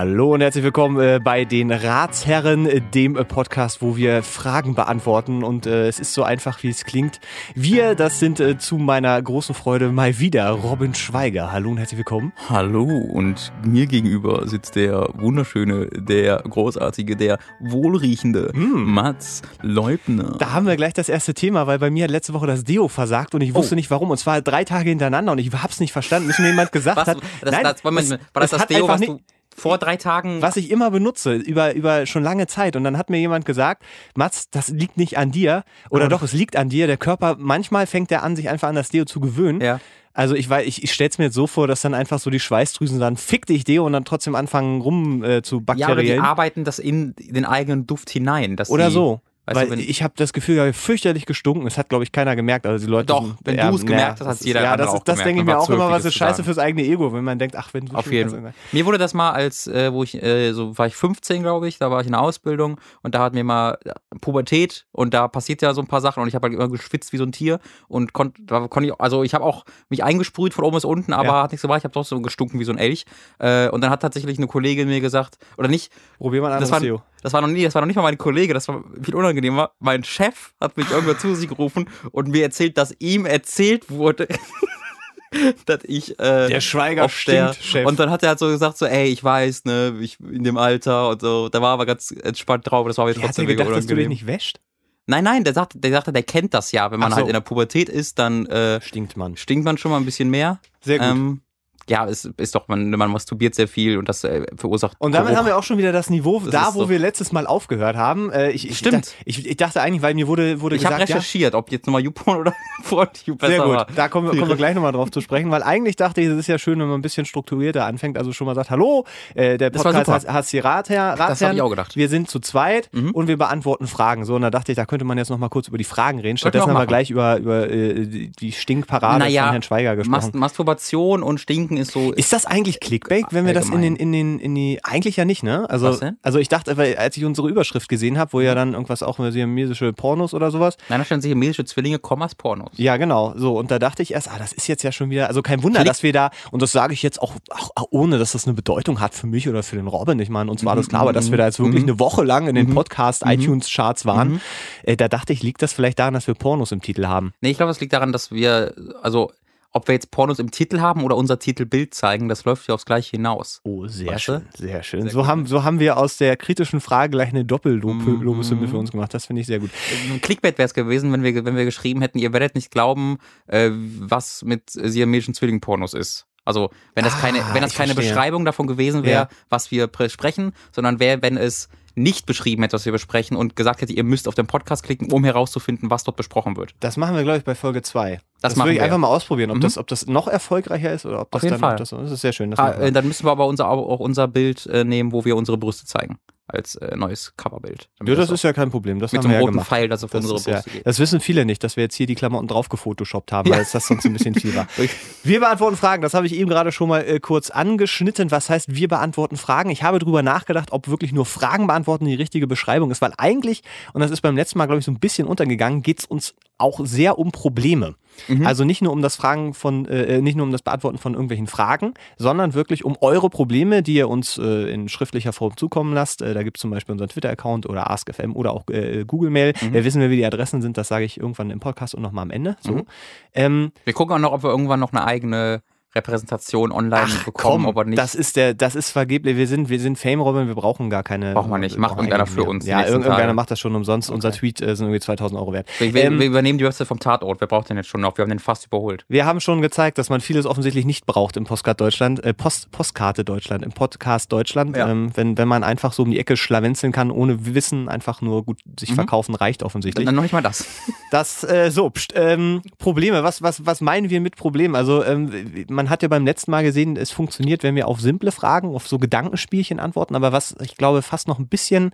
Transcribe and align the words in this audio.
Hallo 0.00 0.32
und 0.32 0.40
herzlich 0.40 0.64
willkommen 0.64 0.98
äh, 0.98 1.20
bei 1.22 1.44
den 1.44 1.70
Ratsherren, 1.70 2.64
äh, 2.64 2.80
dem 2.80 3.18
äh, 3.18 3.24
Podcast, 3.26 3.82
wo 3.82 3.98
wir 3.98 4.22
Fragen 4.22 4.74
beantworten. 4.74 5.44
Und 5.44 5.66
es 5.66 6.00
ist 6.00 6.14
so 6.14 6.22
einfach, 6.22 6.62
wie 6.62 6.70
es 6.70 6.86
klingt. 6.86 7.20
Wir, 7.54 7.94
das 7.94 8.18
sind 8.18 8.42
zu 8.62 8.78
meiner 8.78 9.20
großen 9.20 9.54
Freude 9.54 9.92
mal 9.92 10.18
wieder 10.18 10.48
Robin 10.52 10.94
Schweiger. 10.94 11.52
Hallo 11.52 11.68
und 11.72 11.76
herzlich 11.76 11.98
willkommen. 11.98 12.32
Hallo 12.48 12.84
und 12.84 13.52
mir 13.62 13.84
gegenüber 13.86 14.48
sitzt 14.48 14.74
der 14.74 15.06
wunderschöne, 15.18 15.88
der 15.88 16.44
großartige, 16.48 17.14
der 17.16 17.36
wohlriechende 17.60 18.52
Mats 18.54 19.42
Leubner. 19.60 20.34
Da 20.38 20.52
haben 20.54 20.66
wir 20.66 20.76
gleich 20.76 20.94
das 20.94 21.10
erste 21.10 21.34
Thema, 21.34 21.66
weil 21.66 21.78
bei 21.78 21.90
mir 21.90 22.04
hat 22.04 22.10
letzte 22.10 22.32
Woche 22.32 22.46
das 22.46 22.64
Deo 22.64 22.88
versagt 22.88 23.34
und 23.34 23.42
ich 23.42 23.52
wusste 23.54 23.74
Oh. 23.74 23.76
nicht 23.76 23.90
warum. 23.90 24.10
Und 24.10 24.16
zwar 24.16 24.40
drei 24.40 24.64
Tage 24.64 24.88
hintereinander 24.88 25.32
und 25.32 25.38
ich 25.40 25.52
hab's 25.52 25.78
nicht 25.78 25.92
verstanden, 25.92 26.28
bis 26.28 26.38
mir 26.38 26.46
jemand 26.48 26.72
gesagt 26.72 26.96
Was, 26.96 27.06
hat. 27.08 27.18
das, 27.42 27.52
nein, 27.52 27.64
das, 27.64 27.84
war, 27.84 27.92
es- 27.98 28.10
war 28.12 28.18
das 28.32 28.50
das 28.52 28.60
hat 28.62 28.70
Deo, 28.70 28.88
was 28.88 29.00
nicht- 29.00 29.12
du 29.12 29.20
vor 29.60 29.78
drei 29.78 29.96
Tagen... 29.96 30.42
was 30.42 30.56
ich 30.56 30.70
immer 30.70 30.90
benutze, 30.90 31.34
über, 31.34 31.74
über 31.74 32.06
schon 32.06 32.22
lange 32.22 32.46
Zeit. 32.46 32.76
Und 32.76 32.84
dann 32.84 32.96
hat 32.96 33.10
mir 33.10 33.18
jemand 33.18 33.44
gesagt, 33.44 33.82
Mats, 34.14 34.50
das 34.50 34.68
liegt 34.68 34.96
nicht 34.96 35.18
an 35.18 35.30
dir. 35.30 35.64
Oder 35.90 36.04
Aber- 36.04 36.10
doch, 36.16 36.22
es 36.22 36.32
liegt 36.32 36.56
an 36.56 36.68
dir. 36.68 36.86
Der 36.86 36.96
Körper, 36.96 37.36
manchmal 37.38 37.86
fängt 37.86 38.10
er 38.10 38.22
an, 38.22 38.36
sich 38.36 38.48
einfach 38.48 38.68
an 38.68 38.74
das 38.74 38.88
Deo 38.88 39.04
zu 39.04 39.20
gewöhnen. 39.20 39.60
Ja. 39.60 39.80
Also 40.12 40.34
ich 40.34 40.50
weiß, 40.50 40.66
ich, 40.66 40.82
ich 40.82 40.92
stell's 40.92 41.18
mir 41.18 41.26
jetzt 41.26 41.34
so 41.34 41.46
vor, 41.46 41.68
dass 41.68 41.82
dann 41.82 41.94
einfach 41.94 42.18
so 42.18 42.30
die 42.30 42.40
Schweißdrüsen 42.40 42.98
sagen, 42.98 43.16
fick 43.16 43.46
dich 43.46 43.64
Deo 43.64 43.86
und 43.86 43.92
dann 43.92 44.04
trotzdem 44.04 44.34
anfangen 44.34 44.80
rum 44.80 45.22
äh, 45.22 45.42
zu 45.42 45.62
Ja, 45.76 45.90
oder 45.90 46.02
die 46.02 46.18
arbeiten 46.18 46.64
das 46.64 46.78
in 46.80 47.14
den 47.16 47.44
eigenen 47.44 47.86
Duft 47.86 48.10
hinein. 48.10 48.56
Oder 48.68 48.90
so. 48.90 49.20
Weißt 49.46 49.56
Weil 49.70 49.76
du, 49.78 49.82
ich 49.82 50.02
habe 50.04 50.12
das 50.16 50.32
Gefühl, 50.32 50.54
ich 50.56 50.60
habe 50.60 50.72
fürchterlich 50.72 51.26
gestunken. 51.26 51.66
Es 51.66 51.76
hat, 51.76 51.88
glaube 51.88 52.04
ich, 52.04 52.12
keiner 52.12 52.36
gemerkt. 52.36 52.66
Also 52.66 52.84
die 52.84 52.90
Leute 52.90 53.06
Doch, 53.06 53.22
sind- 53.24 53.36
wenn 53.42 53.56
ja, 53.56 53.68
du 53.70 53.76
es 53.76 53.84
gemerkt 53.86 54.20
hast, 54.20 54.20
hat 54.20 54.26
das 54.28 54.40
ist- 54.42 54.46
jeder 54.46 54.62
Ja, 54.62 54.76
das, 54.76 54.94
ist, 54.94 55.02
das 55.08 55.22
denke 55.22 55.40
ich 55.40 55.46
mir 55.46 55.52
war 55.54 55.60
auch 55.60 55.70
immer, 55.70 55.90
was 55.90 55.98
ist 56.00 56.04
das 56.06 56.14
scheiße 56.14 56.44
fürs 56.44 56.58
eigene 56.58 56.84
Ego, 56.86 57.12
wenn 57.12 57.24
man 57.24 57.38
denkt, 57.38 57.56
ach, 57.56 57.72
wenn 57.74 57.86
du 57.86 57.96
Auf 57.96 58.12
jeden 58.12 58.30
Fall. 58.30 58.52
Mir 58.70 58.86
wurde 58.86 58.98
das 58.98 59.12
mal 59.14 59.32
als, 59.32 59.66
äh, 59.66 59.92
wo 59.92 60.04
ich, 60.04 60.22
äh, 60.22 60.52
so 60.52 60.76
war 60.78 60.86
ich 60.86 60.94
15, 60.94 61.42
glaube 61.42 61.66
ich, 61.68 61.78
da 61.78 61.90
war 61.90 62.00
ich 62.00 62.06
in 62.06 62.12
der 62.12 62.20
Ausbildung 62.20 62.78
und 63.02 63.14
da 63.14 63.24
hat 63.24 63.34
mir 63.34 63.42
mal 63.42 63.78
ja, 63.84 63.94
Pubertät 64.20 64.86
und 64.92 65.14
da 65.14 65.26
passiert 65.26 65.62
ja 65.62 65.72
so 65.74 65.80
ein 65.80 65.86
paar 65.86 66.00
Sachen 66.02 66.22
und 66.22 66.28
ich 66.28 66.34
habe 66.34 66.46
halt 66.46 66.54
immer 66.54 66.68
geschwitzt 66.68 67.12
wie 67.12 67.16
so 67.16 67.24
ein 67.24 67.32
Tier 67.32 67.58
und 67.88 68.12
konnte, 68.12 68.42
da 68.42 68.68
konnte 68.68 68.90
ich, 68.90 69.00
also 69.00 69.22
ich 69.24 69.34
habe 69.34 69.44
auch 69.44 69.64
mich 69.88 70.04
eingesprüht 70.04 70.54
von 70.54 70.64
oben 70.64 70.74
bis 70.76 70.84
unten, 70.84 71.12
aber 71.12 71.24
Ja. 71.28 71.42
hat 71.44 71.52
nicht 71.52 71.60
so 71.60 71.68
war, 71.68 71.76
ich 71.78 71.84
habe 71.84 71.92
doch 71.94 72.04
so 72.04 72.20
gestunken 72.20 72.60
wie 72.60 72.64
so 72.64 72.72
ein 72.72 72.78
Elch. 72.78 73.04
Äh, 73.38 73.68
und 73.70 73.80
dann 73.80 73.90
hat 73.90 74.02
tatsächlich 74.02 74.38
eine 74.38 74.46
Kollegin 74.46 74.86
mir 74.88 75.00
gesagt, 75.00 75.38
oder 75.56 75.68
nicht, 75.68 75.90
Probier 76.18 76.42
mal 76.42 76.52
ein 76.52 76.60
das 76.60 76.70
anderes 76.70 76.72
war, 76.72 76.80
Deo. 76.98 77.02
Das 77.22 77.32
war 77.32 77.40
noch 77.40 77.48
nie, 77.48 77.62
das 77.64 77.74
war 77.74 77.82
noch 77.82 77.86
nicht 77.86 77.96
mal 77.96 78.02
mein 78.02 78.18
Kollege, 78.18 78.54
das 78.54 78.68
war 78.68 78.82
viel 79.02 79.14
unangenehmer. 79.14 79.72
Mein 79.78 80.04
Chef 80.04 80.54
hat 80.60 80.76
mich 80.76 80.90
irgendwann 80.90 81.18
zu 81.18 81.34
sich 81.34 81.48
gerufen 81.48 81.88
und 82.12 82.28
mir 82.28 82.42
erzählt, 82.42 82.78
dass 82.78 82.94
ihm 82.98 83.26
erzählt 83.26 83.90
wurde, 83.90 84.28
dass 85.66 85.80
ich 85.84 86.18
äh, 86.18 86.48
Der 86.48 86.60
Schweiger 86.60 87.08
stinkt, 87.08 87.56
Chef. 87.56 87.86
Und 87.86 87.98
dann 87.98 88.10
hat 88.10 88.22
er 88.22 88.30
halt 88.30 88.38
so 88.38 88.48
gesagt, 88.48 88.78
so, 88.78 88.86
ey, 88.86 89.06
ich 89.08 89.22
weiß, 89.22 89.64
ne, 89.64 89.96
ich 90.00 90.18
in 90.20 90.44
dem 90.44 90.56
Alter 90.56 91.10
und 91.10 91.20
so. 91.20 91.48
Da 91.48 91.62
war 91.62 91.70
aber 91.74 91.86
ganz 91.86 92.10
entspannt 92.10 92.70
drauf, 92.70 92.86
das 92.86 92.98
war 92.98 93.06
mir 93.06 93.12
er 93.16 93.20
trotzdem 93.22 93.46
mega 93.46 93.62
gedacht, 93.62 93.76
dass 93.76 93.86
du 93.86 93.94
dich 93.94 94.06
unangenehm. 94.06 94.08
nicht 94.10 94.26
wäscht? 94.26 94.60
Nein, 95.06 95.24
nein, 95.24 95.44
der 95.44 95.54
sagt, 95.54 95.72
der 95.76 95.90
sagte, 95.90 96.12
der 96.12 96.22
kennt 96.22 96.54
das 96.54 96.72
ja. 96.72 96.90
Wenn 96.90 97.00
man 97.00 97.08
Ach 97.08 97.16
so. 97.16 97.16
halt 97.18 97.26
in 97.28 97.32
der 97.32 97.40
Pubertät 97.40 97.88
ist, 97.88 98.18
dann 98.18 98.46
äh, 98.46 98.80
Stinkt 98.80 99.16
man. 99.16 99.36
stinkt 99.36 99.64
man 99.64 99.76
schon 99.76 99.90
mal 99.90 99.96
ein 99.96 100.04
bisschen 100.04 100.30
mehr. 100.30 100.60
Sehr 100.80 100.98
gut. 100.98 101.08
Ähm, 101.08 101.40
ja, 101.88 102.06
es 102.06 102.24
ist 102.36 102.54
doch, 102.54 102.68
man, 102.68 102.90
man 102.90 103.10
masturbiert 103.10 103.54
sehr 103.54 103.66
viel 103.68 103.98
und 103.98 104.08
das 104.08 104.22
äh, 104.24 104.44
verursacht. 104.56 104.96
Und 105.00 105.12
damit 105.12 105.28
Geruch. 105.28 105.38
haben 105.38 105.46
wir 105.46 105.56
auch 105.56 105.62
schon 105.62 105.78
wieder 105.78 105.92
das 105.92 106.10
Niveau, 106.10 106.40
Das 106.40 106.50
da 106.50 106.68
ist 106.68 106.74
wo 106.74 106.82
doch- 106.82 106.88
wir 106.88 106.98
letztes 106.98 107.32
Mal 107.32 107.46
aufgehört 107.46 107.96
haben. 107.96 108.30
Äh, 108.30 108.50
ich, 108.50 108.68
ich, 108.70 108.78
Stimmt. 108.78 109.14
Ich, 109.24 109.46
ich 109.46 109.56
dachte 109.56 109.80
eigentlich, 109.80 110.02
weil 110.02 110.14
mir 110.14 110.26
wurde, 110.28 110.60
wurde 110.60 110.76
ich 110.76 110.84
habe 110.84 110.94
gesagt, 110.94 111.10
ja, 111.10 111.16
recherchiert, 111.16 111.54
ob 111.54 111.70
jetzt 111.72 111.86
nochmal 111.86 112.02
YouPorn 112.02 112.38
oder 112.38 112.54
ForTube 112.82 113.38
besser 113.38 113.52
Sehr 113.52 113.62
gut, 113.62 113.74
war. 113.74 113.86
da 113.94 114.08
kommen 114.08 114.30
wir, 114.30 114.38
kommen 114.38 114.50
wir 114.50 114.56
gleich 114.56 114.74
nochmal 114.74 114.92
drauf 114.92 115.10
zu 115.10 115.20
sprechen, 115.20 115.50
weil 115.50 115.62
eigentlich 115.62 115.96
dachte 115.96 116.20
ich, 116.20 116.28
es 116.28 116.36
ist 116.38 116.46
ja 116.46 116.58
schön, 116.58 116.78
wenn 116.80 116.86
man 116.88 116.98
ein 117.00 117.02
bisschen 117.02 117.24
strukturierter 117.26 117.84
anfängt, 117.86 118.16
also 118.18 118.32
schon 118.32 118.46
mal 118.46 118.54
sagt, 118.54 118.70
hallo, 118.70 119.04
äh, 119.34 119.58
der 119.58 119.70
Podcast 119.70 120.28
heißt, 120.28 120.52
die 120.52 120.58
Ratherr, 120.58 121.16
Das 121.16 121.40
habe 121.42 121.54
ich 121.54 121.62
auch 121.62 121.70
gedacht. 121.70 121.96
Wir 121.96 122.08
sind 122.08 122.30
zu 122.30 122.40
zweit 122.40 122.88
Mhm. 122.92 123.10
und 123.12 123.28
wir 123.28 123.36
beantworten 123.36 123.86
Fragen. 123.86 124.24
So, 124.24 124.34
und 124.36 124.42
da 124.42 124.50
dachte 124.50 124.72
ich, 124.72 124.76
da 124.76 124.84
könnte 124.86 125.04
man 125.04 125.18
jetzt 125.18 125.28
nochmal 125.30 125.48
kurz 125.48 125.68
über 125.68 125.78
die 125.78 125.84
Fragen 125.84 126.18
reden. 126.20 126.36
Stattdessen 126.36 126.68
haben 126.68 126.76
wir 126.78 126.86
gleich 126.86 127.10
über, 127.10 127.36
über 127.38 127.68
äh, 127.70 128.28
die 128.28 128.52
Stinkparade 128.52 129.18
Naja, 129.20 129.42
von 129.44 129.50
Herrn 129.52 129.62
Schweiger 129.62 129.96
Mas 129.96 130.06
gesprochen. 130.26 130.38
Masturbation 130.38 131.22
und 131.22 131.38
Stinken 131.40 131.69
ist 131.76 131.92
so. 131.92 132.12
Ist 132.12 132.32
das 132.32 132.46
eigentlich 132.46 132.80
Clickbait, 132.80 133.26
wenn 133.30 133.46
wir 133.46 133.54
das 133.54 133.68
in 133.68 133.82
den, 133.82 133.96
in 133.96 134.12
den, 134.12 134.38
in 134.38 134.54
die, 134.54 134.80
eigentlich 134.82 135.16
ja 135.16 135.24
nicht, 135.24 135.42
ne? 135.42 135.68
Also, 135.68 135.86
Was 135.86 136.00
denn? 136.00 136.16
also 136.22 136.38
ich 136.38 136.48
dachte, 136.48 136.76
als 136.98 137.16
ich 137.16 137.24
unsere 137.24 137.48
Überschrift 137.48 137.88
gesehen 137.88 138.18
habe, 138.18 138.32
wo 138.32 138.40
ja 138.40 138.54
dann 138.54 138.72
irgendwas 138.72 139.02
auch 139.02 139.18
siamesische 139.30 139.92
Pornos 139.92 140.34
oder 140.34 140.50
sowas, 140.50 140.76
Nein, 140.88 141.00
da 141.00 141.04
stehen 141.04 141.20
siamesische 141.20 141.64
Zwillinge, 141.64 141.98
Kommas, 141.98 142.34
Pornos. 142.34 142.72
Ja, 142.76 142.96
genau. 142.96 143.34
So, 143.36 143.58
und 143.58 143.70
da 143.70 143.78
dachte 143.78 144.02
ich 144.02 144.12
erst, 144.12 144.30
ah, 144.30 144.38
das 144.38 144.52
ist 144.52 144.66
jetzt 144.66 144.82
ja 144.82 144.92
schon 144.92 145.10
wieder, 145.10 145.28
also 145.28 145.42
kein 145.42 145.62
Wunder, 145.62 145.80
Klick. 145.80 145.88
dass 145.88 146.02
wir 146.02 146.12
da, 146.12 146.30
und 146.50 146.62
das 146.62 146.72
sage 146.72 146.94
ich 146.94 147.02
jetzt 147.02 147.20
auch, 147.20 147.34
auch, 147.50 147.86
ohne, 147.90 148.18
dass 148.18 148.32
das 148.32 148.46
eine 148.46 148.54
Bedeutung 148.54 149.00
hat 149.00 149.14
für 149.14 149.26
mich 149.26 149.48
oder 149.48 149.62
für 149.62 149.76
den 149.76 149.86
Robin. 149.86 150.18
Ich 150.20 150.28
meine, 150.28 150.50
uns 150.50 150.64
war 150.64 150.76
das 150.76 150.88
klar, 150.88 151.02
aber 151.02 151.12
dass 151.12 151.30
wir 151.30 151.38
da 151.38 151.46
jetzt 151.46 151.58
wirklich 151.58 151.82
eine 151.82 151.98
Woche 151.98 152.24
lang 152.24 152.46
in 152.48 152.54
den 152.54 152.74
Podcast, 152.74 153.24
iTunes-Charts 153.26 154.06
waren, 154.06 154.40
äh, 154.82 154.96
da 154.96 155.08
dachte 155.08 155.32
ich, 155.32 155.42
liegt 155.42 155.62
das 155.62 155.72
vielleicht 155.72 155.98
daran, 155.98 156.14
dass 156.14 156.26
wir 156.26 156.34
Pornos 156.34 156.72
im 156.72 156.80
Titel 156.82 157.06
haben. 157.06 157.32
Nee, 157.40 157.50
ich 157.50 157.56
glaube, 157.56 157.70
das 157.70 157.80
liegt 157.80 157.92
daran, 157.92 158.12
dass 158.12 158.30
wir, 158.30 158.74
also, 159.02 159.32
ob 159.72 159.86
wir 159.88 159.94
jetzt 159.94 160.10
Pornos 160.10 160.38
im 160.38 160.50
Titel 160.50 160.80
haben 160.80 161.04
oder 161.04 161.16
unser 161.16 161.38
Titelbild 161.38 161.94
zeigen, 161.94 162.28
das 162.28 162.44
läuft 162.44 162.66
ja 162.68 162.74
aufs 162.74 162.84
Gleiche 162.86 163.12
hinaus. 163.12 163.60
Oh, 163.64 163.86
sehr 163.86 164.08
Weißt 164.08 164.28
du? 164.28 164.32
schön, 164.32 164.48
sehr 164.56 164.82
schön. 164.82 165.02
Sehr 165.02 165.10
so, 165.12 165.18
gut. 165.20 165.26
haben, 165.28 165.46
so 165.46 165.62
haben 165.62 165.78
wir 165.80 165.96
aus 165.96 166.16
der 166.16 166.36
kritischen 166.36 166.80
Frage 166.80 167.10
gleich 167.12 167.28
eine 167.30 167.44
Doppel-Lobeshymne 167.44 168.66
Mhm. 168.66 168.68
für 168.68 168.78
uns 168.78 168.90
gemacht. 168.90 169.14
Das 169.14 169.26
finde 169.26 169.40
ich 169.42 169.46
sehr 169.46 169.60
gut. 169.60 169.70
Ein 170.10 170.20
Clickbait 170.20 170.58
wäre 170.58 170.66
es 170.66 170.74
gewesen, 170.74 171.12
wenn 171.12 171.22
wir, 171.22 171.44
wenn 171.44 171.56
wir 171.56 171.64
geschrieben 171.64 172.00
hätten, 172.02 172.18
ihr 172.18 172.32
werdet 172.32 172.54
nicht 172.56 172.70
glauben, 172.70 173.18
äh, 173.46 173.70
was 173.72 174.42
mit 174.44 174.70
siamesischen 174.70 175.34
Zwillingen-Pornos 175.34 175.94
ist. 175.94 176.26
Also, 176.44 176.70
wenn 176.94 177.04
das 177.04 177.14
Ah, 177.14 177.20
keine, 177.20 177.38
wenn 177.52 177.62
das 177.62 177.74
keine 177.74 177.92
verstehe. 177.94 178.12
Beschreibung 178.14 178.44
davon 178.44 178.66
gewesen 178.66 179.04
wäre, 179.04 179.22
Ja. 179.22 179.28
was 179.50 179.70
wir 179.70 179.86
besprechen, 179.86 180.52
sondern 180.72 180.98
wäre, 180.98 181.22
wenn 181.22 181.36
es 181.36 181.68
nicht 181.96 182.26
beschrieben 182.26 182.62
hätte, 182.62 182.74
was 182.74 182.84
wir 182.84 182.92
besprechen 182.92 183.36
und 183.36 183.56
gesagt 183.56 183.80
hätte, 183.82 183.92
ihr 183.92 184.04
müsst 184.04 184.28
auf 184.28 184.34
den 184.34 184.46
Podcast 184.46 184.82
klicken, 184.82 185.10
um 185.12 185.24
herauszufinden, 185.24 185.90
was 185.90 186.04
dort 186.04 186.16
besprochen 186.16 186.56
wird. 186.56 186.74
Das 186.80 186.96
machen 186.96 187.16
wir, 187.16 187.22
glaube 187.22 187.38
ich, 187.38 187.44
bei 187.44 187.54
Folge 187.54 187.82
2. 187.82 188.20
Das, 188.42 188.56
machen 188.56 188.66
würde 188.68 188.72
ich 188.74 188.78
wir. 188.78 188.84
einfach 188.84 188.98
mal 188.98 189.08
ausprobieren, 189.08 189.50
ob, 189.50 189.58
Mhm. 189.58 189.60
das, 189.62 189.76
ob 189.78 189.86
das 189.88 190.06
noch 190.06 190.26
erfolgreicher 190.28 190.92
ist 190.92 191.04
oder 191.06 191.20
ob 191.20 191.30
das 191.30 191.40
Auf 191.40 191.42
jeden 191.44 191.60
dann. 191.60 191.70
Fall. 191.70 191.76
Das, 191.76 191.90
das 191.90 192.10
ist 192.10 192.20
sehr 192.22 192.32
schön. 192.32 192.50
Das 192.50 192.58
Ah, 192.58 192.72
äh, 192.72 192.90
dann 192.92 193.06
müssen 193.06 193.26
wir 193.26 193.30
aber 193.32 193.46
unser, 193.46 193.68
auch 193.68 194.00
unser 194.00 194.28
Bild 194.28 194.66
äh, 194.66 194.84
nehmen, 194.84 195.12
wo 195.12 195.24
wir 195.24 195.36
unsere 195.36 195.58
Brüste 195.58 195.84
zeigen. 195.86 196.18
Als 196.52 196.74
äh, 196.74 196.96
neues 196.96 197.32
Coverbild. 197.36 197.88
Ja, 198.04 198.12
das 198.16 198.28
ist 198.28 198.42
ja 198.42 198.52
kein 198.52 198.72
Problem. 198.72 198.98
Das 198.98 199.12
mit 199.12 199.20
haben 199.20 199.22
so 199.22 199.28
wir 199.28 199.34
einem 199.36 199.40
ja 199.40 199.40
roten 199.42 199.52
gemacht. 199.52 199.68
Pfeil, 199.68 199.88
das 199.88 200.02
auf 200.02 200.10
Das, 200.10 200.22
unsere 200.24 200.36
ist 200.40 200.46
ja, 200.46 200.52
Brüste 200.54 200.70
geht. 200.70 200.84
das 200.86 200.98
wissen 200.98 201.20
viele 201.20 201.44
nicht, 201.44 201.62
dass 201.62 201.76
wir 201.76 201.84
jetzt 201.84 201.94
hier 201.94 202.06
die 202.08 202.16
Klamotten 202.16 202.48
drauf 202.48 202.68
gefotoshoppt 202.68 203.30
haben, 203.30 203.48
weil 203.50 203.60
es 203.60 203.70
das 203.70 203.86
sonst 203.86 204.04
ein 204.04 204.14
bisschen 204.14 204.34
viel 204.34 204.56
war. 204.56 204.66
Wir 205.22 205.38
beantworten 205.38 205.76
Fragen, 205.76 206.02
das 206.02 206.12
habe 206.12 206.26
ich 206.26 206.34
eben 206.34 206.50
gerade 206.50 206.72
schon 206.72 206.88
mal 206.88 207.02
äh, 207.06 207.20
kurz 207.20 207.50
angeschnitten. 207.50 208.32
Was 208.32 208.50
heißt, 208.50 208.74
wir 208.74 208.88
beantworten 208.88 209.36
Fragen? 209.36 209.70
Ich 209.70 209.84
habe 209.84 210.00
drüber 210.00 210.22
nachgedacht, 210.24 210.72
ob 210.72 210.88
wirklich 210.88 211.12
nur 211.12 211.24
Fragen 211.24 211.68
beantworten 211.80 212.04
die 212.04 212.14
richtige 212.14 212.46
Beschreibung 212.46 212.90
ist, 212.90 213.00
weil 213.00 213.12
eigentlich, 213.16 213.62
und 213.92 214.00
das 214.00 214.10
ist 214.10 214.20
beim 214.20 214.36
letzten 214.36 214.58
Mal, 214.58 214.66
glaube 214.66 214.78
ich, 214.78 214.84
so 214.84 214.92
ein 214.92 214.98
bisschen 214.98 215.26
untergegangen, 215.26 215.82
geht 215.82 216.00
es 216.00 216.04
uns 216.04 216.34
auch 216.58 216.80
sehr 216.84 217.18
um 217.18 217.32
Probleme. 217.32 217.94
Mhm. 218.28 218.46
Also 218.46 218.64
nicht 218.64 218.82
nur 218.82 218.92
um 218.92 219.00
das 219.00 219.16
Fragen 219.16 219.54
von, 219.54 219.86
äh, 219.86 220.20
nicht 220.20 220.36
nur 220.36 220.44
um 220.44 220.52
das 220.52 220.60
Beantworten 220.60 220.98
von 220.98 221.14
irgendwelchen 221.14 221.46
Fragen, 221.46 221.94
sondern 222.18 222.52
wirklich 222.52 222.84
um 222.84 222.96
eure 223.00 223.30
Probleme, 223.30 223.82
die 223.82 223.94
ihr 223.94 224.08
uns 224.08 224.36
äh, 224.36 224.70
in 224.72 224.88
schriftlicher 224.88 225.32
Form 225.32 225.56
zukommen 225.56 225.94
lasst. 225.94 226.20
Äh, 226.20 226.34
da 226.34 226.42
gibt 226.42 226.58
es 226.58 226.60
zum 226.60 226.70
Beispiel 226.70 226.92
unseren 226.92 227.08
Twitter-Account 227.08 227.66
oder 227.66 227.90
AskFM 227.90 228.36
oder 228.36 228.52
auch 228.52 228.68
äh, 228.68 229.04
Google 229.06 229.30
Mail. 229.30 229.54
Mhm. 229.60 229.74
Äh, 229.74 229.84
wissen 229.84 230.02
wir, 230.02 230.10
wie 230.10 230.16
die 230.16 230.26
Adressen 230.26 230.60
sind, 230.60 230.76
das 230.76 230.88
sage 230.88 231.04
ich 231.06 231.18
irgendwann 231.18 231.50
im 231.50 231.60
Podcast 231.60 231.94
und 231.94 232.02
nochmal 232.02 232.22
am 232.22 232.30
Ende. 232.30 232.56
So. 232.60 232.72
Mhm. 232.72 232.86
Ähm, 233.32 233.72
Wir 233.84 233.94
gucken 233.94 234.14
auch 234.14 234.18
noch, 234.18 234.32
ob 234.32 234.42
wir 234.42 234.50
irgendwann 234.50 234.80
noch 234.80 234.92
eine 234.92 235.04
eigene 235.04 235.62
Repräsentation 235.94 236.72
online 236.72 237.06
bekommen, 237.24 237.64
komm, 237.64 237.74
wir 237.76 237.84
nicht. 237.84 237.98
das 237.98 238.14
ist 238.14 238.36
der, 238.36 238.54
das 238.54 238.74
ist 238.74 238.90
vergeblich. 238.90 239.36
Wir 239.36 239.46
sind, 239.46 239.68
wir 239.68 239.80
sind 239.80 239.98
Fame 239.98 240.20
Robin, 240.20 240.46
wir 240.46 240.54
brauchen 240.54 240.88
gar 240.90 241.02
keine. 241.02 241.34
Brauchen 241.34 241.50
wir 241.50 241.58
nicht. 241.58 241.76
Macht 241.78 241.96
irgendeiner 241.96 242.26
für 242.26 242.44
uns 242.44 242.64
Ja, 242.66 242.84
irgendeiner 242.86 243.16
Tage. 243.16 243.34
macht 243.34 243.50
das 243.50 243.58
schon 243.60 243.74
umsonst. 243.74 244.10
Unser 244.10 244.28
Okay. 244.28 244.38
Tweet 244.38 244.60
äh, 244.62 244.76
sind 244.76 244.86
irgendwie 244.86 245.00
2000 245.00 245.40
Euro 245.40 245.52
wert. 245.52 245.68
wir, 245.78 245.92
wir, 245.94 246.04
Ähm, 246.04 246.18
wir 246.20 246.26
übernehmen 246.26 246.58
die 246.58 246.64
Website 246.64 246.86
vom 246.86 247.00
Tatort. 247.00 247.40
Wer 247.40 247.48
braucht 247.48 247.68
den 247.70 247.76
jetzt 247.76 247.88
schon 247.88 248.00
noch? 248.00 248.16
Wir 248.16 248.22
haben 248.22 248.28
den 248.30 248.38
fast 248.38 248.66
überholt. 248.66 249.04
Wir 249.08 249.26
haben 249.26 249.40
schon 249.40 249.60
gezeigt, 249.62 249.98
dass 249.98 250.08
man 250.10 250.20
vieles 250.20 250.46
offensichtlich 250.46 250.84
nicht 250.84 251.06
braucht 251.06 251.36
im 251.36 251.44
Postcard 251.44 251.80
Deutschland, 251.80 252.22
äh, 252.24 252.32
Post, 252.34 252.70
Postkarte 252.70 253.24
Deutschland, 253.24 253.64
im 253.64 253.72
Podcast 253.72 254.30
Deutschland. 254.32 254.76
Ja. 254.76 254.88
Ähm, 254.88 255.10
wenn, 255.14 255.36
wenn 255.38 255.48
man 255.48 255.64
einfach 255.64 255.92
so 255.92 256.04
um 256.04 256.10
die 256.10 256.18
Ecke 256.20 256.36
schlawenzeln 256.36 256.92
kann, 256.92 257.10
ohne 257.10 257.54
Wissen, 257.54 257.88
einfach 257.88 258.20
nur 258.22 258.44
gut 258.44 258.60
sich 258.78 258.90
Mhm. 258.90 258.94
verkaufen, 258.94 259.34
reicht 259.34 259.62
offensichtlich. 259.64 260.06
Dann 260.06 260.14
noch 260.14 260.22
nicht 260.22 260.32
mal 260.32 260.42
das. 260.42 260.66
Das, 261.10 261.42
äh, 261.44 261.70
so, 261.70 261.90
pst, 261.90 262.12
ähm, 262.14 262.62
Probleme, 262.78 263.24
was, 263.24 263.42
was, 263.42 263.66
was 263.66 263.80
meinen 263.80 264.10
wir 264.10 264.20
mit 264.20 264.36
Problemen? 264.36 264.76
Also, 264.76 265.04
ähm, 265.04 265.30
man 265.68 265.79
hat 265.88 266.02
ja 266.02 266.08
beim 266.08 266.26
letzten 266.26 266.50
Mal 266.50 266.62
gesehen, 266.64 266.96
es 266.96 267.10
funktioniert, 267.12 267.62
wenn 267.62 267.76
wir 267.76 267.88
auf 267.88 268.00
simple 268.00 268.32
Fragen, 268.32 268.74
auf 268.74 268.86
so 268.88 268.98
Gedankenspielchen 268.98 269.80
antworten, 269.80 270.14
aber 270.16 270.32
was 270.32 270.54
ich 270.60 270.76
glaube 270.76 271.00
fast 271.00 271.28
noch 271.28 271.38
ein 271.38 271.46
bisschen 271.48 271.92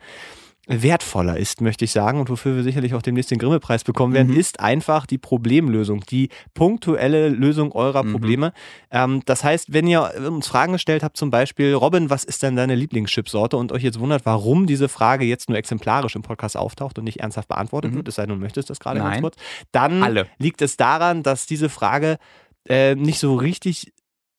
wertvoller 0.69 1.37
ist, 1.37 1.61
möchte 1.61 1.85
ich 1.85 1.93
sagen, 1.93 2.19
und 2.19 2.29
wofür 2.29 2.57
wir 2.57 2.65
sicherlich 2.65 2.93
auch 2.95 3.03
demnächst 3.03 3.31
den 3.31 3.39
Grimme-Preis 3.39 3.85
bekommen 3.85 4.15
werden, 4.15 4.33
Mhm. 4.33 4.41
ist 4.41 4.59
einfach 4.59 5.07
die 5.07 5.17
Problemlösung, 5.17 6.01
die 6.11 6.29
punktuelle 6.55 7.29
Lösung 7.29 7.71
eurer 7.71 8.03
Mhm. 8.03 8.11
Probleme. 8.11 8.53
Ähm, 8.91 9.23
das 9.27 9.45
heißt, 9.45 9.73
wenn 9.73 9.87
ihr 9.87 10.11
uns 10.29 10.49
Fragen 10.49 10.73
gestellt 10.73 11.05
habt, 11.05 11.17
zum 11.17 11.31
Beispiel, 11.31 11.73
Robin, 11.73 12.11
was 12.11 12.25
ist 12.25 12.43
denn 12.43 12.57
deine 12.57 12.75
Lieblingschipsorte 12.75 13.57
und 13.57 13.71
euch 13.71 13.85
jetzt 13.85 14.01
wundert, 14.01 14.27
warum 14.27 14.67
diese 14.67 14.89
Frage 14.89 15.25
jetzt 15.25 15.49
nur 15.49 15.57
exemplarisch 15.57 16.17
im 16.17 16.23
Podcast 16.23 16.57
auftaucht 16.57 16.99
und 16.99 17.05
nicht 17.05 17.21
ernsthaft 17.21 17.47
beantwortet 17.47 17.93
Mhm. 17.93 17.99
wird, 17.99 18.09
es 18.09 18.17
sei 18.17 18.27
denn, 18.27 18.35
du 18.35 18.41
möchtest 18.41 18.69
das 18.69 18.81
gerade 18.81 18.99
ganz 18.99 19.21
kurz, 19.21 19.37
dann 19.71 20.03
Alle. 20.03 20.27
liegt 20.39 20.63
es 20.63 20.77
daran, 20.77 21.23
dass 21.23 21.47
diese 21.47 21.69
Frage 21.69 22.19
äh, 22.69 22.95
nicht 22.95 23.19
so 23.19 23.35
richtig 23.37 23.93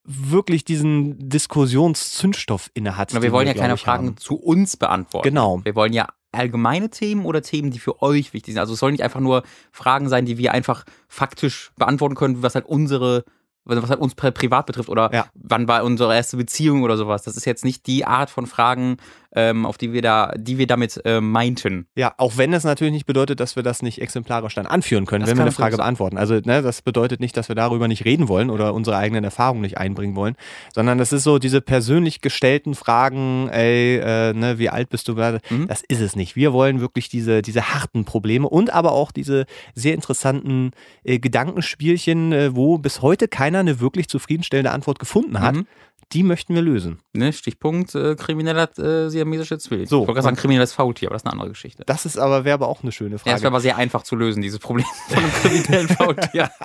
wirklich 0.03 0.63
diesen 0.63 1.29
Diskussionszündstoff 1.29 2.71
innehat. 2.73 3.13
Wir 3.21 3.31
wollen 3.31 3.47
ja 3.47 3.53
keine 3.53 3.75
ich, 3.75 3.81
Fragen 3.81 4.07
haben. 4.07 4.17
zu 4.17 4.35
uns 4.35 4.77
beantworten. 4.77 5.27
Genau. 5.27 5.59
Wir 5.65 5.75
wollen 5.75 5.91
ja 5.91 6.07
allgemeine 6.31 6.89
Themen 6.89 7.25
oder 7.25 7.41
Themen, 7.41 7.71
die 7.71 7.79
für 7.79 8.01
euch 8.01 8.33
wichtig 8.33 8.53
sind. 8.53 8.59
Also 8.59 8.73
es 8.73 8.79
sollen 8.79 8.93
nicht 8.93 9.03
einfach 9.03 9.19
nur 9.19 9.43
Fragen 9.71 10.07
sein, 10.07 10.25
die 10.25 10.37
wir 10.37 10.53
einfach 10.53 10.85
faktisch 11.07 11.71
beantworten 11.77 12.15
können, 12.15 12.41
was 12.41 12.55
halt 12.55 12.65
unsere 12.65 13.25
was 13.67 13.89
halt 13.89 13.99
uns 13.99 14.15
pri- 14.15 14.31
privat 14.31 14.65
betrifft 14.65 14.89
oder 14.89 15.09
Ja. 15.13 15.25
wann 15.35 15.67
war 15.67 15.83
unsere 15.83 16.15
erste 16.15 16.37
Beziehung 16.37 16.83
oder 16.83 16.97
sowas. 16.97 17.23
Das 17.23 17.37
ist 17.37 17.45
jetzt 17.45 17.65
nicht 17.65 17.87
die 17.87 18.05
Art 18.05 18.29
von 18.29 18.45
Fragen, 18.47 18.97
ähm, 19.35 19.65
auf 19.65 19.77
die 19.77 19.91
wir 19.93 20.01
da, 20.01 20.31
die 20.37 20.57
wir 20.57 20.65
damit 20.67 21.01
äh, 21.05 21.19
meinten. 21.21 21.85
Ja, 21.95 22.13
auch 22.17 22.37
wenn 22.37 22.53
es 22.53 22.63
natürlich 22.63 22.93
nicht 22.93 23.05
bedeutet, 23.05 23.39
dass 23.39 23.55
wir 23.55 23.61
das 23.61 23.81
nicht 23.83 24.01
exemplarisch 24.01 24.55
dann 24.55 24.65
anführen 24.65 25.05
können, 25.05 25.21
Das 25.21 25.29
wenn 25.29 25.37
wir 25.37 25.43
eine 25.43 25.51
Frage 25.51 25.75
sein. 25.75 25.83
beantworten. 25.83 26.17
Also 26.17 26.35
ne, 26.35 26.61
das 26.61 26.81
bedeutet 26.81 27.19
nicht, 27.19 27.35
dass 27.37 27.49
wir 27.49 27.55
darüber 27.55 27.87
nicht 27.87 28.05
reden 28.05 28.29
wollen 28.29 28.49
oder 28.49 28.73
unsere 28.73 28.97
eigenen 28.97 29.23
Erfahrungen 29.25 29.61
nicht 29.61 29.77
einbringen 29.77 30.15
wollen, 30.15 30.35
sondern 30.73 30.97
das 30.97 31.11
ist 31.13 31.23
so 31.23 31.37
diese 31.39 31.61
persönlich 31.61 32.21
gestellten 32.21 32.73
Fragen, 32.73 33.49
ey, 33.49 33.97
äh, 33.97 34.33
ne, 34.33 34.57
wie 34.59 34.69
alt 34.69 34.89
bist 34.89 35.07
du 35.09 35.13
gerade? 35.13 35.39
Mhm. 35.49 35.67
Das 35.67 35.83
ist 35.87 35.99
es 36.01 36.15
nicht. 36.15 36.35
Wir 36.35 36.53
wollen 36.53 36.79
wirklich 36.79 37.09
diese, 37.09 37.41
diese 37.41 37.73
harten 37.73 38.05
Probleme 38.05 38.47
und 38.49 38.73
aber 38.73 38.93
auch 38.93 39.11
diese 39.11 39.45
sehr 39.75 39.93
interessanten 39.93 40.71
äh, 41.03 41.19
Gedankenspielchen, 41.19 42.31
äh, 42.31 42.55
wo 42.55 42.77
bis 42.77 43.01
heute 43.01 43.27
keiner 43.27 43.56
eine 43.59 43.79
wirklich 43.79 44.07
zufriedenstellende 44.09 44.71
Antwort 44.71 44.99
gefunden 44.99 45.39
hat. 45.41 45.55
Mhm. 45.55 45.67
Die 46.13 46.23
möchten 46.23 46.55
wir 46.55 46.61
lösen. 46.61 46.99
Ne? 47.11 47.33
Stichpunkt 47.33 47.93
äh, 47.93 48.15
krimineller 48.15 48.69
äh, 48.79 49.09
siamesische 49.09 49.57
Zwilling. 49.57 49.87
So, 49.87 49.97
ich 49.97 50.07
wollte 50.07 50.13
gerade 50.13 50.23
sagen 50.23 50.37
kriminelles 50.37 50.71
Faultier, 50.71 51.09
aber 51.09 51.15
das 51.15 51.23
ist 51.23 51.25
eine 51.25 51.33
andere 51.33 51.49
Geschichte. 51.49 51.83
Das 51.85 52.05
ist 52.05 52.17
aber, 52.17 52.45
wäre 52.45 52.53
aber 52.53 52.69
auch 52.69 52.81
eine 52.81 52.93
schöne 52.93 53.15
Ja, 53.15 53.17
Frage. 53.17 53.35
es 53.35 53.41
wäre 53.41 53.51
aber 53.51 53.59
sehr 53.59 53.75
einfach 53.75 54.03
zu 54.03 54.15
lösen, 54.15 54.41
dieses 54.41 54.59
Problem 54.59 54.85
von 55.09 55.17
einem 55.17 55.31
kriminellen 55.33 55.87
Faultier. 55.89 56.49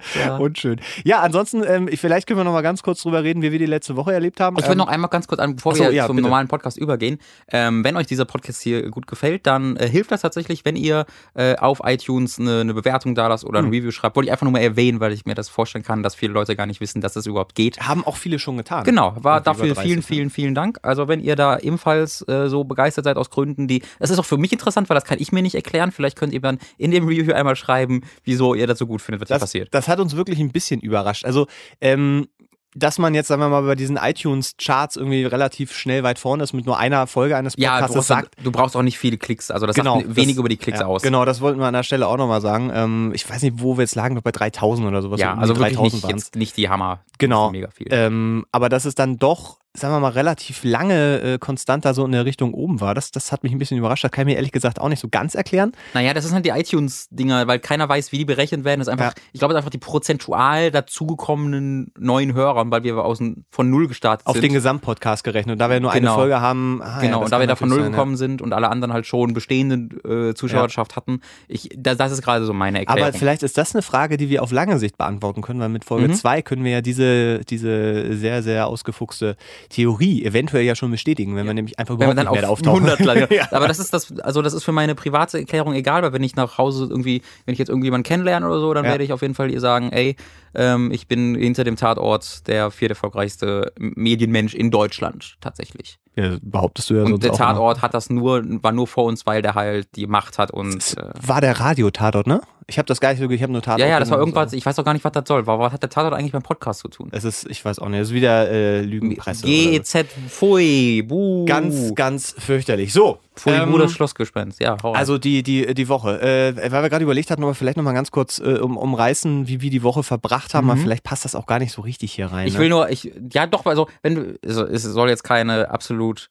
ja. 0.18 0.36
Unschön. 0.36 0.80
Ja, 1.04 1.20
ansonsten, 1.20 1.62
ähm, 1.66 1.88
vielleicht 1.88 2.26
können 2.26 2.38
wir 2.40 2.44
noch 2.44 2.52
mal 2.52 2.62
ganz 2.62 2.82
kurz 2.82 3.02
drüber 3.02 3.22
reden, 3.22 3.42
wie 3.42 3.52
wir 3.52 3.58
die 3.58 3.66
letzte 3.66 3.96
Woche 3.96 4.12
erlebt 4.12 4.40
haben. 4.40 4.56
Ich 4.58 4.64
will 4.64 4.72
Ähm, 4.72 4.78
noch 4.78 4.88
einmal 4.88 5.10
ganz 5.10 5.26
kurz 5.28 5.40
an, 5.40 5.56
bevor 5.56 5.74
so, 5.74 5.84
wir 5.84 5.92
ja, 5.92 6.06
zum 6.06 6.16
bitte. 6.16 6.24
normalen 6.28 6.48
Podcast 6.48 6.76
übergehen. 6.76 7.18
Ähm, 7.50 7.84
wenn 7.84 7.96
euch 7.96 8.06
dieser 8.06 8.24
Podcast 8.24 8.62
hier 8.62 8.90
gut 8.90 9.06
gefällt, 9.06 9.46
dann 9.46 9.76
äh, 9.76 9.88
hilft 9.88 10.10
das 10.12 10.22
tatsächlich, 10.22 10.64
wenn 10.64 10.76
ihr 10.76 11.06
äh, 11.34 11.56
auf 11.56 11.80
iTunes 11.84 12.38
eine, 12.38 12.60
eine 12.60 12.74
Bewertung 12.74 13.14
da 13.14 13.28
lasst 13.28 13.44
oder 13.44 13.58
ein 13.60 13.66
Hm. 13.66 13.72
Review 13.72 13.90
schreibt. 13.90 14.16
Wollte 14.16 14.26
ich 14.28 14.32
einfach 14.32 14.44
nur 14.44 14.52
mal 14.52 14.60
erwähnen, 14.62 15.00
weil 15.00 15.12
ich 15.12 15.24
mir 15.26 15.34
das 15.34 15.48
vorstellen 15.48 15.84
kann, 15.84 16.02
dass 16.02 16.14
viele 16.14 16.32
Leute 16.32 16.56
gar 16.56 16.66
nicht 16.66 16.80
wissen, 16.80 17.00
dass 17.00 17.12
das 17.12 17.26
überhaupt 17.26 17.54
geht. 17.54 17.80
haben 17.80 18.04
auch 18.04 18.16
viele 18.16 18.38
schon 18.38 18.56
getan. 18.56 18.84
Genau, 18.84 19.14
war 19.20 19.40
dafür 19.40 19.66
über 19.66 19.74
30, 19.74 19.82
vielen, 19.88 19.98
ne? 19.98 20.02
vielen, 20.02 20.30
vielen 20.30 20.54
Dank. 20.54 20.78
Also 20.82 21.08
wenn 21.08 21.20
ihr 21.20 21.36
da 21.36 21.58
ebenfalls 21.58 22.26
äh, 22.28 22.48
so 22.48 22.64
begeistert 22.64 23.04
seid 23.04 23.16
aus 23.16 23.30
Gründen, 23.30 23.68
die, 23.68 23.82
das 23.98 24.10
ist 24.10 24.18
auch 24.18 24.24
für 24.24 24.38
mich 24.38 24.52
interessant, 24.52 24.88
weil 24.88 24.94
das 24.94 25.04
kann 25.04 25.18
ich 25.20 25.32
mir 25.32 25.42
nicht 25.42 25.54
erklären. 25.54 25.92
Vielleicht 25.92 26.16
könnt 26.18 26.32
ihr 26.32 26.40
dann 26.40 26.58
in 26.78 26.90
dem 26.90 27.06
Review 27.06 27.32
einmal 27.34 27.56
schreiben, 27.56 28.02
wieso 28.24 28.54
ihr 28.54 28.66
das 28.66 28.78
so 28.78 28.86
gut 28.86 29.00
findet, 29.02 29.20
was 29.20 29.28
hier 29.28 29.34
Das, 29.34 29.40
passiert. 29.40 29.68
das 29.74 29.81
hat 29.88 30.00
uns 30.00 30.16
wirklich 30.16 30.38
ein 30.40 30.50
bisschen 30.52 30.80
überrascht. 30.80 31.24
Also, 31.24 31.46
ähm, 31.80 32.28
dass 32.74 32.98
man 32.98 33.12
jetzt, 33.14 33.28
sagen 33.28 33.42
wir 33.42 33.50
mal, 33.50 33.60
bei 33.64 33.74
diesen 33.74 33.98
iTunes-Charts 33.98 34.96
irgendwie 34.96 35.24
relativ 35.26 35.74
schnell 35.74 36.02
weit 36.04 36.18
vorne 36.18 36.42
ist 36.42 36.54
mit 36.54 36.64
nur 36.64 36.78
einer 36.78 37.06
Folge 37.06 37.36
eines 37.36 37.52
Ja, 37.58 37.72
Podcasts, 37.72 37.92
du 37.92 37.98
das 37.98 38.06
brauchst, 38.08 38.22
sagt. 38.22 38.46
du 38.46 38.50
brauchst 38.50 38.76
auch 38.76 38.82
nicht 38.82 38.98
viele 38.98 39.18
Klicks. 39.18 39.50
Also 39.50 39.66
das 39.66 39.76
Genau, 39.76 39.96
sagt 40.00 40.16
wenig 40.16 40.36
das- 40.36 40.38
über 40.38 40.48
die 40.48 40.56
Klicks 40.56 40.80
ja, 40.80 40.86
aus. 40.86 41.02
Genau, 41.02 41.26
das 41.26 41.42
wollten 41.42 41.60
wir 41.60 41.66
an 41.66 41.74
der 41.74 41.82
Stelle 41.82 42.06
auch 42.06 42.16
nochmal 42.16 42.40
sagen. 42.40 42.70
Ähm, 42.74 43.12
ich 43.14 43.28
weiß 43.28 43.42
nicht, 43.42 43.56
wo 43.60 43.76
wir 43.76 43.82
jetzt 43.82 43.94
lagen, 43.94 44.14
noch 44.14 44.22
bei 44.22 44.32
3000 44.32 44.88
oder 44.88 45.02
sowas. 45.02 45.20
Ja, 45.20 45.34
also 45.34 45.54
wirklich 45.54 45.74
3000 45.76 46.02
nicht, 46.04 46.10
jetzt 46.12 46.36
nicht 46.36 46.56
die 46.56 46.70
Hammer. 46.70 47.00
Genau. 47.18 47.50
Mega 47.50 47.68
viel. 47.70 47.88
Ähm, 47.90 48.46
aber 48.52 48.70
dass 48.70 48.86
es 48.86 48.94
dann 48.94 49.18
doch, 49.18 49.58
sagen 49.74 49.94
wir 49.94 50.00
mal, 50.00 50.10
relativ 50.10 50.64
lange 50.64 51.20
äh, 51.22 51.38
konstant 51.38 51.84
da 51.86 51.94
so 51.94 52.04
in 52.04 52.12
der 52.12 52.24
Richtung 52.26 52.52
oben 52.52 52.80
war, 52.80 52.94
das, 52.94 53.10
das 53.10 53.32
hat 53.32 53.42
mich 53.42 53.52
ein 53.52 53.58
bisschen 53.58 53.78
überrascht. 53.78 54.04
Das 54.04 54.10
kann 54.10 54.22
ich 54.28 54.32
mir 54.32 54.36
ehrlich 54.36 54.52
gesagt 54.52 54.78
auch 54.80 54.88
nicht 54.90 55.00
so 55.00 55.08
ganz 55.10 55.34
erklären. 55.34 55.72
Naja, 55.94 56.12
das 56.12 56.24
sind 56.24 56.34
halt 56.34 56.44
die 56.44 56.50
iTunes-Dinger, 56.50 57.46
weil 57.46 57.58
keiner 57.58 57.88
weiß, 57.88 58.12
wie 58.12 58.18
die 58.18 58.24
berechnet 58.26 58.64
werden. 58.64 58.80
Das 58.80 58.88
ist 58.88 58.92
einfach, 58.92 59.14
Ja. 59.16 59.22
ich 59.32 59.38
glaube, 59.40 59.54
das 59.54 59.60
ist 59.60 59.62
einfach 59.64 59.70
die 59.70 59.78
prozentual 59.78 60.70
dazugekommenen 60.70 61.90
neuen 61.98 62.34
Hörern, 62.34 62.70
weil 62.70 62.82
wir 62.84 62.96
aus, 63.04 63.18
von 63.50 63.70
null 63.70 63.88
gestartet 63.88 64.26
Auf 64.26 64.34
sind. 64.34 64.42
den 64.44 64.52
Gesamtpodcast 64.52 65.24
gerechnet. 65.24 65.54
Und 65.54 65.58
da 65.58 65.70
wir 65.70 65.80
nur 65.80 65.92
Genau. 65.92 66.12
eine 66.12 66.20
Folge 66.20 66.40
haben. 66.40 66.80
Ah, 66.82 66.96
ja, 66.96 67.00
Genau, 67.00 67.18
das 67.20 67.24
und 67.26 67.32
da 67.32 67.40
wir 67.40 67.46
da 67.46 67.56
von 67.56 67.68
null 67.68 67.78
sein, 67.78 67.86
ja. 67.86 67.90
gekommen 67.96 68.16
sind 68.16 68.42
und 68.42 68.52
alle 68.52 68.68
anderen 68.68 68.92
halt 68.92 69.06
schon 69.06 69.32
bestehende 69.34 70.30
äh, 70.30 70.34
Zuschauerschaft 70.34 70.96
hatten, 70.96 71.20
ich, 71.48 71.68
das, 71.76 71.96
das 71.96 72.12
ist 72.12 72.22
gerade 72.22 72.44
so 72.44 72.52
meine 72.52 72.78
Erklärung. 72.80 73.08
Aber 73.08 73.18
vielleicht 73.18 73.42
ist 73.42 73.58
das 73.58 73.74
eine 73.74 73.82
Frage, 73.82 74.16
die 74.16 74.28
wir 74.28 74.42
auf 74.42 74.52
lange 74.52 74.78
Sicht 74.78 74.96
beantworten 74.98 75.42
können, 75.42 75.60
weil 75.60 75.68
mit 75.68 75.84
Folge 75.84 76.08
Mhm. 76.08 76.14
2 76.14 76.42
können 76.42 76.64
wir 76.64 76.72
ja 76.72 76.80
diese, 76.80 77.40
diese 77.40 78.14
sehr, 78.16 78.42
sehr 78.42 78.66
ausgefuchste 78.66 79.36
Theorie 79.68 80.24
eventuell 80.24 80.64
ja 80.64 80.74
schon 80.74 80.90
bestätigen, 80.90 81.36
wenn 81.36 81.46
wir 81.46 81.54
nämlich 81.54 81.78
einfach 81.78 81.94
wenn 81.98 82.08
überhaupt 82.10 82.16
man 82.16 82.26
dann 82.26 82.34
nicht 82.34 82.44
auf 82.46 82.60
da 82.62 82.70
auftauchen. 82.70 82.88
100 82.88 83.04
landet. 83.06 83.30
ja. 83.32 83.48
Aber 83.52 83.68
das 83.68 83.78
ist 83.78 83.92
das, 83.92 84.12
also 84.20 84.42
das 84.42 84.52
ist 84.54 84.64
für 84.64 84.72
meine 84.72 84.94
private 84.94 85.38
Erklärung 85.38 85.74
egal, 85.74 86.02
weil 86.02 86.12
wenn 86.12 86.22
ich 86.22 86.36
nach 86.36 86.58
Hause 86.58 86.86
irgendwie, 86.90 87.22
wenn 87.46 87.52
ich 87.52 87.58
jetzt 87.58 87.68
irgendjemanden 87.68 88.04
kennenlerne 88.04 88.46
oder 88.46 88.60
so, 88.60 88.72
dann 88.74 88.84
Ja. 88.84 88.90
werde 88.92 89.04
ich 89.04 89.12
auf 89.12 89.22
jeden 89.22 89.34
Fall 89.34 89.50
ihr 89.50 89.60
sagen, 89.60 89.90
ey, 89.92 90.16
ähm, 90.54 90.90
ich 90.92 91.06
bin 91.08 91.34
hinter 91.34 91.64
dem 91.64 91.76
Tatort 91.76 92.46
der 92.46 92.70
vierterfolgreichste 92.70 93.72
Medienmensch 93.78 94.54
in 94.54 94.70
Deutschland, 94.70 95.36
tatsächlich. 95.40 95.98
ja, 96.16 96.36
behauptest 96.42 96.90
du 96.90 96.94
ja 96.94 97.02
Und 97.02 97.08
sonst 97.08 97.22
der 97.22 97.30
immer. 97.30 97.38
Tatort 97.38 97.82
hat 97.82 97.94
das 97.94 98.10
nur, 98.10 98.42
war 98.62 98.72
nur 98.72 98.86
vor 98.86 99.04
uns, 99.04 99.26
weil 99.26 99.42
der 99.42 99.54
halt 99.54 99.88
die 99.96 100.06
Macht 100.06 100.38
hat 100.38 100.50
und 100.50 100.96
äh, 100.96 101.10
War 101.26 101.40
der 101.40 101.58
Radio-Tatort, 101.60 102.26
ne? 102.26 102.40
Ich 102.68 102.78
habe 102.78 102.86
das 102.86 103.00
gar 103.00 103.10
nicht 103.10 103.20
so, 103.20 103.28
ich 103.28 103.42
habe 103.42 103.52
nur 103.52 103.60
Tatort. 103.60 103.80
ja, 103.80 103.86
ja, 103.86 103.98
das 104.00 104.10
war 104.10 104.18
irgendwas, 104.18 104.52
so. 104.52 104.56
ich 104.56 104.64
weiß 104.64 104.78
auch 104.78 104.84
gar 104.84 104.92
nicht, 104.92 105.04
was 105.04 105.12
das 105.12 105.24
soll. 105.26 105.46
Was 105.46 105.72
hat 105.72 105.82
der 105.82 105.90
Tatort 105.90 106.14
eigentlich 106.14 106.32
beim 106.32 106.42
Podcast 106.42 106.80
zu 106.80 106.88
tun? 106.88 107.08
Es 107.10 107.24
ist, 107.24 107.44
ich 107.50 107.62
weiß 107.62 107.80
auch 107.80 107.88
nicht, 107.88 108.00
es 108.00 108.08
ist 108.08 108.14
wieder 108.14 108.48
äh, 108.48 108.82
Lügenpresse. 108.82 109.44
GEZ, 109.44 110.06
Pfui, 110.28 111.02
Buh. 111.02 111.44
Ganz, 111.44 111.94
ganz 111.94 112.34
fürchterlich. 112.38 112.92
So. 112.92 113.18
Pfui, 113.34 113.52
ähm, 113.52 113.72
Buh, 113.72 113.78
das 113.78 113.92
Schlossgespenst. 113.92 114.60
Ja, 114.60 114.76
hau. 114.82 114.92
Also 114.92 115.18
die, 115.18 115.42
die, 115.42 115.74
die 115.74 115.88
Woche. 115.88 116.20
Äh, 116.22 116.70
weil 116.70 116.82
wir 116.82 116.88
gerade 116.88 117.02
überlegt 117.04 117.30
hatten, 117.30 117.42
aber 117.42 117.54
vielleicht 117.54 117.76
nochmal 117.76 117.94
ganz 117.94 118.10
kurz 118.10 118.38
äh, 118.38 118.58
um, 118.58 118.76
umreißen, 118.76 119.48
wie 119.48 119.60
wir 119.60 119.70
die 119.70 119.82
Woche 119.82 120.02
verbracht 120.02 120.41
haben, 120.54 120.66
Mhm. 120.66 120.70
aber 120.72 120.80
vielleicht 120.80 121.04
passt 121.04 121.24
das 121.24 121.34
auch 121.34 121.46
gar 121.46 121.58
nicht 121.58 121.72
so 121.72 121.82
richtig 121.82 122.12
hier 122.12 122.26
rein. 122.26 122.46
Ich 122.46 122.54
ne? 122.54 122.60
will 122.60 122.68
nur, 122.68 122.90
ich, 122.90 123.12
ja 123.32 123.46
doch, 123.46 123.66
also 123.66 123.88
wenn 124.02 124.14
du, 124.14 124.38
also, 124.44 124.66
es 124.66 124.82
soll 124.82 125.08
jetzt 125.08 125.24
keine 125.24 125.70
absolut 125.70 126.28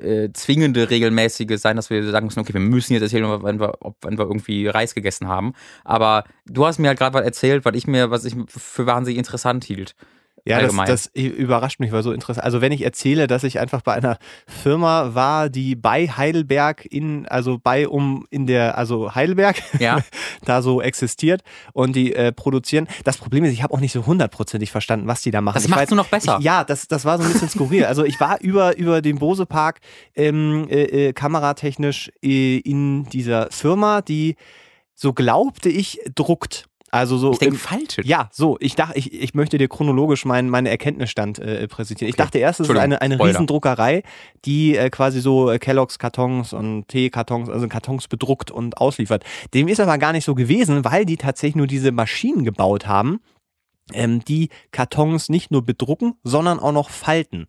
äh, 0.00 0.30
zwingende 0.32 0.88
regelmäßige 0.90 1.58
sein, 1.60 1.76
dass 1.76 1.90
wir 1.90 2.10
sagen 2.10 2.26
müssen, 2.26 2.40
okay, 2.40 2.54
wir 2.54 2.60
müssen 2.60 2.94
jetzt 2.94 3.02
erzählen, 3.02 3.42
wenn 3.42 3.60
wir, 3.60 3.74
ob, 3.80 3.96
wenn 4.02 4.16
wir 4.18 4.24
irgendwie 4.24 4.66
Reis 4.66 4.94
gegessen 4.94 5.28
haben. 5.28 5.52
Aber 5.84 6.24
du 6.46 6.64
hast 6.66 6.78
mir 6.78 6.88
halt 6.88 6.98
gerade 6.98 7.14
was 7.14 7.24
erzählt, 7.24 7.64
was 7.64 7.74
ich 7.74 7.86
mir, 7.86 8.10
was 8.10 8.24
ich 8.24 8.34
für 8.48 8.86
wahnsinnig 8.86 9.18
interessant 9.18 9.64
hielt. 9.64 9.94
Ja, 10.44 10.60
das, 10.60 10.74
das 10.74 11.06
überrascht 11.14 11.78
mich, 11.78 11.92
weil 11.92 12.02
so 12.02 12.10
interessant. 12.12 12.44
Also 12.44 12.60
wenn 12.60 12.72
ich 12.72 12.82
erzähle, 12.82 13.28
dass 13.28 13.44
ich 13.44 13.60
einfach 13.60 13.82
bei 13.82 13.92
einer 13.94 14.18
Firma 14.46 15.14
war, 15.14 15.48
die 15.48 15.76
bei 15.76 16.08
Heidelberg 16.08 16.84
in, 16.84 17.26
also 17.28 17.58
bei 17.62 17.86
um 17.86 18.26
in 18.30 18.46
der, 18.48 18.76
also 18.76 19.14
Heidelberg 19.14 19.62
Ja. 19.78 20.00
da 20.44 20.60
so 20.62 20.82
existiert 20.82 21.42
und 21.72 21.94
die 21.94 22.12
äh, 22.14 22.32
produzieren. 22.32 22.88
Das 23.04 23.18
Problem 23.18 23.44
ist, 23.44 23.52
ich 23.52 23.62
habe 23.62 23.72
auch 23.72 23.80
nicht 23.80 23.92
so 23.92 24.04
hundertprozentig 24.04 24.72
verstanden, 24.72 25.06
was 25.06 25.22
die 25.22 25.30
da 25.30 25.40
machen. 25.40 25.54
Das 25.54 25.64
ich 25.64 25.70
machst 25.70 25.84
weiß- 25.84 25.88
du 25.90 25.94
noch 25.94 26.08
besser. 26.08 26.36
Ich, 26.40 26.44
ja, 26.44 26.64
das, 26.64 26.88
das 26.88 27.04
war 27.04 27.18
so 27.18 27.24
ein 27.24 27.32
bisschen 27.32 27.48
skurril. 27.48 27.84
Also 27.84 28.04
ich 28.04 28.18
war 28.18 28.40
über, 28.40 28.76
über 28.76 29.00
den 29.00 29.18
Bose 29.18 29.46
Park 29.46 29.78
ähm, 30.16 30.66
äh, 30.68 31.08
äh, 31.08 31.12
kameratechnisch 31.12 32.10
äh, 32.22 32.58
in 32.58 33.04
dieser 33.04 33.48
Firma, 33.52 34.02
die, 34.02 34.34
so 34.94 35.12
glaubte 35.12 35.68
ich, 35.68 36.00
druckt. 36.14 36.66
Also 36.92 37.16
so 37.16 37.32
Ich 37.32 37.38
denke 37.38 37.56
falsch. 37.56 37.96
ja, 38.04 38.28
so, 38.32 38.58
ich 38.60 38.74
dachte, 38.74 38.98
ich, 38.98 39.12
ich 39.14 39.32
möchte 39.32 39.56
dir 39.56 39.66
chronologisch 39.66 40.26
meinen 40.26 40.50
meinen 40.50 40.66
Erkenntnisstand 40.66 41.38
äh, 41.38 41.66
präsentieren. 41.66 42.10
Ich 42.10 42.14
Okay. 42.16 42.22
dachte 42.22 42.38
erst, 42.38 42.60
es 42.60 42.68
ist 42.68 42.76
eine, 42.76 43.00
eine. 43.00 43.18
Riesendruckerei, 43.18 44.02
die 44.44 44.76
äh, 44.76 44.90
quasi 44.90 45.20
so 45.20 45.50
äh, 45.50 45.58
Kelloggs 45.58 45.98
Kartons 45.98 46.52
und 46.52 46.88
Teekartons, 46.88 47.48
also 47.48 47.66
Kartons 47.66 48.08
bedruckt 48.08 48.50
und 48.50 48.76
ausliefert. 48.76 49.24
Dem 49.54 49.68
ist 49.68 49.80
aber 49.80 49.96
gar 49.96 50.12
nicht 50.12 50.24
so 50.26 50.34
gewesen, 50.34 50.84
weil 50.84 51.06
die 51.06 51.16
tatsächlich 51.16 51.56
nur 51.56 51.66
diese 51.66 51.92
Maschinen 51.92 52.44
gebaut 52.44 52.86
haben, 52.86 53.20
ähm, 53.94 54.22
die 54.24 54.50
Kartons 54.70 55.30
nicht 55.30 55.50
nur 55.50 55.64
bedrucken, 55.64 56.14
sondern 56.24 56.60
auch 56.60 56.72
noch 56.72 56.90
falten. 56.90 57.46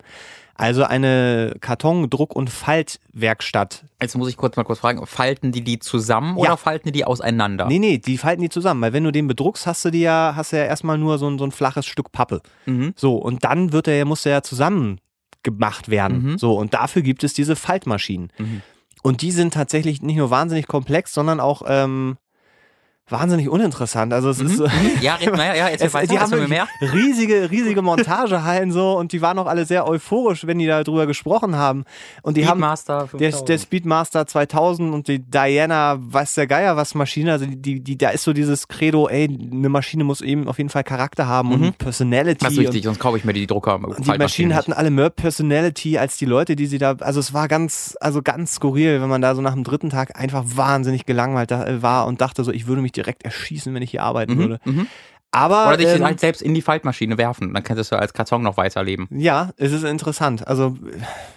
Also 0.55 0.83
eine 0.83 1.55
Karton-, 1.61 2.09
Druck- 2.09 2.35
und 2.35 2.49
Faltwerkstatt 2.49 3.85
Jetzt 4.01 4.15
muss 4.17 4.29
ich 4.29 4.37
kurz 4.37 4.55
mal 4.55 4.63
kurz 4.63 4.79
fragen, 4.79 5.05
falten 5.05 5.51
die 5.51 5.63
die 5.63 5.79
zusammen 5.79 6.37
Ja. 6.37 6.43
oder 6.43 6.57
falten 6.57 6.87
die 6.87 6.91
die 6.91 7.05
auseinander? 7.05 7.65
Nee, 7.67 7.79
nee, 7.79 7.97
die 7.97 8.17
falten 8.17 8.41
die 8.41 8.49
zusammen, 8.49 8.81
weil 8.81 8.93
wenn 8.93 9.03
du 9.03 9.11
den 9.11 9.27
bedruckst, 9.27 9.65
hast 9.65 9.85
du 9.85 9.89
die 9.91 10.01
ja, 10.01 10.33
hast 10.35 10.51
du 10.51 10.57
ja 10.57 10.65
erstmal 10.65 10.97
nur 10.97 11.17
so 11.17 11.27
ein, 11.29 11.39
so 11.39 11.45
ein 11.45 11.51
flaches 11.51 11.85
Stück 11.85 12.11
Pappe. 12.11 12.41
Mhm. 12.65 12.93
So, 12.95 13.15
und 13.15 13.43
dann 13.43 13.71
wird 13.71 13.87
er, 13.87 14.05
muss 14.05 14.25
er 14.25 14.33
ja 14.33 14.41
zusammen 14.43 14.99
gemacht 15.41 15.89
werden. 15.89 16.23
Mhm. 16.23 16.37
So, 16.37 16.53
und 16.57 16.73
dafür 16.73 17.01
gibt 17.01 17.23
es 17.23 17.33
diese 17.33 17.55
Faltmaschinen. 17.55 18.31
Mhm. 18.37 18.61
Und 19.01 19.21
die 19.21 19.31
sind 19.31 19.53
tatsächlich 19.53 20.01
nicht 20.01 20.15
nur 20.15 20.29
wahnsinnig 20.29 20.67
komplex, 20.67 21.13
sondern 21.13 21.39
auch 21.39 21.63
ähm, 21.67 22.17
wahnsinnig 23.09 23.49
uninteressant. 23.49 24.13
Also 24.13 24.29
es 24.29 24.39
ist 24.39 24.57
so, 24.57 24.65
Ja, 25.01 25.15
red, 25.15 25.33
naja, 25.35 25.55
ja, 25.55 25.67
erzähl 25.67 25.87
es, 25.87 25.93
weiter, 25.93 26.07
die 26.13 26.19
haben 26.19 26.49
mehr. 26.49 26.67
riesige, 26.81 27.51
riesige 27.51 27.81
Montagehallen 27.81 28.71
so 28.71 28.97
und 28.97 29.11
die 29.11 29.21
waren 29.21 29.37
auch 29.39 29.45
alle 29.45 29.65
sehr 29.65 29.87
euphorisch, 29.87 30.47
wenn 30.47 30.57
die 30.57 30.67
darüber 30.67 31.05
gesprochen 31.05 31.55
haben. 31.55 31.83
Und 32.21 32.37
die 32.37 32.47
haben 32.47 32.59
Speedmaster 32.59 32.97
der, 32.99 33.07
5000. 33.09 33.49
der 33.49 33.57
Speedmaster 33.57 34.25
2000 34.25 34.93
und 34.93 35.07
die 35.09 35.19
Diana, 35.19 35.97
weiß 35.99 36.35
der 36.35 36.47
Geier 36.47 36.77
was 36.77 36.95
Maschine, 36.95 37.33
also 37.33 37.45
die, 37.45 37.81
die, 37.81 37.97
da 37.97 38.09
ist 38.09 38.23
so 38.23 38.31
dieses 38.33 38.67
Credo, 38.69 39.07
ey, 39.09 39.25
eine 39.51 39.69
Maschine 39.69 40.05
muss 40.05 40.21
eben 40.21 40.47
auf 40.47 40.57
jeden 40.57 40.69
Fall 40.69 40.83
Charakter 40.83 41.27
haben 41.27 41.49
Mhm. 41.49 41.53
und 41.63 41.77
Personality. 41.77 42.39
das 42.43 42.53
ist 42.53 42.57
und, 42.59 42.63
wichtig, 42.65 42.83
sonst 42.85 42.99
kaufe 42.99 43.17
ich 43.17 43.25
mir 43.25 43.33
die 43.33 43.47
Drucker. 43.47 43.79
die 43.99 44.17
Maschinen 44.17 44.55
hatten 44.55 44.71
alle 44.71 44.89
mehr 44.91 45.09
Personality 45.09 45.97
als 45.97 46.17
die 46.17 46.25
Leute, 46.25 46.55
die 46.55 46.67
sie 46.67 46.77
da, 46.77 46.95
also 47.01 47.19
es 47.19 47.33
war 47.33 47.47
ganz, 47.49 47.97
also 47.99 48.21
ganz 48.21 48.53
skurril, 48.55 49.01
wenn 49.01 49.09
man 49.09 49.21
da 49.21 49.35
so 49.35 49.41
nach 49.41 49.53
dem 49.53 49.65
dritten 49.65 49.89
Tag 49.89 50.17
einfach 50.17 50.43
wahnsinnig 50.55 51.05
gelangweilt 51.05 51.51
äh, 51.51 51.81
war 51.81 52.07
und 52.07 52.21
dachte 52.21 52.43
so, 52.45 52.51
ich 52.51 52.65
würde 52.67 52.81
mich 52.81 52.92
direkt 52.95 53.23
erschießen, 53.23 53.73
wenn 53.73 53.81
ich 53.83 53.91
hier 53.91 54.03
arbeiten 54.03 54.37
würde. 54.37 54.59
Mhm. 54.65 54.75
Mhm. 54.75 54.87
Aber 55.35 55.67
Oder 55.69 55.77
dich 55.77 55.87
ähm, 55.87 56.03
halt 56.03 56.19
selbst 56.19 56.43
in 56.43 56.53
die 56.53 56.61
Faltmaschine 56.61 57.17
werfen. 57.17 57.55
Dann 57.55 57.63
könntest 57.63 57.91
du 57.91 57.95
als 57.97 58.13
Karton 58.13 58.43
noch 58.43 58.55
weiterleben. 58.55 59.07
ja, 59.09 59.49
es 59.57 59.71
ist 59.71 59.83
interessant. 59.83 60.47
Also 60.47 60.77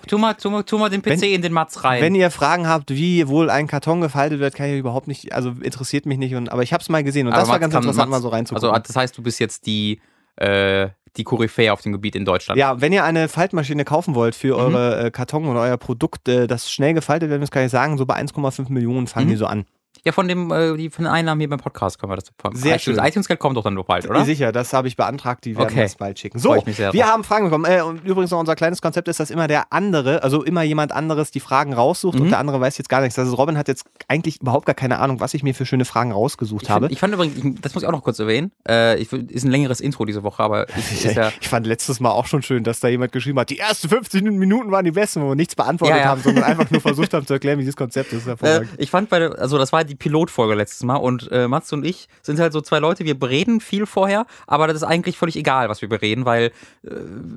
Tu 0.07 0.19
mal, 0.19 0.35
tu 0.35 0.51
mal, 0.51 0.65
tu 0.65 0.77
mal 0.77 0.91
den 0.91 1.01
PC 1.01 1.23
Wenn- 1.23 1.33
in 1.33 1.41
den 1.43 1.53
Matz 1.55 1.83
rein. 1.83 2.03
Wenn 2.03 2.15
ihr 2.15 2.31
Fragen 2.31 2.69
habt, 2.69 2.91
wie 2.91 3.27
wohl 3.27 3.49
ein 3.49 3.67
Karton 3.69 4.03
gefaltet 4.03 4.39
wird, 4.39 4.55
kann 4.55 4.69
ich 4.69 4.79
überhaupt 4.79 5.09
nicht, 5.09 5.33
also 5.33 5.55
interessiert 5.63 6.05
mich 6.05 6.19
nicht. 6.19 6.35
Und, 6.35 6.51
aber 6.53 6.63
ich 6.63 6.75
habe 6.75 6.83
es 6.83 6.91
mal 6.91 7.03
gesehen 7.05 7.27
und 7.27 7.33
das 7.33 7.45
Aber 7.45 7.49
war 7.49 7.55
Mats 7.55 7.61
ganz 7.63 7.73
kann- 7.73 7.83
interessant, 7.85 8.11
Mats- 8.11 8.19
mal 8.23 8.23
so 8.23 8.29
reinzugucken. 8.29 8.69
Also, 8.71 8.83
das 8.87 8.97
heißt, 8.97 9.17
du 9.17 9.23
bist 9.23 9.41
jetzt 9.41 9.65
die, 9.65 9.99
äh, 10.37 10.89
die 11.17 11.25
Koryphäe 11.25 11.73
auf 11.73 11.81
dem 11.81 11.93
Gebiet 11.93 12.15
in 12.17 12.27
Deutschland. 12.27 12.59
ja, 12.59 12.79
wenn 12.83 12.93
ihr 12.93 13.03
eine 13.03 13.29
Faltmaschine 13.31 13.87
kaufen 13.87 14.15
wollt 14.15 14.35
für 14.35 14.49
Mhm. 14.59 14.75
eure 14.75 15.07
äh, 15.07 15.11
Karton 15.11 15.47
oder 15.47 15.63
euer 15.63 15.79
Produkt, 15.79 16.29
äh, 16.29 16.47
das 16.47 16.71
schnell 16.71 16.93
gefaltet 16.93 17.31
werden 17.31 17.41
muss, 17.41 17.51
kann 17.51 17.65
ich 17.65 17.71
sagen, 17.71 17.97
so 17.97 18.05
bei 18.05 18.17
1,5 18.17 18.69
Millionen 18.71 19.07
fangen 19.07 19.25
Mhm. 19.29 19.31
die 19.31 19.37
so 19.37 19.47
an. 19.47 19.65
Ja, 20.07 20.13
von 20.13 20.29
dem, 20.29 20.53
äh, 20.53 20.77
die, 20.77 20.89
von 20.89 21.05
den 21.05 21.13
Einnahmen 21.13 21.41
hier 21.41 21.51
beim 21.51 21.59
Podcast 21.59 21.99
können 21.99 22.13
wir 22.13 22.17
das 22.17 22.31
bekommen. 22.31 22.55
Sehr 22.57 22.77
iTunes, 22.77 22.97
schön. 22.97 23.05
iTunes-Geld 23.05 23.41
kommt 23.41 23.57
doch 23.57 23.65
dann 23.65 23.75
noch 23.75 23.87
bald, 23.87 24.09
oder? 24.09 24.25
Sicher, 24.25 24.53
das 24.53 24.73
habe 24.73 24.87
ich 24.87 24.95
beantragt, 24.97 25.45
die 25.45 25.57
werden 25.57 25.67
Okay. 25.71 25.83
das 25.83 25.97
bald 25.97 26.17
schicken. 26.19 26.39
So, 26.39 26.55
wir 26.65 26.91
drauf. 26.93 27.03
haben 27.03 27.25
Fragen 27.25 27.47
bekommen. 27.47 27.65
Äh, 27.65 27.83
und 27.83 28.05
übrigens 28.05 28.31
noch 28.31 28.39
unser 28.39 28.55
kleines 28.55 28.81
Konzept 28.81 29.09
ist, 29.09 29.19
dass 29.19 29.31
immer 29.31 29.49
der 29.49 29.73
andere, 29.73 30.23
also 30.23 30.45
immer 30.45 30.63
jemand 30.63 30.93
anderes 30.93 31.33
die 31.33 31.41
Fragen 31.41 31.73
raussucht 31.75 32.15
Mhm. 32.15 32.21
und 32.23 32.31
der 32.31 32.39
andere 32.39 32.61
weiß 32.61 32.79
jetzt 32.79 32.89
gar 32.89 33.01
nichts. 33.01 33.19
Also 33.19 33.35
Robin 33.35 33.59
hat 33.59 33.67
jetzt 33.67 33.85
eigentlich 34.07 34.41
überhaupt 34.41 34.65
gar 34.67 34.75
keine 34.77 35.01
Ahnung, 35.01 35.19
was 35.19 35.35
ich 35.35 35.43
mir 35.43 35.57
für 35.57 35.67
schöne 35.67 35.85
Fragen 35.85 36.13
rausgesucht 36.13 36.63
Ich, 36.63 36.71
habe. 36.71 36.87
find, 36.87 36.93
ich 36.93 37.01
fand 37.01 37.13
übrigens, 37.13 37.37
ich, 37.37 37.61
das 37.61 37.75
muss 37.75 37.83
ich 37.83 37.89
auch 37.89 37.93
noch 37.93 38.05
kurz 38.05 38.21
erwähnen, 38.21 38.53
äh, 38.69 38.97
ich, 38.99 39.13
ist 39.13 39.45
ein 39.45 39.51
längeres 39.51 39.81
Intro 39.81 40.05
diese 40.05 40.23
Woche, 40.23 40.41
aber 40.41 40.69
ich, 40.77 41.03
ja, 41.03 41.33
Ich 41.41 41.49
fand 41.49 41.67
letztes 41.67 41.99
Mal 41.99 42.13
auch 42.13 42.27
schon 42.27 42.43
schön, 42.43 42.63
dass 42.63 42.79
da 42.79 42.87
jemand 42.87 43.11
geschrieben 43.11 43.41
hat, 43.41 43.51
die 43.51 43.59
ersten 43.59 43.89
15 43.89 44.23
Minuten 44.39 44.71
waren 44.71 44.85
die 44.85 44.93
besten, 44.93 45.21
wo 45.23 45.31
wir 45.31 45.35
nichts 45.35 45.57
beantwortet 45.57 45.97
Ja, 45.97 46.03
ja. 46.05 46.09
haben, 46.11 46.23
sondern 46.23 46.45
einfach 46.45 46.71
nur 46.71 46.81
versucht 46.81 47.13
haben 47.13 47.27
zu 47.27 47.33
erklären, 47.33 47.59
wie 47.59 47.63
dieses 47.63 47.75
Konzept 47.77 48.13
ist. 48.13 48.29
Äh, 48.29 48.63
ich 48.79 48.91
fand 48.91 49.09
bei 49.11 49.17
also 49.17 49.59
das 49.59 49.73
war 49.73 49.83
die 49.83 49.96
Pilotfolge 49.97 50.55
letztes 50.55 50.83
Mal 50.83 50.97
und 50.97 51.31
äh, 51.33 51.49
Mats 51.49 51.73
und 51.73 51.85
ich 51.85 52.09
sind 52.23 52.39
halt 52.39 52.53
so 52.53 52.61
zwei 52.61 52.79
Leute, 52.79 53.05
wir 53.05 53.19
bereden 53.19 53.61
viel 53.61 53.87
vorher, 53.87 54.27
aber 54.47 54.67
das 54.67 54.77
ist 54.77 54.83
eigentlich 54.83 55.19
völlig 55.19 55.37
egal, 55.37 55.69
was 55.69 55.83
wir 55.83 55.89
bereden, 55.89 56.25
weil 56.25 56.53
äh, 56.85 56.91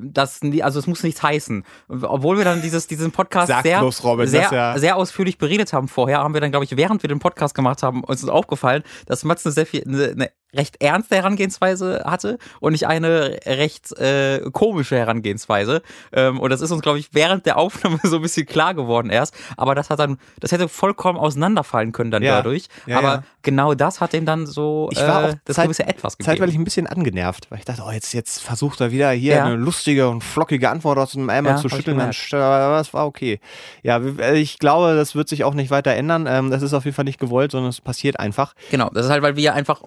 das, 0.03 0.39
also 0.61 0.79
es 0.79 0.87
muss 0.87 1.03
nichts 1.03 1.21
heißen. 1.23 1.63
Obwohl 1.87 2.37
wir 2.37 2.45
dann 2.45 2.61
dieses, 2.61 2.87
diesen 2.87 3.11
Podcast 3.11 3.47
Sag 3.47 3.63
sehr, 3.63 3.79
bloß, 3.79 4.03
Robin, 4.03 4.27
sehr, 4.27 4.49
ja- 4.51 4.77
sehr 4.77 4.95
ausführlich 4.95 5.37
beredet 5.37 5.73
haben 5.73 5.87
vorher, 5.87 6.19
haben 6.19 6.33
wir 6.33 6.41
dann, 6.41 6.51
glaube 6.51 6.65
ich, 6.65 6.75
während 6.77 7.03
wir 7.03 7.07
den 7.07 7.19
Podcast 7.19 7.53
gemacht 7.55 7.83
haben, 7.83 8.03
uns 8.03 8.23
ist 8.23 8.29
aufgefallen, 8.29 8.83
dass 9.05 9.23
Mats 9.23 9.45
eine 9.45 9.53
sehr 9.53 9.65
viel, 9.65 9.83
eine, 9.85 10.09
eine 10.11 10.29
recht 10.55 10.81
ernste 10.81 11.15
Herangehensweise 11.15 12.03
hatte 12.05 12.37
und 12.59 12.71
nicht 12.71 12.87
eine 12.87 13.39
recht 13.45 13.91
äh, 13.99 14.41
komische 14.51 14.95
Herangehensweise. 14.97 15.81
Ähm, 16.11 16.39
und 16.39 16.49
das 16.49 16.61
ist 16.61 16.71
uns, 16.71 16.81
glaube 16.81 16.99
ich, 16.99 17.09
während 17.13 17.45
der 17.45 17.57
Aufnahme 17.57 17.99
so 18.03 18.15
ein 18.17 18.21
bisschen 18.21 18.45
klar 18.45 18.73
geworden 18.73 19.09
erst. 19.09 19.35
Aber 19.57 19.75
das 19.75 19.89
hat 19.89 19.99
dann, 19.99 20.17
das 20.39 20.51
hätte 20.51 20.67
vollkommen 20.67 21.19
auseinanderfallen 21.19 21.91
können 21.91 22.11
dann 22.11 22.23
Ja. 22.23 22.37
dadurch. 22.37 22.65
Ja, 22.87 22.97
Aber 22.97 23.07
ja. 23.07 23.23
genau 23.43 23.73
das 23.75 24.01
hat 24.01 24.13
ihm 24.13 24.25
dann 24.25 24.47
so 24.47 24.89
Ich 24.91 24.99
war 24.99 25.23
äh, 25.23 25.27
auch 25.27 25.35
das 25.45 25.55
Zeit- 25.55 25.65
gewisse 25.65 25.85
Etwas 25.87 26.17
gegeben. 26.17 26.31
Zeitweilig 26.33 26.55
ein 26.55 26.63
bisschen 26.63 26.87
angenervt, 26.87 27.51
weil 27.51 27.59
ich 27.59 27.65
dachte, 27.65 27.83
oh, 27.85 27.91
jetzt, 27.91 28.13
jetzt 28.13 28.41
versucht 28.41 28.81
er 28.81 28.91
wieder 28.91 29.11
hier 29.11 29.43
eine 29.45 29.55
lustige 29.55 30.09
und 30.09 30.23
flockige 30.23 30.69
Antwort 30.69 30.97
aus 30.97 31.11
dem 31.11 31.29
Eimer 31.29 31.57
zu 31.57 31.67
ich 31.67 31.73
schütteln. 31.75 31.99
aber 31.99 32.77
das 32.77 32.93
war 32.93 33.05
okay. 33.05 33.39
Ja, 33.83 34.03
wir- 34.03 34.33
ich 34.33 34.57
glaube, 34.59 34.95
das 34.95 35.13
wird 35.15 35.29
sich 35.29 35.43
auch 35.43 35.53
nicht 35.53 35.69
weiter 35.71 35.91
ändern. 35.91 36.25
Ähm, 36.27 36.49
Das 36.49 36.61
ist 36.63 36.73
auf 36.73 36.85
jeden 36.85 36.95
Fall 36.95 37.05
nicht 37.05 37.19
gewollt, 37.19 37.51
sondern 37.51 37.69
es 37.69 37.81
passiert 37.81 38.19
einfach. 38.19 38.53
Genau, 38.71 38.89
das 38.89 39.05
ist 39.05 39.11
halt, 39.11 39.21
weil 39.21 39.35
wir 39.35 39.53
einfach 39.53 39.81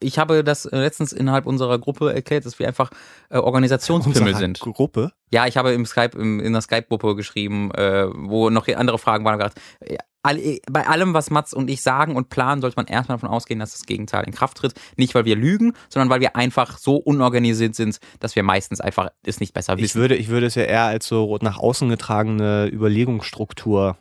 ich 0.00 0.18
habe 0.18 0.44
das 0.44 0.66
äh, 0.66 0.78
letztens 0.78 1.12
innerhalb 1.12 1.46
unserer 1.46 1.78
Gruppe 1.78 2.12
erklärt, 2.12 2.46
dass 2.46 2.58
wir 2.58 2.68
einfach 2.68 2.90
äh, 3.30 3.38
Organisationspimmel 3.38 4.36
sind. 4.36 4.60
Gruppe. 4.60 5.12
Ja, 5.30 5.46
ich 5.46 5.56
habe 5.56 5.72
im 5.72 5.84
Skype, 5.84 6.16
im, 6.16 6.40
in 6.40 6.52
der 6.52 6.62
Skype-Gruppe 6.62 7.16
geschrieben, 7.16 7.70
äh, 7.72 8.06
wo 8.12 8.50
noch 8.50 8.68
andere 8.68 8.98
Fragen 8.98 9.24
waren. 9.24 9.38
Gesagt, 9.38 9.60
ja, 9.86 9.98
all, 10.22 10.40
bei 10.70 10.86
allem, 10.86 11.14
was 11.14 11.30
Mats 11.30 11.52
und 11.52 11.68
ich 11.68 11.82
sagen 11.82 12.16
und 12.16 12.28
planen, 12.28 12.60
sollte 12.60 12.76
man 12.76 12.86
erstmal 12.86 13.18
davon 13.18 13.28
ausgehen, 13.28 13.60
dass 13.60 13.72
das 13.72 13.84
Gegenteil 13.86 14.24
in 14.24 14.32
Kraft 14.32 14.56
tritt. 14.56 14.74
Nicht, 14.96 15.14
weil 15.14 15.24
wir 15.24 15.36
lügen, 15.36 15.74
sondern 15.88 16.08
weil 16.08 16.20
wir 16.20 16.36
einfach 16.36 16.78
so 16.78 16.96
unorganisiert 16.96 17.74
sind, 17.74 17.98
dass 18.20 18.36
wir 18.36 18.42
meistens 18.42 18.80
einfach 18.80 19.10
es 19.24 19.40
nicht 19.40 19.54
besser 19.54 19.74
Ich 19.74 19.82
wissen. 19.82 20.00
würde, 20.00 20.16
ich 20.16 20.28
würde 20.28 20.46
es 20.46 20.54
ja 20.54 20.62
eher 20.62 20.84
als 20.84 21.06
so 21.06 21.36
nach 21.40 21.58
außen 21.58 21.88
getragene 21.88 22.66
Überlegungsstruktur 22.66 23.96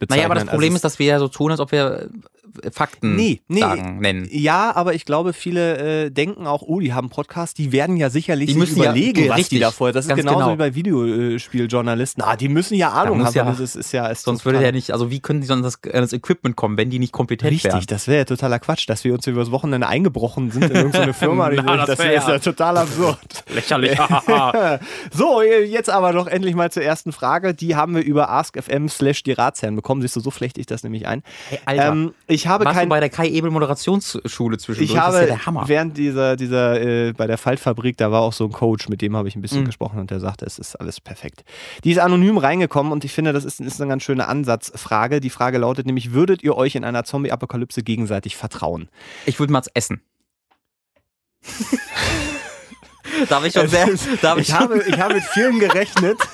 bezeichnen. 0.00 0.18
naja, 0.22 0.26
aber 0.26 0.34
das 0.34 0.44
Problem 0.46 0.70
also 0.70 0.76
ist, 0.76 0.84
dass 0.84 0.98
wir 0.98 1.06
ja 1.06 1.18
so 1.20 1.28
tun, 1.28 1.52
als 1.52 1.60
ob 1.60 1.70
wir 1.70 2.08
äh, 2.64 2.70
Fakten 2.72 3.14
Nee, 3.14 3.40
nee. 3.46 3.60
sagen, 3.60 4.00
nennen. 4.00 4.26
Ja, 4.32 4.74
aber 4.74 4.92
ich 4.94 5.04
glaube, 5.04 5.32
viele 5.32 6.06
äh, 6.06 6.10
denken 6.10 6.48
auch, 6.48 6.62
oh, 6.62 6.80
die 6.80 6.92
haben 6.92 7.04
einen 7.04 7.10
Podcast, 7.10 7.58
die 7.58 7.70
werden 7.70 7.96
ja 7.96 8.10
sicherlich 8.10 8.48
Die 8.50 8.58
müssen 8.58 8.76
ja- 8.78 8.86
überlegen, 8.90 9.28
was 9.28 9.36
die 9.36 9.40
richtig, 9.42 9.60
da 9.60 9.70
vorher. 9.70 9.92
Das 9.94 10.06
ist 10.06 10.16
genauso 10.16 10.38
genau. 10.38 10.52
wie 10.54 10.56
bei 10.56 10.74
Videospieljournalisten. 10.74 12.24
Ah, 12.24 12.34
die 12.34 12.48
müssen 12.48 12.74
ja 12.74 12.90
Ahnung 12.90 13.24
haben. 13.24 13.32
ja- 13.34 13.44
das 13.44 13.60
ist, 13.60 13.76
ist 13.76 13.92
ja 13.92 14.08
ist 14.08 14.24
Sonst 14.24 14.44
würde 14.44 14.60
ja 14.62 14.72
nicht, 14.72 14.90
also 14.90 15.12
wie 15.12 15.20
können 15.20 15.40
die 15.42 15.46
sonst 15.46 15.62
das, 15.62 15.92
an 15.94 16.00
das 16.00 16.12
Equipment 16.12 16.56
kommen, 16.56 16.76
wenn 16.76 16.90
die 16.90 16.98
nicht 16.98 17.12
kompetent 17.12 17.52
Richtig, 17.52 17.72
wären? 17.72 17.84
das 17.86 18.08
wäre 18.08 18.18
ja 18.18 18.24
totaler 18.24 18.58
Quatsch, 18.58 18.88
dass 18.88 19.04
wir 19.04 19.14
uns 19.14 19.26
übers 19.28 19.52
Wochenende 19.52 19.86
eingebrochen 19.86 20.50
sind 20.50 20.64
in 20.64 20.74
irgendeine 20.76 21.12
Firma. 21.14 21.50
Na, 21.50 21.76
das 21.76 21.86
das 21.86 21.98
wär 22.00 22.06
wäre 22.06 22.22
ja 22.26 22.32
ja- 22.32 22.38
total 22.40 22.78
absurd. 22.78 23.44
Lächerlich. 23.54 23.96
So, 25.12 25.42
jetzt 25.42 25.90
aber 25.90 26.12
doch 26.12 26.26
endlich 26.26 26.54
mal 26.54 26.70
zur 26.70 26.82
ersten 26.82 27.12
Frage. 27.12 27.54
Die 27.54 27.76
haben 27.76 27.94
wir 27.94 28.02
über 28.02 28.30
AskFM 28.30 28.88
slash 28.88 29.22
die 29.22 29.32
Ratsherren 29.32 29.76
bekommen. 29.76 29.89
Siehst 30.00 30.14
du, 30.16 30.20
so 30.20 30.30
flechte 30.30 30.60
ich 30.60 30.66
das 30.66 30.82
nämlich 30.84 31.06
ein. 31.06 31.22
Hey, 31.48 31.58
Alter, 31.64 31.88
Ähm, 31.88 32.14
ich 32.26 32.46
habe 32.46 32.64
kein, 32.64 32.88
bei 32.88 33.00
der 33.00 33.08
Kai 33.10 33.28
Ebel 33.28 33.50
Moderationsschule 33.50 34.58
zwischendurch? 34.58 34.90
ich 34.90 34.96
das 34.96 35.08
ist 35.08 35.14
habe 35.14 35.20
ja 35.20 35.26
der 35.26 35.46
Hammer. 35.46 35.64
während 35.68 35.96
dieser, 35.98 36.36
dieser 36.36 36.80
äh, 36.80 37.12
bei 37.12 37.26
der 37.26 37.38
Faltfabrik, 37.38 37.96
da 37.96 38.10
war 38.12 38.20
auch 38.22 38.32
so 38.32 38.44
ein 38.44 38.52
Coach, 38.52 38.88
mit 38.88 39.02
dem 39.02 39.16
habe 39.16 39.26
ich 39.28 39.36
ein 39.36 39.42
bisschen 39.42 39.62
Mhm. 39.62 39.66
gesprochen 39.66 39.98
und 39.98 40.10
der 40.10 40.20
sagte, 40.20 40.44
es 40.46 40.58
ist 40.58 40.76
alles 40.76 41.00
perfekt. 41.00 41.44
Die 41.84 41.90
ist 41.90 41.98
anonym 41.98 42.38
reingekommen 42.38 42.92
und 42.92 43.04
ich 43.04 43.12
finde, 43.12 43.32
das 43.32 43.44
ist, 43.44 43.60
ist 43.60 43.80
eine 43.80 43.88
ganz 43.88 44.02
schöne 44.02 44.28
Ansatzfrage. 44.28 45.20
Die 45.20 45.30
Frage 45.30 45.58
lautet 45.58 45.86
nämlich, 45.86 46.12
würdet 46.12 46.42
ihr 46.42 46.56
euch 46.56 46.74
in 46.76 46.84
einer 46.84 47.04
Zombie-Apokalypse 47.04 47.82
gegenseitig 47.82 48.36
vertrauen? 48.36 48.88
Ich 49.26 49.38
würde 49.40 49.52
Mats 49.52 49.68
essen. 49.74 50.02
da 53.28 53.36
habe 53.36 53.48
ich 53.48 53.54
schon 53.54 53.68
sehr. 53.68 53.88
Ich 53.92 54.00
ich, 54.38 54.52
habe, 54.52 54.82
ich 54.86 54.98
habe 55.00 55.14
mit 55.14 55.24
vielen 55.24 55.58
gerechnet. 55.58 56.18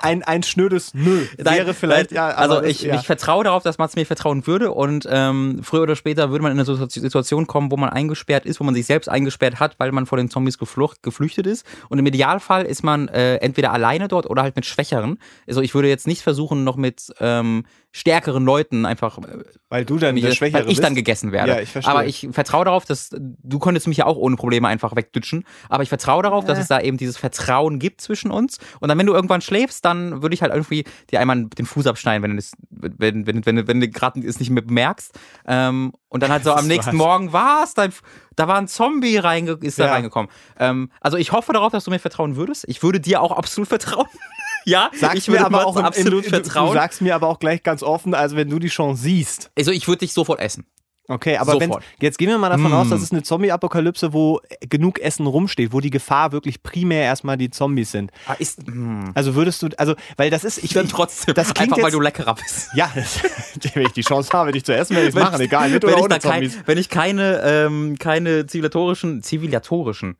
Ein, 0.00 0.22
ein 0.22 0.42
schnödes 0.42 0.94
Nö 0.94 1.24
Nein, 1.38 1.58
wäre 1.58 1.74
vielleicht, 1.74 2.10
nein, 2.12 2.16
ja. 2.16 2.28
also 2.36 2.56
das- 2.60 2.66
ich, 2.70 2.82
ja. 2.82 2.94
ich 2.96 3.06
vertraue 3.06 3.44
darauf, 3.44 3.62
dass 3.62 3.78
Mats 3.78 3.96
mir 3.96 4.06
vertrauen 4.06 4.46
würde 4.46 4.72
und 4.72 5.06
ähm, 5.10 5.60
früher 5.62 5.82
oder 5.82 5.96
später 5.96 6.30
würde 6.30 6.42
man 6.42 6.52
in 6.52 6.58
eine 6.58 6.64
Situ- 6.66 6.88
Situation 7.00 7.46
kommen, 7.46 7.70
wo 7.70 7.76
man 7.76 7.90
eingesperrt 7.90 8.46
ist, 8.46 8.60
wo 8.60 8.64
man 8.64 8.74
sich 8.74 8.86
selbst 8.86 9.08
eingesperrt 9.08 9.60
hat, 9.60 9.76
weil 9.78 9.92
man 9.92 10.06
vor 10.06 10.18
den 10.18 10.30
Zombies 10.30 10.58
geflucht, 10.58 11.02
geflüchtet 11.02 11.46
ist 11.46 11.64
und 11.88 11.98
im 11.98 12.06
Idealfall 12.06 12.64
ist 12.64 12.82
man 12.82 13.08
äh, 13.08 13.36
entweder 13.36 13.72
alleine 13.72 14.08
dort 14.08 14.28
oder 14.28 14.42
halt 14.42 14.56
mit 14.56 14.66
Schwächeren. 14.66 15.18
Also 15.46 15.60
ich 15.62 15.74
würde 15.74 15.88
jetzt 15.88 16.06
nicht 16.06 16.22
versuchen, 16.22 16.64
noch 16.64 16.76
mit 16.76 17.12
ähm, 17.20 17.64
stärkeren 17.90 18.44
Leuten 18.44 18.84
einfach 18.86 19.18
äh, 19.18 19.38
Weil 19.70 19.84
du 19.84 19.96
dann 19.98 20.14
mich, 20.14 20.22
der 20.24 20.32
Schwächere 20.32 20.64
weil 20.66 20.70
ich 20.72 20.80
dann 20.80 20.94
gegessen 20.94 21.32
werde. 21.32 21.52
Ja, 21.52 21.60
ich 21.60 21.70
verstehe. 21.72 21.90
aber 21.92 22.04
ich 22.06 22.28
vertraue 22.32 22.64
darauf, 22.66 22.84
dass 22.84 23.10
du 23.10 23.58
könntest 23.58 23.88
mich 23.88 23.96
ja 23.98 24.06
auch 24.06 24.16
ohne 24.16 24.36
Probleme 24.36 24.68
einfach 24.68 24.94
wegdutschen. 24.94 25.44
Aber 25.70 25.82
ich 25.82 25.88
vertraue 25.88 26.22
darauf, 26.22 26.44
dass 26.44 26.58
Äh. 26.58 26.62
es 26.62 26.68
da 26.68 26.80
eben 26.80 26.98
dieses 26.98 27.16
Vertrauen 27.16 27.78
gibt 27.78 28.00
zwischen 28.02 28.30
uns. 28.30 28.58
Und 28.80 28.88
dann, 28.88 28.98
wenn 28.98 29.06
du 29.06 29.14
irgendwann 29.14 29.40
schläfst, 29.40 29.84
dann 29.84 30.22
würde 30.22 30.34
ich 30.34 30.42
halt 30.42 30.52
irgendwie 30.52 30.84
dir 31.10 31.20
einmal 31.20 31.46
den 31.46 31.64
Fuß 31.66 31.86
abschneiden, 31.86 32.22
wenn 32.22 32.30
du 32.32 32.36
das, 32.36 32.52
wenn, 32.70 33.26
wenn, 33.26 33.46
wenn, 33.46 33.66
wenn 33.66 33.80
du 33.80 33.88
gerade 33.88 34.20
es 34.20 34.38
nicht 34.38 34.50
mehr 34.50 34.62
bemerkst. 34.62 35.18
Ähm, 35.46 35.92
und 36.08 36.22
dann 36.22 36.30
halt 36.30 36.44
so 36.44 36.52
am 36.52 36.66
nächsten 36.66 36.92
was. 36.92 36.98
Morgen 36.98 37.32
war's, 37.32 37.74
dein, 37.74 37.92
da 38.36 38.48
war 38.48 38.56
ein 38.58 38.68
Zombie 38.68 39.16
reinge 39.16 39.52
ist 39.62 39.78
da 39.78 39.86
Ja. 39.86 39.92
reingekommen. 39.92 40.30
Ähm, 40.58 40.90
also 41.00 41.16
ich 41.16 41.32
hoffe 41.32 41.52
darauf, 41.52 41.72
dass 41.72 41.84
du 41.84 41.90
mir 41.90 41.98
vertrauen 41.98 42.36
würdest. 42.36 42.64
Ich 42.68 42.82
würde 42.82 43.00
dir 43.00 43.22
auch 43.22 43.32
absolut 43.32 43.68
vertrauen. 43.68 44.06
ja, 44.68 44.90
Sagst 44.94 45.16
ich 45.18 45.28
mir 45.28 45.34
würde 45.34 45.46
aber 45.46 45.56
Mats 45.64 45.66
auch 45.66 45.76
absolut 45.82 46.24
im, 46.24 46.30
vertrauen. 46.30 46.68
Du 46.68 46.74
sagst 46.74 47.00
mir 47.00 47.14
aber 47.14 47.28
auch 47.28 47.38
gleich 47.38 47.62
ganz 47.62 47.82
offen, 47.82 48.14
also 48.14 48.36
wenn 48.36 48.48
du 48.48 48.58
die 48.58 48.68
Chance 48.68 49.02
siehst. 49.02 49.50
also 49.56 49.70
ich 49.72 49.88
würde 49.88 50.00
dich 50.00 50.12
sofort 50.12 50.40
essen. 50.40 50.66
Okay, 51.10 51.38
aber 51.38 51.58
wenn 51.58 51.72
jetzt 52.02 52.18
gehen 52.18 52.28
wir 52.28 52.36
mal 52.36 52.50
davon 52.50 52.70
Mm. 52.70 52.74
aus, 52.74 52.90
dass 52.90 53.00
es 53.00 53.10
eine 53.12 53.22
Zombie-Apokalypse, 53.22 54.12
wo 54.12 54.40
genug 54.68 54.98
Essen 55.00 55.26
rumsteht, 55.26 55.72
wo 55.72 55.80
die 55.80 55.88
Gefahr 55.88 56.32
wirklich 56.32 56.62
primär 56.62 57.02
erstmal 57.02 57.38
die 57.38 57.48
Zombies 57.48 57.92
sind. 57.92 58.10
Ah, 58.26 58.34
ist, 58.38 58.66
hm. 58.66 59.12
Also 59.14 59.34
würdest 59.34 59.62
du, 59.62 59.68
also 59.78 59.94
weil 60.18 60.28
das 60.28 60.44
ist, 60.44 60.62
ich 60.62 60.74
dann 60.74 60.86
trotzdem. 60.86 61.34
das 61.34 61.54
klingt 61.54 61.72
einfach 61.72 61.78
weil 61.78 61.84
jetzt- 61.84 61.94
du 61.94 62.00
leckerer 62.02 62.34
bist. 62.34 62.68
ja, 62.74 62.92
wenn 63.74 63.86
ich 63.86 63.92
die 63.92 64.02
Chance 64.02 64.30
habe, 64.34 64.52
dich 64.52 64.66
zu 64.66 64.74
essen, 64.76 64.96
werde 64.96 65.08
ich 65.08 65.14
es 65.14 65.18
machen, 65.18 65.40
egal, 65.40 65.70
mit 65.70 65.82
wenn 65.82 65.88
oder 65.88 65.96
ich, 65.96 66.02
ohne 66.04 66.08
da 66.10 66.18
kein, 66.18 66.42
Zombies. 66.50 66.58
wenn 66.66 66.76
ich 66.76 66.90
keine, 66.90 67.40
ähm, 67.42 67.96
keine 67.98 68.44
zivilatorischen, 68.44 69.22
zivilatorischen, 69.22 70.18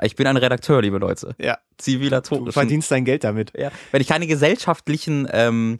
ich 0.00 0.16
bin 0.16 0.26
ein 0.26 0.36
Redakteur, 0.36 0.80
liebe 0.82 0.98
Leute. 0.98 1.34
Ja, 1.38 1.54
du 1.54 1.60
Zivilatorischen. 1.84 2.52
verdienst 2.52 2.90
dein 2.90 3.04
Geld 3.04 3.24
damit. 3.24 3.52
ja. 3.56 3.70
Wenn 3.90 4.00
ich 4.00 4.08
keine 4.08 4.26
gesellschaftlichen 4.26 5.28
ähm, 5.32 5.78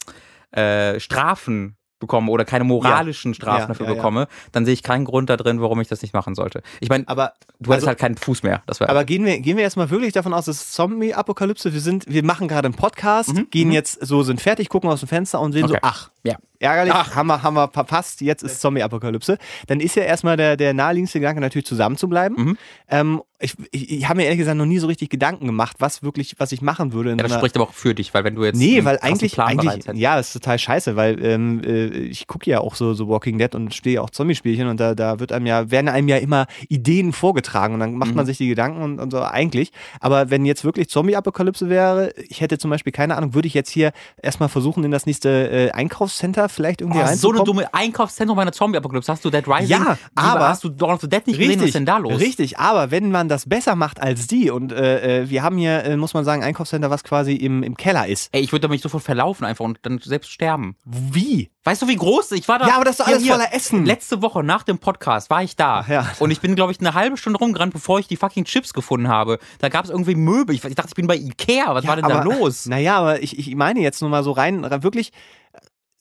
äh, 0.52 0.99
Strafen 1.00 1.76
bekomme 1.99 2.33
oder 2.33 2.45
keine 2.45 2.64
moralischen 2.64 3.33
Strafen 3.33 3.61
Ja, 3.61 3.66
dafür 3.69 3.87
ja, 3.87 3.92
ja. 3.92 3.97
bekomme, 3.97 4.26
dann 4.50 4.64
sehe 4.64 4.75
ich 4.75 4.83
keinen 4.83 5.04
Grund 5.04 5.31
da 5.31 5.37
drin, 5.37 5.61
warum 5.61 5.81
ich 5.81 5.87
das 5.87 6.02
nicht 6.02 6.12
machen 6.12 6.35
sollte. 6.35 6.62
Ich 6.81 6.88
meine, 6.88 7.07
Aber 7.07 7.33
du 7.61 7.71
also- 7.73 7.87
halt 7.87 7.99
keinen 7.99 8.16
Fuß 8.16 8.42
mehr. 8.42 8.62
Das 8.66 8.81
Aber 8.83 9.04
gehen 9.04 9.25
wir, 9.25 9.38
gehen 9.38 9.57
wir 9.57 9.62
erstmal 9.62 9.88
wirklich 9.90 10.12
davon 10.12 10.35
aus, 10.35 10.47
dass 10.47 10.73
Zombie-Apokalypse, 10.73 11.73
wir 11.73 11.81
sind, 11.81 12.04
wir 12.09 12.25
machen 12.25 12.49
gerade 12.49 12.66
einen 12.66 12.75
Podcast, 12.75 13.33
gehen 13.52 13.71
jetzt 13.71 14.04
so, 14.04 14.25
sind 14.25 14.40
fertig, 14.40 14.69
gucken 14.69 14.90
aus 14.90 14.99
dem 14.99 15.09
Fenster 15.09 15.40
und 15.40 15.52
sehen 15.52 15.69
so, 15.69 15.75
Mhm, 15.75 15.78
Okay. 15.78 15.81
ach, 15.85 16.11
ja. 16.25 16.35
Ärgerlich, 16.62 16.95
Ach. 16.95 17.14
haben 17.14 17.26
wir, 17.26 17.42
haben 17.42 17.54
wir 17.54 17.69
verpasst, 17.69 18.21
jetzt 18.21 18.42
ist 18.42 18.61
Zombie-Apokalypse. 18.61 19.38
Dann 19.66 19.81
ist 19.81 19.97
ja 19.97 20.04
erstmal 20.04 20.37
der, 20.37 20.57
der 20.57 20.75
naheliegendste 20.75 21.21
Gedanke 21.21 21.40
natürlich 21.40 21.66
zusammen 21.66 21.97
zu 21.97 22.09
bleiben. 22.09 22.35
Mhm. 22.37 22.59
Ähm, 22.88 23.23
ich 23.42 23.54
ich, 23.73 23.90
ich 23.90 24.09
habe 24.09 24.19
mir 24.19 24.25
ehrlich 24.25 24.38
gesagt 24.38 24.57
noch 24.57 24.66
nie 24.66 24.78
so 24.78 24.87
richtig 24.87 25.11
Gedanken 25.11 25.47
gemacht, 25.47 25.76
was 25.81 26.02
wirklich, 26.04 26.37
was 26.38 26.52
ich 26.52 26.62
machen 26.62 26.92
würde. 26.92 27.11
In 27.11 27.19
Ja, 27.19 27.25
das 27.25 27.33
so 27.33 27.38
spricht 27.38 27.57
aber 27.57 27.64
auch 27.64 27.73
für 27.73 27.92
dich, 27.95 28.14
weil 28.14 28.23
wenn 28.23 28.37
du 28.37 28.45
jetzt. 28.45 28.57
Nee, 28.57 28.85
weil 28.85 28.99
eigentlich, 29.00 29.33
Plan 29.33 29.59
eigentlich 29.59 29.85
ja, 29.95 30.16
das 30.16 30.28
ist 30.28 30.33
total 30.35 30.59
scheiße, 30.59 30.95
weil 30.95 31.23
ähm, 31.25 31.61
äh, 31.64 31.87
ich 31.87 32.28
gucke 32.28 32.49
ja 32.49 32.61
auch 32.61 32.76
so, 32.76 32.95
so 32.95 33.09
Walking 33.09 33.38
Dead 33.38 33.54
und 33.57 33.75
spiele 33.75 33.97
ja 33.97 34.00
auch 34.02 34.11
Zombie-Spielchen 34.11 34.69
und 34.69 34.78
da, 34.78 34.95
da 34.95 35.19
wird 35.19 35.33
einem 35.33 35.47
ja, 35.47 35.71
werden 35.71 35.88
einem 35.88 36.07
ja 36.07 36.19
immer 36.19 36.47
Ideen 36.69 37.12
vorgetragen 37.12 37.75
und 37.75 37.81
dann 37.81 37.95
macht 37.95 38.12
Mhm. 38.12 38.16
man 38.16 38.26
sich 38.26 38.38
die 38.38 38.49
Gedanken 38.49 38.83
und, 38.83 39.00
und 39.00 39.11
so 39.11 39.23
eigentlich. 39.23 39.73
Aber 40.00 40.31
wenn 40.31 40.45
jetzt 40.45 40.64
wirklich 40.64 40.88
Zombie-Apokalypse 40.88 41.69
wäre, 41.69 42.12
ich 42.28 42.40
hätte 42.40 42.59
zum 42.59 42.71
Beispiel 42.71 42.92
keine 42.92 43.16
Ahnung, 43.16 43.35
würde 43.35 43.49
ich 43.49 43.54
jetzt 43.54 43.71
hier 43.71 43.92
erstmal 44.23 44.49
versuchen, 44.49 44.85
in 44.85 44.90
das 44.90 45.07
nächste 45.07 45.50
äh, 45.50 45.71
Einkaufscenter 45.73 46.49
vielleicht 46.52 46.80
irgendwie 46.80 46.99
Oh, 47.00 47.02
so 47.02 47.09
reinzukommen. 47.09 47.38
eine 47.40 47.44
dumme 47.47 47.75
Einkaufszentrum 47.75 48.37
bei 48.37 48.42
einer 48.42 48.52
Zombie-Apokalypse. 48.52 49.11
Hast 49.12 49.25
du 49.25 49.30
Dead 49.30 49.47
Rising? 49.49 49.68
Ja, 49.68 49.99
aber- 50.14 50.49
Hast 50.49 50.64
du 50.64 50.68
Dawn 50.68 50.92
of 50.94 51.00
the 51.00 51.09
Dead 51.09 51.26
nicht 51.26 51.38
gesehen? 51.38 51.59
Was 51.61 51.66
ist 51.66 51.75
denn 51.75 51.87
da 51.87 51.99
los? 51.99 52.18
Richtig, 52.21 52.59
aber 52.59 52.90
wenn 52.90 53.11
man 53.11 53.28
das 53.28 53.49
besser 53.49 53.75
macht 53.76 54.00
als 54.00 54.26
die 54.26 54.50
und 54.50 54.73
äh, 54.73 55.23
äh, 55.23 55.30
wir 55.30 55.42
haben 55.42 55.56
hier, 55.59 55.85
äh, 55.85 55.97
muss 55.97 56.14
man 56.14 56.25
sagen, 56.25 56.42
ein 56.42 56.49
Einkaufscenter, 56.49 56.90
was 56.90 57.04
quasi 57.04 57.35
im, 57.35 57.62
im 57.62 57.76
Keller 57.76 58.06
ist. 58.06 58.28
Ey, 58.32 58.42
ich 58.42 58.52
würde 58.52 58.68
mich 58.68 58.82
sofort 58.82 59.02
verlaufen 59.02 59.44
einfach 59.44 59.64
und 59.64 59.78
dann 59.82 59.99
selbst 59.99 60.30
sterben. 60.30 60.76
Wie? 60.85 61.50
Weißt 61.64 61.80
du, 61.80 61.87
wie 61.88 61.94
groß? 61.97 62.32
Ich 62.32 62.49
war 62.49 62.59
da. 62.59 62.66
Ja, 62.66 62.75
aber 62.75 62.85
das 62.85 62.99
ist 62.99 63.06
alles 63.06 63.23
hier. 63.23 63.32
voller 63.35 63.54
Essen. 63.54 63.87
Letzte 63.87 64.21
Woche 64.21 64.42
nach 64.42 64.64
dem 64.64 64.78
Podcast 64.78 65.30
war 65.30 65.42
ich 65.44 65.54
da. 65.54 65.80
Ach 65.85 65.88
ja. 65.88 66.06
Und 66.18 66.32
ich 66.32 66.40
bin, 66.40 66.56
glaube 66.56 66.73
ich, 66.73 66.80
eine 66.80 66.92
halbe 66.94 67.16
Stunde 67.16 67.38
rumgerannt, 67.38 67.73
bevor 67.73 68.00
ich 68.00 68.09
die 68.09 68.16
fucking 68.16 68.44
Chips 68.44 68.73
gefunden 68.75 69.06
habe. 69.09 69.38
Da 69.61 69.68
gab 69.68 69.85
es 69.85 69.90
irgendwie 69.90 70.16
Möbel. 70.16 70.56
Ich, 70.56 70.64
ich 70.64 70.75
dachte, 70.75 70.88
ich 70.90 70.94
bin 70.97 71.06
bei 71.06 71.14
Ikea. 71.16 71.73
Was 71.75 71.87
war 71.87 71.94
denn 71.97 72.09
da 72.09 72.21
aber- 72.21 72.35
los? 72.37 72.66
Naja, 72.66 72.99
aber 72.99 73.23
ich, 73.23 73.38
ich 73.38 73.54
meine 73.54 73.80
jetzt 73.80 74.00
nur 74.00 74.11
mal 74.11 74.25
so 74.25 74.32
rein, 74.32 74.66
wirklich 74.82 75.12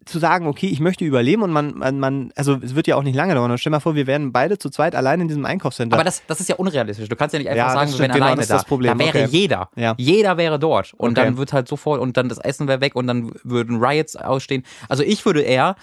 zu 0.05 0.17
sagen, 0.20 0.48
okay, 0.48 0.67
ich 0.67 0.79
möchte 0.79 1.05
überleben 1.05 1.43
und 1.43 1.51
man, 1.51 1.77
man, 1.77 2.00
man, 2.00 2.31
also 2.36 2.58
es 2.62 2.74
wird 2.75 2.88
ja 2.88 2.96
auch 2.96 3.03
nicht 3.03 3.15
lange 3.15 3.36
dauern. 3.36 3.55
Stell 3.58 3.70
mal 3.72 3.79
vor, 3.79 3.93
wir 3.96 4.08
wären 4.08 4.31
beide 4.31 4.58
zu 4.58 4.70
zweit 4.70 4.96
allein 4.96 5.22
in 5.22 5.27
diesem 5.27 5.46
Einkaufscenter. 5.46 5.96
Aber 5.96 6.03
das, 6.03 6.24
das 6.25 6.39
ist 6.39 6.50
ja 6.50 6.55
unrealistisch. 6.55 7.08
Du 7.08 7.15
kannst 7.15 7.34
ja 7.34 7.39
nicht 7.39 7.50
einfach 7.50 7.67
Ja, 7.67 7.74
sagen, 7.74 7.91
wir 7.91 8.00
wären 8.00 8.12
genau, 8.13 8.25
alleine 8.25 8.38
das 8.38 8.46
ist 8.46 8.50
da. 8.51 8.55
das 8.55 8.65
Problem. 8.65 8.98
Da 8.98 9.03
wäre 9.05 9.10
Okay. 9.25 9.27
jeder. 9.29 9.70
Ja. 9.75 9.93
Jeder 9.98 10.38
wäre 10.38 10.58
dort. 10.58 10.93
Und 10.96 11.12
Okay. 11.17 11.25
dann 11.27 11.38
wird 11.38 11.53
halt 11.53 11.67
sofort, 11.67 12.01
und 12.01 12.17
dann 12.17 12.29
das 12.29 12.39
Essen 12.39 12.67
wäre 12.67 12.81
weg 12.81 12.96
und 12.96 13.05
dann 13.08 13.31
würden 13.43 13.77
Riots 13.84 14.15
ausstehen. 14.15 14.63
Also 14.89 15.03
ich 15.03 15.24
würde 15.25 15.41
eher 15.41 15.75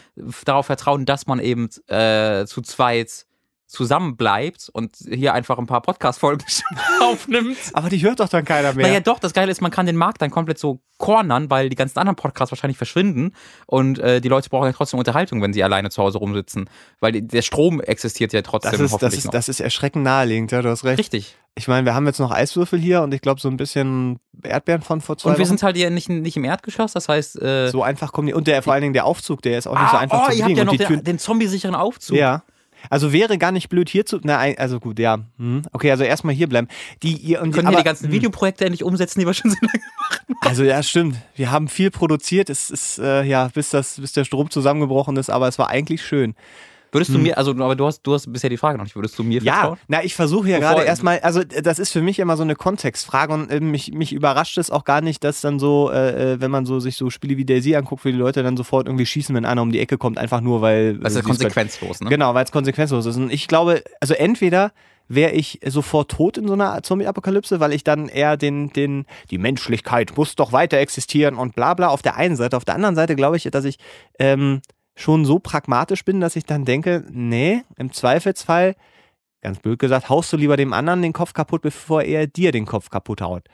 darauf 0.44 0.66
vertrauen, 0.66 1.06
dass 1.06 1.26
man 1.28 1.38
eben 1.38 1.68
äh, 1.86 2.44
zu 2.46 2.60
zweit 2.62 3.24
zusammen 3.68 4.16
bleibt 4.16 4.70
und 4.72 4.96
hier 4.96 5.34
einfach 5.34 5.58
ein 5.58 5.66
paar 5.66 5.82
Podcast-Folgen 5.82 6.44
aufnimmt. 7.02 7.58
aber 7.74 7.90
die 7.90 8.02
hört 8.02 8.18
doch 8.18 8.28
dann 8.28 8.44
keiner 8.44 8.72
mehr. 8.72 8.86
Naja, 8.88 9.00
doch, 9.00 9.18
das 9.18 9.34
Geile 9.34 9.52
ist, 9.52 9.60
man 9.60 9.70
kann 9.70 9.86
den 9.86 9.96
Markt 9.96 10.22
dann 10.22 10.30
komplett 10.30 10.58
so 10.58 10.80
cornern, 10.96 11.50
weil 11.50 11.68
die 11.68 11.76
ganzen 11.76 11.98
anderen 11.98 12.16
Podcasts 12.16 12.50
wahrscheinlich 12.50 12.78
verschwinden 12.78 13.34
und 13.66 13.98
äh, 13.98 14.20
die 14.20 14.28
Leute 14.28 14.48
brauchen 14.48 14.66
ja 14.66 14.72
trotzdem 14.72 14.98
Unterhaltung, 14.98 15.42
wenn 15.42 15.52
sie 15.52 15.62
alleine 15.62 15.90
zu 15.90 16.02
Hause 16.02 16.18
rumsitzen. 16.18 16.68
Weil 16.98 17.12
die, 17.12 17.26
der 17.26 17.42
Strom 17.42 17.80
existiert 17.80 18.32
ja 18.32 18.42
trotzdem 18.42 18.72
das 18.72 18.80
ist, 18.80 18.86
das 18.86 18.92
hoffentlich 18.92 19.18
ist, 19.18 19.24
noch. 19.26 19.32
das 19.32 19.48
ist 19.48 19.60
erschreckend 19.60 20.02
naheliegend, 20.02 20.50
ja, 20.50 20.62
du 20.62 20.70
hast 20.70 20.84
recht. 20.84 20.98
Richtig. 20.98 21.36
Ich 21.54 21.68
meine, 21.68 21.84
wir 21.84 21.94
haben 21.94 22.06
jetzt 22.06 22.20
noch 22.20 22.30
Eiswürfel 22.30 22.78
hier 22.78 23.02
und 23.02 23.12
ich 23.12 23.20
glaube 23.20 23.40
so 23.40 23.48
ein 23.48 23.56
bisschen 23.56 24.20
Erdbeeren 24.44 24.80
von 24.80 25.00
vor 25.00 25.18
zwei 25.18 25.30
Und 25.30 25.38
wir 25.38 25.40
Wochen. 25.40 25.48
sind 25.48 25.62
halt 25.62 25.76
hier 25.76 25.90
nicht, 25.90 26.08
nicht 26.08 26.36
im 26.36 26.44
Erdgeschoss, 26.44 26.92
das 26.92 27.08
heißt. 27.08 27.42
Äh, 27.42 27.68
so 27.68 27.82
einfach 27.82 28.12
kommen 28.12 28.28
die. 28.28 28.34
Und 28.34 28.46
der, 28.46 28.62
vor 28.62 28.72
allen 28.72 28.82
Dingen 28.82 28.94
der 28.94 29.04
Aufzug, 29.04 29.42
der 29.42 29.58
ist 29.58 29.66
auch 29.66 29.78
nicht 29.78 29.90
so 29.90 29.96
ah, 29.96 30.00
einfach 30.00 30.22
oh, 30.22 30.30
zu 30.30 30.36
ihr 30.36 30.44
habt 30.44 30.54
bedienen. 30.54 30.78
ja 30.78 30.86
noch 30.86 30.96
den, 30.96 31.04
den 31.04 31.18
zombie-sicheren 31.18 31.74
Aufzug. 31.74 32.16
Ja. 32.16 32.44
Also 32.90 33.12
wäre 33.12 33.38
gar 33.38 33.52
nicht 33.52 33.68
blöd 33.68 33.88
hier 33.88 34.06
zu. 34.06 34.20
Na, 34.22 34.38
also 34.38 34.80
gut, 34.80 34.98
ja. 34.98 35.18
Hm. 35.38 35.62
Okay, 35.72 35.90
also 35.90 36.04
erstmal 36.04 36.34
hier 36.34 36.48
bleiben. 36.48 36.68
Die, 37.02 37.16
ihr, 37.16 37.40
und 37.40 37.48
Wir 37.48 37.54
können 37.54 37.68
aber, 37.68 37.76
hier 37.76 37.82
die 37.82 37.88
ganzen 37.88 38.12
Videoprojekte 38.12 38.64
endlich 38.64 38.84
umsetzen, 38.84 39.20
die 39.20 39.26
wir 39.26 39.34
schon 39.34 39.50
so 39.50 39.56
lange 39.60 39.82
Also 40.40 40.64
ja, 40.64 40.82
stimmt. 40.82 41.16
Wir 41.36 41.50
haben 41.50 41.68
viel 41.68 41.90
produziert. 41.90 42.50
Es 42.50 42.70
ist 42.70 42.98
äh, 42.98 43.22
ja, 43.24 43.48
bis 43.48 43.70
das, 43.70 44.00
bis 44.00 44.12
der 44.12 44.24
Strom 44.24 44.50
zusammengebrochen 44.50 45.16
ist, 45.16 45.30
aber 45.30 45.48
es 45.48 45.58
war 45.58 45.68
eigentlich 45.68 46.02
schön. 46.02 46.34
Würdest 46.92 47.14
du 47.14 47.18
mir, 47.18 47.36
also, 47.36 47.50
aber 47.50 47.76
du 47.76 47.86
hast, 47.86 48.02
du 48.02 48.14
hast 48.14 48.32
bisher 48.32 48.50
die 48.50 48.56
Frage 48.56 48.78
noch 48.78 48.84
nicht, 48.84 48.96
würdest 48.96 49.18
du 49.18 49.22
mir 49.22 49.40
Hm. 49.40 49.46
Ja, 49.46 49.52
vertrauen? 49.54 49.78
na, 49.88 50.04
ich 50.04 50.14
versuche 50.14 50.48
ja 50.48 50.58
gerade 50.58 50.82
erstmal, 50.84 51.20
also 51.20 51.42
das 51.44 51.78
ist 51.78 51.92
für 51.92 52.02
mich 52.02 52.18
immer 52.18 52.36
so 52.36 52.42
eine 52.42 52.54
Kontextfrage 52.54 53.32
und 53.32 53.50
äh, 53.50 53.60
mich, 53.60 53.92
mich 53.92 54.12
überrascht 54.12 54.58
es 54.58 54.70
auch 54.70 54.84
gar 54.84 55.00
nicht, 55.00 55.22
dass 55.24 55.40
dann 55.40 55.58
so, 55.58 55.90
äh, 55.90 56.34
äh, 56.34 56.40
wenn 56.40 56.50
man 56.50 56.66
so 56.66 56.80
sich 56.80 56.96
so 56.96 57.10
Spiele 57.10 57.36
wie 57.36 57.44
Daisy 57.44 57.76
anguckt, 57.76 58.04
wie 58.04 58.12
die 58.12 58.18
Leute 58.18 58.42
dann 58.42 58.56
sofort 58.56 58.86
irgendwie 58.86 59.06
schießen, 59.06 59.34
wenn 59.34 59.44
einer 59.44 59.62
um 59.62 59.72
die 59.72 59.80
Ecke 59.80 59.98
kommt, 59.98 60.18
einfach 60.18 60.40
nur, 60.40 60.60
weil. 60.60 60.98
Das 60.98 61.12
ist 61.12 61.16
ja 61.18 61.22
sie 61.24 61.30
es 61.30 61.38
konsequenzlos, 61.38 62.00
ne? 62.00 62.08
Genau, 62.10 62.34
weil 62.34 62.44
es 62.44 62.52
konsequenzlos 62.52 63.06
ist. 63.06 63.16
Und 63.16 63.32
ich 63.32 63.48
glaube, 63.48 63.82
also 64.00 64.14
entweder 64.14 64.72
wäre 65.08 65.32
ich 65.32 65.60
sofort 65.66 66.10
tot 66.10 66.36
in 66.36 66.46
so 66.46 66.52
einer 66.52 66.82
Zombie-Apokalypse, 66.82 67.60
weil 67.60 67.72
ich 67.72 67.82
dann 67.82 68.08
eher 68.08 68.36
den, 68.36 68.72
den, 68.72 69.06
die 69.30 69.38
Menschlichkeit 69.38 70.16
muss 70.16 70.36
doch 70.36 70.52
weiter 70.52 70.76
existieren 70.78 71.34
und 71.34 71.54
bla 71.54 71.74
bla 71.74 71.88
auf 71.88 72.02
der 72.02 72.16
einen 72.16 72.36
Seite. 72.36 72.56
Auf 72.56 72.64
der 72.64 72.74
anderen 72.74 72.94
Seite 72.94 73.16
glaube 73.16 73.36
ich, 73.38 73.44
dass 73.44 73.64
ich 73.64 73.78
ähm, 74.18 74.60
schon 74.98 75.24
so 75.24 75.38
pragmatisch 75.38 76.04
bin, 76.04 76.20
dass 76.20 76.36
ich 76.36 76.44
dann 76.44 76.64
denke, 76.64 77.04
nee, 77.10 77.62
im 77.76 77.92
Zweifelsfall, 77.92 78.74
ganz 79.40 79.60
blöd 79.60 79.78
gesagt, 79.78 80.08
haust 80.08 80.32
du 80.32 80.36
lieber 80.36 80.56
dem 80.56 80.72
anderen 80.72 81.02
den 81.02 81.12
Kopf 81.12 81.32
kaputt, 81.32 81.62
bevor 81.62 82.02
er 82.02 82.26
dir 82.26 82.50
den 82.50 82.66
Kopf 82.66 82.90
kaputt 82.90 83.20
haut. 83.20 83.44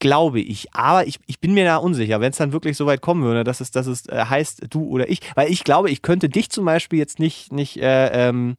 Glaube 0.00 0.40
ich. 0.40 0.74
Aber 0.74 1.06
ich, 1.06 1.20
ich 1.26 1.38
bin 1.38 1.54
mir 1.54 1.64
da 1.64 1.76
unsicher, 1.76 2.20
wenn 2.20 2.30
es 2.30 2.38
dann 2.38 2.52
wirklich 2.52 2.76
so 2.76 2.86
weit 2.86 3.00
kommen 3.00 3.22
würde, 3.22 3.44
dass 3.44 3.60
es, 3.60 3.70
dass 3.70 3.86
es 3.86 4.06
äh, 4.06 4.24
heißt, 4.24 4.66
du 4.70 4.84
oder 4.88 5.08
ich. 5.08 5.20
Weil 5.36 5.50
ich 5.50 5.62
glaube, 5.62 5.90
ich 5.90 6.02
könnte 6.02 6.28
dich 6.28 6.50
zum 6.50 6.64
Beispiel 6.64 6.98
jetzt 6.98 7.20
nicht, 7.20 7.52
nicht, 7.52 7.76
äh, 7.76 8.28
ähm, 8.28 8.56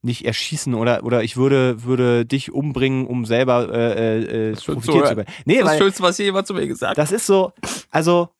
nicht 0.00 0.24
erschießen 0.24 0.74
oder, 0.74 1.04
oder 1.04 1.22
ich 1.22 1.36
würde, 1.36 1.84
würde 1.84 2.26
dich 2.26 2.50
umbringen, 2.50 3.06
um 3.06 3.26
selber 3.26 3.72
äh, 3.72 4.50
äh, 4.50 4.56
schön 4.56 4.74
profitieren 4.74 5.06
zu 5.06 5.14
können. 5.14 5.28
Nee, 5.44 5.60
das 5.60 5.60
ist 5.60 5.66
weil 5.66 5.78
das 5.78 5.78
Schönste, 5.78 6.02
was 6.02 6.18
jemand 6.18 6.46
zu 6.48 6.54
mir 6.54 6.66
gesagt 6.66 6.90
hat. 6.90 6.98
das 6.98 7.12
ist 7.12 7.26
so, 7.26 7.52
also 7.90 8.30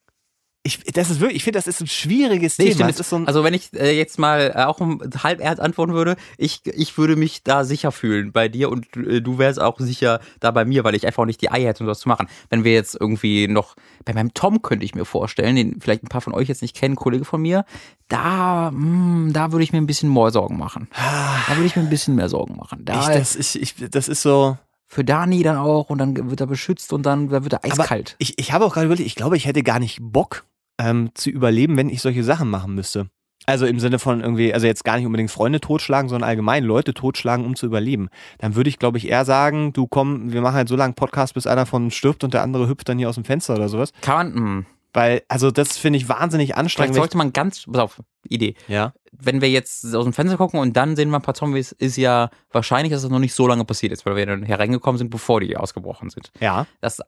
ich, 0.65 0.85
das 0.85 1.11
ist 1.11 1.19
wirklich, 1.19 1.39
ich 1.39 1.45
finde, 1.45 1.59
das 1.59 1.67
ist 1.67 1.81
ein 1.81 1.89
schwieriges 1.89 2.57
Nee, 2.59 2.73
Thema. 2.73 2.93
stimmt. 2.93 3.05
So 3.07 3.17
ein, 3.17 3.27
also 3.27 3.43
wenn 3.43 3.53
ich 3.53 3.73
äh, 3.75 3.97
jetzt 3.97 4.19
mal 4.19 4.53
äh, 4.55 4.63
auch 4.65 4.81
halb 5.23 5.41
ernst 5.41 5.61
antworten 5.61 5.93
würde, 5.93 6.17
ich, 6.39 6.61
ich 6.67 6.97
würde 6.97 7.17
mich 7.17 7.43
da 7.43 7.65
sicher 7.65 7.91
fühlen 7.91 8.31
bei 8.31 8.49
dir 8.49 8.71
und 8.71 8.97
äh, 8.97 9.21
du 9.21 9.39
wärst 9.39 9.61
auch 9.61 9.81
sicher 9.81 10.21
da 10.39 10.53
bei 10.53 10.65
mir, 10.65 10.85
weil 10.85 10.95
ich 10.95 11.05
einfach 11.05 11.25
nicht 11.25 11.41
die 11.41 11.51
Eier 11.51 11.69
hätte, 11.71 11.83
um 11.83 11.89
das 11.89 11.99
zu 11.99 12.09
machen. 12.09 12.29
Wenn 12.49 12.63
wir 12.63 12.73
jetzt 12.75 12.97
irgendwie 13.01 13.49
noch, 13.49 13.75
bei 14.05 14.15
meinem 14.15 14.35
Tom 14.35 14.63
könnte 14.63 14.85
ich 14.85 14.95
mir 14.95 15.05
vorstellen, 15.05 15.57
den 15.57 15.81
vielleicht 15.81 16.05
ein 16.05 16.09
paar 16.09 16.21
von 16.21 16.33
euch 16.33 16.49
jetzt 16.49 16.63
nicht 16.63 16.77
kennen, 16.77 16.95
Kollege 16.95 17.25
von 17.25 17.43
mir, 17.43 17.65
da, 18.09 18.71
mh, 18.73 19.33
da 19.33 19.51
würde 19.51 19.65
ich 19.65 19.73
mir 19.73 19.79
ein 19.79 19.87
bisschen 19.87 20.13
mehr 20.15 20.31
Sorgen 20.31 20.59
machen. 20.59 20.89
Da 20.95 21.57
würde 21.57 21.67
ich 21.67 21.75
mir 21.75 21.83
ein 21.83 21.91
bisschen 21.91 22.15
mehr 22.15 22.29
Sorgen 22.29 22.57
machen. 22.57 22.85
Da, 22.85 23.01
ich, 23.01 23.19
das, 23.19 23.35
ich, 23.35 23.61
ich, 23.61 23.91
das 23.91 24.07
ist 24.07 24.23
so. 24.23 24.57
für 24.87 25.03
Dani 25.03 25.43
dann 25.43 25.57
auch 25.57 25.91
und 25.91 25.99
dann 25.99 26.31
wird 26.31 26.41
er 26.41 26.47
beschützt 26.47 26.93
und 26.93 27.05
dann 27.05 27.31
wird 27.31 27.53
er 27.53 27.65
eiskalt. 27.65 28.15
Ich, 28.19 28.39
ich 28.39 28.53
habe 28.53 28.65
auch 28.65 28.75
gerade 28.75 28.87
überlegt, 28.87 29.07
ich 29.09 29.17
glaube, 29.17 29.37
ich 29.37 29.47
hätte 29.47 29.65
gar 29.65 29.81
nicht 29.81 29.99
Bock 30.01 30.45
ähm, 30.79 31.11
zu 31.15 31.31
überleben, 31.31 31.77
wenn 31.77 31.89
ich 31.89 32.03
solche 32.03 32.25
Sachen 32.25 32.51
machen 32.51 32.75
müsste. 32.75 33.09
Also 33.45 33.67
im 33.67 33.81
Sinne 33.81 33.99
von 33.99 34.21
irgendwie, 34.21 34.55
also 34.55 34.67
jetzt 34.67 34.85
gar 34.85 34.97
nicht 34.97 35.07
unbedingt 35.07 35.31
Freunde 35.31 35.61
totschlagen, 35.61 36.09
sondern 36.09 36.29
allgemein 36.29 36.63
Leute 36.63 36.95
totschlagen, 36.95 37.45
um 37.45 37.57
zu 37.57 37.67
überleben. 37.67 38.09
Dann 38.39 38.55
würde 38.55 38.71
ich, 38.71 38.79
glaube 38.79 38.99
ich, 38.99 39.09
eher 39.09 39.25
sagen, 39.25 39.73
du 39.73 39.89
komm, 39.89 40.33
wir 40.33 40.43
machen 40.43 40.55
halt 40.55 40.69
so 40.69 40.77
lange 40.77 40.95
Podcast, 40.95 41.35
bis 41.35 41.49
einer 41.49 41.67
von 41.67 41.85
uns 41.85 41.95
stirbt 41.95 42.23
und 42.23 42.35
der 42.35 42.43
andere 42.43 42.69
hüpft 42.69 42.89
dann 42.89 42.99
hier 42.99 43.09
aus 43.09 43.17
dem 43.17 43.25
Fenster 43.25 43.55
oder 43.55 43.69
sowas. 43.69 43.93
Kann 44.01 44.33
man, 44.33 44.45
mh. 44.59 44.65
Weil, 44.95 45.23
also 45.29 45.51
das 45.51 45.79
finde 45.79 45.97
ich 45.97 46.09
wahnsinnig 46.09 46.49
vielleicht 46.49 46.59
anstrengend. 46.59 46.95
wenn 46.95 47.01
sollte 47.01 47.17
man 47.17 47.33
ganz, 47.33 47.65
pass 47.65 47.81
auf, 47.81 48.03
Idee. 48.29 48.55
ja. 48.69 48.93
wenn 49.11 49.41
wir 49.41 49.49
jetzt 49.49 49.95
aus 49.95 50.05
dem 50.05 50.13
Fenster 50.13 50.37
gucken 50.37 50.61
und 50.61 50.77
dann 50.77 50.97
sehen 50.97 51.09
wir 51.11 51.17
ein 51.19 51.23
paar 51.23 51.35
Zombies, 51.35 51.73
ist 51.73 51.97
ja 51.97 52.29
wahrscheinlich, 52.51 52.93
dass 52.93 53.03
es 53.03 53.11
noch 53.11 53.19
nicht 53.19 53.35
so 53.35 53.47
lange 53.47 53.65
passiert 53.65 53.93
ist, 53.93 54.05
weil 54.05 54.17
wir 54.17 54.27
dann 54.27 54.43
hereingekommen 54.43 54.99
sind, 54.99 55.11
bevor 55.11 55.41
die 55.41 55.57
ausgebrochen 55.57 56.11
sind. 56.11 56.31
Ja. 56.41 56.67
Das 56.83 57.01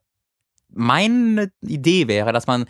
meine 0.74 1.50
Idee 1.62 2.08
wäre, 2.08 2.32
dass 2.32 2.46
man 2.46 2.64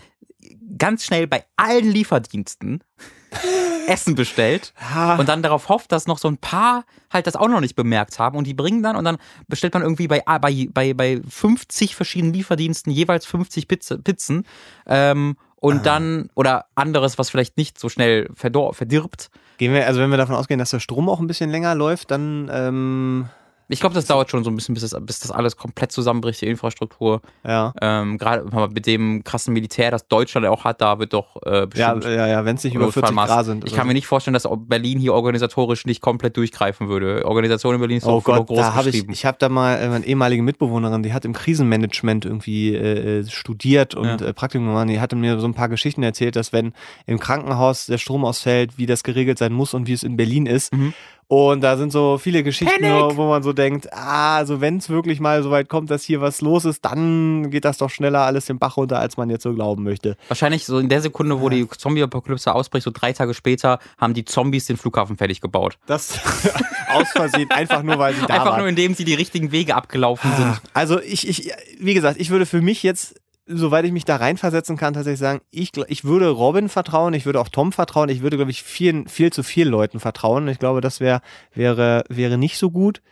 ganz 0.78 1.04
schnell 1.04 1.26
bei 1.26 1.44
allen 1.56 1.90
Lieferdiensten 1.90 2.82
Essen 3.88 4.14
bestellt 4.14 4.72
und 5.18 5.28
dann 5.28 5.42
darauf 5.42 5.68
hofft, 5.68 5.92
dass 5.92 6.06
noch 6.06 6.18
so 6.18 6.28
ein 6.28 6.38
paar 6.38 6.84
halt 7.12 7.26
das 7.26 7.36
auch 7.36 7.48
noch 7.48 7.60
nicht 7.60 7.76
bemerkt 7.76 8.18
haben 8.18 8.36
und 8.38 8.46
die 8.46 8.54
bringen 8.54 8.82
dann 8.82 8.96
und 8.96 9.04
dann 9.04 9.18
bestellt 9.48 9.74
man 9.74 9.82
irgendwie 9.82 10.08
bei, 10.08 10.22
bei, 10.40 10.68
bei, 10.72 10.94
bei 10.94 11.20
50 11.28 11.94
verschiedenen 11.94 12.32
Lieferdiensten 12.32 12.92
jeweils 12.92 13.26
50 13.26 13.68
Pizza, 13.68 13.98
Pizzen 13.98 14.46
ähm, 14.86 15.36
und 15.56 15.80
Ah. 15.80 15.82
dann 15.82 16.30
oder 16.34 16.66
anderes, 16.74 17.18
was 17.18 17.30
vielleicht 17.30 17.56
nicht 17.56 17.78
so 17.78 17.88
schnell 17.88 18.28
verdor 18.34 18.74
verdirbt. 18.74 19.30
Gehen 19.58 19.72
wir, 19.72 19.86
also 19.86 20.00
wenn 20.00 20.10
wir 20.10 20.16
davon 20.18 20.34
ausgehen, 20.34 20.58
dass 20.58 20.70
der 20.70 20.80
Strom 20.80 21.08
auch 21.08 21.20
ein 21.20 21.26
bisschen 21.26 21.50
länger 21.50 21.74
läuft, 21.74 22.10
dann 22.10 22.50
ähm, 22.52 23.28
Ich 23.68 23.80
glaube, 23.80 23.94
das 23.94 24.04
dauert 24.06 24.30
schon 24.30 24.44
so 24.44 24.50
ein 24.50 24.56
bisschen, 24.56 24.74
bis 24.74 24.88
das, 24.88 24.94
bis 25.06 25.20
das 25.20 25.30
alles 25.30 25.56
komplett 25.56 25.90
zusammenbricht, 25.90 26.40
die 26.42 26.46
Infrastruktur. 26.46 27.22
ja. 27.46 27.72
Ähm, 27.80 28.18
Gerade 28.18 28.44
mit 28.72 28.86
dem 28.86 29.24
krassen 29.24 29.54
Militär, 29.54 29.90
das 29.90 30.06
Deutschland 30.06 30.46
auch 30.46 30.64
hat, 30.64 30.80
da 30.80 30.98
wird 30.98 31.12
doch 31.14 31.36
äh, 31.44 31.60
Ja, 31.60 31.64
bestimmt 31.66 32.04
ja, 32.04 32.26
ja, 32.26 32.44
wenn 32.44 32.56
es 32.56 32.64
nicht 32.64 32.74
über 32.74 32.92
40 32.92 33.14
Notfallmaß- 33.14 33.26
Grad 33.26 33.44
sind. 33.46 33.64
Ich 33.66 33.74
kann 33.74 33.86
mir 33.86 33.94
nicht 33.94 34.06
vorstellen, 34.06 34.34
dass 34.34 34.46
Berlin 34.66 34.98
hier 34.98 35.14
organisatorisch 35.14 35.86
nicht 35.86 36.00
komplett 36.02 36.36
durchgreifen 36.36 36.88
würde. 36.88 37.24
Organisation 37.24 37.74
in 37.74 37.80
Berlin 37.80 37.96
ist 37.98 38.04
Oh 38.06 38.20
so 38.20 38.20
Gott, 38.20 38.46
groß 38.46 38.58
da 38.58 38.74
habe 38.74 38.90
ich, 38.90 39.08
ich 39.08 39.24
habe 39.24 39.36
da 39.40 39.48
mal 39.48 39.76
äh, 39.76 39.88
meine 39.88 40.04
ehemalige 40.06 40.42
Mitbewohnerin, 40.42 41.02
die 41.02 41.12
hat 41.12 41.24
im 41.24 41.32
Krisenmanagement 41.32 42.24
irgendwie 42.26 42.74
äh, 42.74 43.20
äh, 43.20 43.24
studiert 43.30 43.94
und 43.94 44.20
Ja. 44.20 44.26
äh, 44.28 44.32
Praktikum 44.34 44.66
gemacht. 44.66 44.88
Die 44.88 45.00
hatte 45.00 45.16
mir 45.16 45.38
so 45.38 45.46
ein 45.46 45.54
paar 45.54 45.68
Geschichten 45.68 46.02
erzählt, 46.02 46.36
dass 46.36 46.52
wenn 46.52 46.72
im 47.06 47.18
Krankenhaus 47.18 47.86
der 47.86 47.98
Strom 47.98 48.24
ausfällt, 48.24 48.76
wie 48.76 48.86
das 48.86 49.02
geregelt 49.04 49.38
sein 49.38 49.52
muss 49.52 49.72
und 49.74 49.86
wie 49.86 49.92
es 49.92 50.02
in 50.02 50.16
Berlin 50.16 50.46
ist. 50.46 50.72
Mhm. 50.74 50.92
Und 51.34 51.62
da 51.62 51.76
sind 51.76 51.90
so 51.90 52.16
viele 52.16 52.44
Geschichten, 52.44 52.88
nur, 52.88 53.16
wo 53.16 53.28
man 53.28 53.42
so 53.42 53.52
denkt, 53.52 53.92
ah, 53.92 54.36
also 54.36 54.60
wenn 54.60 54.76
es 54.76 54.88
wirklich 54.88 55.18
mal 55.18 55.42
so 55.42 55.50
weit 55.50 55.68
kommt, 55.68 55.90
dass 55.90 56.04
hier 56.04 56.20
was 56.20 56.40
los 56.40 56.64
ist, 56.64 56.84
dann 56.84 57.50
geht 57.50 57.64
das 57.64 57.78
doch 57.78 57.90
schneller 57.90 58.20
alles 58.20 58.46
den 58.46 58.60
Bach 58.60 58.76
runter, 58.76 59.00
als 59.00 59.16
man 59.16 59.30
jetzt 59.30 59.42
so 59.42 59.52
glauben 59.52 59.82
möchte. 59.82 60.16
Wahrscheinlich 60.28 60.64
so 60.64 60.78
in 60.78 60.88
der 60.88 61.00
Sekunde, 61.00 61.40
wo 61.40 61.48
die 61.48 61.68
Zombie-Apokalypse 61.68 62.54
ausbricht, 62.54 62.84
so 62.84 62.92
drei 62.92 63.12
Tage 63.12 63.34
später, 63.34 63.80
haben 63.98 64.14
die 64.14 64.24
Zombies 64.24 64.66
den 64.66 64.76
Flughafen 64.76 65.16
fertig 65.16 65.40
gebaut. 65.40 65.76
Das 65.86 66.20
aus 66.94 67.08
Versehen, 67.08 67.50
einfach 67.50 67.82
nur, 67.82 67.98
weil 67.98 68.14
sie 68.14 68.20
da 68.20 68.34
Einfach 68.34 68.46
waren. 68.52 68.60
nur, 68.60 68.68
indem 68.68 68.94
sie 68.94 69.04
die 69.04 69.14
richtigen 69.14 69.50
Wege 69.50 69.74
abgelaufen 69.74 70.30
sind. 70.36 70.60
Also 70.72 71.00
ich, 71.00 71.26
ich, 71.28 71.50
wie 71.80 71.94
gesagt, 71.94 72.20
ich 72.20 72.30
würde 72.30 72.46
für 72.46 72.62
mich 72.62 72.84
jetzt, 72.84 73.20
soweit 73.46 73.84
ich 73.84 73.92
mich 73.92 74.04
da 74.04 74.16
reinversetzen 74.16 74.76
kann, 74.76 74.94
tatsächlich 74.94 75.20
sagen, 75.20 75.40
ich, 75.50 75.72
ich 75.88 76.04
würde 76.04 76.28
Robin 76.28 76.68
vertrauen, 76.68 77.14
ich 77.14 77.26
würde 77.26 77.40
auch 77.40 77.48
Tom 77.48 77.72
vertrauen, 77.72 78.08
ich 78.08 78.22
würde, 78.22 78.36
glaube 78.36 78.50
ich, 78.50 78.62
vielen, 78.62 79.08
viel 79.08 79.32
zu 79.32 79.42
vielen 79.42 79.68
Leuten 79.68 80.00
vertrauen. 80.00 80.48
Ich 80.48 80.58
glaube, 80.58 80.80
das 80.80 81.00
wär, 81.00 81.20
wäre, 81.52 82.04
wäre 82.08 82.38
nicht 82.38 82.58
so 82.58 82.70
gut. 82.70 83.02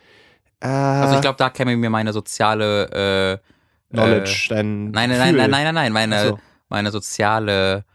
Äh, 0.59 0.67
Also 0.67 1.15
ich 1.15 1.21
glaube, 1.21 1.37
da 1.37 1.49
käme 1.49 1.75
mir 1.77 1.89
meine 1.89 2.13
soziale 2.13 3.41
äh, 3.41 3.93
Knowledge, 3.93 4.47
dein 4.49 4.91
Nein, 4.91 5.09
nein, 5.09 5.19
nein, 5.19 5.35
nein, 5.35 5.49
nein, 5.51 5.63
nein, 5.63 5.75
nein, 5.75 5.93
meine, 5.93 6.27
so. 6.29 6.39
meine 6.69 6.91
soziale 6.91 7.85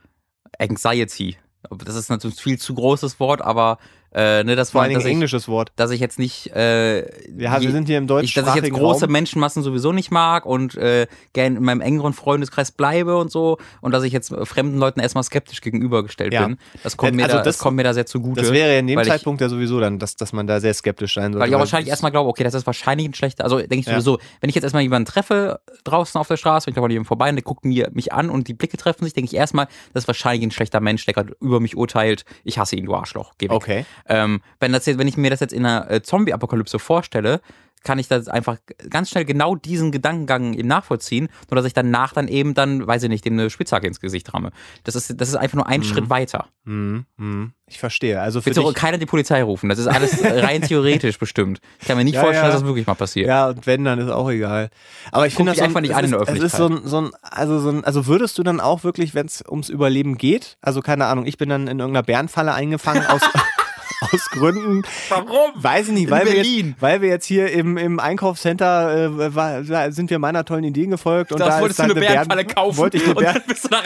Anxiety. 0.59 1.37
Das 1.71 1.97
ist 1.97 2.09
natürlich 2.09 2.37
ein 2.37 2.43
viel 2.43 2.59
zu 2.59 2.75
großes 2.75 3.19
Wort, 3.19 3.43
aber 3.43 3.79
äh, 4.15 4.43
ne, 4.45 4.57
das 4.57 4.71
Vor 4.71 4.89
dass 4.89 5.05
ich, 5.05 5.11
englisches 5.11 5.49
Wort. 5.49 5.71
dass 5.77 5.91
ich 5.91 6.01
jetzt 6.01 6.19
nicht, 6.19 6.55
äh, 6.57 7.01
Ja, 7.39 7.61
wir 7.61 7.71
sind 7.71 7.87
hier 7.89 7.99
im 7.99 8.05
ich, 8.23 8.33
dass 8.35 8.49
ich 8.49 8.55
jetzt 8.63 8.71
große 8.73 9.05
Raum. 9.05 9.13
Menschenmassen 9.13 9.63
sowieso 9.63 9.93
nicht 9.93 10.11
mag 10.11 10.47
und 10.47 10.75
äh, 10.77 11.07
gern 11.35 11.57
in 11.57 11.63
meinem 11.63 11.81
engeren 11.81 12.13
Freundeskreis 12.15 12.71
bleibe 12.73 13.17
und 13.19 13.31
so 13.31 13.59
und 13.81 13.93
dass 13.93 14.03
ich 14.05 14.13
jetzt 14.13 14.31
äh, 14.33 14.47
fremden 14.47 14.79
Leuten 14.79 15.01
erstmal 15.01 15.25
skeptisch 15.25 15.61
gegenübergestellt 15.61 16.33
Ja. 16.33 16.47
bin. 16.47 16.59
Das 16.83 16.97
kommt, 16.97 17.13
Ja, 17.13 17.17
mir 17.17 17.23
also 17.25 17.37
da, 17.37 17.43
das, 17.43 17.57
das- 17.57 17.63
kommt 17.63 17.77
mir 17.77 17.85
da 17.85 17.93
sehr 17.95 18.07
zugute. 18.07 18.41
Das 18.41 18.53
wäre 18.53 18.73
ja 18.73 18.79
in 18.79 18.87
dem 18.87 18.97
weil 18.97 19.05
ich- 19.07 19.13
Zeitpunkt 19.13 19.41
ja 19.41 19.49
sowieso 19.49 19.79
dann, 19.81 19.99
dass, 19.99 20.17
dass 20.17 20.33
man 20.33 20.47
da 20.47 20.61
sehr 20.61 20.73
skeptisch 20.75 21.15
sein 21.15 21.33
sollte. 21.33 21.41
Weil 21.41 21.49
ich 21.51 21.55
auch 21.55 21.61
wahrscheinlich 21.61 21.91
erstmal 21.91 22.11
glaube, 22.11 22.31
okay, 22.31 22.45
das 22.45 22.55
ist 22.55 22.67
wahrscheinlich 22.67 23.09
ein 23.09 23.15
schlechter, 23.15 23.45
also 23.45 23.59
denke 23.59 23.77
ich 23.77 23.87
Ja. 23.87 23.93
sowieso, 23.93 24.19
wenn 24.41 24.49
ich 24.49 24.55
jetzt 24.55 24.65
erstmal 24.65 24.83
jemanden 24.83 25.07
treffe 25.07 25.61
draußen 25.85 26.19
auf 26.21 26.29
der 26.29 26.37
Straße, 26.37 26.71
ich 26.71 26.75
glaube, 26.75 26.91
jemand 26.91 27.09
vorbei 27.09 27.29
und 27.29 27.37
der 27.37 27.43
guckt 27.43 27.65
mir, 27.65 27.89
mich 27.93 28.13
an 28.13 28.31
und 28.31 28.49
die 28.49 28.55
Blicke 28.55 28.77
treffen 28.77 29.05
sich, 29.05 29.13
denke 29.13 29.31
ich 29.31 29.37
erstmal, 29.37 29.67
das 29.93 30.05
ist 30.05 30.09
wahrscheinlich 30.09 30.43
ein 30.47 30.51
schlechter 30.51 30.81
Mensch, 30.81 31.05
der 31.05 31.15
gerade 31.15 31.37
über 31.41 31.61
mich 31.61 31.77
urteilt, 31.77 32.25
ich 32.45 32.59
hasse 32.59 32.77
ihn, 32.77 32.87
du 32.87 32.95
Arschloch, 32.95 33.33
geh 33.39 33.47
weg. 33.49 33.53
Okay. 33.57 33.85
Ähm, 34.07 34.41
wenn, 34.61 34.73
das 34.73 34.87
jetzt, 34.87 34.99
wenn 34.99 35.09
ich 35.09 35.17
mir 35.17 35.31
das 35.31 35.41
jetzt 35.41 35.53
in 35.53 35.65
einer 35.65 35.91
äh, 35.91 36.03
Zombie-Apokalypse 36.03 36.79
vorstelle, 36.79 37.41
kann 37.85 37.99
ich 37.99 38.09
das 38.09 38.29
einfach 38.29 38.57
ganz 38.91 39.11
schnell 39.11 39.25
genau 39.25 39.55
diesen 39.55 39.93
Gedankengang 39.93 40.55
eben 40.55 40.69
nachvollziehen, 40.69 41.29
nur 41.49 41.57
dass 41.57 41.65
ich 41.65 41.75
danach 41.75 42.13
dann 42.13 42.29
eben 42.29 42.55
dann, 42.55 42.87
weiß 42.87 43.05
ich 43.05 43.09
nicht, 43.09 43.25
dem 43.25 43.35
eine 43.35 43.51
Spitzhacke 43.51 43.87
ins 43.87 44.01
Gesicht 44.01 44.33
ramme. 44.35 44.51
Das 44.85 44.97
ist, 44.97 45.21
das 45.21 45.29
ist 45.29 45.37
einfach 45.37 45.57
nur 45.57 45.67
ein 45.67 45.83
Schritt 45.83 46.11
weiter. 46.11 46.47
Mhm, 46.65 47.07
mhm. 47.17 47.53
Ich 47.67 47.79
verstehe. 47.79 48.21
Also 48.21 48.41
für 48.41 48.51
Bitte 48.51 48.61
dich, 48.63 48.75
keiner 48.75 48.99
die 48.99 49.07
Polizei 49.07 49.43
rufen. 49.43 49.69
Das 49.69 49.79
ist 49.79 49.87
alles 49.87 50.23
rein 50.23 50.63
theoretisch 50.63 51.19
bestimmt. 51.21 51.61
Ich 51.81 51.87
kann 51.87 51.97
mir 51.97 52.05
nicht 52.05 52.15
Ja, 52.15 52.23
vorstellen, 52.23 52.47
ja. 52.47 52.51
dass 52.51 52.61
das 52.61 52.67
wirklich 52.67 52.87
mal 52.87 52.95
passiert. 52.95 53.29
Ja, 53.29 53.49
und 53.49 53.67
wenn, 53.67 53.85
dann 53.85 53.99
ist 53.99 54.11
auch 54.11 54.29
egal. 54.31 54.71
Aber 55.13 55.27
ich 55.27 55.35
finde 55.35 55.53
das 55.53 55.59
so 55.59 55.65
einfach 55.65 55.81
nicht 55.81 55.95
an 55.95 56.05
in 56.05 56.11
der 56.11 56.21
ist 56.21 56.27
so 56.27 56.33
Öffentlichkeit. 56.33 56.61
ein, 56.61 56.89
so 56.89 57.01
ein, 57.03 57.11
also 57.23 57.59
so 57.61 57.71
ein, 57.71 57.85
also 57.85 58.07
würdest 58.07 58.39
du 58.39 58.43
dann 58.43 58.61
auch 58.61 58.85
wirklich, 58.85 59.15
wenn 59.15 59.27
es 59.27 59.45
ums 59.49 59.69
Überleben 59.69 60.19
geht, 60.19 60.57
also 60.61 60.81
keine 60.81 61.07
Ahnung, 61.07 61.27
ich 61.27 61.39
bin 61.39 61.49
dann 61.49 61.69
in 61.69 61.79
irgendeiner 61.79 62.03
Bärenfalle 62.03 62.55
eingefangen 62.55 63.07
aus, 63.07 63.21
aus 64.01 64.31
Gründen, 64.31 64.83
Warum? 65.09 65.51
weiß 65.55 65.89
ich 65.89 65.95
nicht, 65.95 66.05
In 66.05 66.11
weil 66.11 66.27
wir, 66.27 66.33
Berlin. 66.35 66.69
jetzt, 66.69 66.83
weil 66.83 67.01
wir 67.03 67.09
jetzt 67.09 67.27
hier 67.27 67.51
im, 67.53 67.77
im 67.77 68.01
Einkaufscenter, 68.01 69.05
äh, 69.21 69.35
war, 69.35 69.93
sind 69.93 70.11
wir 70.11 70.19
meiner 70.19 70.45
tollen 70.45 70.65
Idee 70.65 70.87
gefolgt 70.87 71.33
und 71.33 71.41
Das 71.41 71.57
da 71.57 71.61
wolltest 71.61 71.81
ist 71.81 71.89
du 71.89 71.93
eine 71.93 72.01
Bärenfalle 72.01 72.43
Bären- 72.45 72.55
kaufen 72.55 72.77
Wollte 72.79 72.97
ich 72.99 73.05
eine 73.05 73.15
und 73.15 73.21
Bären, 73.21 73.35
dann 73.35 73.43
bist 73.47 73.65
du 73.65 73.69
da 73.69 73.81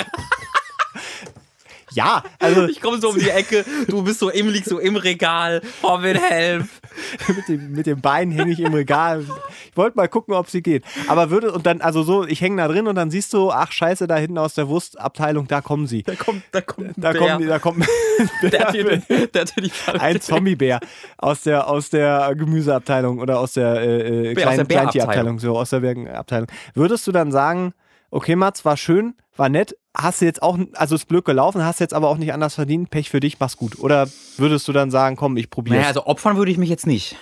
ja, 1.95 2.23
also 2.39 2.67
Ich 2.69 2.81
komme 2.81 3.01
so 3.01 3.11
um 3.11 3.19
die 3.19 3.31
Ecke, 3.31 3.65
du 3.87 4.03
bist 4.03 4.19
so 4.19 4.31
im, 4.31 4.49
liegst 4.49 4.69
so 4.69 4.79
im 4.79 4.97
Regal, 4.97 5.63
Robin, 5.83 6.17
help. 6.17 6.67
mit 7.29 7.49
dem, 7.49 7.73
mit 7.73 7.87
dem 7.87 8.01
Bein 8.01 8.31
hänge 8.31 8.53
ich 8.53 8.61
im 8.61 8.75
Regal. 8.75 9.25
Ich 9.71 9.77
wollte 9.77 9.97
mal 9.97 10.09
gucken, 10.09 10.35
ob 10.35 10.49
sie 10.49 10.63
geht. 10.63 10.85
Aber 11.09 11.31
würde, 11.31 11.53
und 11.53 11.67
dann, 11.67 11.81
also 11.81 12.03
so, 12.03 12.25
ich 12.27 12.41
hänge 12.41 12.57
da 12.63 12.69
drin 12.69 12.87
und 12.87 12.95
dann 12.95 13.11
siehst 13.11 13.33
du, 13.33 13.51
ach 13.51 13.73
scheiße, 13.73 14.07
da 14.07 14.17
hinten 14.17 14.39
aus 14.39 14.55
der 14.55 14.69
Wurstabteilung, 14.69 15.49
da 15.49 15.61
kommen 15.61 15.87
sie. 15.87 16.03
Da 16.03 16.15
kommt, 16.15 16.43
da 16.53 16.61
kommt 16.61 16.93
Da 16.97 17.13
die, 17.13 17.47
da 17.47 17.59
kommt 17.59 17.87
der 18.43 18.61
hat 18.61 18.75
dir, 18.75 18.85
der 18.85 19.41
hat 19.41 19.57
dir 19.57 19.63
die 19.63 19.71
Falle 19.71 20.01
ein 20.01 20.21
Zombiebär 20.21 20.81
aus 21.19 21.43
der, 21.43 21.69
aus 21.69 21.91
der 21.91 22.35
Gemüseabteilung 22.35 23.19
oder 23.19 23.39
aus 23.39 23.55
der, 23.55 23.81
äh, 23.81 24.31
äh, 24.31 24.35
Bär, 24.35 24.49
aus 24.49 24.55
kleinen 24.55 24.69
der 24.69 24.79
Kleintierabteilung, 24.79 25.39
so 25.39 25.59
aus 25.59 25.71
der 25.71 25.81
Bärenabteilung. 25.81 26.49
Würdest 26.75 27.07
du 27.07 27.13
dann 27.13 27.33
sagen, 27.33 27.73
okay, 28.11 28.37
Mats, 28.37 28.65
war 28.65 28.77
schön, 28.77 29.15
war 29.37 29.49
nett, 29.49 29.77
hast 29.97 30.21
du 30.21 30.25
jetzt 30.25 30.43
auch, 30.43 30.59
also 30.75 30.95
ist 30.95 31.07
blöd 31.09 31.25
gelaufen, 31.25 31.65
hast 31.65 31.81
jetzt 31.81 31.95
aber 31.95 32.09
auch 32.09 32.17
nicht 32.19 32.33
anders 32.33 32.55
verdient, 32.55 32.91
Pech 32.91 33.11
für 33.11 33.21
dich, 33.21 33.39
mach's 33.41 33.57
gut. 33.57 33.79
Oder 33.79 34.09
würdest 34.39 34.67
du 34.69 34.73
dann 34.73 34.91
sagen, 34.91 35.17
komm, 35.17 35.37
ich 35.37 35.51
probier's? 35.51 35.77
Naja, 35.77 35.89
also 35.89 36.07
opfern 36.07 36.37
würde 36.37 36.51
ich 36.51 36.59
mich 36.59 36.71
jetzt 36.71 36.87
nicht. 36.87 37.17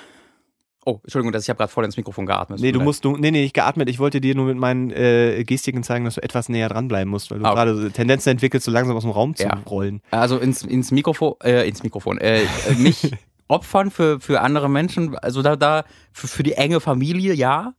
Oh, 0.86 0.98
Entschuldigung, 1.02 1.32
dass 1.32 1.42
ich 1.42 1.50
habe 1.50 1.58
gerade 1.58 1.70
voll 1.70 1.84
ins 1.84 1.98
Mikrofon 1.98 2.24
geatmet. 2.24 2.58
Nee, 2.60 2.72
du 2.72 2.80
musst, 2.80 3.04
du, 3.04 3.14
nee, 3.16 3.30
nee, 3.30 3.42
nicht 3.42 3.52
geatmet. 3.54 3.90
Ich 3.90 3.98
wollte 3.98 4.18
dir 4.20 4.34
nur 4.34 4.46
mit 4.46 4.56
meinen 4.56 4.90
äh, 4.90 5.44
Gestiken 5.44 5.82
zeigen, 5.82 6.06
dass 6.06 6.14
du 6.14 6.22
etwas 6.22 6.48
näher 6.48 6.70
dranbleiben 6.70 7.10
musst, 7.10 7.30
weil 7.30 7.38
du 7.38 7.44
Ah, 7.44 7.52
okay. 7.52 7.64
gerade 7.66 7.90
Tendenzen 7.92 8.30
entwickelst, 8.30 8.64
so 8.64 8.70
langsam 8.70 8.96
aus 8.96 9.02
dem 9.02 9.10
Raum 9.10 9.34
zu 9.36 9.42
Ja. 9.42 9.60
rollen. 9.68 10.00
Also 10.10 10.38
ins, 10.38 10.62
ins 10.62 10.90
Mikrofon, 10.90 11.34
äh, 11.42 11.68
ins 11.68 11.82
Mikrofon, 11.82 12.16
äh, 12.18 12.42
äh, 12.44 12.46
mich 12.78 13.12
opfern 13.48 13.90
für, 13.90 14.20
für 14.20 14.40
andere 14.40 14.70
Menschen, 14.70 15.18
also 15.18 15.42
da, 15.42 15.56
da, 15.56 15.84
für, 16.12 16.28
für 16.28 16.42
die 16.42 16.52
enge 16.52 16.80
Familie, 16.80 17.34
ja. 17.34 17.74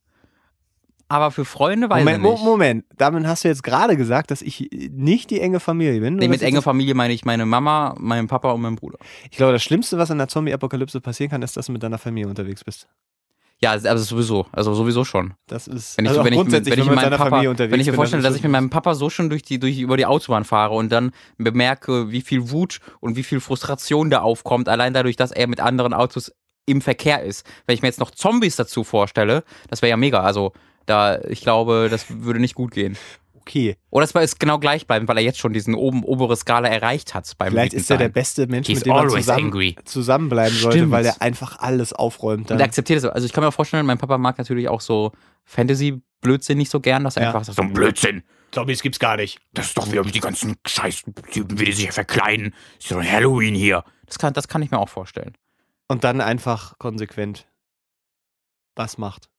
Aber 1.12 1.30
für 1.32 1.43
Freunde 1.43 1.89
weiß 1.89 2.06
Moment, 2.06 2.24
ich 2.24 2.32
nicht. 2.32 2.43
Moment, 2.43 2.86
damit 2.95 3.28
hast 3.28 3.43
du 3.43 3.50
jetzt 3.50 3.63
gerade 3.63 3.97
gesagt, 3.97 4.32
dass 4.32 4.41
ich 4.41 4.69
nicht 4.71 5.30
die 5.30 5.41
enge 5.41 5.60
Familie 5.60 6.00
bin. 6.00 6.15
Nee, 6.15 6.30
mit 6.30 6.41
enge 6.41 6.62
Familie 6.62 6.95
meine 6.95 7.13
ich 7.13 7.26
meine 7.26 7.45
Mama, 7.45 7.95
meinen 8.00 8.30
Papa 8.30 8.52
und 8.52 8.62
meinen 8.62 8.78
Bruder. 8.78 8.97
Ich 9.30 9.36
glaube, 9.36 9.52
das 9.52 9.62
Schlimmste, 9.62 9.97
was 9.97 10.10
in 10.10 10.19
der 10.19 10.30
Zombie-Apokalypse 10.30 11.02
passieren 11.02 11.30
kann, 11.30 11.41
ist, 11.41 11.58
dass 11.58 11.65
du 11.65 11.74
mit 11.74 11.84
deiner 11.84 11.97
Familie 11.97 12.30
unterwegs 12.30 12.63
bist. 12.63 12.88
Ja, 13.60 13.71
also 13.71 13.97
sowieso, 13.97 14.45
also 14.54 14.74
sowieso 14.74 15.04
schon. 15.04 15.34
Das 15.47 15.67
ist 15.67 15.97
Wenn 15.97 16.06
ich, 16.06 16.12
also 16.12 16.24
wenn 16.24 16.32
ich, 16.32 16.39
grundsätzlich, 16.39 16.71
wenn 16.71 16.80
ich 16.80 16.89
wenn 16.89 16.95
meinem 16.95 16.95
mit 16.95 17.04
seiner 17.04 17.17
Papa, 17.17 17.30
Familie 17.30 17.50
unterwegs 17.50 17.74
wenn 17.74 17.80
ich 17.82 17.88
mir 17.88 17.93
vorstelle, 17.93 18.24
dass 18.24 18.36
ich 18.38 18.43
mit 18.43 18.52
meinem 18.54 18.69
Papa 18.69 18.95
so 18.95 19.10
schon 19.10 19.30
durch 19.30 19.43
die, 19.43 19.60
durch, 19.60 19.78
über 19.80 19.97
die 19.97 20.06
Autobahn 20.06 20.45
fahre 20.45 20.74
und 20.76 20.93
dann 20.93 21.12
bemerke, 21.38 22.10
wie 22.10 22.21
viel 22.21 22.52
Wut 22.52 22.80
und 23.02 23.17
wie 23.17 23.24
viel 23.24 23.41
Frustration 23.41 24.10
da 24.10 24.21
aufkommt, 24.21 24.69
allein 24.69 24.93
dadurch, 24.93 25.17
dass 25.17 25.32
er 25.32 25.47
mit 25.47 25.60
anderen 25.60 25.93
Autos 25.93 26.32
im 26.65 26.80
Verkehr 26.82 27.21
ist. 27.21 27.45
Wenn 27.65 27.76
ich 27.76 27.82
mir 27.82 27.89
jetzt 27.89 28.00
noch 28.00 28.12
Zombies 28.12 28.56
dazu 28.56 28.86
vorstelle, 28.86 29.43
das 29.69 29.82
wäre 29.82 29.89
ja 29.89 29.97
mega. 29.97 30.21
Also, 30.21 30.54
da, 30.86 31.20
ich 31.24 31.41
glaube, 31.41 31.88
das 31.89 32.06
würde 32.10 32.39
nicht 32.39 32.56
gut 32.56 32.72
gehen. 32.72 32.98
okay. 33.36 33.76
Oder 33.89 34.06
es 34.06 34.12
ist 34.15 34.39
genau 34.39 34.60
gleich 34.60 34.88
bleiben, 34.88 35.08
weil 35.08 35.17
er 35.17 35.24
jetzt 35.24 35.39
schon 35.39 35.54
diesen 35.54 35.74
oben, 35.76 36.04
obere 36.04 36.36
Skala 36.36 36.67
erreicht 36.67 37.13
hat 37.13 37.32
beim 37.38 37.52
Vielleicht 37.52 37.74
ist 37.74 37.89
er 37.91 37.98
der 37.98 38.10
beste 38.10 38.48
Mensch, 38.48 38.67
He's 38.67 38.78
mit 38.80 38.86
dem 38.88 38.94
man 38.94 39.00
always 39.08 39.26
zusammen, 39.26 39.46
angry. 39.46 39.76
zusammenbleiben 39.86 40.58
sollte, 40.58 40.78
Stimmt. 40.80 40.91
weil 40.91 41.06
er 41.06 41.22
einfach 41.22 41.60
alles 41.60 41.94
aufräumt. 41.94 42.50
Dann. 42.50 42.56
Und 42.58 42.62
er 42.62 42.65
akzeptiert 42.65 43.00
es. 43.00 43.06
Also 43.06 43.26
ich 43.26 43.34
kann 43.34 43.44
mir 43.44 43.48
auch 43.50 43.54
vorstellen, 43.54 43.86
mein 43.86 43.98
Papa 43.98 44.17
mag 44.17 44.38
natürlich 44.38 44.70
auch 44.70 44.82
so 44.82 45.12
Fantasy-Blödsinn 45.46 46.58
nicht 46.58 46.70
so 46.72 46.80
gern, 46.80 47.04
dass 47.04 47.17
er 47.17 47.24
Ja. 47.24 47.30
einfach 47.30 47.44
sagt, 47.44 47.56
so 47.58 47.62
ein 47.63 47.74
Blödsinn. 47.74 48.24
Zombies 48.52 48.82
gibt's 48.82 49.00
gar 49.00 49.15
nicht. 49.15 49.39
Das 49.54 49.67
ist 49.67 49.78
doch 49.78 49.89
wieder 49.91 50.04
die 50.04 50.20
ganzen 50.20 50.56
Scheißtypen, 50.67 51.58
wie 51.60 51.65
die 51.65 51.72
sich 51.72 51.91
verkleiden. 51.91 52.54
Ist 52.80 52.91
doch 52.91 52.98
ein 52.98 53.10
Halloween 53.10 53.56
hier. 53.56 53.84
Das 54.08 54.20
kann, 54.20 54.34
das 54.34 54.48
kann 54.50 54.62
ich 54.62 54.72
mir 54.72 54.78
auch 54.80 54.89
vorstellen. 54.89 55.38
Und 55.88 56.04
dann 56.04 56.20
einfach 56.20 56.78
konsequent 56.78 57.48
was 58.76 58.98
macht. 58.98 59.30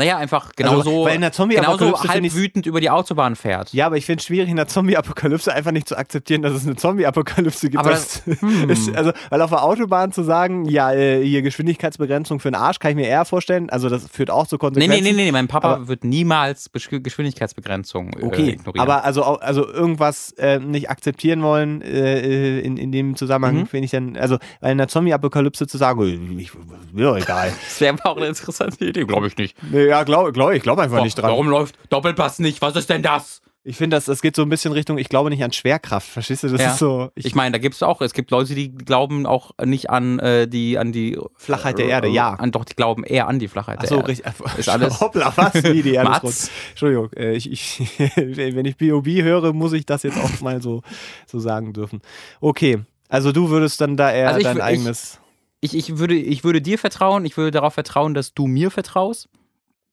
Naja, 0.00 0.16
einfach 0.16 0.52
genau 0.56 0.78
Also, 0.78 0.90
so, 0.90 1.04
weil 1.04 1.16
in 1.16 1.20
der 1.20 1.30
genauso 1.30 2.02
halb 2.02 2.24
ich 2.24 2.34
wütend 2.34 2.64
über 2.64 2.80
die 2.80 2.88
Autobahn 2.88 3.36
fährt. 3.36 3.70
Ja, 3.74 3.84
aber 3.84 3.98
ich 3.98 4.06
finde 4.06 4.20
es 4.20 4.24
schwierig 4.26 4.48
in 4.48 4.56
der 4.56 4.66
Zombie-Apokalypse 4.66 5.52
einfach 5.52 5.72
nicht 5.72 5.86
zu 5.86 5.96
akzeptieren, 5.98 6.40
dass 6.40 6.54
es 6.54 6.64
eine 6.66 6.76
Zombie-Apokalypse 6.76 7.68
gibt. 7.68 7.78
Aber 7.80 7.90
Das- 7.90 8.22
hm. 8.40 8.70
ist, 8.70 8.96
also, 8.96 9.12
weil 9.28 9.42
auf 9.42 9.50
der 9.50 9.62
Autobahn 9.62 10.10
zu 10.10 10.22
sagen, 10.22 10.64
ja, 10.64 10.90
äh, 10.92 11.22
hier 11.22 11.42
Geschwindigkeitsbegrenzung 11.42 12.40
für 12.40 12.50
den 12.50 12.54
Arsch, 12.54 12.78
kann 12.78 12.92
ich 12.92 12.96
mir 12.96 13.06
eher 13.08 13.26
vorstellen. 13.26 13.68
Also 13.68 13.90
das 13.90 14.08
führt 14.08 14.30
auch 14.30 14.46
zu 14.46 14.54
Nee, 14.54 14.58
Konsequenzen. 14.60 15.04
nee, 15.04 15.12
nee, 15.12 15.24
nee, 15.24 15.32
mein 15.32 15.48
Papa 15.48 15.74
Aber- 15.74 15.88
wird 15.88 16.02
niemals 16.04 16.70
Geschwindigkeitsbegrenzung 16.72 18.10
äh, 18.14 18.24
Okay, 18.24 18.50
ignorieren. 18.50 18.80
aber 18.80 19.04
also, 19.04 19.22
also 19.22 19.66
irgendwas 19.68 20.32
äh, 20.38 20.58
nicht 20.58 20.88
akzeptieren 20.90 21.42
wollen 21.42 21.82
äh, 21.82 22.60
in, 22.60 22.76
in 22.76 22.92
dem 22.92 23.16
Zusammenhang 23.16 23.56
Mhm. 23.60 23.66
finde 23.66 23.84
ich 23.84 23.90
dann, 23.90 24.16
also 24.16 24.38
weil 24.60 24.72
in 24.72 24.78
der 24.78 24.88
Zombie-Apokalypse 24.88 25.66
zu 25.66 25.76
sagen, 25.78 26.00
äh, 26.38 26.40
ich, 26.40 26.52
mir 26.92 27.04
doch 27.04 27.16
egal. 27.16 27.52
das 27.68 27.80
wäre 27.80 27.96
auch 28.04 28.16
eine 28.16 28.26
interessante 28.26 28.84
Idee, 28.84 29.04
glaube 29.04 29.26
ich 29.26 29.36
nicht. 29.36 29.56
nee, 29.70 29.89
ja, 29.90 30.02
glaube 30.04 30.32
glaub, 30.32 30.52
ich 30.52 30.62
glaube 30.62 30.82
einfach 30.82 31.02
nicht 31.02 31.16
dran. 31.18 31.30
Warum 31.30 31.48
läuft 31.48 31.76
Doppelpass 31.90 32.38
nicht? 32.38 32.62
Was 32.62 32.76
ist 32.76 32.88
denn 32.88 33.02
das? 33.02 33.42
Ich 33.62 33.76
finde, 33.76 33.98
das, 33.98 34.06
das 34.06 34.22
geht 34.22 34.34
so 34.34 34.40
ein 34.40 34.48
bisschen 34.48 34.72
Richtung, 34.72 34.96
ich 34.96 35.10
glaube 35.10 35.28
nicht 35.28 35.44
an 35.44 35.52
Schwerkraft, 35.52 36.08
verstehst 36.08 36.44
du? 36.44 36.48
Das 36.48 36.62
Ja. 36.62 36.70
ist 36.70 36.78
so, 36.78 37.10
Ich 37.14 37.34
meine, 37.34 37.52
da 37.52 37.58
gibt 37.58 37.74
es 37.74 37.82
auch, 37.82 38.00
es 38.00 38.14
gibt 38.14 38.30
Leute, 38.30 38.54
die 38.54 38.74
glauben 38.74 39.26
auch 39.26 39.50
nicht 39.62 39.90
an 39.90 40.18
äh, 40.18 40.48
die, 40.48 40.78
an 40.78 40.92
die 40.92 41.18
Flachheit 41.36 41.76
der 41.76 41.84
Erde, 41.86 42.08
ja. 42.08 42.32
An, 42.32 42.52
doch, 42.52 42.64
die 42.64 42.74
glauben 42.74 43.04
eher 43.04 43.28
an 43.28 43.38
die 43.38 43.48
Flachheit 43.48 43.76
Ach 43.76 43.82
der 43.82 43.88
so, 43.90 43.96
Erde. 43.96 44.08
richtig. 44.08 44.32
Ist 44.58 44.70
alles- 44.70 44.98
Hoppla, 45.00 45.30
was? 45.36 45.62
Wie 45.62 45.82
die 45.82 45.92
Erde 45.92 46.26
ist? 46.26 46.50
Entschuldigung, 46.70 47.12
äh, 47.12 47.32
ich, 47.34 47.52
ich, 47.52 47.82
wenn 48.16 48.64
ich 48.64 48.78
B.O.B. 48.78 49.22
höre, 49.22 49.52
muss 49.52 49.74
ich 49.74 49.84
das 49.84 50.04
jetzt 50.04 50.16
auch 50.16 50.40
mal 50.40 50.62
so, 50.62 50.80
so 51.26 51.38
sagen 51.38 51.74
dürfen. 51.74 52.00
Okay, 52.40 52.78
also 53.10 53.30
du 53.30 53.50
würdest 53.50 53.78
dann 53.82 53.98
da 53.98 54.10
eher 54.10 54.28
Also 54.28 54.38
ich 54.38 54.44
dein 54.44 54.56
ich- 54.56 54.62
eigenes. 54.62 55.20
Ich, 55.60 55.76
ich, 55.76 55.98
würde, 55.98 56.14
ich 56.14 56.44
würde 56.44 56.62
dir 56.62 56.78
vertrauen, 56.78 57.26
ich 57.26 57.36
würde 57.36 57.50
darauf 57.50 57.74
vertrauen, 57.74 58.14
dass 58.14 58.32
du 58.32 58.46
mir 58.46 58.70
vertraust. 58.70 59.28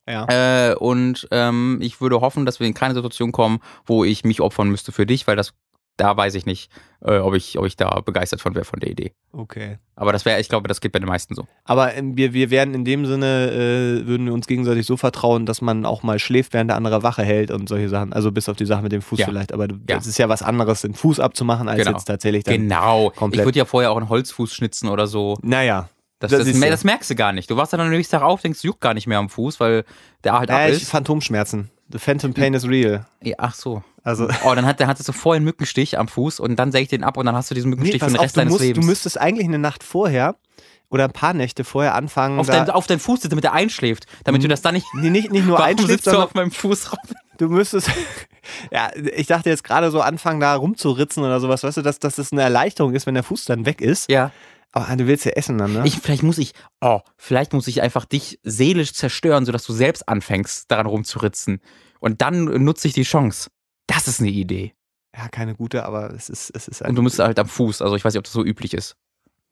Ja. 0.08 0.72
Äh, 0.72 0.76
und 0.76 1.28
ähm, 1.32 1.80
ich 1.82 2.00
würde 2.02 2.22
hoffen, 2.22 2.46
dass 2.46 2.60
wir 2.60 2.68
in 2.68 2.74
keine 2.74 2.94
Situation 2.94 3.32
kommen, 3.32 3.60
wo 3.86 4.04
ich 4.04 4.24
mich 4.24 4.42
opfern 4.42 4.70
müsste 4.70 4.92
für 4.92 5.06
dich, 5.06 5.28
weil 5.28 5.36
das 5.36 5.54
da 6.00 6.16
weiß 6.16 6.36
ich 6.36 6.46
nicht, 6.46 6.70
äh, 7.04 7.18
ob, 7.18 7.34
ich, 7.34 7.58
ob 7.58 7.66
ich 7.66 7.76
da 7.76 7.90
begeistert 8.02 8.40
von 8.40 8.54
wäre 8.54 8.66
von 8.66 8.80
der 8.80 8.92
Idee. 8.92 9.14
Okay. 9.32 9.80
Aber 9.96 10.12
das 10.14 10.26
wäre, 10.26 10.40
ich 10.40 10.48
glaube, 10.48 10.68
das 10.68 10.80
geht 10.80 10.92
bei 10.92 11.00
den 11.00 11.08
meisten 11.08 11.34
so. 11.34 11.48
Aber 11.64 11.96
ähm, 11.96 12.16
wir, 12.16 12.34
wir 12.34 12.52
werden 12.52 12.76
in 12.76 12.86
dem 12.86 13.08
Sinne, 13.08 13.50
äh, 14.04 14.06
würden 14.06 14.28
wir 14.28 14.34
uns 14.36 14.46
gegenseitig 14.46 14.86
so 14.86 14.96
vertrauen, 14.96 15.48
dass 15.48 15.60
man 15.60 15.88
auch 15.88 16.04
mal 16.04 16.20
schläft, 16.20 16.54
während 16.54 16.70
der 16.70 16.78
andere 16.78 17.02
Wache 17.02 17.24
hält 17.24 17.50
und 17.50 17.68
solche 17.68 17.90
Sachen. 17.90 18.14
Also 18.14 18.32
bis 18.32 18.48
auf 18.48 18.56
die 18.58 18.68
Sache 18.68 18.84
mit 18.84 18.92
dem 18.92 19.02
Fuß 19.02 19.18
Ja. 19.18 19.26
vielleicht. 19.26 19.54
Aber 19.54 19.66
Ja. 19.66 19.76
das 19.88 20.06
ist 20.06 20.20
ja 20.20 20.30
was 20.30 20.44
anderes, 20.44 20.82
den 20.84 20.94
Fuß 20.94 21.20
abzumachen, 21.20 21.68
als 21.68 21.80
Genau. 21.80 21.98
jetzt 21.98 22.06
tatsächlich 22.06 22.44
dann. 22.44 22.54
Genau. 22.54 23.10
komplett- 23.16 23.40
Ich 23.42 23.46
würde 23.48 23.58
ja 23.58 23.66
vorher 23.66 23.90
auch 23.92 23.98
einen 23.98 24.10
Holzfuß 24.10 24.54
schnitzen 24.54 24.90
oder 24.90 25.08
so. 25.08 25.36
Naja. 25.42 25.90
Das, 26.20 26.32
Das 26.32 26.46
das, 26.48 26.60
das, 26.60 26.84
merkst 26.84 27.10
du 27.12 27.16
gar 27.16 27.32
nicht. 27.32 27.50
Du 27.52 27.58
wachst 27.58 27.74
dann 27.74 27.80
am 27.80 27.90
nächsten 27.90 28.12
Tag 28.18 28.24
auf, 28.24 28.42
denkst, 28.42 28.64
juckt 28.64 28.82
gar 28.82 28.94
nicht 28.96 29.06
mehr 29.08 29.20
am 29.20 29.30
Fuß, 29.30 29.60
weil 29.60 29.84
der 30.24 30.34
halt 30.40 30.50
ab 30.50 30.60
Äh, 30.62 30.72
ist. 30.72 30.90
Phantomschmerzen. 30.90 31.70
The 31.92 32.00
Phantom 32.00 32.34
Pain 32.34 32.54
is 32.54 32.68
real. 32.68 33.06
Ja, 33.22 33.36
ach 33.38 33.54
so. 33.54 33.84
Also. 34.04 34.28
Oh, 34.44 34.56
dann 34.56 34.66
hat, 34.66 34.80
dann 34.80 34.88
hattest 34.88 35.08
du 35.08 35.14
vorher 35.14 35.38
einen 35.38 35.46
Mückenstich 35.46 35.98
am 36.00 36.08
Fuß 36.08 36.40
und 36.40 36.56
dann 36.58 36.72
säge 36.72 36.84
ich 36.84 36.90
den 36.90 37.04
ab 37.04 37.18
und 37.18 37.26
dann 37.26 37.36
hast 37.36 37.52
du 37.52 37.56
diesen 37.56 37.70
Mückenstich 37.70 38.02
Nee, 38.02 38.06
für 38.08 38.12
den 38.12 38.18
auf, 38.18 38.24
Rest 38.24 38.36
du, 38.36 38.40
deines 38.42 38.52
musst, 38.54 38.64
Lebens. 38.64 38.84
du 38.86 38.90
müsstest 38.90 39.20
eigentlich 39.22 39.48
eine 39.48 39.60
Nacht 39.60 39.84
vorher 39.84 40.36
oder 40.90 41.04
ein 41.06 41.12
paar 41.12 41.34
Nächte 41.34 41.64
vorher 41.64 41.94
anfangen. 41.96 42.40
auf, 42.40 42.48
dein, 42.48 42.70
auf 42.70 42.88
deinen 42.88 43.00
Fuß 43.00 43.20
sitzen, 43.22 43.32
damit 43.32 43.46
er 43.46 43.54
einschläft, 43.54 44.06
damit 44.24 44.44
du 44.44 44.48
das 44.48 44.62
dann 44.62 44.74
nicht. 44.74 44.88
nee, 44.96 45.10
nicht, 45.10 45.32
nicht 45.32 45.46
nur 45.46 45.58
Warum 45.60 45.70
einschläfst, 45.70 46.06
sitzt 46.06 46.08
du 46.08 46.18
auf 46.24 46.34
meinem 46.34 46.52
Fuß 46.52 46.92
rum? 46.94 47.00
du 47.38 47.50
müsstest. 47.50 47.92
ja, 48.72 48.90
ich 49.16 49.28
dachte 49.28 49.50
jetzt 49.50 49.64
gerade 49.64 49.92
so 49.92 50.02
anfangen, 50.02 50.40
da 50.40 50.56
rumzuritzen 50.56 51.24
oder 51.24 51.40
sowas, 51.40 51.64
weißt 51.64 51.78
du, 51.78 51.82
dass, 51.84 52.00
dass 52.00 52.16
das 52.16 52.32
eine 52.32 52.42
Erleichterung 52.42 52.96
ist, 52.96 53.06
wenn 53.06 53.14
der 53.14 53.24
Fuß 53.24 53.46
dann 53.46 53.66
weg 53.66 53.82
ist. 53.82 54.10
Ja. 54.10 54.32
Aber 54.86 54.96
du 54.96 55.08
willst 55.08 55.26
ja 55.26 55.32
essen 55.32 55.58
dann, 55.58 55.74
ne? 55.74 55.84
Ich, 55.86 55.96
vielleicht 56.00 56.24
muss 56.24 56.38
ich, 56.38 56.54
oh, 56.82 57.00
vielleicht 57.18 57.54
muss 57.54 57.68
ich 57.68 57.82
einfach 57.82 58.06
dich 58.06 58.40
seelisch 58.44 58.94
zerstören, 58.94 59.46
sodass 59.46 59.64
du 59.64 59.74
selbst 59.74 60.08
anfängst, 60.08 60.70
daran 60.72 60.86
rumzuritzen. 60.86 61.60
Und 62.00 62.22
dann 62.22 62.46
nutze 62.64 62.88
ich 62.88 62.94
die 62.94 63.04
Chance. 63.04 63.50
Das 63.88 64.08
ist 64.08 64.20
eine 64.20 64.30
Idee. 64.30 64.74
ja, 65.16 65.28
keine 65.30 65.56
gute, 65.56 65.86
aber 65.86 66.14
es 66.14 66.30
ist, 66.30 66.52
es 66.56 66.68
ist 66.68 66.82
Und 66.82 66.96
du 66.96 67.02
musst 67.02 67.20
halt 67.20 67.40
am 67.40 67.48
Fuß. 67.48 67.82
Also 67.82 67.96
ich 67.96 68.04
weiß 68.06 68.14
nicht, 68.14 68.20
ob 68.20 68.26
das 68.26 68.34
so 68.34 68.44
üblich 68.44 68.74
ist. 68.74 68.96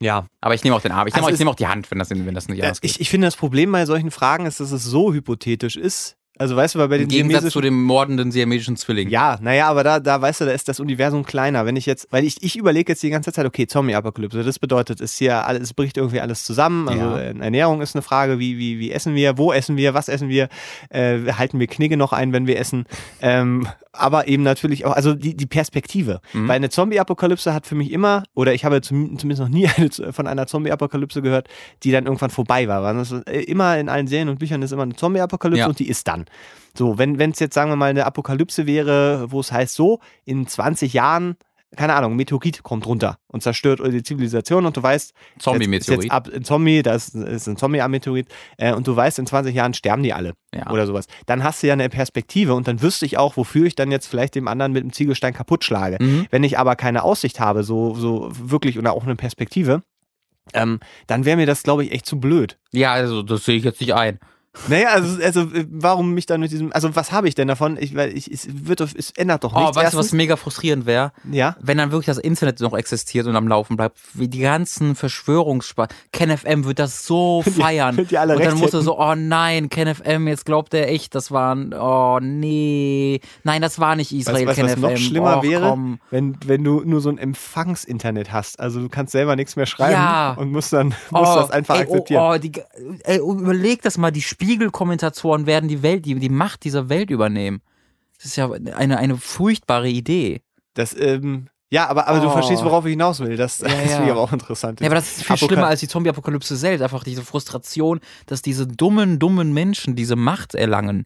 ja. 0.02 0.28
Aber 0.42 0.54
ich 0.54 0.64
nehme 0.64 0.76
auch 0.76 0.82
den 0.82 0.92
Arm. 0.92 1.08
Ich 1.08 1.14
nehme 1.14 1.24
Also 1.26 1.32
auch, 1.32 1.34
ich 1.34 1.40
nehme 1.40 1.52
auch 1.52 1.56
die 1.56 1.68
Hand, 1.68 1.90
wenn 1.90 2.00
das, 2.00 2.10
wenn 2.10 2.34
das 2.36 2.48
nicht 2.48 2.58
Ja, 2.60 2.66
anders 2.66 2.82
geht. 2.82 2.92
ich, 2.92 3.00
ich 3.02 3.10
finde, 3.10 3.28
das 3.28 3.36
Problem 3.36 3.72
bei 3.72 3.86
solchen 3.86 4.12
Fragen 4.12 4.46
ist, 4.46 4.60
dass 4.60 4.72
es 4.72 4.84
so 4.84 5.14
hypothetisch 5.14 5.76
ist. 5.78 6.18
Also 6.38 6.56
weißt 6.56 6.76
du, 6.76 6.80
weil 6.80 6.90
bei 6.90 6.98
den 6.98 7.04
Im 7.04 7.10
Gegensatz 7.30 7.52
zu 7.54 7.62
dem 7.62 7.82
mordenden 7.84 8.32
siamesischen 8.32 8.76
Zwilling. 8.76 9.10
Ja, 9.10 9.38
naja, 9.42 9.68
aber 9.70 9.84
da, 9.84 10.00
da 10.02 10.22
weißt 10.22 10.42
du, 10.42 10.46
da 10.46 10.52
ist 10.52 10.68
das 10.68 10.80
Universum 10.80 11.26
kleiner. 11.26 11.66
Wenn 11.66 11.76
ich 11.78 11.86
jetzt, 11.86 12.08
weil 12.12 12.26
ich, 12.26 12.44
ich 12.44 12.58
überlege 12.58 12.92
jetzt 12.92 13.04
die 13.04 13.10
ganze 13.10 13.32
Zeit, 13.32 13.46
okay, 13.46 13.68
Zombie-Apokalypse, 13.68 14.44
das 14.44 14.60
bedeutet, 14.60 15.00
es 15.00 15.18
hier 15.18 15.46
alles, 15.48 15.62
es 15.64 15.74
bricht 15.74 15.96
irgendwie 15.98 16.20
alles 16.20 16.44
zusammen. 16.44 16.90
Also 16.90 17.02
Ja. 17.02 17.20
äh, 17.20 17.38
Ernährung 17.40 17.82
ist 17.82 17.96
eine 17.96 18.02
Frage, 18.02 18.38
wie, 18.40 18.58
wie, 18.58 18.80
wie 18.80 18.92
essen 18.92 19.16
wir, 19.16 19.38
wo 19.38 19.54
essen 19.54 19.78
wir, 19.78 19.94
was 19.94 20.10
essen 20.10 20.28
wir, 20.28 20.50
äh, 20.90 21.20
halten 21.34 21.60
wir 21.60 21.68
Knigge 21.68 21.96
noch 21.96 22.12
ein, 22.12 22.34
wenn 22.34 22.48
wir 22.48 22.60
essen. 22.60 22.86
Ähm, 23.22 23.68
aber 23.94 24.28
eben 24.28 24.44
natürlich 24.44 24.84
auch, 24.86 24.92
also 24.92 25.14
die, 25.14 25.38
die 25.38 25.46
Perspektive. 25.46 26.20
Mhm. 26.34 26.50
Weil 26.50 26.58
eine 26.58 26.70
Zombie-Apokalypse 26.70 27.54
hat 27.54 27.66
für 27.66 27.76
mich 27.76 27.94
immer, 27.94 28.24
oder 28.34 28.54
ich 28.54 28.66
habe 28.66 28.82
zum, 28.82 29.18
zumindest 29.18 29.42
noch 29.42 29.48
nie 29.50 29.68
eine, 29.78 29.90
von 30.12 30.28
einer 30.28 30.48
Zombie-Apokalypse 30.48 31.22
gehört, 31.22 31.48
die 31.84 31.92
dann 31.92 32.06
irgendwann 32.06 32.30
vorbei 32.30 32.68
war. 32.68 32.84
Weil 32.84 32.96
das 32.96 33.12
ist, 33.14 33.26
äh, 33.30 33.40
immer 33.44 33.78
in 33.80 33.88
allen 33.88 34.08
Serien 34.08 34.28
und 34.28 34.40
Büchern 34.40 34.62
ist 34.64 34.74
immer 34.74 34.84
eine 34.84 34.96
Zombie-Apokalypse 34.98 35.60
Ja. 35.62 35.68
und 35.68 35.80
die 35.80 35.88
ist 35.88 36.06
dann. 36.10 36.25
So, 36.78 36.98
wenn 36.98 37.20
es 37.20 37.40
jetzt, 37.40 37.54
sagen 37.54 37.72
wir 37.72 37.76
mal, 37.76 37.90
eine 37.90 38.06
Apokalypse 38.06 38.68
wäre, 38.68 39.32
wo 39.32 39.40
es 39.40 39.52
heißt 39.52 39.76
so, 39.76 40.00
in 40.26 40.46
20 40.46 40.94
Jahren, 40.94 41.38
keine 41.76 41.94
Ahnung, 41.94 42.14
ein 42.14 42.16
Meteorit 42.18 42.64
kommt 42.64 42.86
runter 42.86 43.18
und 43.28 43.44
zerstört 43.44 43.82
die 43.84 44.04
Zivilisation 44.04 44.66
und 44.66 44.78
du 44.78 44.84
weißt, 44.84 45.14
Zombie-Meteorit. 45.40 46.12
Ein 46.12 46.44
Zombie, 46.44 46.82
das 46.84 47.10
ist, 47.10 47.48
ein 47.48 47.58
Zombie-Meteorit 47.58 48.28
äh, 48.58 48.74
und 48.74 48.88
du 48.88 48.96
weißt, 48.96 49.20
in 49.20 49.26
20 49.26 49.54
Jahren 49.56 49.74
sterben 49.74 50.04
die 50.04 50.14
alle 50.14 50.34
Ja. 50.54 50.70
oder 50.70 50.86
sowas. 50.86 51.08
Dann 51.26 51.44
hast 51.44 51.64
du 51.64 51.68
ja 51.68 51.74
eine 51.74 51.90
Perspektive 51.90 52.54
und 52.54 52.68
dann 52.68 52.82
wüsste 52.82 53.06
ich 53.06 53.18
auch, 53.18 53.36
wofür 53.38 53.66
ich 53.66 53.76
dann 53.76 53.92
jetzt 53.92 54.08
vielleicht 54.08 54.36
dem 54.36 54.48
anderen 54.48 54.72
mit 54.72 54.84
einem 54.84 54.94
Ziegelstein 54.94 55.34
kaputt 55.34 55.64
schlage. 55.64 55.98
Mhm. 56.00 56.28
Wenn 56.30 56.44
ich 56.44 56.58
aber 56.58 56.76
keine 56.76 57.04
Aussicht 57.04 57.40
habe, 57.40 57.64
so, 57.64 57.94
so 57.96 58.30
wirklich 58.32 58.78
oder 58.80 58.94
auch 58.94 59.04
eine 59.04 59.16
Perspektive, 59.16 59.82
ähm, 60.54 60.80
dann 61.08 61.26
wäre 61.26 61.38
mir 61.38 61.46
das, 61.46 61.64
glaube 61.64 61.84
ich, 61.84 61.92
echt 61.92 62.06
zu 62.06 62.20
blöd. 62.20 62.58
Ja, 62.72 62.94
also 62.94 63.24
das 63.24 63.46
sehe 63.46 63.58
ich 63.58 63.64
jetzt 63.64 63.82
nicht 63.82 63.94
ein. 63.96 64.20
Naja, 64.68 64.90
also, 64.90 65.22
also 65.24 65.42
äh, 65.42 65.66
warum 65.70 66.14
mich 66.14 66.26
dann 66.26 66.40
mit 66.42 66.52
diesem, 66.52 66.72
also 66.74 66.96
was 66.96 67.12
habe 67.12 67.28
ich 67.28 67.36
denn 67.36 67.48
davon? 67.48 67.78
Ich, 67.80 67.96
weil 67.96 68.16
ich, 68.18 68.32
es 68.32 68.48
wird 68.50 68.80
doch, 68.80 68.90
es 68.96 69.12
ändert 69.12 69.44
doch 69.44 69.54
Oh, 69.56 69.60
nichts. 69.60 69.76
weißt 69.76 69.94
du, 69.94 69.98
was 69.98 70.12
mega 70.12 70.36
frustrierend 70.36 70.86
wäre? 70.86 71.12
Ja. 71.32 71.56
Wenn 71.62 71.78
dann 71.78 71.92
wirklich 71.92 72.06
das 72.08 72.18
Internet 72.18 72.60
noch 72.62 72.74
existiert 72.74 73.28
und 73.28 73.36
am 73.36 73.48
Laufen 73.48 73.78
bleibt, 73.78 73.98
wie 74.14 74.28
die 74.28 74.40
ganzen 74.40 74.96
Verschwörungsspa 74.96 75.88
KenFM 76.12 76.66
wird 76.66 76.80
das 76.80 77.06
so 77.06 77.44
die- 77.46 77.52
feiern. 77.52 77.98
wenn 77.98 78.08
die 78.08 78.18
alle 78.18 78.36
und 78.36 78.44
dann 78.46 78.58
musst 78.58 78.74
du 78.74 78.82
so, 78.82 79.00
oh 79.00 79.16
nein, 79.16 79.70
KenFM, 79.70 80.28
jetzt 80.28 80.46
glaubt 80.46 80.74
er 80.74 80.90
echt, 80.90 81.16
das 81.16 81.32
waren, 81.32 81.74
oh 81.74 82.20
nee, 82.22 83.20
nein, 83.44 83.62
das 83.62 83.80
war 83.80 83.96
nicht 83.96 84.12
Israel, 84.12 84.48
Weißt 84.48 84.60
du, 84.60 84.64
was 84.64 84.78
noch 84.78 84.98
schlimmer 84.98 85.40
oh, 85.40 85.44
wäre? 85.44 85.70
Komm. 85.70 86.00
Wenn, 86.12 86.38
wenn 86.46 86.64
du 86.64 86.82
nur 86.86 87.02
so 87.02 87.10
ein 87.10 87.18
Empfangsinternet 87.18 88.32
hast. 88.32 88.60
Also 88.60 88.80
du 88.80 88.90
kannst 88.90 89.12
selber 89.12 89.36
nichts 89.36 89.56
mehr 89.56 89.66
schreiben 89.66 89.94
Ja. 89.94 90.34
und 90.38 90.52
musst 90.52 90.74
dann 90.74 90.88
musst 91.12 91.36
das 91.36 91.52
einfach 91.52 91.76
ey, 91.76 91.82
akzeptieren. 91.82 92.22
Oh, 92.22 92.34
oh, 92.36 92.38
die, 92.38 92.52
ey, 93.04 93.18
überleg 93.20 93.82
das 93.82 93.98
mal, 93.98 94.12
die 94.12 94.22
Spiegelkommentatoren 94.46 95.46
werden 95.46 95.68
die 95.68 95.82
Welt, 95.84 96.06
die, 96.06 96.16
die 96.16 96.30
Macht 96.30 96.64
dieser 96.64 96.90
Welt 96.90 97.10
übernehmen. 97.10 97.62
Das 98.18 98.26
ist 98.26 98.36
ja 98.36 98.50
eine, 98.52 98.98
eine 98.98 99.18
furchtbare 99.18 99.90
Idee. 99.90 100.42
Das, 100.74 100.96
ähm, 100.98 101.48
ja, 101.70 101.88
aber, 101.90 102.08
aber 102.08 102.20
du 102.20 102.28
Oh. 102.28 102.32
verstehst, 102.32 102.64
worauf 102.64 102.86
ich 102.86 102.92
hinaus 102.92 103.20
will. 103.20 103.36
Das, 103.38 103.58
das 103.58 103.72
Ja, 103.72 103.78
finde 103.78 103.94
ja. 103.96 104.04
ich 104.06 104.12
aber 104.12 104.22
auch 104.22 104.32
interessant. 104.32 104.80
Ja, 104.80 104.88
aber 104.88 104.96
das 104.96 105.18
ist 105.18 105.24
viel 105.24 105.36
Apoka- 105.36 105.48
schlimmer 105.48 105.68
als 105.68 105.80
die 105.80 105.88
Zombie-Apokalypse 105.88 106.56
selbst. 106.56 106.82
Einfach 106.84 107.04
diese 107.04 107.24
Frustration, 107.24 108.00
dass 108.28 108.42
diese 108.42 108.68
dummen, 108.68 109.20
dummen 109.20 109.54
Menschen 109.54 109.96
diese 109.96 110.16
Macht 110.16 110.56
erlangen. 110.56 111.06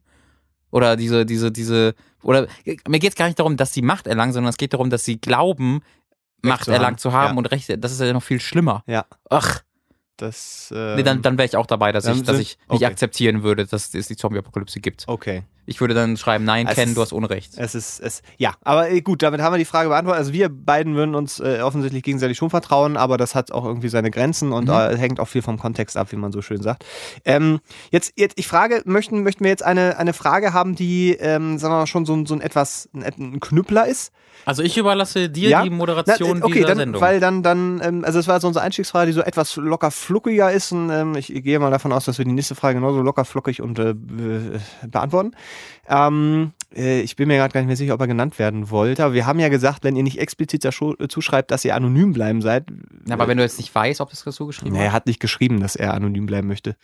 Oder 0.71 0.95
diese, 0.95 1.25
diese, 1.25 1.51
diese, 1.51 1.95
oder 2.21 2.47
mir 2.87 2.99
geht 2.99 3.11
es 3.11 3.15
gar 3.15 3.25
nicht 3.25 3.39
darum, 3.39 3.57
dass 3.57 3.73
sie 3.73 3.81
Macht 3.81 4.05
erlangen, 4.05 4.33
sondern 4.33 4.49
es 4.49 4.57
geht 4.57 4.73
darum, 4.73 4.89
dass 4.91 5.03
sie 5.05 5.19
glauben, 5.19 5.81
Macht 6.43 6.65
zu 6.65 6.71
haben. 6.71 6.75
erlangt 6.79 6.99
zu 6.99 7.11
haben 7.11 7.33
Ja. 7.33 7.37
und 7.37 7.45
Recht. 7.47 7.73
Das 7.83 7.91
ist 7.91 7.99
ja 7.99 8.13
noch 8.13 8.23
viel 8.23 8.39
schlimmer. 8.39 8.83
Ja. 8.85 9.05
Ach, 9.29 9.61
Das, 10.21 10.71
ähm, 10.75 10.95
nee, 10.97 11.03
dann, 11.03 11.21
dann 11.21 11.37
wäre 11.37 11.45
ich 11.47 11.55
auch 11.55 11.65
dabei, 11.65 11.91
dass 11.91 12.05
ich, 12.05 12.23
dass 12.23 12.35
sind- 12.35 12.41
ich 12.41 12.57
nicht 12.57 12.69
okay. 12.69 12.85
akzeptieren 12.85 13.41
würde, 13.43 13.65
dass 13.65 13.93
es 13.93 14.07
die 14.07 14.15
Zombie-Apokalypse 14.15 14.79
gibt. 14.79 15.05
Okay. 15.07 15.43
Ich 15.69 15.79
würde 15.81 15.93
dann 15.93 16.17
schreiben, 16.17 16.43
nein, 16.45 16.67
Es 16.67 16.75
Ken, 16.75 16.89
ist- 16.89 16.97
du 16.97 17.01
hast 17.01 17.13
Unrecht. 17.13 17.51
Es 17.57 17.75
ist, 17.75 17.99
es, 17.99 18.21
ja, 18.37 18.53
aber 18.63 18.89
äh, 18.89 19.01
gut, 19.01 19.21
damit 19.23 19.41
haben 19.41 19.53
wir 19.53 19.57
die 19.57 19.65
Frage 19.65 19.89
beantwortet. 19.89 20.19
Also 20.19 20.33
wir 20.33 20.49
beiden 20.49 20.95
würden 20.95 21.15
uns 21.15 21.39
äh, 21.39 21.59
offensichtlich 21.61 22.03
gegenseitig 22.03 22.37
schon 22.37 22.49
vertrauen, 22.49 22.97
aber 22.97 23.17
das 23.17 23.35
hat 23.35 23.51
auch 23.51 23.65
irgendwie 23.65 23.89
seine 23.89 24.11
Grenzen 24.11 24.51
und 24.51 24.65
Mhm. 24.65 24.73
äh, 24.73 24.97
hängt 24.97 25.19
auch 25.19 25.27
viel 25.27 25.41
vom 25.41 25.57
Kontext 25.57 25.95
ab, 25.97 26.11
wie 26.11 26.15
man 26.17 26.31
so 26.31 26.41
schön 26.41 26.61
sagt. 26.61 26.83
Ähm, 27.25 27.59
jetzt, 27.91 28.13
jetzt, 28.17 28.37
ich 28.39 28.47
frage, 28.47 28.81
möchten, 28.85 29.23
möchten 29.23 29.43
wir 29.43 29.51
jetzt 29.51 29.63
eine, 29.63 29.97
eine 29.97 30.13
Frage 30.13 30.53
haben, 30.53 30.75
die, 30.75 31.13
ähm, 31.13 31.57
sagen 31.57 31.73
wir 31.73 31.77
mal, 31.79 31.87
schon 31.87 32.05
so, 32.05 32.13
ein- 32.15 32.25
so 32.25 32.33
ein 32.33 32.41
etwas, 32.41 32.89
ein, 32.93 33.03
ein 33.03 33.39
Knüppler 33.39 33.87
ist? 33.87 34.11
Also 34.45 34.63
ich 34.63 34.77
überlasse 34.77 35.29
dir 35.29 35.49
Ja? 35.49 35.63
die 35.63 35.69
Moderation 35.69 36.39
Na, 36.39 36.45
äh, 36.45 36.47
okay, 36.47 36.53
dieser 36.55 36.67
dann, 36.69 36.77
Sendung. 36.77 37.01
weil 37.01 37.19
dann, 37.19 37.43
dann, 37.43 37.81
ähm, 37.83 38.05
also 38.05 38.19
es 38.19 38.27
war 38.27 38.39
so 38.39 38.47
unsere 38.47 38.63
Einstiegsfrage, 38.63 39.07
die 39.07 39.11
so 39.13 39.21
etwas 39.21 39.55
locker 39.57 39.91
flockiger 39.91 40.51
ist 40.51 40.71
und 40.71 40.89
ähm, 40.89 41.15
ich 41.15 41.27
gehe 41.27 41.59
mal 41.59 41.69
davon 41.71 41.91
aus, 41.91 42.05
dass 42.05 42.17
wir 42.17 42.25
die 42.25 42.31
nächste 42.31 42.55
Frage 42.55 42.75
genauso 42.75 43.01
locker 43.01 43.25
flockig 43.25 43.61
und 43.61 43.77
äh, 43.79 43.93
be- 43.93 44.61
beantworten. 44.87 45.31
Ähm, 45.87 46.51
äh, 46.75 47.01
ich 47.01 47.15
bin 47.15 47.27
mir 47.27 47.37
gerade 47.37 47.53
gar 47.53 47.61
nicht 47.61 47.67
mehr 47.67 47.75
sicher, 47.75 47.93
ob 47.93 48.01
er 48.01 48.07
genannt 48.07 48.39
werden 48.39 48.69
wollte, 48.69 49.03
aber 49.03 49.13
wir 49.13 49.25
haben 49.25 49.39
ja 49.39 49.49
gesagt, 49.49 49.83
wenn 49.83 49.95
ihr 49.95 50.03
nicht 50.03 50.19
explizit 50.19 50.63
dazu 50.63 50.95
zuschreibt, 51.07 51.51
dass 51.51 51.65
ihr 51.65 51.75
anonym 51.75 52.13
bleiben 52.13 52.41
seid. 52.41 52.65
Ja, 53.07 53.15
aber 53.15 53.27
wenn 53.27 53.37
du 53.37 53.43
jetzt 53.43 53.57
nicht 53.57 53.73
weißt, 53.73 54.01
ob 54.01 54.09
das 54.09 54.19
so 54.19 54.45
geschrieben 54.45 54.75
Nee, 54.75 54.85
er 54.85 54.93
hat 54.93 55.07
nicht 55.07 55.19
geschrieben, 55.19 55.59
dass 55.59 55.75
er 55.75 55.93
anonym 55.93 56.25
bleiben 56.25 56.47
möchte. 56.47 56.75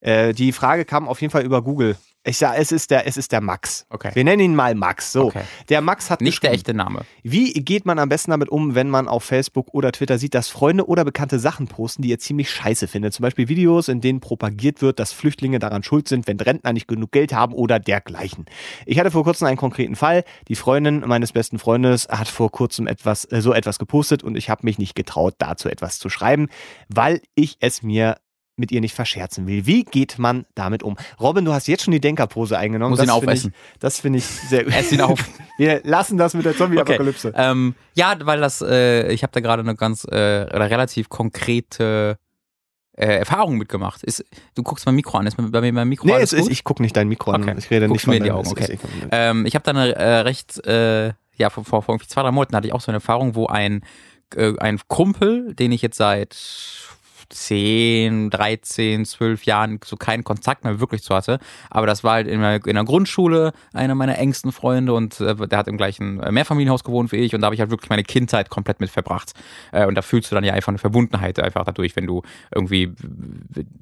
Äh, 0.00 0.34
die 0.34 0.52
Frage 0.52 0.84
kam 0.84 1.08
auf 1.08 1.20
jeden 1.20 1.30
Fall 1.30 1.44
über 1.44 1.62
Google. 1.62 1.96
Ich 2.24 2.38
sag, 2.38 2.56
es 2.56 2.70
ist 2.70 2.92
der, 2.92 3.06
es 3.08 3.16
ist 3.16 3.32
der 3.32 3.40
Max. 3.40 3.84
Okay. 3.90 4.12
Wir 4.14 4.22
nennen 4.22 4.40
ihn 4.40 4.54
mal 4.54 4.76
Max. 4.76 5.10
So. 5.10 5.24
Okay. 5.24 5.42
Der 5.68 5.80
Max 5.80 6.08
hat 6.08 6.20
Nicht 6.20 6.40
der 6.44 6.52
echte 6.52 6.72
Name. 6.72 7.02
wie 7.24 7.52
geht 7.52 7.84
man 7.84 7.98
am 7.98 8.08
besten 8.08 8.30
damit 8.30 8.48
um, 8.48 8.76
wenn 8.76 8.88
man 8.88 9.08
auf 9.08 9.24
Facebook 9.24 9.74
oder 9.74 9.90
Twitter 9.90 10.18
sieht, 10.18 10.34
dass 10.34 10.48
Freunde 10.48 10.86
oder 10.86 11.04
Bekannte 11.04 11.40
Sachen 11.40 11.66
posten, 11.66 12.02
die 12.02 12.10
ihr 12.10 12.20
ziemlich 12.20 12.48
scheiße 12.48 12.86
findet? 12.86 13.12
Zum 13.12 13.24
Beispiel 13.24 13.48
Videos, 13.48 13.88
in 13.88 14.00
denen 14.00 14.20
propagiert 14.20 14.82
wird, 14.82 15.00
dass 15.00 15.12
Flüchtlinge 15.12 15.58
daran 15.58 15.82
schuld 15.82 16.06
sind, 16.06 16.28
wenn 16.28 16.38
Rentner 16.38 16.72
nicht 16.72 16.86
genug 16.86 17.10
Geld 17.10 17.32
haben 17.32 17.54
oder 17.54 17.80
dergleichen. 17.80 18.46
Ich 18.86 19.00
hatte 19.00 19.10
vor 19.10 19.24
kurzem 19.24 19.48
einen 19.48 19.56
konkreten 19.56 19.96
Fall. 19.96 20.22
Die 20.46 20.54
Freundin 20.54 21.00
meines 21.00 21.32
besten 21.32 21.58
Freundes 21.58 22.06
hat 22.08 22.28
vor 22.28 22.52
kurzem 22.52 22.86
etwas, 22.86 23.24
äh, 23.32 23.40
so 23.40 23.52
etwas 23.52 23.80
gepostet 23.80 24.22
und 24.22 24.36
ich 24.36 24.48
habe 24.48 24.60
mich 24.64 24.78
nicht 24.78 24.94
getraut, 24.94 25.34
dazu 25.38 25.68
etwas 25.68 25.98
zu 25.98 26.08
schreiben, 26.08 26.48
weil 26.88 27.20
ich 27.34 27.56
es 27.58 27.82
mir 27.82 28.16
mit 28.56 28.70
ihr 28.70 28.80
nicht 28.80 28.94
verscherzen 28.94 29.46
will. 29.46 29.66
Wie 29.66 29.84
geht 29.84 30.18
man 30.18 30.44
damit 30.54 30.82
um? 30.82 30.96
Robin, 31.20 31.44
du 31.44 31.52
hast 31.52 31.68
jetzt 31.68 31.84
schon 31.84 31.92
die 31.92 32.00
Denkerpose 32.00 32.58
eingenommen. 32.58 32.90
Muss 32.90 32.98
das 32.98 33.08
ihn 33.08 33.10
aufessen. 33.10 33.54
Ich, 33.54 33.78
das 33.80 34.00
finde 34.00 34.18
ich 34.18 34.24
sehr 34.24 34.64
gut. 34.64 34.74
Ess 34.76 34.92
ihn 34.92 35.00
auf. 35.00 35.18
Wir 35.58 35.80
lassen 35.84 36.18
das 36.18 36.34
mit 36.34 36.44
der 36.44 36.56
Zombie-Apokalypse. 36.56 37.32
Ähm, 37.34 37.74
ja, 37.94 38.16
weil 38.22 38.40
das, 38.40 38.62
äh, 38.62 39.10
ich 39.12 39.22
habe 39.22 39.32
da 39.32 39.40
gerade 39.40 39.62
eine 39.62 39.74
ganz 39.74 40.04
äh, 40.04 40.44
oder 40.44 40.70
relativ 40.70 41.08
konkrete 41.08 42.18
äh, 42.94 43.18
Erfahrung 43.18 43.56
mitgemacht. 43.56 44.02
Ist, 44.02 44.24
du 44.54 44.62
guckst 44.62 44.84
mein 44.86 44.94
Mikro 44.94 45.18
an, 45.18 45.26
ist 45.26 45.36
bei 45.36 45.60
mir 45.60 45.72
mein 45.72 45.88
Mikro 45.88 46.06
Nee, 46.06 46.14
alles 46.14 46.32
es 46.32 46.40
ist, 46.40 46.50
ich 46.50 46.64
gucke 46.64 46.82
nicht 46.82 46.96
dein 46.96 47.08
Mikro 47.08 47.32
an. 47.32 47.42
Okay. 47.42 47.54
Ich 47.58 47.70
rede 47.70 47.88
Guckst 47.88 48.06
nicht 48.06 48.20
mir 48.20 48.26
von 48.26 48.26
in 48.26 48.32
die 48.32 48.32
Augen, 48.32 48.48
okay. 48.48 48.78
Ähm, 49.10 49.46
ich 49.46 49.54
habe 49.54 49.64
da 49.64 49.70
eine 49.70 49.94
äh, 49.94 50.18
recht, 50.20 50.64
äh, 50.66 51.12
ja, 51.36 51.50
vor, 51.50 51.64
vor, 51.64 51.82
vor 51.82 51.94
irgendwie 51.94 52.08
zwei, 52.08 52.22
drei 52.22 52.30
Monaten 52.30 52.54
hatte 52.54 52.66
ich 52.66 52.72
auch 52.72 52.80
so 52.80 52.90
eine 52.90 52.96
Erfahrung, 52.96 53.34
wo 53.34 53.46
ein, 53.46 53.82
äh, 54.36 54.52
ein 54.58 54.78
Kumpel, 54.88 55.54
den 55.54 55.72
ich 55.72 55.82
jetzt 55.82 55.96
seit 55.96 56.34
10, 57.32 58.30
13, 58.30 59.04
12 59.04 59.44
Jahren 59.44 59.80
so 59.84 59.96
keinen 59.96 60.24
Kontakt 60.24 60.64
mehr 60.64 60.80
wirklich 60.80 61.02
zu 61.02 61.14
hatte. 61.14 61.38
Aber 61.70 61.86
das 61.86 62.04
war 62.04 62.14
halt 62.14 62.28
in 62.28 62.40
der, 62.40 62.64
in 62.66 62.74
der 62.74 62.84
Grundschule 62.84 63.52
einer 63.72 63.94
meiner 63.94 64.18
engsten 64.18 64.52
Freunde 64.52 64.92
und 64.94 65.20
äh, 65.20 65.34
der 65.34 65.58
hat 65.58 65.68
im 65.68 65.76
gleichen 65.76 66.20
äh, 66.20 66.30
Mehrfamilienhaus 66.30 66.84
gewohnt 66.84 67.12
wie 67.12 67.16
ich 67.16 67.34
und 67.34 67.40
da 67.40 67.46
habe 67.46 67.54
ich 67.54 67.60
halt 67.60 67.70
wirklich 67.70 67.90
meine 67.90 68.04
Kindheit 68.04 68.50
komplett 68.50 68.80
mit 68.80 68.90
verbracht. 68.90 69.32
Äh, 69.72 69.86
und 69.86 69.94
da 69.94 70.02
fühlst 70.02 70.30
du 70.30 70.34
dann 70.34 70.44
ja 70.44 70.52
einfach 70.52 70.68
eine 70.68 70.78
Verbundenheit 70.78 71.40
einfach 71.40 71.64
dadurch, 71.64 71.96
wenn 71.96 72.06
du 72.06 72.22
irgendwie 72.54 72.92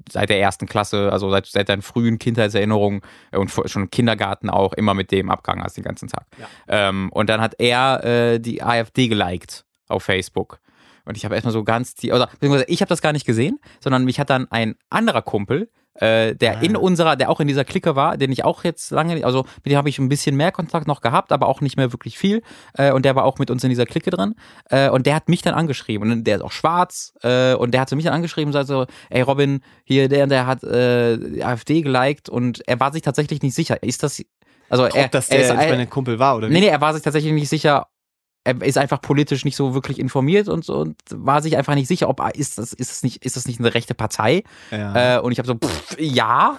seit 0.09 0.29
der 0.29 0.39
ersten 0.39 0.65
Klasse, 0.67 1.11
also 1.11 1.29
seit, 1.29 1.45
seit 1.45 1.69
deinen 1.69 1.81
frühen 1.81 2.19
Kindheitserinnerungen 2.19 3.01
äh, 3.31 3.37
und 3.37 3.51
schon 3.51 3.83
im 3.83 3.91
Kindergarten 3.91 4.49
auch 4.49 4.73
immer 4.73 4.93
mit 4.93 5.11
dem 5.11 5.29
abgegangen 5.29 5.63
hast 5.63 5.77
den 5.77 5.83
ganzen 5.83 6.07
Tag. 6.07 6.25
Ja. 6.37 6.89
Ähm, 6.89 7.09
und 7.11 7.29
dann 7.29 7.41
hat 7.41 7.55
er 7.59 8.03
äh, 8.03 8.39
die 8.39 8.63
AfD 8.63 9.07
geliked 9.07 9.65
auf 9.87 10.03
Facebook. 10.03 10.59
Und 11.05 11.17
ich 11.17 11.25
habe 11.25 11.35
erstmal 11.35 11.53
so 11.53 11.63
ganz, 11.63 11.95
die, 11.95 12.11
oder 12.11 12.27
beziehungsweise 12.27 12.65
ich 12.67 12.81
habe 12.81 12.89
das 12.89 13.01
gar 13.01 13.13
nicht 13.13 13.25
gesehen, 13.25 13.59
sondern 13.79 14.05
mich 14.05 14.19
hat 14.19 14.29
dann 14.29 14.49
ein 14.51 14.75
anderer 14.89 15.21
Kumpel, 15.21 15.69
äh, 15.95 16.35
der 16.35 16.57
ah. 16.57 16.61
in 16.61 16.75
unserer, 16.75 17.15
der 17.15 17.29
auch 17.29 17.39
in 17.39 17.47
dieser 17.47 17.65
Clique 17.65 17.95
war, 17.95 18.17
den 18.17 18.31
ich 18.31 18.45
auch 18.45 18.63
jetzt 18.63 18.91
lange, 18.91 19.25
also 19.25 19.45
mit 19.63 19.71
dem 19.71 19.77
habe 19.77 19.89
ich 19.89 19.99
ein 19.99 20.09
bisschen 20.09 20.35
mehr 20.35 20.51
Kontakt 20.51 20.87
noch 20.87 21.01
gehabt, 21.01 21.31
aber 21.31 21.47
auch 21.47 21.61
nicht 21.61 21.77
mehr 21.77 21.91
wirklich 21.91 22.17
viel. 22.17 22.41
Äh, 22.75 22.91
und 22.91 23.03
der 23.03 23.15
war 23.15 23.25
auch 23.25 23.39
mit 23.39 23.51
uns 23.51 23.63
in 23.63 23.69
dieser 23.69 23.85
Clique 23.85 24.09
drin. 24.09 24.35
Äh, 24.69 24.89
und 24.89 25.05
der 25.05 25.15
hat 25.15 25.27
mich 25.27 25.41
dann 25.41 25.53
angeschrieben. 25.53 26.11
Und 26.11 26.23
der 26.23 26.37
ist 26.37 26.41
auch 26.43 26.51
schwarz. 26.51 27.13
Äh, 27.23 27.55
und 27.55 27.73
der 27.73 27.81
hat 27.81 27.91
mich 27.91 28.05
dann 28.05 28.13
angeschrieben 28.13 28.47
und 28.49 28.53
sagt 28.53 28.67
so, 28.67 28.85
ey 29.09 29.21
Robin, 29.21 29.61
hier, 29.83 30.07
der, 30.07 30.27
der 30.27 30.47
hat 30.47 30.63
äh, 30.63 31.17
die 31.17 31.43
AfD 31.43 31.81
geliked 31.81 32.29
und 32.29 32.67
er 32.67 32.79
war 32.79 32.93
sich 32.93 33.01
tatsächlich 33.01 33.41
nicht 33.41 33.55
sicher. 33.55 33.83
Ist 33.83 34.03
das 34.03 34.23
also 34.71 34.85
Ob 34.85 34.95
er, 34.95 35.09
das 35.09 35.27
der 35.27 35.53
er 35.53 35.81
ist, 35.81 35.89
Kumpel 35.89 36.17
war, 36.17 36.37
oder 36.37 36.49
wie? 36.49 36.53
Nee, 36.53 36.61
nee, 36.61 36.67
er 36.67 36.79
war 36.79 36.93
sich 36.93 37.03
tatsächlich 37.03 37.33
nicht 37.33 37.49
sicher, 37.49 37.87
er 38.43 38.61
ist 38.63 38.77
einfach 38.77 39.01
politisch 39.01 39.45
nicht 39.45 39.55
so 39.55 39.73
wirklich 39.73 39.99
informiert 39.99 40.47
und 40.47 40.67
und 40.69 40.95
war 41.11 41.41
sich 41.41 41.57
einfach 41.57 41.75
nicht 41.75 41.87
sicher, 41.87 42.09
ob 42.09 42.21
ist 42.35 42.57
das 42.57 42.73
ist 42.73 42.89
das 42.89 43.03
nicht 43.03 43.23
ist 43.23 43.35
das 43.35 43.47
nicht 43.47 43.59
eine 43.59 43.73
rechte 43.73 43.93
Partei? 43.93 44.43
Ja. 44.71 45.17
Äh, 45.17 45.19
und 45.19 45.31
ich 45.31 45.37
habe 45.37 45.47
so 45.47 45.55
pff, 45.55 45.95
ja 45.99 46.57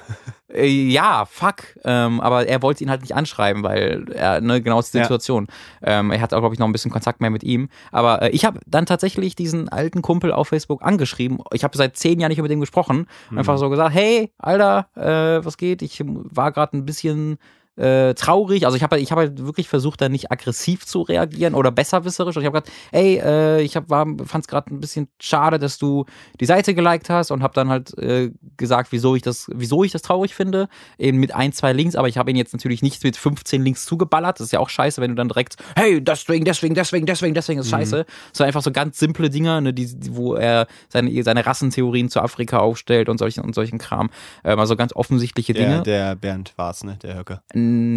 äh, 0.53 0.67
ja 0.67 1.25
fuck, 1.25 1.77
ähm, 1.85 2.21
aber 2.21 2.47
er 2.47 2.63
wollte 2.63 2.85
ihn 2.85 2.91
halt 2.91 3.01
nicht 3.01 3.15
anschreiben, 3.15 3.63
weil 3.63 4.07
er 4.13 4.41
ne 4.41 4.63
genau 4.63 4.81
die 4.81 4.87
Situation. 4.87 5.49
Ja. 5.85 6.01
Ähm, 6.01 6.11
er 6.11 6.21
hat 6.21 6.33
auch 6.35 6.41
glaube 6.41 6.55
ich 6.55 6.59
noch 6.59 6.67
ein 6.67 6.73
bisschen 6.73 6.91
Kontakt 6.91 7.21
mehr 7.21 7.31
mit 7.31 7.43
ihm. 7.43 7.69
Aber 7.91 8.23
äh, 8.23 8.31
ich 8.31 8.45
habe 8.45 8.61
dann 8.67 8.87
tatsächlich 8.87 9.35
diesen 9.35 9.69
alten 9.69 10.03
Kumpel 10.03 10.33
auf 10.33 10.49
Facebook 10.49 10.83
angeschrieben. 10.83 11.39
Ich 11.53 11.65
habe 11.65 11.77
seit 11.77 11.97
zehn 11.97 12.21
Jahren 12.21 12.31
nicht 12.31 12.39
über 12.39 12.49
den 12.49 12.61
gesprochen. 12.61 13.07
Mhm. 13.31 13.39
Einfach 13.39 13.59
so 13.59 13.69
gesagt, 13.71 13.95
hey 13.95 14.33
Alter, 14.39 14.87
äh, 14.95 15.45
was 15.45 15.57
geht? 15.57 15.83
Ich 15.83 16.03
war 16.05 16.53
gerade 16.53 16.77
ein 16.77 16.85
bisschen 16.85 17.39
äh, 17.77 18.15
traurig. 18.15 18.67
Also 18.67 18.77
ich 18.77 18.83
habe 18.83 19.01
ich 19.01 19.11
hab 19.13 19.19
halt 19.19 19.45
wirklich 19.45 19.69
versucht, 19.69 20.01
da 20.01 20.09
nicht 20.09 20.31
aggressiv 20.31 20.85
zu 20.87 21.03
reagieren 21.03 21.55
oder 21.55 21.71
besserwisserisch. 21.71 22.37
Und 22.37 22.43
ich 22.43 22.47
habe 22.47 22.61
gesagt, 22.61 22.77
ey, 22.93 23.19
äh, 23.19 23.63
ich 23.63 23.73
fand 23.73 24.21
es 24.21 24.47
gerade 24.47 24.75
ein 24.75 24.81
bisschen 24.81 25.09
schade, 25.21 25.59
dass 25.59 25.79
du 25.79 26.05
die 26.41 26.47
Seite 26.47 26.75
geliked 26.75 27.09
hast 27.09 27.31
und 27.31 27.43
habe 27.43 27.55
dann 27.55 27.71
halt 27.71 27.97
äh, 27.99 28.31
gesagt, 28.57 28.93
wieso 28.93 29.17
ich 29.17 29.23
das, 29.23 29.51
wieso 29.55 29.85
ich 29.85 29.93
das 29.93 30.03
traurig 30.03 30.35
finde. 30.35 30.69
Eben 30.99 31.19
mit 31.19 31.35
ein, 31.35 31.53
zwei 31.53 31.73
Links, 31.73 31.97
aber 31.97 32.09
ich 32.09 32.19
habe 32.19 32.31
ihn 32.31 32.37
jetzt 32.37 32.53
natürlich 32.53 32.83
nicht 32.83 33.03
mit 33.05 33.17
15 33.17 33.63
Links 33.63 33.87
zugeballert. 33.87 34.39
Das 34.39 34.47
ist 34.47 34.53
ja 34.53 34.61
auch 34.61 34.69
scheiße, 34.69 35.01
wenn 35.01 35.11
du 35.11 35.17
dann 35.17 35.29
direkt, 35.29 35.57
hey, 35.75 36.03
deswegen, 36.03 36.45
deswegen, 36.45 36.75
deswegen, 36.75 37.07
deswegen, 37.07 37.35
deswegen 37.35 37.61
ist 37.61 37.67
mhm. 37.67 37.71
scheiße. 37.71 38.07
So 38.33 38.45
einfach 38.45 38.63
so 38.63 38.71
ganz 38.71 38.99
simple 38.99 39.31
Dinger, 39.31 39.61
ne, 39.61 39.73
die, 39.73 39.89
wo 40.11 40.35
er 40.35 40.67
seine, 40.89 41.23
seine 41.23 41.47
Rassentheorien 41.47 42.11
zu 42.11 42.21
Afrika 42.21 42.59
aufstellt 42.59 43.09
und 43.09 43.19
solchen 43.19 43.41
und 43.41 43.55
solchen 43.55 43.79
Kram. 43.79 44.11
Ähm, 44.45 44.59
also 44.59 44.77
ganz 44.77 44.95
offensichtliche 44.95 45.55
Dinge. 45.55 45.83
Der, 45.83 46.11
der 46.11 46.17
Bernd 46.17 46.53
war's, 46.57 46.85
ne, 46.85 46.99
der 47.03 47.19
Höcke. 47.19 47.41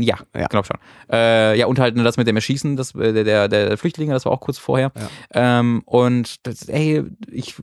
Ja, 0.01 0.17
ja. 0.35 0.47
glaube 0.47 0.67
schon. 0.67 0.77
Äh, 1.11 1.57
ja, 1.57 1.65
und 1.67 1.79
halt 1.79 1.95
ne, 1.95 2.03
das 2.03 2.17
mit 2.17 2.27
dem 2.27 2.35
Erschießen 2.35 2.75
das, 2.75 2.95
äh, 2.95 3.23
der, 3.23 3.47
der 3.47 3.77
Flüchtlinge, 3.77 4.13
das 4.13 4.25
war 4.25 4.31
auch 4.31 4.39
kurz 4.39 4.57
vorher. 4.57 4.91
Ja. 5.33 5.59
Ähm, 5.59 5.81
und 5.85 6.45
das, 6.45 6.67
ey, 6.69 7.03
ich 7.31 7.55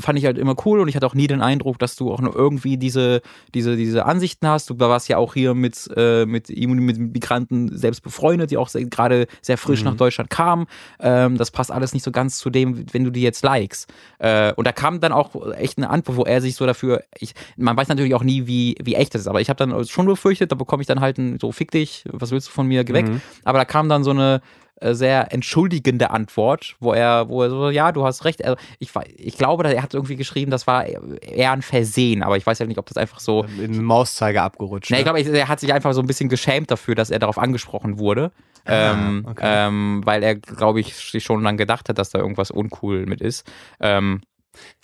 fand 0.00 0.18
ich 0.18 0.24
halt 0.24 0.38
immer 0.38 0.54
cool 0.64 0.80
und 0.80 0.88
ich 0.88 0.96
hatte 0.96 1.06
auch 1.06 1.14
nie 1.14 1.26
den 1.26 1.42
Eindruck, 1.42 1.78
dass 1.78 1.96
du 1.96 2.12
auch 2.12 2.20
nur 2.20 2.34
irgendwie 2.34 2.76
diese, 2.76 3.22
diese, 3.54 3.76
diese 3.76 4.06
Ansichten 4.06 4.46
hast. 4.46 4.70
Du 4.70 4.78
warst 4.78 5.08
ja 5.08 5.18
auch 5.18 5.34
hier 5.34 5.54
mit, 5.54 5.88
äh, 5.96 6.26
mit, 6.26 6.48
mit 6.48 6.98
Migranten 6.98 7.76
selbst 7.76 8.02
befreundet, 8.02 8.50
die 8.50 8.56
auch 8.56 8.70
gerade 8.72 9.26
sehr 9.42 9.58
frisch 9.58 9.80
mhm. 9.80 9.90
nach 9.90 9.96
Deutschland 9.96 10.30
kamen. 10.30 10.66
Ähm, 10.98 11.36
das 11.36 11.50
passt 11.50 11.70
alles 11.70 11.92
nicht 11.94 12.02
so 12.02 12.10
ganz 12.10 12.38
zu 12.38 12.50
dem, 12.50 12.86
wenn 12.92 13.04
du 13.04 13.10
die 13.10 13.22
jetzt 13.22 13.42
likest. 13.42 13.92
Äh, 14.18 14.52
und 14.54 14.66
da 14.66 14.72
kam 14.72 15.00
dann 15.00 15.12
auch 15.12 15.34
echt 15.52 15.78
eine 15.78 15.90
Antwort, 15.90 16.16
wo 16.16 16.24
er 16.24 16.40
sich 16.40 16.56
so 16.56 16.66
dafür, 16.66 17.02
ich, 17.18 17.34
man 17.56 17.76
weiß 17.76 17.88
natürlich 17.88 18.14
auch 18.14 18.22
nie, 18.24 18.46
wie, 18.46 18.76
wie 18.82 18.94
echt 18.94 19.14
das 19.14 19.22
ist, 19.22 19.28
aber 19.28 19.40
ich 19.40 19.48
habe 19.48 19.56
dann 19.58 19.84
schon 19.86 20.06
befürchtet, 20.06 20.52
da 20.52 20.56
bekomme 20.56 20.82
ich 20.82 20.86
dann 20.86 21.00
halt 21.00 21.18
ein, 21.20 21.38
so 21.40 21.52
fick 21.52 21.70
dich, 21.70 22.04
was 22.10 22.30
willst 22.30 22.48
du 22.48 22.52
von 22.52 22.66
mir, 22.66 22.84
geh 22.84 22.92
weg. 22.92 23.08
Mhm. 23.08 23.20
Aber 23.44 23.58
da 23.58 23.64
kam 23.64 23.88
dann 23.88 24.04
so 24.04 24.10
eine 24.10 24.40
äh, 24.80 24.94
sehr 24.94 25.32
entschuldigende 25.32 26.10
Antwort, 26.10 26.76
wo 26.80 26.94
er, 26.94 27.28
wo 27.28 27.42
er 27.42 27.50
so, 27.50 27.68
ja, 27.68 27.92
du 27.92 28.04
hast 28.04 28.24
recht. 28.24 28.42
Also 28.42 28.56
ich, 28.78 28.90
ich 29.16 29.36
glaube, 29.36 29.68
er 29.72 29.82
hat 29.82 29.92
irgendwie 29.92 30.16
geschrieben, 30.16 30.50
das 30.50 30.66
war 30.66 30.86
eher 30.86 31.52
ein 31.52 31.60
Versehen, 31.60 32.22
aber 32.22 32.38
ich 32.38 32.46
weiß 32.46 32.58
ja 32.60 32.66
nicht, 32.66 32.78
ob 32.78 32.86
das 32.86 32.96
einfach 32.96 33.20
so. 33.20 33.44
In 33.58 33.72
den 33.72 33.84
Mauszeiger 33.84 34.42
abgerutscht. 34.42 34.90
Nee, 34.90 34.98
ich 34.98 35.04
glaube, 35.04 35.20
er 35.20 35.48
hat 35.48 35.60
sich 35.60 35.72
einfach 35.72 35.92
so 35.92 36.00
ein 36.00 36.06
bisschen 36.06 36.30
geschämt 36.30 36.70
dafür, 36.70 36.94
dass 36.94 37.10
er 37.10 37.18
darauf 37.18 37.36
angesprochen 37.36 37.98
wurde. 37.98 38.32
Ah, 38.64 38.92
ähm, 38.92 39.26
okay. 39.28 39.42
ähm, 39.44 40.00
weil 40.04 40.22
er, 40.22 40.34
glaube 40.34 40.80
ich, 40.80 40.94
sich 40.94 41.24
schon 41.24 41.44
dann 41.44 41.58
gedacht 41.58 41.88
hat, 41.88 41.98
dass 41.98 42.10
da 42.10 42.18
irgendwas 42.18 42.50
uncool 42.50 43.04
mit 43.04 43.20
ist. 43.20 43.50
Ähm, 43.80 44.22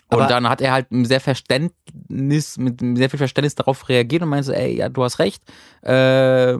und 0.08 0.20
Aber 0.20 0.26
dann 0.26 0.48
hat 0.48 0.60
er 0.60 0.72
halt 0.72 0.86
sehr 0.90 1.20
Verständnis, 1.20 2.58
mit 2.58 2.80
sehr 2.80 3.10
viel 3.10 3.18
Verständnis 3.18 3.56
darauf 3.56 3.88
reagiert 3.88 4.22
und 4.22 4.28
meinte, 4.28 4.54
ey, 4.54 4.76
ja, 4.76 4.88
du 4.88 5.02
hast 5.02 5.18
recht. 5.18 5.42
Äh, 5.82 6.56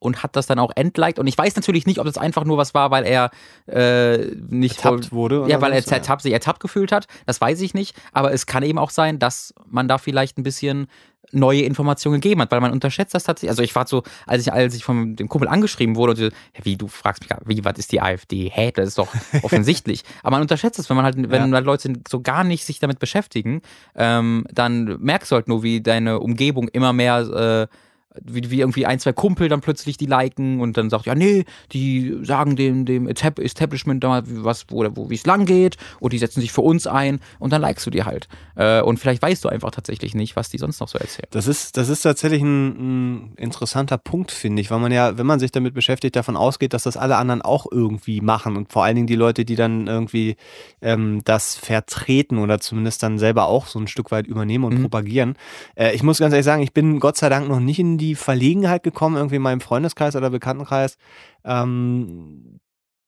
und 0.00 0.22
hat 0.22 0.34
das 0.34 0.46
dann 0.46 0.58
auch 0.58 0.72
entliked. 0.74 1.18
Und 1.18 1.26
ich 1.26 1.36
weiß 1.36 1.54
natürlich 1.56 1.86
nicht, 1.86 1.98
ob 1.98 2.06
das 2.06 2.18
einfach 2.18 2.44
nur 2.44 2.56
was 2.56 2.74
war, 2.74 2.90
weil 2.90 3.04
er 3.04 3.30
äh, 3.66 4.34
nicht 4.48 4.78
ertappt 4.84 5.12
wurde. 5.12 5.44
Ja, 5.46 5.60
weil 5.60 5.72
er 5.72 5.86
ertappt, 5.86 6.22
sich 6.22 6.32
ertappt 6.32 6.60
gefühlt 6.60 6.90
hat. 6.90 7.06
Das 7.26 7.40
weiß 7.40 7.60
ich 7.60 7.74
nicht. 7.74 7.94
Aber 8.12 8.32
es 8.32 8.46
kann 8.46 8.62
eben 8.62 8.78
auch 8.78 8.90
sein, 8.90 9.18
dass 9.18 9.54
man 9.66 9.88
da 9.88 9.98
vielleicht 9.98 10.38
ein 10.38 10.42
bisschen 10.42 10.86
neue 11.32 11.62
Informationen 11.62 12.20
gegeben 12.20 12.40
hat, 12.40 12.50
weil 12.50 12.60
man 12.60 12.72
unterschätzt 12.72 13.14
das 13.14 13.24
tatsächlich. 13.24 13.50
Also 13.50 13.62
ich 13.62 13.74
war 13.74 13.86
so, 13.86 14.02
als 14.26 14.42
ich, 14.42 14.52
als 14.52 14.74
ich 14.74 14.84
von 14.84 15.16
dem 15.16 15.28
Kumpel 15.28 15.48
angeschrieben 15.48 15.96
wurde, 15.96 16.10
und 16.10 16.18
so, 16.18 16.28
wie 16.62 16.76
du 16.76 16.88
fragst 16.88 17.22
mich, 17.22 17.30
wie 17.46 17.64
was 17.64 17.78
ist 17.78 17.92
die 17.92 18.00
AfD? 18.00 18.50
Hä, 18.52 18.72
das 18.74 18.88
ist 18.88 18.98
doch 18.98 19.08
offensichtlich. 19.42 20.02
Aber 20.22 20.32
man 20.32 20.42
unterschätzt 20.42 20.78
es, 20.78 20.88
wenn 20.88 20.96
man 20.96 21.04
halt, 21.04 21.16
wenn 21.16 21.52
ja. 21.52 21.58
Leute 21.60 21.92
so 22.08 22.20
gar 22.20 22.44
nicht 22.44 22.64
sich 22.64 22.78
damit 22.78 22.98
beschäftigen, 22.98 23.62
ähm, 23.94 24.46
dann 24.52 24.98
merkst 25.00 25.30
du 25.30 25.36
halt 25.36 25.48
nur, 25.48 25.62
wie 25.62 25.80
deine 25.80 26.20
Umgebung 26.20 26.68
immer 26.68 26.92
mehr 26.92 27.68
äh, 27.70 27.74
wie, 28.22 28.50
wie 28.50 28.60
irgendwie 28.60 28.86
ein, 28.86 28.98
zwei 28.98 29.12
Kumpel 29.12 29.48
dann 29.48 29.60
plötzlich 29.60 29.96
die 29.96 30.06
liken 30.06 30.60
und 30.60 30.76
dann 30.76 30.90
sagt, 30.90 31.06
ja, 31.06 31.14
nee, 31.14 31.44
die 31.72 32.18
sagen 32.22 32.56
dem, 32.56 32.84
dem 32.84 33.06
Establishment 33.06 34.02
da, 34.02 34.22
was, 34.26 34.66
wo, 34.68 34.84
wo 34.96 35.10
wie 35.10 35.14
es 35.14 35.26
lang 35.26 35.46
geht 35.46 35.76
und 36.00 36.12
die 36.12 36.18
setzen 36.18 36.40
sich 36.40 36.50
für 36.50 36.62
uns 36.62 36.86
ein 36.86 37.20
und 37.38 37.52
dann 37.52 37.60
likest 37.60 37.86
du 37.86 37.90
die 37.90 38.02
halt. 38.02 38.28
Äh, 38.56 38.82
und 38.82 38.98
vielleicht 38.98 39.22
weißt 39.22 39.44
du 39.44 39.48
einfach 39.48 39.70
tatsächlich 39.70 40.14
nicht, 40.14 40.34
was 40.34 40.48
die 40.48 40.58
sonst 40.58 40.80
noch 40.80 40.88
so 40.88 40.98
erzählen. 40.98 41.28
Das 41.30 41.46
ist, 41.46 41.76
das 41.76 41.88
ist 41.88 42.02
tatsächlich 42.02 42.42
ein, 42.42 43.28
ein 43.28 43.32
interessanter 43.36 43.98
Punkt, 43.98 44.32
finde 44.32 44.60
ich, 44.60 44.70
weil 44.72 44.80
man 44.80 44.90
ja, 44.90 45.16
wenn 45.16 45.26
man 45.26 45.38
sich 45.38 45.52
damit 45.52 45.74
beschäftigt, 45.74 46.16
davon 46.16 46.36
ausgeht, 46.36 46.72
dass 46.72 46.82
das 46.82 46.96
alle 46.96 47.16
anderen 47.16 47.42
auch 47.42 47.66
irgendwie 47.70 48.20
machen 48.20 48.56
und 48.56 48.72
vor 48.72 48.82
allen 48.82 48.96
Dingen 48.96 49.06
die 49.06 49.14
Leute, 49.14 49.44
die 49.44 49.56
dann 49.56 49.86
irgendwie 49.86 50.36
ähm, 50.82 51.20
das 51.24 51.54
vertreten 51.54 52.38
oder 52.38 52.58
zumindest 52.58 53.04
dann 53.04 53.20
selber 53.20 53.46
auch 53.46 53.66
so 53.66 53.78
ein 53.78 53.86
Stück 53.86 54.10
weit 54.10 54.26
übernehmen 54.26 54.64
und 54.64 54.78
mhm. 54.78 54.82
propagieren. 54.82 55.36
Äh, 55.76 55.94
ich 55.94 56.02
muss 56.02 56.18
ganz 56.18 56.32
ehrlich 56.32 56.44
sagen, 56.44 56.62
ich 56.62 56.72
bin 56.72 56.98
Gott 56.98 57.16
sei 57.16 57.28
Dank 57.28 57.48
noch 57.48 57.60
nicht 57.60 57.78
in 57.78 57.99
die 58.00 58.14
Verlegenheit 58.14 58.82
gekommen, 58.82 59.16
irgendwie 59.16 59.36
in 59.36 59.42
meinem 59.42 59.60
Freundeskreis 59.60 60.16
oder 60.16 60.30
Bekanntenkreis, 60.30 60.96
ähm, 61.44 62.60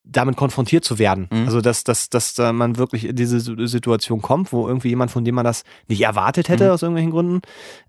damit 0.05 0.37
konfrontiert 0.37 0.85
zu 0.85 0.99
werden. 0.99 1.29
Mhm. 1.31 1.45
Also 1.45 1.61
dass, 1.61 1.85
dass, 1.85 2.11
dass 2.11 2.35
da 2.35 2.53
man 2.53 2.77
wirklich 2.77 3.05
in 3.07 3.17
diese 3.17 3.41
Situation 3.41 4.21
kommt, 4.21 4.53
wo 4.53 4.67
irgendwie 4.67 4.89
jemand, 4.89 5.11
von 5.11 5.25
dem 5.25 5.37
man 5.37 5.45
das 5.45 5.63
nicht 5.89 6.01
erwartet 6.01 6.49
hätte, 6.49 6.65
mhm. 6.65 6.71
aus 6.71 6.83
irgendwelchen 6.83 7.13
Gründen, 7.13 7.41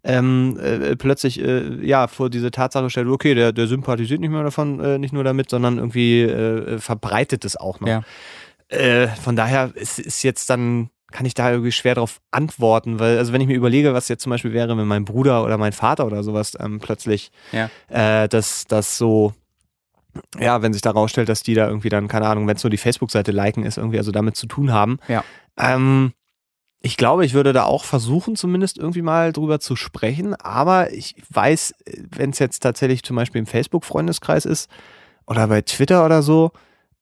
ähm, 0.04 0.60
äh, 0.60 0.96
plötzlich 0.96 1.42
äh, 1.42 1.86
ja 1.86 2.08
vor 2.08 2.30
diese 2.30 2.52
Tatsache 2.52 2.90
stellt, 2.90 3.08
okay, 3.08 3.34
der, 3.34 3.52
der 3.52 3.68
sympathisiert 3.68 4.22
nicht 4.22 4.30
mehr 4.30 4.44
davon, 4.44 4.80
äh, 4.80 5.00
nicht 5.00 5.14
nur 5.14 5.24
damit, 5.24 5.50
sondern 5.50 5.78
irgendwie 5.78 6.22
äh, 6.22 6.78
verbreitet 6.78 7.46
es 7.46 7.56
auch 7.56 7.80
noch. 7.80 7.88
Ja. 7.88 8.04
Äh, 8.68 9.08
von 9.08 9.36
daher 9.36 9.72
ist, 9.76 10.00
ist 10.00 10.24
jetzt 10.24 10.50
dann 10.50 10.90
kann 11.14 11.26
ich 11.26 11.36
da 11.36 11.52
irgendwie 11.52 11.72
schwer 11.72 11.96
darauf 11.96 12.20
antworten, 12.32 13.00
weil, 13.00 13.18
also 13.18 13.32
wenn 13.32 13.40
ich 13.40 13.48
mir 13.48 13.56
überlege, 13.56 13.94
was 13.94 14.10
jetzt 14.10 14.24
zum 14.24 14.32
Beispiel 14.32 14.52
wäre, 14.52 14.76
wenn 14.76 14.88
mein 14.88 15.06
Bruder 15.06 15.46
oder 15.46 15.58
mein 15.58 15.72
Vater 15.72 16.06
oder 16.06 16.24
sowas 16.24 16.58
ähm, 16.60 16.80
plötzlich 16.80 17.32
ja. 17.52 17.70
äh, 17.88 18.28
das, 18.28 18.66
das 18.68 18.98
so, 18.98 19.34
ja, 20.40 20.62
wenn 20.62 20.74
sich 20.74 20.82
da 20.82 20.92
rausstellt, 20.92 21.30
dass 21.30 21.44
die 21.44 21.54
da 21.54 21.68
irgendwie 21.68 21.90
dann, 21.90 22.08
keine 22.08 22.28
Ahnung, 22.28 22.48
wenn 22.48 22.58
es 22.58 22.64
nur 22.64 22.72
die 22.72 22.78
Facebook-Seite 22.78 23.32
liken 23.32 23.64
ist, 23.64 23.78
irgendwie 23.78 24.00
also 24.00 24.12
damit 24.12 24.36
zu 24.36 24.48
tun 24.48 24.74
haben. 24.74 24.98
Ja. 25.08 25.24
Ähm, 25.58 26.14
ich 26.82 26.98
glaube, 26.98 27.26
ich 27.26 27.34
würde 27.34 27.54
da 27.54 27.64
auch 27.64 27.86
versuchen, 27.86 28.36
zumindest 28.36 28.78
irgendwie 28.78 29.04
mal 29.04 29.32
drüber 29.32 29.60
zu 29.60 29.76
sprechen, 29.76 30.34
aber 30.36 30.92
ich 30.92 31.16
weiß, 31.30 31.76
wenn 32.10 32.32
es 32.32 32.40
jetzt 32.40 32.60
tatsächlich 32.60 33.04
zum 33.04 33.16
Beispiel 33.16 33.40
im 33.40 33.46
Facebook-Freundeskreis 33.46 34.46
ist 34.46 34.70
oder 35.28 35.48
bei 35.48 35.62
Twitter 35.62 36.04
oder 36.06 36.24
so, 36.24 36.52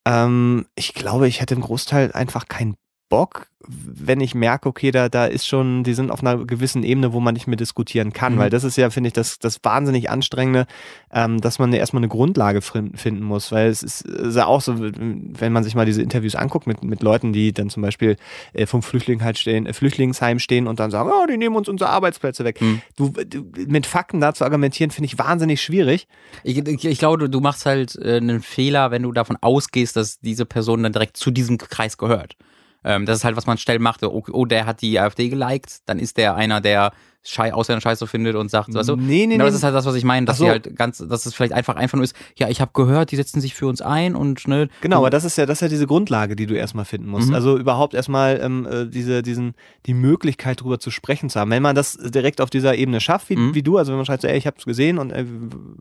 ähm, 0.06 0.66
ich 0.76 0.94
glaube, 0.94 1.28
ich 1.30 1.40
hätte 1.40 1.56
im 1.56 1.62
Großteil 1.62 2.12
einfach 2.12 2.48
keinen 2.48 2.76
Bock, 3.12 3.48
wenn 3.68 4.22
ich 4.22 4.34
merke, 4.34 4.68
okay, 4.68 4.90
da, 4.90 5.10
da 5.10 5.26
ist 5.26 5.46
schon, 5.46 5.84
die 5.84 5.94
sind 5.94 6.10
auf 6.10 6.22
einer 6.22 6.46
gewissen 6.46 6.84
Ebene, 6.84 7.14
wo 7.14 7.20
man 7.20 7.34
nicht 7.34 7.46
mehr 7.46 7.58
diskutieren 7.58 8.12
kann. 8.12 8.36
Mhm. 8.36 8.40
Weil 8.40 8.50
das 8.50 8.64
ist 8.64 8.78
ja, 8.78 8.90
finde 8.90 9.10
ich, 9.10 9.14
das, 9.14 9.38
das 9.38 9.60
wahnsinnig 9.62 10.10
Anstrengende, 10.10 10.66
ähm, 11.14 11.40
dass 11.40 11.60
man 11.60 11.72
ja 11.72 11.78
erstmal 11.78 12.00
eine 12.00 12.08
Grundlage 12.08 12.62
finden 12.62 13.22
muss. 13.22 13.52
Weil 13.52 13.70
es 13.70 13.84
ist, 13.84 14.02
ist 14.02 14.36
ja 14.36 14.48
auch 14.48 14.62
so, 14.62 14.76
wenn 14.80 15.54
man 15.54 15.64
sich 15.64 15.76
mal 15.76 15.86
diese 15.86 16.02
Interviews 16.02 16.36
anguckt 16.36 16.66
mit, 16.66 16.84
mit 16.84 17.04
Leuten, 17.04 17.34
die 17.34 17.54
dann 17.54 17.70
zum 17.70 17.84
Beispiel 17.84 18.16
äh, 18.54 18.66
vom 18.66 18.82
Flüchtling 18.82 19.24
halt 19.24 19.38
stehen, 19.38 19.68
äh, 19.68 19.74
Flüchtlingsheim 19.74 20.40
stehen 20.40 20.68
und 20.68 20.80
dann 20.80 20.90
sagen, 20.90 21.12
oh, 21.14 21.28
die 21.28 21.38
nehmen 21.38 21.56
uns 21.56 21.70
unsere 21.70 21.92
Arbeitsplätze 21.92 22.44
weg. 22.44 22.62
Mhm. 22.62 22.82
Du, 22.96 23.10
du, 23.10 23.46
mit 23.68 23.86
Fakten 23.86 24.22
da 24.22 24.34
zu 24.34 24.44
argumentieren, 24.44 24.90
finde 24.90 25.06
ich 25.06 25.20
wahnsinnig 25.20 25.62
schwierig. 25.62 26.08
Ich, 26.44 26.58
ich, 26.58 26.86
ich 26.86 27.00
glaube, 27.00 27.30
du 27.30 27.40
machst 27.42 27.66
halt 27.66 27.96
äh, 27.98 28.18
einen 28.18 28.42
Fehler, 28.42 28.90
wenn 28.90 29.04
du 29.04 29.12
davon 29.12 29.38
ausgehst, 29.42 29.96
dass 29.96 30.20
diese 30.20 30.46
Person 30.46 30.84
dann 30.84 30.94
direkt 30.94 31.18
zu 31.18 31.30
diesem 31.30 31.58
Kreis 31.58 31.98
gehört. 31.98 32.36
Ähm, 32.84 33.06
das 33.06 33.20
ist 33.20 33.24
halt, 33.24 33.36
was 33.36 33.48
man 33.48 33.58
schnell 33.58 33.80
macht. 33.80 34.04
Oh, 34.04 34.24
oh, 34.32 34.46
der 34.46 34.66
hat 34.66 34.82
die 34.82 35.00
AfD 35.00 35.30
geliked, 35.30 35.82
dann 35.86 36.00
ist 36.00 36.18
der 36.18 36.36
einer, 36.36 36.62
der 36.62 36.92
Schei 37.24 37.54
Ausländer 37.54 37.82
scheiße 37.82 38.08
findet 38.08 38.36
und 38.36 38.50
sagt, 38.50 38.74
weißt 38.74 38.90
du? 38.90 38.96
Nee, 38.96 39.28
nee, 39.28 39.36
genau, 39.36 39.46
das 39.46 39.54
ist 39.54 39.62
halt 39.62 39.76
das, 39.76 39.86
was 39.86 39.94
ich 39.94 40.04
meine, 40.04 40.26
dass 40.26 40.40
so. 40.40 40.46
sie 40.46 40.50
halt 40.50 40.76
ganz, 40.76 40.98
dass 40.98 41.28
es 41.28 41.36
vielleicht 41.36 41.54
einfach 41.54 41.76
einfach 41.76 41.96
nur 41.96 42.04
ist, 42.04 42.16
ja, 42.36 42.50
ich 42.50 42.62
habe 42.62 42.72
gehört, 42.74 43.12
die 43.12 43.16
setzen 43.16 43.40
sich 43.42 43.54
für 43.54 43.68
uns 43.68 43.80
ein 43.80 44.16
und 44.16 44.48
ne. 44.48 44.70
Genau, 44.82 44.98
aber 44.98 45.12
das 45.12 45.24
ist 45.24 45.38
ja, 45.38 45.46
das 45.46 45.58
ist 45.58 45.62
ja 45.62 45.68
diese 45.68 45.86
Grundlage, 45.86 46.36
die 46.36 46.48
du 46.48 46.56
erstmal 46.56 46.84
finden 46.84 47.08
musst. 47.08 47.30
Mhm. 47.30 47.36
Also 47.36 47.60
überhaupt 47.60 47.94
erstmal 47.94 48.42
ähm, 48.42 48.66
äh, 48.66 48.88
diese, 48.88 49.22
diesen, 49.22 49.54
die 49.86 49.94
Möglichkeit 49.94 50.62
darüber 50.62 50.80
zu 50.80 50.90
sprechen 50.90 51.30
zu 51.30 51.40
haben. 51.40 51.52
Wenn 51.52 51.62
man 51.62 51.76
das 51.76 51.96
direkt 52.02 52.42
auf 52.42 52.50
dieser 52.50 52.74
Ebene 52.74 53.00
schafft, 53.00 53.30
wie, 53.30 53.36
mhm. 53.36 53.54
wie 53.54 53.62
du, 53.62 53.78
also 53.78 53.92
wenn 53.92 53.98
man 53.98 54.06
schreibt 54.08 54.24
so, 54.24 54.28
ey, 54.28 54.38
ich 54.38 54.48
habe 54.48 54.58
es 54.58 54.66
gesehen 54.66 54.98
und 54.98 55.12
äh, 55.12 55.24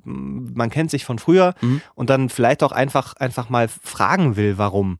man 0.05 0.69
kennt 0.69 0.91
sich 0.91 1.07
von 1.07 1.19
früher 1.19 1.55
mhm. 1.63 1.81
und 1.95 2.11
dann 2.11 2.29
vielleicht 2.29 2.63
auch 2.63 2.73
einfach, 2.73 3.15
einfach 3.15 3.49
mal 3.49 3.69
fragen 3.69 4.37
will, 4.37 4.59
warum. 4.59 4.99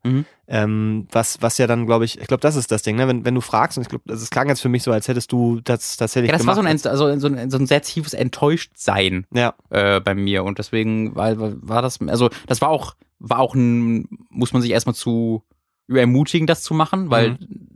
Ähm, 0.53 1.07
was, 1.13 1.41
was 1.43 1.59
ja 1.59 1.69
dann, 1.69 1.87
glaube 1.87 2.05
ich, 2.05 2.21
ich 2.21 2.27
glaube, 2.27 2.41
das 2.41 2.57
ist 2.57 2.73
das 2.73 2.83
Ding, 2.83 2.97
ne? 2.97 3.07
wenn, 3.07 3.25
wenn 3.25 3.37
du 3.37 3.41
fragst, 3.41 3.79
und 3.79 3.83
ich 3.83 3.89
glaube, 3.89 4.03
das 4.07 4.29
klang 4.31 4.49
jetzt 4.49 4.61
für 4.61 4.69
mich 4.69 4.83
so, 4.83 4.91
als 4.91 5.07
hättest 5.07 5.31
du 5.31 5.61
das 5.63 5.97
tatsächlich 5.97 6.29
ja, 6.29 6.33
das 6.33 6.43
gemacht. 6.43 6.57
war 6.57 6.65
so 6.65 6.69
ein, 6.69 6.91
also 6.91 7.19
so 7.19 7.29
ein, 7.29 7.51
so 7.51 7.57
ein 7.57 7.67
sehr 7.67 7.83
tiefes 7.83 8.15
Enttäuschtsein 8.15 9.27
ja. 9.33 9.55
äh, 9.71 10.01
bei 10.01 10.17
mir 10.17 10.43
und 10.43 10.59
deswegen 10.59 11.15
war, 11.15 11.37
war 11.39 11.83
das, 11.83 12.01
also 12.01 12.31
das 12.49 12.61
war 12.61 12.69
auch, 12.69 12.97
war 13.21 13.39
auch 13.39 13.55
ein, 13.55 14.09
muss 14.29 14.53
man 14.53 14.61
sich 14.61 14.73
erstmal 14.73 14.97
zu 14.97 15.45
ermutigen, 15.89 16.49
das 16.49 16.65
zu 16.65 16.75
machen, 16.75 17.11
weil 17.11 17.31
mhm 17.31 17.70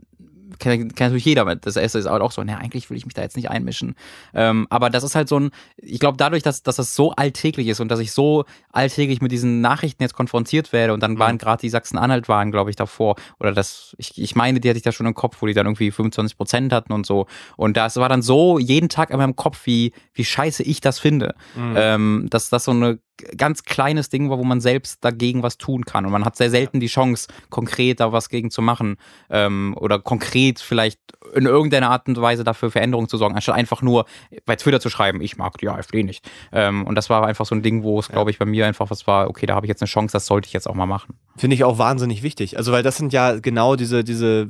kennt, 0.59 0.95
kennt 0.95 0.99
natürlich 0.99 1.25
jeder. 1.25 1.55
Das 1.55 1.75
erste 1.75 1.99
ist 1.99 2.07
auch 2.07 2.31
so, 2.31 2.43
naja, 2.43 2.59
eigentlich 2.59 2.89
will 2.89 2.97
ich 2.97 3.05
mich 3.05 3.13
da 3.13 3.21
jetzt 3.21 3.35
nicht 3.35 3.49
einmischen. 3.49 3.95
Ähm, 4.33 4.67
aber 4.69 4.89
das 4.89 5.03
ist 5.03 5.15
halt 5.15 5.29
so 5.29 5.39
ein, 5.39 5.51
ich 5.77 5.99
glaube, 5.99 6.17
dadurch, 6.17 6.43
dass, 6.43 6.63
dass 6.63 6.77
das 6.77 6.95
so 6.95 7.11
alltäglich 7.11 7.67
ist 7.67 7.79
und 7.79 7.89
dass 7.89 7.99
ich 7.99 8.11
so 8.11 8.45
alltäglich 8.71 9.21
mit 9.21 9.31
diesen 9.31 9.61
Nachrichten 9.61 10.03
jetzt 10.03 10.15
konfrontiert 10.15 10.73
werde 10.73 10.93
und 10.93 11.01
dann 11.01 11.13
mhm. 11.13 11.19
waren 11.19 11.37
gerade 11.37 11.61
die 11.61 11.69
Sachsen-Anhalt 11.69 12.27
waren, 12.27 12.51
glaube 12.51 12.69
ich, 12.69 12.75
davor, 12.75 13.15
oder 13.39 13.51
das, 13.51 13.95
ich, 13.97 14.21
ich 14.21 14.35
meine, 14.35 14.59
die 14.59 14.69
hatte 14.69 14.77
ich 14.77 14.83
da 14.83 14.91
schon 14.91 15.05
im 15.05 15.13
Kopf, 15.13 15.37
wo 15.41 15.45
die 15.45 15.53
dann 15.53 15.65
irgendwie 15.65 15.91
25 15.91 16.37
Prozent 16.37 16.73
hatten 16.73 16.93
und 16.93 17.05
so. 17.05 17.27
Und 17.57 17.77
das 17.77 17.97
war 17.97 18.09
dann 18.09 18.21
so 18.21 18.59
jeden 18.59 18.89
Tag 18.89 19.09
in 19.09 19.17
meinem 19.17 19.35
Kopf, 19.35 19.65
wie, 19.65 19.93
wie 20.13 20.25
scheiße 20.25 20.63
ich 20.63 20.81
das 20.81 20.99
finde. 20.99 21.35
Mhm. 21.55 21.73
Ähm, 21.75 22.27
dass 22.29 22.49
das 22.49 22.65
so 22.65 22.71
eine 22.71 22.99
ganz 23.37 23.63
kleines 23.63 24.09
Ding 24.09 24.29
war, 24.29 24.37
wo 24.37 24.43
man 24.43 24.61
selbst 24.61 25.03
dagegen 25.03 25.43
was 25.43 25.57
tun 25.57 25.85
kann. 25.85 26.05
Und 26.05 26.11
man 26.11 26.25
hat 26.25 26.35
sehr 26.35 26.49
selten 26.49 26.79
die 26.79 26.87
Chance, 26.87 27.27
konkret 27.49 27.99
da 27.99 28.11
was 28.11 28.29
gegen 28.29 28.51
zu 28.51 28.61
machen 28.61 28.97
ähm, 29.29 29.75
oder 29.79 29.99
konkret 29.99 30.59
vielleicht 30.59 30.99
in 31.33 31.45
irgendeiner 31.45 31.89
Art 31.89 32.07
und 32.07 32.21
Weise 32.21 32.43
dafür 32.43 32.71
Veränderungen 32.71 33.07
zu 33.07 33.17
sorgen, 33.17 33.35
anstatt 33.35 33.55
einfach 33.55 33.81
nur 33.81 34.05
bei 34.45 34.55
Twitter 34.55 34.79
zu 34.79 34.89
schreiben, 34.89 35.21
ich 35.21 35.37
mag 35.37 35.57
die 35.57 35.69
AfD 35.69 36.03
nicht. 36.03 36.29
Ähm, 36.51 36.85
und 36.85 36.95
das 36.95 37.09
war 37.09 37.25
einfach 37.25 37.45
so 37.45 37.55
ein 37.55 37.61
Ding, 37.61 37.83
wo 37.83 37.99
es, 37.99 38.09
glaube 38.09 38.31
ich, 38.31 38.39
bei 38.39 38.45
mir 38.45 38.65
einfach 38.65 38.89
was 38.89 39.07
war, 39.07 39.29
okay, 39.29 39.45
da 39.45 39.55
habe 39.55 39.65
ich 39.65 39.69
jetzt 39.69 39.81
eine 39.81 39.89
Chance, 39.89 40.13
das 40.13 40.25
sollte 40.25 40.47
ich 40.47 40.53
jetzt 40.53 40.67
auch 40.67 40.75
mal 40.75 40.85
machen. 40.85 41.15
Finde 41.37 41.55
ich 41.55 41.63
auch 41.63 41.77
wahnsinnig 41.77 42.23
wichtig. 42.23 42.57
Also, 42.57 42.71
weil 42.71 42.83
das 42.83 42.97
sind 42.97 43.13
ja 43.13 43.39
genau 43.39 43.75
diese, 43.75 44.03
diese 44.03 44.49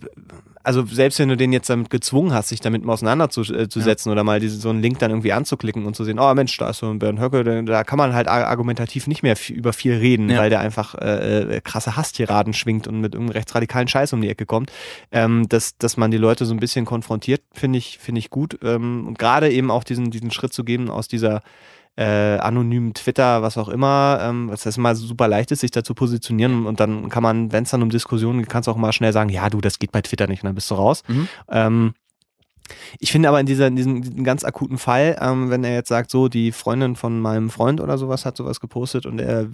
also 0.66 0.84
selbst 0.86 1.20
wenn 1.20 1.30
du 1.30 1.38
den 1.38 1.54
jetzt 1.54 1.70
damit 1.70 1.90
gezwungen 1.90 2.34
hast, 2.34 2.50
sich 2.50 2.60
damit 2.60 2.84
mal 2.84 2.94
auseinanderzusetzen 2.94 3.82
äh, 3.82 3.96
ja. 3.96 4.12
oder 4.12 4.24
mal 4.24 4.40
diese, 4.40 4.58
so 4.58 4.70
einen 4.70 4.82
Link 4.82 5.00
dann 5.00 5.12
irgendwie 5.12 5.32
anzuklicken 5.32 5.86
und 5.86 5.96
zu 5.96 6.04
sehen, 6.04 6.20
oh 6.20 6.34
Mensch, 6.34 6.58
da 6.58 6.70
ist 6.70 6.80
so 6.80 6.90
ein 6.90 7.00
Bernd 7.00 7.20
Höcke, 7.20 7.64
da 7.64 7.84
kann 7.84 7.98
man 7.98 8.14
halt 8.14 8.28
argumentativ 8.28 9.08
nicht 9.08 9.22
mehr 9.22 9.38
über 9.50 9.74
viel 9.74 9.94
reden, 9.94 10.30
ja. 10.30 10.40
weil 10.40 10.50
der 10.50 10.60
einfach 10.60 10.96
äh, 10.96 11.58
äh, 11.58 11.62
krasse 11.62 11.96
Hasstiraden 11.96 12.54
schwingt 12.54 12.88
und 12.88 13.00
mit 13.00 13.14
irgendeinem 13.14 13.38
rechtsradikalen 13.38 13.88
Scheiß 13.88 14.14
um 14.14 14.22
die 14.22 14.30
Ecke 14.30 14.46
kommt. 14.46 14.72
Ähm, 15.12 15.48
dass, 15.50 15.78
dass 15.78 15.98
man 15.98 16.10
die 16.10 16.18
Leute 16.18 16.46
so 16.46 16.54
ein 16.54 16.60
bisschen 16.60 16.86
konfrontiert, 16.86 17.42
finde 17.54 17.78
ich, 17.78 18.00
finde 18.00 18.20
ich 18.20 18.30
gut. 18.30 18.58
Ähm, 18.64 19.08
und 19.08 19.20
gerade 19.20 19.52
eben 19.52 19.70
auch 19.70 19.84
diesen, 19.84 20.10
diesen 20.10 20.32
Schritt 20.32 20.54
zu 20.54 20.64
geben 20.64 20.90
aus 20.90 21.08
dieser 21.08 21.42
äh, 21.98 22.38
anonymen 22.38 22.94
Twitter, 22.94 23.42
was 23.42 23.58
auch 23.58 23.70
immer, 23.70 24.20
ähm, 24.22 24.50
was 24.50 24.64
das 24.64 24.78
immer 24.78 24.96
super 24.96 25.28
leicht 25.28 25.52
ist, 25.52 25.62
sich 25.62 25.72
da 25.72 25.84
zu 25.84 25.94
positionieren 25.94 26.66
und 26.66 26.80
dann 26.80 27.10
kann 27.10 27.24
man, 27.24 27.52
wenn 27.52 27.64
es 27.64 27.70
dann 27.70 27.82
um 27.82 27.90
Diskussionen 27.90 28.40
geht, 28.40 28.50
kannst 28.50 28.68
du 28.68 28.72
auch 28.72 28.78
mal 28.78 28.92
schnell 28.92 29.14
sagen, 29.14 29.30
ja 29.30 29.50
du, 29.50 29.62
das 29.62 29.80
geht 29.80 29.92
bei 29.92 30.02
Twitter 30.02 30.28
nicht 30.28 30.44
und 30.44 30.48
dann 30.48 30.56
bist 30.56 30.70
du 30.72 30.76
raus. 30.76 31.04
Mhm. 31.08 31.28
Ähm, 31.50 31.94
ich 33.00 33.12
finde 33.12 33.30
aber 33.30 33.40
in, 33.40 33.46
dieser, 33.46 33.68
in 33.68 33.76
diesem, 33.76 34.24
ganz 34.24 34.44
akuten 34.44 34.78
Fall, 34.78 35.18
ähm, 35.22 35.50
wenn 35.50 35.64
er 35.64 35.74
jetzt 35.74 35.90
sagt, 35.90 36.10
so 36.10 36.28
die 36.28 36.52
Freundin 36.52 36.96
von 36.96 37.20
meinem 37.20 37.50
Freund 37.50 37.80
oder 37.80 37.98
sowas 37.98 38.26
hat 38.26 38.38
sowas 38.38 38.60
gepostet 38.60 39.06
und 39.06 39.20
er 39.20 39.48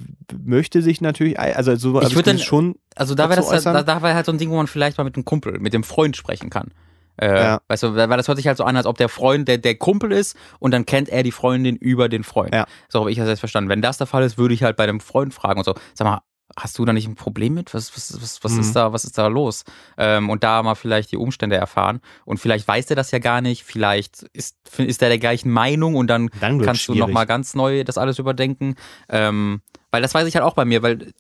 möchte 0.44 0.82
sich 0.82 1.02
natürlich, 1.02 1.40
also 1.40 1.76
so 1.76 1.98
also 1.98 2.10
ich 2.10 2.16
würde 2.16 2.32
dann 2.32 2.40
schon. 2.40 2.76
Also 2.96 3.16
da 3.16 3.30
wäre 3.30 3.42
das, 3.42 3.64
da, 3.64 3.84
da 3.84 4.02
wäre 4.02 4.16
halt 4.16 4.26
so 4.26 4.32
ein 4.32 4.38
Ding, 4.38 4.50
wo 4.50 4.56
man 4.56 4.68
vielleicht 4.68 4.98
mal 4.98 5.04
mit 5.04 5.16
einem 5.16 5.26
Kumpel, 5.26 5.60
mit 5.60 5.74
dem 5.74 5.84
Freund 5.84 6.16
sprechen 6.16 6.50
kann. 6.50 6.72
Äh, 7.18 7.36
ja. 7.36 7.62
Weißt 7.68 7.84
du, 7.84 7.96
weil 7.96 8.08
das 8.10 8.28
hört 8.28 8.38
sich 8.38 8.48
halt 8.48 8.58
so 8.58 8.64
an, 8.64 8.76
als 8.76 8.86
ob 8.86 8.98
der 8.98 9.10
Freund 9.10 9.48
der, 9.48 9.58
der 9.58 9.76
Kumpel 9.76 10.12
ist 10.12 10.36
und 10.60 10.72
dann 10.72 10.86
kennt 10.86 11.10
er 11.10 11.24
die 11.24 11.32
Freundin 11.32 11.76
über 11.76 12.10
den 12.10 12.24
Freund. 12.24 12.54
Ja. 12.54 12.66
So 12.90 13.02
habe 13.02 13.12
ich 13.12 13.18
das 13.18 13.28
jetzt 13.28 13.40
verstanden. 13.40 13.70
Wenn 13.70 13.82
das 13.82 13.98
der 13.98 14.08
Fall 14.08 14.24
ist, 14.24 14.38
würde 14.38 14.54
ich 14.54 14.64
halt 14.64 14.78
bei 14.78 14.86
dem 14.86 15.00
Freund 15.00 15.34
fragen 15.34 15.60
und 15.60 15.66
so, 15.66 15.76
sag 15.94 16.06
mal, 16.06 16.22
hast 16.58 16.78
du 16.78 16.86
da 16.86 16.94
nicht 16.94 17.08
ein 17.08 17.16
Problem 17.16 17.54
mit? 17.54 17.74
Was, 17.74 17.96
was, 17.96 18.22
was, 18.22 18.44
was 18.44 18.54
mhm. 18.54 18.60
ist 18.60 18.76
da, 18.76 18.94
was 18.94 19.04
ist 19.04 19.18
da 19.18 19.28
los? 19.28 19.64
Ähm, 19.98 20.30
und 20.30 20.44
da 20.44 20.62
mal 20.64 20.76
vielleicht 20.76 21.12
die 21.12 21.18
Umstände 21.18 21.56
erfahren. 21.56 22.02
Und 22.26 22.40
vielleicht 22.40 22.68
weiß 22.68 22.88
der 22.88 22.96
das 22.96 23.12
ja 23.12 23.20
gar 23.20 23.42
nicht, 23.42 23.64
vielleicht 23.64 24.24
ist, 24.34 24.58
ist 24.78 25.02
der 25.02 25.10
der 25.10 25.20
gleichen 25.20 25.52
Meinung 25.52 25.96
und 25.96 26.08
dann, 26.08 26.30
dann 26.40 26.62
kannst 26.62 26.84
schwierig. 26.84 27.02
du 27.02 27.08
nochmal 27.08 27.26
ganz 27.26 27.54
neu 27.54 27.84
das 27.84 27.98
alles 27.98 28.20
überdenken. 28.20 28.76
Ähm, 29.10 29.62
weil 29.92 30.02
das 30.02 30.14
weiß 30.14 30.28
ich 30.28 30.36
halt 30.36 30.46
auch 30.46 30.54
bei 30.54 30.66
mir, 30.66 30.82
weil 30.82 31.14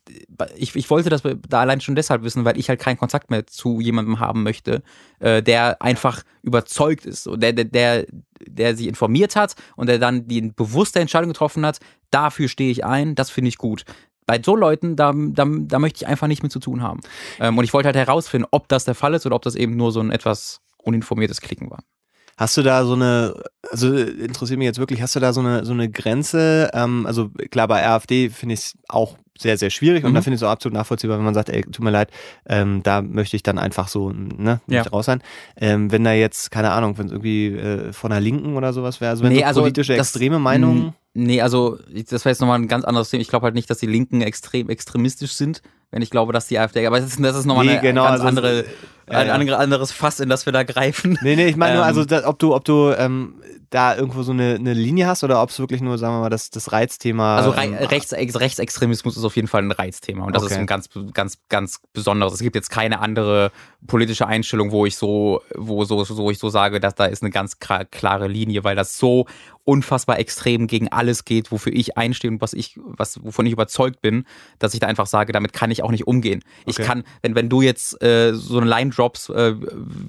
ich, 0.55 0.75
ich 0.75 0.89
wollte 0.89 1.09
das 1.09 1.23
da 1.47 1.61
allein 1.61 1.81
schon 1.81 1.95
deshalb 1.95 2.23
wissen, 2.23 2.45
weil 2.45 2.57
ich 2.57 2.69
halt 2.69 2.79
keinen 2.79 2.97
Kontakt 2.97 3.29
mehr 3.29 3.45
zu 3.45 3.81
jemandem 3.81 4.19
haben 4.19 4.43
möchte, 4.43 4.81
äh, 5.19 5.43
der 5.43 5.81
einfach 5.81 6.23
überzeugt 6.41 7.05
ist 7.05 7.29
der, 7.35 7.53
der, 7.53 7.65
der, 7.65 8.05
der 8.45 8.75
sich 8.75 8.87
informiert 8.87 9.35
hat 9.35 9.55
und 9.75 9.87
der 9.87 9.99
dann 9.99 10.27
die 10.27 10.41
bewusste 10.41 10.99
Entscheidung 10.99 11.29
getroffen 11.29 11.65
hat, 11.65 11.79
dafür 12.09 12.47
stehe 12.47 12.71
ich 12.71 12.83
ein, 12.85 13.15
das 13.15 13.29
finde 13.29 13.49
ich 13.49 13.57
gut 13.57 13.85
bei 14.31 14.39
so 14.41 14.55
Leuten, 14.55 14.95
da, 14.95 15.13
da, 15.13 15.45
da 15.45 15.79
möchte 15.79 15.97
ich 15.97 16.07
einfach 16.07 16.27
nicht 16.27 16.41
mit 16.41 16.53
zu 16.53 16.59
tun 16.59 16.81
haben. 16.81 17.01
Ähm, 17.39 17.57
und 17.57 17.65
ich 17.65 17.73
wollte 17.73 17.87
halt 17.87 17.97
herausfinden, 17.97 18.47
ob 18.51 18.69
das 18.69 18.85
der 18.85 18.95
Fall 18.95 19.13
ist 19.13 19.25
oder 19.25 19.35
ob 19.35 19.41
das 19.41 19.55
eben 19.55 19.75
nur 19.75 19.91
so 19.91 19.99
ein 19.99 20.09
etwas 20.09 20.61
uninformiertes 20.77 21.41
Klicken 21.41 21.69
war. 21.69 21.83
Hast 22.41 22.57
du 22.57 22.63
da 22.63 22.85
so 22.85 22.93
eine, 22.93 23.35
also 23.69 23.95
interessiert 23.95 24.57
mich 24.57 24.65
jetzt 24.65 24.79
wirklich, 24.79 24.99
hast 24.99 25.15
du 25.15 25.19
da 25.19 25.31
so 25.31 25.41
eine, 25.41 25.63
so 25.63 25.73
eine 25.73 25.91
Grenze? 25.91 26.71
Ähm, 26.73 27.05
also 27.05 27.29
klar, 27.51 27.67
bei 27.67 27.85
AfD 27.85 28.31
finde 28.31 28.53
ich 28.53 28.61
es 28.61 28.77
auch 28.87 29.15
sehr, 29.37 29.59
sehr 29.59 29.69
schwierig 29.69 30.05
und 30.05 30.15
da 30.15 30.21
mhm. 30.21 30.23
finde 30.23 30.35
ich 30.35 30.41
es 30.41 30.43
auch 30.43 30.49
absolut 30.49 30.73
nachvollziehbar, 30.73 31.19
wenn 31.19 31.25
man 31.25 31.35
sagt, 31.35 31.49
ey, 31.49 31.61
tut 31.61 31.81
mir 31.81 31.91
leid, 31.91 32.09
ähm, 32.47 32.81
da 32.81 33.03
möchte 33.03 33.35
ich 33.35 33.43
dann 33.43 33.59
einfach 33.59 33.89
so, 33.89 34.09
ne, 34.09 34.59
nicht 34.65 34.85
ja. 34.85 34.91
raus 34.91 35.05
sein. 35.05 35.21
Ähm, 35.55 35.91
wenn 35.91 36.03
da 36.03 36.13
jetzt, 36.13 36.49
keine 36.49 36.71
Ahnung, 36.71 36.97
wenn 36.97 37.05
es 37.05 37.11
irgendwie 37.11 37.49
äh, 37.49 37.93
von 37.93 38.09
der 38.09 38.19
Linken 38.19 38.57
oder 38.57 38.73
sowas 38.73 39.01
wäre, 39.01 39.11
also 39.11 39.23
wenn 39.23 39.33
nee, 39.33 39.41
so 39.41 39.45
also 39.45 39.61
politische 39.61 39.95
das, 39.95 40.07
extreme 40.07 40.39
Meinungen. 40.39 40.95
Nee, 41.13 41.41
also 41.41 41.77
das 42.09 42.25
wäre 42.25 42.31
jetzt 42.31 42.41
nochmal 42.41 42.57
ein 42.57 42.67
ganz 42.67 42.85
anderes 42.85 43.11
Thema. 43.11 43.21
Ich 43.21 43.27
glaube 43.27 43.43
halt 43.43 43.53
nicht, 43.53 43.69
dass 43.69 43.77
die 43.77 43.85
Linken 43.85 44.21
extrem 44.21 44.67
extremistisch 44.67 45.33
sind, 45.33 45.61
wenn 45.91 46.01
ich 46.01 46.09
glaube, 46.09 46.33
dass 46.33 46.47
die 46.47 46.57
AfD, 46.57 46.87
aber 46.87 46.99
das 46.99 47.11
ist, 47.11 47.23
das 47.23 47.35
ist 47.35 47.45
nochmal 47.45 47.65
nee, 47.65 47.73
eine 47.73 47.81
genau, 47.81 48.05
ganz 48.05 48.13
also 48.13 48.27
andere, 48.27 48.57
ja, 48.59 48.63
ein 49.07 49.47
ja. 49.47 49.57
anderes 49.57 49.91
Fass, 49.91 50.19
in 50.19 50.29
das 50.29 50.45
wir 50.45 50.53
da 50.53 50.63
greifen. 50.63 51.17
Nee, 51.21 51.35
nee, 51.35 51.47
ich 51.47 51.55
meine 51.55 51.75
nur, 51.75 51.85
also 51.85 52.05
da, 52.05 52.27
ob 52.27 52.39
du, 52.39 52.55
ob 52.55 52.63
du 52.63 52.93
ähm, 52.97 53.35
da 53.71 53.95
irgendwo 53.95 54.21
so 54.21 54.33
eine, 54.33 54.55
eine 54.55 54.73
Linie 54.73 55.07
hast 55.07 55.23
oder 55.23 55.41
ob 55.41 55.49
es 55.49 55.57
wirklich 55.59 55.81
nur, 55.81 55.97
sagen 55.97 56.15
wir 56.15 56.19
mal, 56.19 56.29
das, 56.29 56.49
das 56.49 56.73
Reizthema. 56.73 57.37
Also 57.37 57.51
Re 57.51 57.63
ähm, 57.63 57.73
Rechts, 57.75 58.13
Rechtsextremismus 58.13 59.15
ist 59.15 59.23
auf 59.23 59.35
jeden 59.37 59.47
Fall 59.47 59.63
ein 59.63 59.71
Reizthema 59.71 60.25
und 60.25 60.35
das 60.35 60.43
okay. 60.43 60.53
ist 60.53 60.59
ein 60.59 60.67
ganz, 60.67 60.89
ganz, 61.13 61.37
ganz 61.47 61.79
besonderes. 61.93 62.33
Es 62.33 62.41
gibt 62.41 62.55
jetzt 62.55 62.69
keine 62.69 62.99
andere 62.99 63.51
politische 63.87 64.27
Einstellung, 64.27 64.71
wo 64.71 64.85
ich 64.85 64.97
so, 64.97 65.41
wo 65.55 65.85
so, 65.85 66.03
so 66.03 66.29
ich 66.29 66.37
so 66.37 66.49
sage, 66.49 66.81
dass 66.81 66.95
da 66.95 67.05
ist 67.05 67.23
eine 67.23 67.31
ganz 67.31 67.59
klare 67.59 68.27
Linie, 68.27 68.65
weil 68.65 68.75
das 68.75 68.97
so 68.97 69.25
unfassbar 69.63 70.19
extrem 70.19 70.67
gegen 70.67 70.89
alles 70.89 71.23
geht, 71.23 71.51
wofür 71.51 71.73
ich 71.73 71.97
einstehe 71.97 72.31
und 72.31 72.41
was 72.41 72.53
ich, 72.53 72.79
was, 72.83 73.23
wovon 73.23 73.45
ich 73.45 73.53
überzeugt 73.53 74.01
bin, 74.01 74.25
dass 74.59 74.73
ich 74.73 74.79
da 74.79 74.87
einfach 74.87 75.05
sage, 75.05 75.33
damit 75.33 75.53
kann 75.53 75.71
ich 75.71 75.83
auch 75.83 75.91
nicht 75.91 76.07
umgehen. 76.07 76.43
Ich 76.65 76.77
okay. 76.77 76.87
kann, 76.87 77.03
wenn, 77.21 77.35
wenn 77.35 77.47
du 77.47 77.61
jetzt 77.61 78.01
äh, 78.03 78.33
so 78.33 78.57
eine 78.57 78.69
Line 78.69 78.91
drops, 79.01 79.29
äh, 79.29 79.55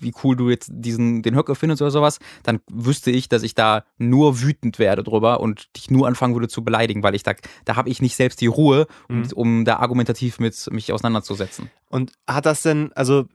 wie 0.01 0.13
cool 0.23 0.37
du 0.37 0.51
jetzt 0.51 0.71
diesen, 0.73 1.23
den 1.23 1.35
Höcke 1.35 1.55
findest 1.55 1.83
oder 1.83 1.91
sowas, 1.91 2.19
dann 2.43 2.61
wüsste 2.71 3.11
ich, 3.11 3.29
dass 3.29 3.43
ich 3.43 3.55
da 3.55 3.85
nur 3.99 4.41
wütend 4.41 4.79
werde 4.79 5.03
drüber 5.03 5.41
und 5.41 5.75
dich 5.77 5.91
nur 5.91 6.07
anfangen 6.07 6.35
würde 6.35 6.49
zu 6.49 6.63
beleidigen, 6.63 7.03
weil 7.03 7.15
ich 7.15 7.23
da, 7.23 7.33
da 7.65 7.77
habe 7.77 7.89
ich 7.89 8.03
nicht 8.03 8.17
selbst 8.17 8.41
die 8.41 8.47
Ruhe, 8.47 8.87
mhm. 9.09 9.23
um, 9.23 9.33
um 9.33 9.65
da 9.65 9.77
argumentativ 9.77 10.39
mit 10.39 10.55
mich 10.71 10.93
auseinanderzusetzen. 10.93 11.71
Und 11.89 12.13
hat 12.27 12.47
das 12.47 12.63
denn, 12.63 12.93
also 12.95 13.27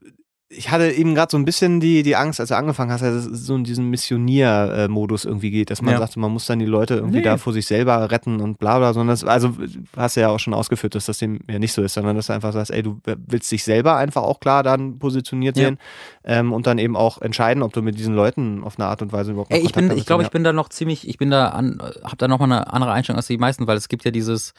ich 0.50 0.70
hatte 0.70 0.90
eben 0.90 1.14
gerade 1.14 1.30
so 1.30 1.36
ein 1.36 1.44
bisschen 1.44 1.78
die, 1.78 2.02
die 2.02 2.16
Angst, 2.16 2.40
als 2.40 2.48
du 2.48 2.56
angefangen 2.56 2.90
hast, 2.90 3.02
dass 3.02 3.26
es 3.26 3.44
so 3.46 3.54
in 3.54 3.64
diesen 3.64 3.90
Missioniermodus 3.90 5.24
irgendwie 5.26 5.50
geht, 5.50 5.70
dass 5.70 5.82
man 5.82 5.92
Ja. 5.92 5.98
sagt, 5.98 6.16
man 6.16 6.30
muss 6.32 6.46
dann 6.46 6.58
die 6.58 6.64
Leute 6.64 6.94
irgendwie 6.94 7.18
Nee. 7.18 7.22
da 7.24 7.36
vor 7.36 7.52
sich 7.52 7.66
selber 7.66 8.10
retten 8.10 8.40
und 8.40 8.58
bla 8.58 8.78
bla, 8.78 8.92
sondern 8.94 9.08
das, 9.12 9.24
also 9.24 9.54
hast 9.96 10.16
du 10.16 10.20
ja 10.20 10.28
auch 10.30 10.38
schon 10.38 10.54
ausgeführt, 10.54 10.94
dass 10.94 11.06
das 11.06 11.18
dem 11.18 11.40
ja 11.50 11.58
nicht 11.58 11.72
so 11.72 11.82
ist, 11.82 11.94
sondern 11.94 12.16
dass 12.16 12.28
du 12.28 12.32
einfach 12.32 12.52
sagst, 12.52 12.70
ey, 12.70 12.82
du 12.82 12.98
willst 13.04 13.50
dich 13.52 13.62
selber 13.64 13.96
einfach 13.96 14.22
auch 14.22 14.40
klar 14.40 14.62
dann 14.62 14.98
positioniert 14.98 15.56
Ja. 15.58 15.66
sehen 15.66 15.78
ähm, 16.24 16.52
und 16.52 16.66
dann 16.66 16.78
eben 16.78 16.96
auch 16.96 17.20
entscheiden, 17.20 17.62
ob 17.62 17.72
du 17.72 17.82
mit 17.82 17.98
diesen 17.98 18.14
Leuten 18.14 18.64
auf 18.64 18.78
eine 18.78 18.88
Art 18.88 19.02
und 19.02 19.12
Weise 19.12 19.32
überhaupt 19.32 19.50
Ey, 19.52 19.58
ich 19.58 19.64
Kontakt 19.64 19.76
bin, 19.82 19.90
haben 19.90 19.98
ich 19.98 20.06
glaube, 20.06 20.22
ich 20.22 20.26
willst. 20.26 20.32
bin 20.32 20.44
da 20.44 20.52
noch 20.52 20.68
ziemlich, 20.70 21.06
ich 21.08 21.18
bin 21.18 21.30
da 21.30 21.48
an, 21.48 21.78
habe 22.04 22.16
da 22.16 22.26
noch 22.28 22.38
mal 22.38 22.46
eine 22.46 22.72
andere 22.72 22.92
Einstellung 22.92 23.18
als 23.18 23.26
die 23.26 23.36
meisten, 23.38 23.66
weil 23.66 23.76
es 23.76 23.88
gibt 23.88 24.04
ja 24.06 24.10
dieses 24.10 24.54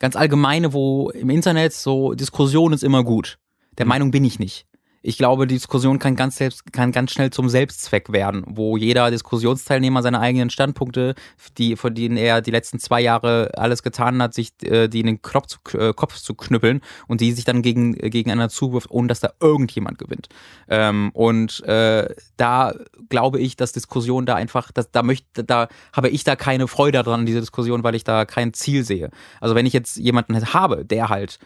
ganz 0.00 0.16
allgemeine, 0.16 0.72
wo 0.72 1.10
im 1.10 1.30
Internet 1.30 1.72
so 1.74 2.14
Diskussion 2.14 2.72
ist 2.72 2.82
immer 2.82 3.04
gut. 3.04 3.38
Der 3.78 3.86
Mhm. 3.86 3.88
Meinung 3.90 4.10
bin 4.10 4.24
ich 4.24 4.38
nicht. 4.40 4.64
Ich 5.02 5.16
glaube, 5.16 5.46
die 5.46 5.54
Diskussion 5.54 5.98
kann 5.98 6.16
ganz 6.16 6.36
selbst, 6.36 6.72
kann 6.72 6.92
ganz 6.92 7.12
schnell 7.12 7.30
zum 7.30 7.48
Selbstzweck 7.48 8.12
werden, 8.12 8.44
wo 8.46 8.76
jeder 8.76 9.10
Diskussionsteilnehmer 9.10 10.02
seine 10.02 10.20
eigenen 10.20 10.50
Standpunkte, 10.50 11.14
die, 11.56 11.76
von 11.76 11.94
denen 11.94 12.16
er 12.16 12.40
die 12.40 12.50
letzten 12.50 12.78
zwei 12.78 13.00
Jahre 13.00 13.52
alles 13.56 13.82
getan 13.82 14.20
hat, 14.20 14.34
sich 14.34 14.52
äh, 14.64 14.88
die 14.88 15.00
in 15.00 15.06
den 15.06 15.22
Kopf 15.22 15.46
zu, 15.46 15.78
äh, 15.78 15.92
Kopf 15.92 16.16
zu 16.16 16.34
knüppeln 16.34 16.80
und 17.06 17.20
die 17.20 17.32
sich 17.32 17.44
dann 17.44 17.62
gegen, 17.62 17.94
äh, 17.94 18.10
gegeneinander 18.10 18.48
zuwirft, 18.48 18.90
ohne 18.90 19.08
dass 19.08 19.20
da 19.20 19.30
irgendjemand 19.40 19.98
gewinnt. 19.98 20.28
Ähm, 20.68 21.10
und 21.12 21.62
äh, 21.64 22.08
da 22.36 22.74
glaube 23.08 23.38
ich, 23.38 23.56
dass 23.56 23.72
Diskussion 23.72 24.26
da 24.26 24.34
einfach, 24.34 24.72
dass, 24.72 24.90
da 24.90 25.02
möchte, 25.02 25.44
da 25.44 25.68
habe 25.92 26.08
ich 26.08 26.24
da 26.24 26.34
keine 26.34 26.66
Freude 26.66 27.02
dran, 27.02 27.26
diese 27.26 27.40
Diskussion, 27.40 27.84
weil 27.84 27.94
ich 27.94 28.04
da 28.04 28.24
kein 28.24 28.52
Ziel 28.52 28.84
sehe. 28.84 29.10
Also 29.40 29.54
wenn 29.54 29.66
ich 29.66 29.72
jetzt 29.72 29.96
jemanden 29.96 30.34
habe, 30.52 30.84
der 30.84 31.08
halt 31.08 31.38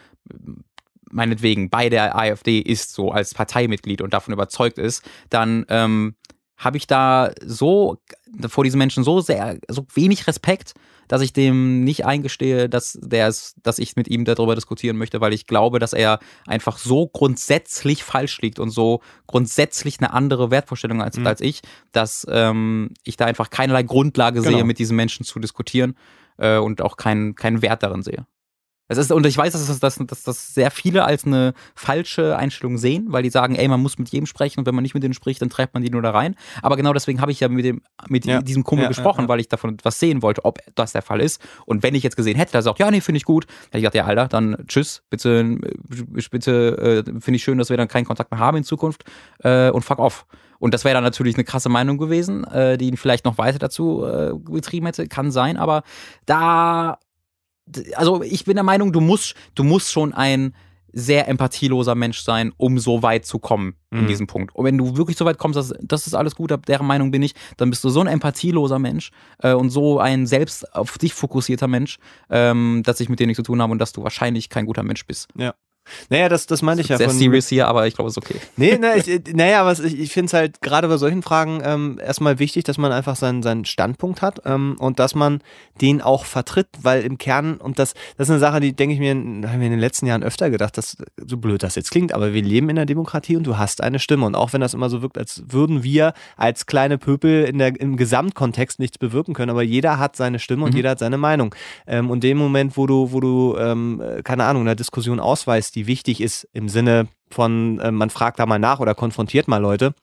meinetwegen 1.13 1.71
bei 1.71 1.89
der 1.89 2.17
AfD 2.19 2.59
ist, 2.59 2.93
so 2.93 3.13
als 3.13 3.35
Parteimitglied 3.35 4.01
und 4.03 4.13
davon 4.13 4.35
überzeugt 4.35 4.79
ist, 4.79 5.03
dann 5.31 5.65
ähm, 5.69 6.15
habe 6.57 6.77
ich 6.77 6.87
da 6.87 7.33
so 7.45 7.99
vor 8.49 8.65
diesen 8.65 8.79
Menschen 8.79 9.05
so 9.05 9.21
sehr, 9.21 9.59
so 9.69 9.85
wenig 9.95 10.27
Respekt, 10.27 10.75
dass 11.09 11.21
ich 11.21 11.33
dem 11.33 11.83
nicht 11.85 12.07
eingestehe, 12.07 12.69
dass 12.69 12.99
der 13.03 13.29
ist, 13.29 13.57
dass 13.63 13.79
ich 13.79 13.97
mit 13.97 14.09
ihm 14.09 14.25
darüber 14.25 14.55
diskutieren 14.55 14.97
möchte, 14.97 15.21
weil 15.21 15.33
ich 15.33 15.47
glaube, 15.47 15.79
dass 15.81 15.93
er 15.93 16.21
einfach 16.47 16.79
so 16.79 17.09
grundsätzlich 17.09 18.05
falsch 18.05 18.41
liegt 18.41 18.59
und 18.61 18.71
so 18.71 19.01
grundsätzlich 19.27 19.99
eine 19.99 20.13
andere 20.13 20.51
Wertvorstellung 20.51 21.03
als, 21.03 21.19
Mhm. 21.19 21.27
als 21.27 21.41
ich, 21.41 21.61
dass 21.91 22.27
ähm, 22.31 22.91
ich 23.05 23.17
da 23.17 23.27
einfach 23.27 23.51
keinerlei 23.51 23.83
Grundlage 23.83 24.41
sehe, 24.41 24.53
Genau. 24.53 24.65
mit 24.65 24.79
diesen 24.79 24.97
Menschen 24.97 25.27
zu 25.27 25.39
diskutieren 25.41 25.97
äh, 26.39 26.59
und 26.59 26.81
auch 26.81 26.97
keinen 26.97 27.35
keinen 27.35 27.61
Wert 27.61 27.83
darin 27.83 28.03
sehe. 28.03 28.25
Es 28.89 28.99
ist, 28.99 29.11
und 29.13 29.25
ich 29.25 29.37
weiß, 29.39 29.53
dass 29.53 29.67
das, 29.67 29.79
dass, 29.81 29.97
dass 30.07 30.23
das 30.25 30.55
sehr 30.55 30.71
viele 30.71 31.05
als 31.05 31.25
eine 31.25 31.55
falsche 31.75 32.37
Einstellung 32.37 32.77
sehen, 32.77 33.07
weil 33.09 33.23
die 33.23 33.31
sagen, 33.31 33.55
ey, 33.55 33.67
man 33.69 33.81
muss 33.81 33.97
mit 33.99 34.11
jedem 34.11 34.27
sprechen 34.27 34.61
und 34.61 34.67
wenn 34.67 34.75
man 34.75 34.83
nicht 34.83 34.93
mit 34.93 35.03
denen 35.03 35.15
spricht, 35.15 35.41
dann 35.41 35.49
treibt 35.51 35.73
man 35.73 35.83
die 35.83 35.89
nur 35.91 36.03
da 36.03 36.11
rein. 36.11 36.35
Aber 36.61 36.77
genau 36.77 36.93
deswegen 36.93 37.21
habe 37.21 37.31
ich 37.33 37.41
ja 37.41 37.49
mit 37.49 37.65
dem 37.65 37.81
mit 38.09 38.27
Ja. 38.27 38.43
diesem 38.43 38.65
Kumpel 38.65 38.83
Ja, 38.83 38.89
gesprochen, 38.89 39.23
ja, 39.23 39.29
weil 39.29 39.41
ich 39.41 39.49
davon 39.49 39.77
was 39.83 39.99
sehen 39.99 40.21
wollte, 40.21 40.45
ob 40.45 40.59
das 40.75 40.93
der 40.93 41.03
Fall 41.03 41.21
ist. 41.21 41.41
Und 41.65 41.83
wenn 41.83 41.95
ich 41.95 42.03
jetzt 42.03 42.17
gesehen 42.17 42.37
hätte, 42.37 42.53
dass 42.53 42.61
er 42.67 42.71
sagt, 42.71 42.81
ja, 42.81 42.91
nee, 42.91 43.01
finde 43.01 43.17
ich 43.17 43.25
gut, 43.25 43.47
dann 43.47 43.55
hätte 43.55 43.79
ich 43.79 43.83
gesagt, 43.83 43.95
ja, 43.95 44.05
Alter, 44.05 44.29
dann 44.29 44.57
tschüss, 44.67 45.03
bitte, 45.09 45.41
äh, 45.41 46.23
bitte, 46.31 47.05
äh, 47.07 47.21
finde 47.21 47.37
ich 47.37 47.43
schön, 47.45 47.59
dass 47.59 47.71
wir 47.71 47.77
dann 47.77 47.89
keinen 47.89 48.05
Kontakt 48.05 48.31
mehr 48.31 48.41
haben 48.41 48.59
in 48.59 48.65
Zukunft 48.65 49.05
äh, 49.43 49.71
und 49.71 49.83
fuck 49.85 50.01
off. 50.01 50.27
Und 50.59 50.75
das 50.75 50.85
wäre 50.85 50.95
dann 50.95 51.05
natürlich 51.05 51.35
eine 51.37 51.45
krasse 51.45 51.69
Meinung 51.69 51.99
gewesen, 51.99 52.45
äh, 52.45 52.77
die 52.79 52.89
ihn 52.89 52.97
vielleicht 52.97 53.25
noch 53.25 53.39
weiter 53.39 53.59
dazu 53.59 54.05
äh, 54.05 54.33
getrieben 54.53 54.87
hätte, 54.87 55.09
kann 55.09 55.31
sein, 55.31 55.57
aber 55.57 55.83
da 56.27 56.99
also 57.95 58.23
ich 58.23 58.45
bin 58.45 58.55
der 58.55 58.65
Meinung, 58.65 58.93
du 58.93 59.01
musst, 59.01 59.35
du 59.55 59.65
musst 59.65 59.91
schon 59.93 60.13
ein 60.13 60.55
sehr 60.95 61.27
empathieloser 61.27 61.95
Mensch 61.95 62.21
sein, 62.21 62.53
um 62.59 62.79
so 62.79 63.03
weit 63.03 63.25
zu 63.25 63.39
kommen 63.39 63.77
in 63.91 64.03
Mhm. 64.03 64.07
diesem 64.09 64.27
Punkt. 64.27 64.55
Und 64.55 64.67
wenn 64.67 64.77
du 64.77 64.97
wirklich 64.99 65.17
so 65.17 65.25
weit 65.25 65.39
kommst, 65.39 65.57
dass 65.57 65.73
das 65.81 66.07
ist 66.07 66.13
alles 66.15 66.35
gut, 66.35 66.53
ab 66.53 66.67
deren 66.67 66.87
Meinung 66.87 67.11
bin 67.11 67.23
ich, 67.23 67.35
dann 67.57 67.71
bist 67.71 67.83
du 67.83 67.89
so 67.89 68.01
ein 68.01 68.07
empathieloser 68.09 68.79
Mensch 68.79 69.11
äh, 69.39 69.55
und 69.55 69.71
so 69.71 70.01
ein 70.01 70.27
selbst 70.27 70.75
auf 70.75 70.99
dich 70.99 71.15
fokussierter 71.15 71.67
Mensch, 71.67 71.99
ähm, 72.29 72.83
dass 72.85 73.01
ich 73.01 73.09
mit 73.09 73.21
dir 73.21 73.27
nichts 73.27 73.39
zu 73.39 73.43
tun 73.43 73.63
habe 73.63 73.73
und 73.73 73.79
dass 73.79 73.93
du 73.93 74.03
wahrscheinlich 74.03 74.51
kein 74.51 74.67
guter 74.67 74.83
Mensch 74.83 75.07
bist. 75.07 75.29
Naja, 76.09 76.29
das, 76.29 76.47
das 76.47 76.63
meinte 76.63 76.83
ich 76.83 76.89
ja 76.89 76.97
Sehr 76.97 77.09
von. 77.09 77.19
serious 77.19 77.49
hier, 77.49 77.67
aber 77.69 77.87
ich 77.87 77.95
glaube, 77.95 78.09
es 78.09 78.17
ist 78.17 78.23
okay. 78.25 78.37
Nee, 78.57 78.79
na, 78.81 78.97
ich, 78.97 79.09
äh, 79.09 79.21
naja, 79.35 79.61
aber 79.63 79.73
ich, 79.73 79.99
ich 79.99 80.13
finde 80.13 80.27
es 80.27 80.33
halt 80.33 80.61
gerade 80.63 80.89
bei 80.89 80.97
solchen 80.97 81.23
Fragen 81.23 81.61
ähm, 81.65 81.99
erstmal 82.05 82.39
wichtig, 82.39 82.65
dass 82.65 82.79
man 82.79 82.93
einfach 82.93 83.17
seinen, 83.17 83.43
seinen 83.43 83.65
Standpunkt 83.65 84.23
hat 84.23 84.41
ähm, 84.45 84.77
und 84.79 84.99
dass 84.99 85.15
man 85.15 85.41
den 85.81 86.01
auch 86.01 86.25
vertritt, 86.25 86.69
weil 86.83 87.03
im 87.03 87.19
Kern, 87.19 87.57
und 87.57 87.79
das, 87.79 87.95
das 88.17 88.27
ist 88.29 88.31
eine 88.31 88.39
Sache, 88.39 88.61
die 88.61 88.73
denke 88.75 88.95
ich 88.95 89.01
mir, 89.01 89.13
in- 89.13 89.49
haben 89.51 89.59
wir 89.61 89.67
in 89.67 89.73
den 89.73 89.81
letzten 89.81 90.07
Jahren 90.07 90.23
öfter 90.23 90.51
gedacht, 90.51 90.79
dass 90.79 90.97
so 91.17 91.37
blöd 91.37 91.63
das 91.63 91.75
jetzt 91.75 91.91
klingt, 91.91 92.15
aber 92.15 92.33
wir 92.33 92.43
leben 92.43 92.69
in 92.71 92.77
der 92.77 92.87
Demokratie 92.87 93.37
und 93.37 93.47
du 93.47 93.59
hast 93.59 93.83
eine 93.83 93.99
Stimme. 93.99 94.25
Und 94.27 94.35
auch 94.35 94.53
wenn 94.53 94.61
das 94.61 94.75
immer 94.75 94.89
so 94.89 95.03
wirkt, 95.03 95.19
als 95.19 95.43
würden 95.49 95.83
wir 95.83 96.15
als 96.37 96.67
kleine 96.67 96.97
Pöpel 96.99 97.45
in 97.45 97.59
der, 97.59 97.79
im 97.81 97.97
Gesamtkontext 97.97 98.79
nichts 98.79 98.99
bewirken 98.99 99.35
können, 99.35 99.51
aber 99.51 99.63
jeder 99.63 99.99
hat 99.99 100.17
seine 100.17 100.39
Stimme 100.39 100.65
und 100.65 100.71
Mhm. 100.73 100.77
jeder 100.77 100.91
hat 100.91 100.99
seine 101.01 101.19
Meinung. 101.19 101.55
Ähm, 101.87 102.11
und 102.11 102.23
dem 102.23 102.39
Moment, 102.39 102.77
wo 102.77 102.87
du, 102.87 103.13
wo 103.13 103.21
du, 103.21 103.57
ähm, 103.59 104.01
äh, 104.01 104.23
keine 104.23 104.45
Ahnung, 104.45 104.63
eine 104.63 104.77
Diskussion 104.77 105.19
ausweist, 105.21 105.72
die 105.75 105.87
wichtig 105.87 106.21
ist 106.21 106.49
im 106.53 106.69
Sinne 106.69 107.09
von, 107.31 107.81
äh, 107.81 107.91
man 107.91 108.11
fragt 108.11 108.39
da 108.39 108.47
mal 108.47 108.59
nach 108.59 108.81
oder 108.81 108.95
konfrontiert 108.95 109.49
mal 109.49 109.59
Leute 109.59 109.95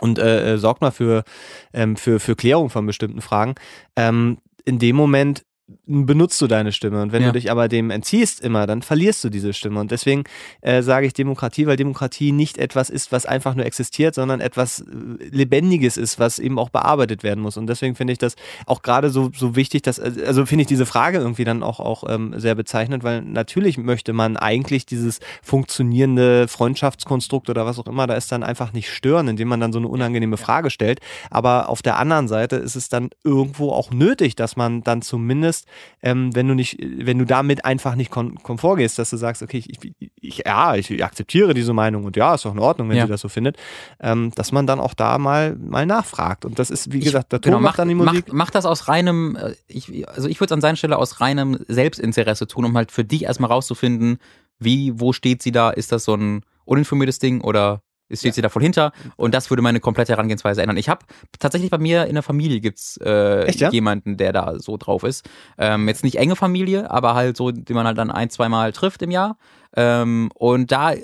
und 0.00 0.18
äh, 0.18 0.54
äh, 0.54 0.58
sorgt 0.58 0.80
mal 0.80 0.90
für, 0.90 1.24
ähm, 1.72 1.96
für, 1.96 2.20
für 2.20 2.36
Klärung 2.36 2.70
von 2.70 2.86
bestimmten 2.86 3.20
Fragen, 3.20 3.54
ähm, 3.96 4.38
in 4.64 4.78
dem 4.78 4.96
Moment 4.96 5.44
benutzt 5.86 6.40
du 6.40 6.46
deine 6.46 6.72
Stimme. 6.72 7.02
Und 7.02 7.12
wenn 7.12 7.22
Ja. 7.22 7.28
du 7.28 7.34
dich 7.34 7.50
aber 7.50 7.68
dem 7.68 7.90
entziehst 7.90 8.40
immer, 8.40 8.66
dann 8.66 8.82
verlierst 8.82 9.22
du 9.24 9.28
diese 9.28 9.52
Stimme. 9.52 9.80
Und 9.80 9.90
deswegen 9.90 10.24
äh, 10.62 10.82
sage 10.82 11.06
ich 11.06 11.12
Demokratie, 11.12 11.66
weil 11.66 11.76
Demokratie 11.76 12.32
nicht 12.32 12.56
etwas 12.58 12.88
ist, 12.90 13.12
was 13.12 13.26
einfach 13.26 13.54
nur 13.54 13.66
existiert, 13.66 14.14
sondern 14.14 14.40
etwas 14.40 14.80
äh, 14.80 14.84
Lebendiges 15.30 15.96
ist, 15.96 16.18
was 16.18 16.38
eben 16.38 16.58
auch 16.58 16.70
bearbeitet 16.70 17.22
werden 17.22 17.40
muss. 17.40 17.56
Und 17.56 17.66
deswegen 17.66 17.94
finde 17.96 18.12
ich 18.14 18.18
das 18.18 18.34
auch 18.66 18.80
gerade 18.82 19.10
so, 19.10 19.30
so 19.34 19.56
wichtig, 19.56 19.82
dass, 19.82 20.00
also 20.00 20.46
finde 20.46 20.62
ich 20.62 20.68
diese 20.68 20.86
Frage 20.86 21.18
irgendwie 21.18 21.44
dann 21.44 21.62
auch, 21.62 21.80
auch 21.80 22.04
ähm, 22.08 22.32
sehr 22.38 22.54
bezeichnend, 22.54 23.04
weil 23.04 23.20
natürlich 23.22 23.76
möchte 23.76 24.12
man 24.14 24.36
eigentlich 24.38 24.86
dieses 24.86 25.20
funktionierende 25.42 26.48
Freundschaftskonstrukt 26.48 27.50
oder 27.50 27.66
was 27.66 27.78
auch 27.78 27.86
immer, 27.86 28.06
da 28.06 28.14
ist 28.14 28.32
dann 28.32 28.42
einfach 28.42 28.72
nicht 28.72 28.90
stören, 28.90 29.28
indem 29.28 29.48
man 29.48 29.60
dann 29.60 29.72
so 29.72 29.78
eine 29.78 29.88
unangenehme 29.88 30.36
Frage 30.36 30.70
stellt. 30.70 31.00
Aber 31.30 31.68
auf 31.68 31.82
der 31.82 31.98
anderen 31.98 32.28
Seite 32.28 32.56
ist 32.56 32.74
es 32.76 32.88
dann 32.88 33.10
irgendwo 33.24 33.72
auch 33.72 33.90
nötig, 33.90 34.34
dass 34.36 34.56
man 34.56 34.82
dann 34.82 35.02
zumindest, 35.02 35.57
ähm, 36.02 36.34
wenn 36.34 36.46
du 36.48 36.54
nicht, 36.54 36.78
wenn 36.80 37.18
du 37.18 37.24
damit 37.24 37.64
einfach 37.64 37.94
nicht 37.94 38.10
kon 38.10 38.36
konform 38.42 38.78
gehst, 38.78 38.98
dass 38.98 39.10
du 39.10 39.16
sagst, 39.16 39.42
okay, 39.42 39.58
ich, 39.66 39.92
ich, 40.20 40.42
ja, 40.46 40.74
ich 40.74 41.02
akzeptiere 41.04 41.54
diese 41.54 41.72
Meinung 41.72 42.04
und 42.04 42.16
ja, 42.16 42.34
ist 42.34 42.44
doch 42.44 42.52
in 42.52 42.58
Ordnung, 42.58 42.88
wenn 42.88 42.96
Ja. 42.96 43.06
sie 43.06 43.10
das 43.10 43.20
so 43.20 43.28
findet, 43.28 43.56
ähm, 44.00 44.32
dass 44.34 44.52
man 44.52 44.66
dann 44.66 44.80
auch 44.80 44.94
da 44.94 45.18
mal, 45.18 45.56
mal 45.56 45.86
nachfragt. 45.86 46.44
Und 46.44 46.58
das 46.58 46.70
ist, 46.70 46.92
wie 46.92 47.00
gesagt, 47.00 47.32
der 47.32 47.40
Ton 47.40 47.50
Genau, 47.52 47.60
macht 47.60 47.72
mach, 47.72 47.76
dann 47.76 47.88
die 47.88 47.94
Musik. 47.94 48.26
Mach, 48.28 48.34
mach 48.34 48.50
das 48.50 48.64
aus 48.66 48.88
reinem, 48.88 49.36
äh, 49.36 49.54
ich, 49.66 50.08
also 50.08 50.28
ich 50.28 50.40
würde 50.40 50.46
es 50.46 50.52
an 50.52 50.60
seiner 50.60 50.76
Stelle 50.76 50.98
aus 50.98 51.20
reinem 51.20 51.58
Selbstinteresse 51.68 52.46
tun, 52.46 52.64
um 52.64 52.76
halt 52.76 52.92
für 52.92 53.04
dich 53.04 53.24
erstmal 53.24 53.50
rauszufinden, 53.50 54.18
wie, 54.58 54.98
wo 54.98 55.12
steht 55.12 55.42
sie 55.42 55.52
da? 55.52 55.70
Ist 55.70 55.92
das 55.92 56.04
so 56.04 56.14
ein 56.14 56.42
uninformiertes 56.64 57.18
Ding 57.18 57.40
oder 57.40 57.80
steht 58.12 58.34
sie 58.34 58.42
da 58.42 58.48
voll 58.48 58.62
hinter? 58.62 58.92
Und 59.16 59.34
das 59.34 59.50
würde 59.50 59.62
meine 59.62 59.80
komplette 59.80 60.12
Herangehensweise 60.12 60.62
ändern. 60.62 60.76
Ich 60.76 60.88
habe 60.88 61.04
tatsächlich 61.38 61.70
bei 61.70 61.78
mir 61.78 62.06
in 62.06 62.14
der 62.14 62.22
Familie 62.22 62.60
gibt's 62.60 62.98
äh, 63.02 63.44
Echt, 63.44 63.60
ja? 63.60 63.70
jemanden, 63.70 64.16
der 64.16 64.32
da 64.32 64.58
so 64.58 64.76
drauf 64.76 65.02
ist. 65.02 65.28
Ähm, 65.58 65.88
jetzt 65.88 66.04
nicht 66.04 66.16
enge 66.16 66.36
Familie, 66.36 66.90
aber 66.90 67.14
halt 67.14 67.36
so, 67.36 67.50
den 67.50 67.74
man 67.74 67.86
halt 67.86 67.98
dann 67.98 68.10
ein, 68.10 68.30
zwei 68.30 68.48
Mal 68.48 68.72
trifft 68.72 69.02
im 69.02 69.10
Jahr. 69.10 69.38
Ähm, 69.76 70.30
und 70.34 70.72
da, 70.72 70.94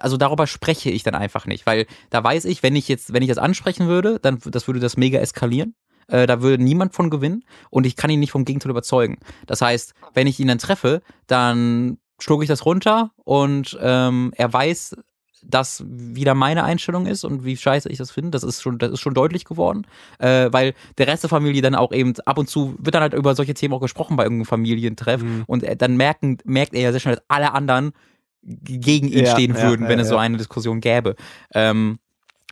also 0.00 0.16
darüber 0.16 0.46
spreche 0.46 0.90
ich 0.90 1.02
dann 1.02 1.14
einfach 1.14 1.46
nicht, 1.46 1.66
weil 1.66 1.86
da 2.10 2.22
weiß 2.22 2.44
ich, 2.44 2.62
wenn 2.62 2.76
ich 2.76 2.88
jetzt, 2.88 3.12
wenn 3.12 3.22
ich 3.22 3.28
das 3.28 3.38
ansprechen 3.38 3.88
würde, 3.88 4.18
dann 4.20 4.38
das 4.44 4.66
würde 4.66 4.80
das 4.80 4.96
mega 4.96 5.18
eskalieren. 5.18 5.74
Äh, 6.08 6.26
da 6.26 6.42
würde 6.42 6.62
niemand 6.62 6.94
von 6.94 7.10
gewinnen 7.10 7.44
und 7.70 7.86
ich 7.86 7.96
kann 7.96 8.10
ihn 8.10 8.20
nicht 8.20 8.32
vom 8.32 8.44
Gegenteil 8.44 8.70
überzeugen. 8.70 9.18
Das 9.46 9.62
heißt, 9.62 9.94
wenn 10.12 10.26
ich 10.26 10.38
ihn 10.38 10.48
dann 10.48 10.58
treffe, 10.58 11.02
dann 11.26 11.98
schlucke 12.18 12.44
ich 12.44 12.48
das 12.48 12.66
runter 12.66 13.10
und 13.24 13.76
ähm, 13.80 14.32
er 14.36 14.52
weiß, 14.52 14.96
dass 15.48 15.84
wieder 15.86 16.34
meine 16.34 16.64
Einstellung 16.64 17.06
ist 17.06 17.24
und 17.24 17.44
wie 17.44 17.56
scheiße 17.56 17.88
ich 17.88 17.98
das 17.98 18.10
finde. 18.10 18.30
Das 18.30 18.42
ist 18.42 18.62
schon, 18.62 18.78
das 18.78 18.90
ist 18.92 19.00
schon 19.00 19.14
deutlich 19.14 19.44
geworden, 19.44 19.86
äh, 20.18 20.48
weil 20.50 20.74
der 20.98 21.06
Rest 21.06 21.22
der 21.24 21.30
Familie 21.30 21.62
dann 21.62 21.74
auch 21.74 21.92
eben 21.92 22.14
ab 22.26 22.38
und 22.38 22.48
zu 22.48 22.74
wird 22.78 22.94
dann 22.94 23.02
halt 23.02 23.14
über 23.14 23.34
solche 23.34 23.54
Themen 23.54 23.74
auch 23.74 23.80
gesprochen 23.80 24.16
bei 24.16 24.24
irgendeinem 24.24 24.46
Familientreff 24.46 25.22
Mhm. 25.22 25.44
und 25.46 25.62
er, 25.62 25.76
dann 25.76 25.96
merken, 25.96 26.38
merkt 26.44 26.74
er 26.74 26.80
ja 26.82 26.90
sehr 26.92 27.00
schnell, 27.00 27.16
dass 27.16 27.24
alle 27.28 27.52
anderen 27.52 27.92
gegen 28.42 29.08
ihn 29.08 29.24
Ja, 29.24 29.32
stehen 29.32 29.54
ja, 29.54 29.62
würden, 29.62 29.84
ja, 29.84 29.88
wenn 29.88 29.98
es 29.98 30.08
so 30.08 30.16
eine 30.16 30.36
Diskussion 30.36 30.80
gäbe. 30.80 31.14
Ähm, 31.54 31.98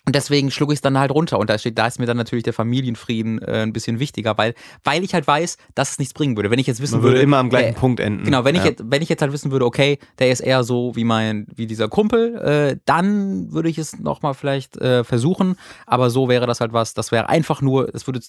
und 0.04 0.16
deswegen 0.16 0.50
schlug 0.50 0.72
ich 0.72 0.78
es 0.78 0.80
dann 0.80 0.98
halt 0.98 1.12
runter. 1.12 1.38
Und 1.38 1.48
da 1.48 1.58
steht, 1.58 1.78
da 1.78 1.86
ist 1.86 2.00
mir 2.00 2.06
dann 2.06 2.16
natürlich 2.16 2.42
der 2.42 2.52
Familienfrieden 2.52 3.40
äh, 3.40 3.62
ein 3.62 3.72
bisschen 3.72 4.00
wichtiger, 4.00 4.36
weil, 4.36 4.54
weil 4.82 5.04
ich 5.04 5.14
halt 5.14 5.26
weiß, 5.26 5.58
dass 5.76 5.92
es 5.92 5.98
nichts 6.00 6.12
bringen 6.12 6.36
würde. 6.36 6.50
Wenn 6.50 6.58
ich 6.58 6.66
jetzt 6.66 6.82
wissen 6.82 6.96
Man 6.96 7.02
würde 7.02 7.14
würde, 7.14 7.22
immer 7.22 7.36
am 7.36 7.50
gleichen 7.50 7.76
äh, 7.76 7.78
Punkt 7.78 8.00
enden. 8.00 8.24
Genau, 8.24 8.44
wenn 8.44 8.56
ich 8.56 8.62
ja. 8.62 8.70
jetzt, 8.70 8.82
wenn 8.84 9.00
ich 9.00 9.08
jetzt 9.08 9.22
halt 9.22 9.32
wissen 9.32 9.52
würde, 9.52 9.64
okay, 9.64 9.98
der 10.18 10.30
ist 10.30 10.40
eher 10.40 10.64
so 10.64 10.96
wie 10.96 11.04
mein, 11.04 11.46
wie 11.54 11.68
dieser 11.68 11.88
Kumpel, 11.88 12.34
äh, 12.36 12.76
dann 12.84 13.52
würde 13.52 13.68
ich 13.68 13.78
es 13.78 13.98
nochmal 14.00 14.34
vielleicht 14.34 14.76
äh, 14.78 15.04
versuchen. 15.04 15.54
Aber 15.86 16.10
so 16.10 16.28
wäre 16.28 16.48
das 16.48 16.60
halt 16.60 16.72
was, 16.72 16.94
das 16.94 17.12
wäre 17.12 17.28
einfach 17.28 17.62
nur, 17.62 17.86
das 17.86 18.08
würde, 18.08 18.20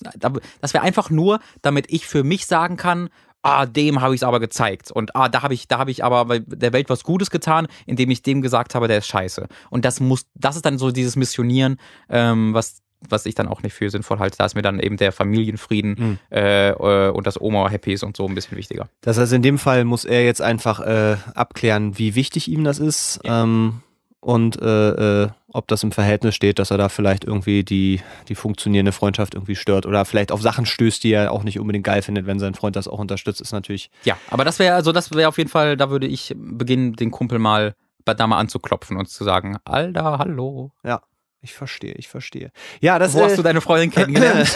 das 0.61 0.73
wäre 0.73 0.83
einfach 0.83 1.09
nur, 1.09 1.39
damit 1.63 1.87
ich 1.89 2.05
für 2.05 2.23
mich 2.23 2.45
sagen 2.45 2.77
kann, 2.77 3.09
ah, 3.43 3.65
dem 3.65 4.01
habe 4.01 4.15
ich 4.15 4.19
es 4.19 4.23
aber 4.23 4.39
gezeigt. 4.39 4.91
Und 4.91 5.15
ah, 5.15 5.29
da 5.29 5.43
habe 5.43 5.53
ich, 5.53 5.67
da 5.67 5.77
habe 5.77 5.91
ich 5.91 6.03
aber 6.03 6.39
der 6.39 6.73
Welt 6.73 6.89
was 6.89 7.03
Gutes 7.03 7.29
getan, 7.29 7.67
indem 7.85 8.09
ich 8.09 8.23
dem 8.23 8.41
gesagt 8.41 8.73
habe, 8.73 8.87
der 8.87 8.97
ist 8.97 9.07
scheiße. 9.07 9.47
Und 9.69 9.85
das 9.85 9.99
muss, 9.99 10.25
das 10.33 10.55
ist 10.55 10.65
dann 10.65 10.77
so 10.77 10.91
dieses 10.91 11.15
Missionieren, 11.15 11.77
ähm, 12.09 12.53
was 12.53 12.81
was 13.09 13.25
ich 13.25 13.35
dann 13.35 13.49
auch 13.49 13.63
nicht 13.63 13.73
für 13.73 13.89
sinnvoll 13.89 14.19
halte. 14.19 14.37
Da 14.37 14.45
ist 14.45 14.55
mir 14.55 14.61
dann 14.61 14.79
eben 14.79 14.95
der 14.95 15.11
Familienfrieden 15.11 16.19
mhm. 16.31 16.37
äh, 16.37 16.71
und 16.71 17.27
das 17.27 17.39
Oma 17.39 17.69
happy 17.69 17.91
ist 17.91 18.03
und 18.03 18.15
so 18.15 18.25
ein 18.25 18.33
bisschen 18.33 18.57
wichtiger. 18.57 18.87
Das 19.01 19.17
heißt, 19.17 19.33
in 19.33 19.41
dem 19.41 19.57
Fall 19.57 19.83
muss 19.83 20.05
er 20.05 20.23
jetzt 20.23 20.41
einfach 20.41 20.79
äh, 20.79 21.17
abklären, 21.35 21.97
wie 21.97 22.15
wichtig 22.15 22.47
ihm 22.47 22.63
das 22.63 22.79
ist. 22.79 23.19
Ja. 23.25 23.43
Ähm, 23.43 23.81
und 24.23 24.61
äh, 24.61 25.23
äh, 25.23 25.29
ob 25.51 25.67
das 25.67 25.83
im 25.83 25.91
Verhältnis 25.91 26.33
steht, 26.35 26.57
dass 26.57 26.71
er 26.71 26.77
da 26.77 26.89
vielleicht 26.89 27.25
irgendwie 27.25 27.63
die, 27.63 28.01
die 28.27 28.35
funktionierende 28.35 28.91
Freundschaft 28.91 29.35
irgendwie 29.35 29.55
stört 29.55 29.85
oder 29.85 30.05
vielleicht 30.05 30.31
auf 30.31 30.41
Sachen 30.41 30.65
stößt, 30.65 31.03
die 31.03 31.11
er 31.11 31.31
auch 31.31 31.43
nicht 31.43 31.59
unbedingt 31.59 31.85
geil 31.85 32.01
findet, 32.01 32.25
wenn 32.25 32.39
sein 32.39 32.55
Freund 32.55 32.75
das 32.75 32.87
auch 32.87 32.99
unterstützt, 32.99 33.41
ist 33.41 33.51
natürlich. 33.51 33.91
Ja, 34.03 34.17
aber 34.29 34.45
das 34.45 34.59
wäre, 34.59 34.75
also 34.75 34.91
das 34.91 35.13
wäre 35.13 35.27
auf 35.27 35.37
jeden 35.37 35.49
Fall, 35.49 35.77
da 35.77 35.89
würde 35.89 36.07
ich 36.07 36.33
beginnen, 36.37 36.93
den 36.93 37.11
Kumpel 37.11 37.37
mal 37.39 37.75
da 38.05 38.27
mal 38.27 38.37
anzuklopfen 38.37 38.97
und 38.97 39.07
zu 39.09 39.23
sagen, 39.23 39.57
Alter, 39.63 40.17
hallo. 40.19 40.71
Ja. 40.83 41.01
Ich 41.43 41.53
verstehe, 41.53 41.91
ich 41.97 42.07
verstehe. 42.07 42.51
Ja, 42.79 42.99
das, 42.99 43.13
Wo 43.13 43.19
äh, 43.19 43.23
hast 43.23 43.37
du 43.37 43.43
deine 43.43 43.59
Freundin 43.59 43.91
kennengelernt? 43.91 44.49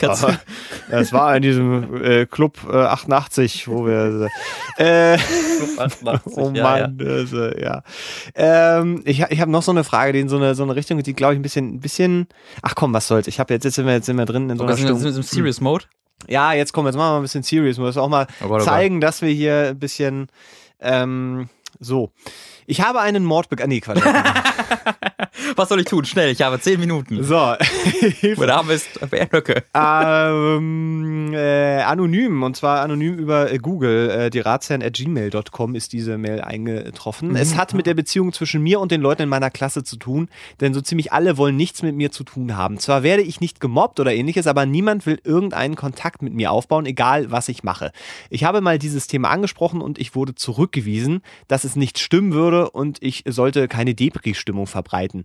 das 0.00 1.12
war 1.12 1.36
in 1.36 1.42
diesem 1.42 2.02
äh, 2.02 2.26
Club 2.26 2.58
äh, 2.68 2.76
88, 2.76 3.68
wo 3.68 3.86
wir. 3.86 4.28
Äh, 4.76 5.18
Club 5.18 5.78
88, 5.78 6.32
oh 6.36 6.50
Mann, 6.50 6.56
ja. 6.56 6.88
Das, 6.88 7.32
äh, 7.32 7.62
ja. 7.62 7.82
Ähm, 8.34 9.02
ich 9.04 9.20
ich 9.20 9.40
habe 9.40 9.52
noch 9.52 9.62
so 9.62 9.70
eine 9.70 9.84
Frage, 9.84 10.14
die 10.14 10.18
in 10.18 10.28
so 10.28 10.36
eine, 10.36 10.56
so 10.56 10.64
eine 10.64 10.74
Richtung 10.74 10.96
geht, 10.96 11.06
die 11.06 11.14
glaube 11.14 11.34
ich 11.34 11.38
ein 11.38 11.42
bisschen, 11.42 11.76
ein 11.76 11.80
bisschen. 11.80 12.26
Ach 12.62 12.74
komm, 12.74 12.92
was 12.92 13.06
soll's? 13.06 13.28
Ich 13.28 13.38
habe 13.38 13.54
jetzt, 13.54 13.62
jetzt 13.62 13.76
sind 13.76 13.86
wir, 13.86 13.92
jetzt 13.92 14.06
sind 14.06 14.18
wir 14.18 14.26
drin 14.26 14.50
in 14.50 14.58
so 14.58 14.64
einer. 14.64 14.74
Sind 14.74 15.00
wir 15.00 15.16
im 15.16 15.22
Serious 15.22 15.60
Mode? 15.60 15.84
Ja, 16.26 16.54
jetzt 16.54 16.72
kommen, 16.72 16.88
jetzt 16.88 16.96
machen 16.96 17.06
wir 17.06 17.12
mal 17.12 17.16
ein 17.18 17.22
bisschen 17.22 17.44
Serious 17.44 17.78
Mode. 17.78 18.02
Auch 18.02 18.08
mal 18.08 18.26
oh 18.42 18.48
Gott, 18.48 18.62
oh 18.62 18.64
zeigen, 18.64 19.00
dass 19.00 19.22
wir 19.22 19.30
hier 19.30 19.68
ein 19.68 19.78
bisschen. 19.78 20.26
Ähm, 20.80 21.48
so. 21.80 22.12
Ich 22.66 22.80
habe 22.80 23.00
einen 23.00 23.24
Mord 23.24 23.48
begangen. 23.48 23.70
Nee, 23.70 23.80
Quatsch. 23.80 24.02
Was 25.56 25.68
soll 25.68 25.80
ich 25.80 25.86
tun? 25.86 26.04
Schnell, 26.04 26.30
ich 26.30 26.40
habe 26.42 26.58
zehn 26.60 26.80
Minuten. 26.80 27.22
So. 27.22 27.54
mein 28.36 28.48
Name 28.48 28.72
ist 28.72 28.88
Bärnöcke. 29.10 29.64
Ähm, 29.74 31.32
äh, 31.34 31.82
anonym, 31.82 32.42
und 32.42 32.56
zwar 32.56 32.80
anonym 32.80 33.18
über 33.18 33.52
äh, 33.52 33.58
Google. 33.58 34.10
Äh, 34.10 34.30
die 34.30 34.40
gmail.com 34.40 35.74
ist 35.74 35.92
diese 35.92 36.18
Mail 36.18 36.40
eingetroffen. 36.40 37.30
Mhm. 37.30 37.36
Es 37.36 37.56
hat 37.56 37.74
mit 37.74 37.86
der 37.86 37.94
Beziehung 37.94 38.32
zwischen 38.32 38.62
mir 38.62 38.80
und 38.80 38.90
den 38.90 39.00
Leuten 39.00 39.22
in 39.22 39.28
meiner 39.28 39.50
Klasse 39.50 39.84
zu 39.84 39.96
tun, 39.96 40.28
denn 40.60 40.72
so 40.72 40.80
ziemlich 40.80 41.12
alle 41.12 41.36
wollen 41.36 41.56
nichts 41.56 41.82
mit 41.82 41.94
mir 41.94 42.10
zu 42.10 42.24
tun 42.24 42.56
haben. 42.56 42.78
Zwar 42.78 43.02
werde 43.02 43.22
ich 43.22 43.40
nicht 43.40 43.60
gemobbt 43.60 44.00
oder 44.00 44.14
ähnliches, 44.14 44.46
aber 44.46 44.66
niemand 44.66 45.06
will 45.06 45.20
irgendeinen 45.24 45.76
Kontakt 45.76 46.22
mit 46.22 46.32
mir 46.32 46.52
aufbauen, 46.52 46.86
egal 46.86 47.30
was 47.30 47.48
ich 47.48 47.62
mache. 47.64 47.92
Ich 48.30 48.44
habe 48.44 48.60
mal 48.60 48.78
dieses 48.78 49.06
Thema 49.06 49.30
angesprochen 49.30 49.80
und 49.80 49.98
ich 49.98 50.14
wurde 50.14 50.34
zurückgewiesen, 50.34 51.22
dass 51.64 51.72
es 51.72 51.76
nicht 51.76 51.98
stimmen 51.98 52.32
würde 52.32 52.70
und 52.70 52.98
ich 53.00 53.24
sollte 53.26 53.68
keine 53.68 53.94
Depri-Stimmung 53.94 54.66
verbreiten. 54.66 55.24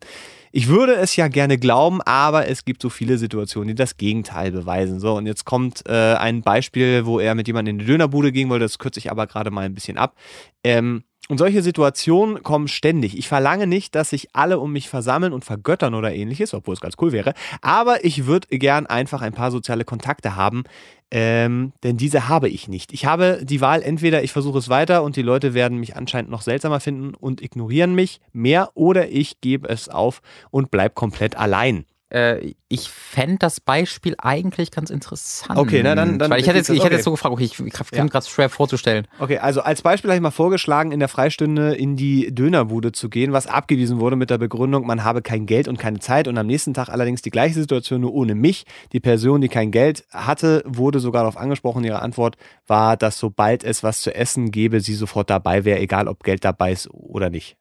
Ich 0.52 0.68
würde 0.68 0.96
es 0.96 1.16
ja 1.16 1.28
gerne 1.28 1.58
glauben, 1.58 2.02
aber 2.02 2.48
es 2.48 2.66
gibt 2.66 2.82
so 2.82 2.90
viele 2.90 3.18
Situationen, 3.18 3.70
die 3.70 3.76
das 3.76 3.98
Gegenteil 3.98 4.52
beweisen. 4.52 5.00
So, 5.00 5.18
und 5.18 5.26
jetzt 5.26 5.46
kommt 5.46 5.84
äh, 5.88 6.16
ein 6.16 6.42
Beispiel, 6.42 7.06
wo 7.06 7.20
er 7.20 7.36
mit 7.36 7.48
jemandem 7.48 7.76
in 7.76 7.80
die 7.80 7.86
Dönerbude 7.86 8.32
gehen 8.32 8.50
wollte, 8.50 8.66
das 8.66 8.80
kürze 8.80 9.00
ich 9.00 9.12
aber 9.12 9.28
gerade 9.28 9.52
mal 9.52 9.66
ein 9.66 9.74
bisschen 9.74 9.98
ab. 9.98 10.16
Ähm, 10.64 11.04
und 11.30 11.38
solche 11.38 11.62
Situationen 11.62 12.44
kommen 12.44 12.68
ständig. 12.68 13.18
Ich 13.18 13.28
verlange 13.28 13.68
nicht, 13.68 13.96
dass 13.96 14.10
sich 14.10 14.30
alle 14.34 14.60
um 14.60 14.74
mich 14.74 14.90
versammeln 14.90 15.32
und 15.32 15.46
vergöttern 15.46 15.94
oder 15.94 16.14
ähnliches, 16.14 16.54
obwohl 16.54 16.74
es 16.74 16.82
ganz 16.82 16.96
cool 17.00 17.12
wäre. 17.12 17.34
Aber 17.62 18.04
ich 18.04 18.26
würde 18.26 18.48
gern 18.50 18.88
einfach 18.88 19.22
ein 19.22 19.34
paar 19.34 19.52
soziale 19.52 19.86
Kontakte 19.86 20.36
haben, 20.36 20.64
ähm, 21.12 21.72
denn 21.84 21.98
diese 21.98 22.28
habe 22.28 22.50
ich 22.50 22.68
nicht. 22.68 22.94
Ich 22.94 23.06
habe 23.06 23.40
die 23.44 23.62
Wahl, 23.62 23.84
entweder 23.84 24.24
ich 24.24 24.32
versuche 24.32 24.58
es 24.58 24.70
weiter 24.70 25.04
und 25.04 25.16
die 25.16 25.22
Leute 25.22 25.54
werden 25.54 25.78
mich 25.78 25.96
anscheinend 25.96 26.32
noch 26.32 26.42
seltsamer 26.42 26.80
finden 26.80 27.14
und 27.14 27.42
ignorieren 27.42 27.94
mich 27.94 28.20
mehr, 28.34 28.72
oder 28.74 29.10
ich 29.10 29.40
gebe 29.40 29.70
es 29.70 29.88
auf 29.88 30.22
und 30.50 30.72
bleibe 30.72 30.96
komplett 30.96 31.38
allein 31.38 31.86
äh, 32.10 32.53
ich 32.68 32.89
fände 32.89 33.38
das 33.39 33.60
Beispiel 33.60 34.16
eigentlich 34.18 34.72
ganz 34.72 34.89
interessant. 34.89 35.57
Okay, 35.57 35.82
na, 35.84 35.95
dann, 35.95 36.20
dann 36.20 36.32
Weil 36.32 36.39
ich 36.39 36.47
hätte 36.47 36.57
jetzt, 36.57 36.70
ich 36.70 36.84
hätte 36.84 36.95
jetzt 36.95 37.03
so 37.03 37.12
gefragt, 37.12 37.34
okay, 37.34 37.45
ich 37.45 37.55
finde 37.55 37.72
ja. 37.93 38.05
gerade 38.05 38.26
schwer 38.26 38.49
vorzustellen. 38.49 39.07
Okay, 39.20 39.38
also 39.38 39.62
als 39.62 39.82
Beispiel 39.82 40.10
habe 40.10 40.18
ich 40.18 40.22
mal 40.22 40.32
vorgeschlagen, 40.32 40.91
in 40.91 40.99
der 40.99 41.10
Freistunde 41.10 41.76
in 41.76 41.95
die 41.95 42.34
Dönerbude 42.34 42.91
zu 42.91 43.10
gehen, 43.10 43.34
was 43.34 43.47
abgewiesen 43.47 43.99
wurde 43.99 44.16
mit 44.16 44.30
der 44.30 44.38
Begründung, 44.38 44.86
man 44.86 45.03
habe 45.03 45.22
kein 45.22 45.45
Geld 45.45 45.68
und 45.68 45.78
keine 45.78 45.99
Zeit 45.99 46.28
und 46.28 46.38
am 46.38 46.47
nächsten 46.47 46.74
Tag 46.74 46.89
allerdings 46.89 47.22
die 47.22 47.32
gleiche 47.32 47.55
Situation, 47.55 48.01
nur 48.01 48.14
ohne 48.14 48.36
mich. 48.36 48.66
Die 48.91 48.99
Person, 48.99 49.41
die 49.41 49.49
kein 49.49 49.72
Geld 49.72 50.05
hatte, 50.12 50.64
wurde 50.66 50.99
sogar 50.99 51.24
darauf 51.24 51.38
angesprochen. 51.38 51.84
Ihre 51.84 52.01
Antwort 52.01 52.38
war, 52.68 52.97
dass 52.97 53.18
sobald 53.18 53.64
es 53.64 53.84
was 53.84 54.01
zu 54.01 54.14
essen 54.14 54.51
gäbe, 54.51 54.82
sie 54.82 54.95
sofort 54.95 55.30
dabei 55.30 55.66
wäre, 55.66 55.80
egal 55.80 56.07
ob 56.07 56.24
Geld 56.24 56.43
dabei 56.45 56.72
ist 56.72 56.89
oder 56.91 57.30
nicht. 57.30 57.57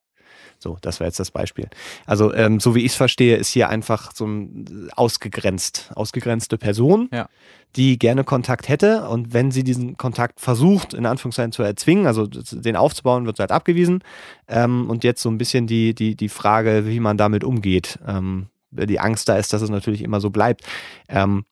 So, 0.58 0.76
das 0.80 0.98
war 0.98 1.06
jetzt 1.06 1.20
das 1.20 1.30
Beispiel. 1.30 1.68
Also, 2.06 2.34
ähm, 2.34 2.58
so 2.58 2.74
wie 2.74 2.80
ich 2.80 2.92
es 2.92 2.96
verstehe, 2.96 3.36
ist 3.36 3.48
hier 3.48 3.68
einfach 3.68 4.12
so 4.14 4.26
ein 4.26 4.90
ausgegrenzt, 4.94 5.90
ausgegrenzte 5.94 6.58
Person, 6.58 7.08
ja. 7.12 7.28
die 7.76 7.98
gerne 7.98 8.24
Kontakt 8.24 8.68
hätte. 8.68 9.08
Und 9.08 9.32
wenn 9.32 9.52
sie 9.52 9.62
diesen 9.62 9.96
Kontakt 9.96 10.40
versucht, 10.40 10.94
in 10.94 11.06
Anführungszeichen 11.06 11.52
zu 11.52 11.62
erzwingen, 11.62 12.06
also 12.06 12.26
den 12.26 12.74
aufzubauen, 12.74 13.26
wird 13.26 13.36
sie 13.36 13.42
halt 13.42 13.52
abgewiesen. 13.52 14.02
Ähm, 14.48 14.90
und 14.90 15.04
jetzt 15.04 15.22
so 15.22 15.30
ein 15.30 15.38
bisschen 15.38 15.68
die, 15.68 15.94
die, 15.94 16.16
die 16.16 16.28
Frage, 16.28 16.86
wie 16.86 17.00
man 17.00 17.16
damit 17.16 17.44
umgeht. 17.44 18.00
Ähm, 18.06 18.48
die 18.70 19.00
Angst 19.00 19.28
da 19.28 19.36
ist, 19.36 19.52
dass 19.52 19.62
es 19.62 19.70
natürlich 19.70 20.02
immer 20.02 20.20
so 20.20 20.30
bleibt. 20.30 20.62
Ähm, 21.08 21.44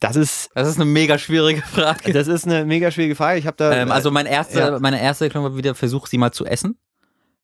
das 0.00 0.16
ist. 0.16 0.50
Das 0.54 0.68
ist 0.68 0.76
eine 0.76 0.84
mega 0.84 1.18
schwierige 1.18 1.62
Frage. 1.62 2.12
Das 2.12 2.28
ist 2.28 2.46
eine 2.46 2.64
mega 2.66 2.90
schwierige 2.90 3.14
Frage. 3.14 3.38
Ich 3.38 3.46
habe 3.46 3.56
da. 3.56 3.72
Ähm, 3.72 3.90
also 3.90 4.10
mein 4.10 4.26
erste, 4.26 4.58
ja. 4.58 4.78
meine 4.78 5.00
erste 5.00 5.24
Erklärung 5.24 5.50
war 5.50 5.56
wieder 5.56 5.74
Versuch, 5.74 6.06
sie 6.06 6.18
mal 6.18 6.32
zu 6.32 6.44
essen. 6.44 6.78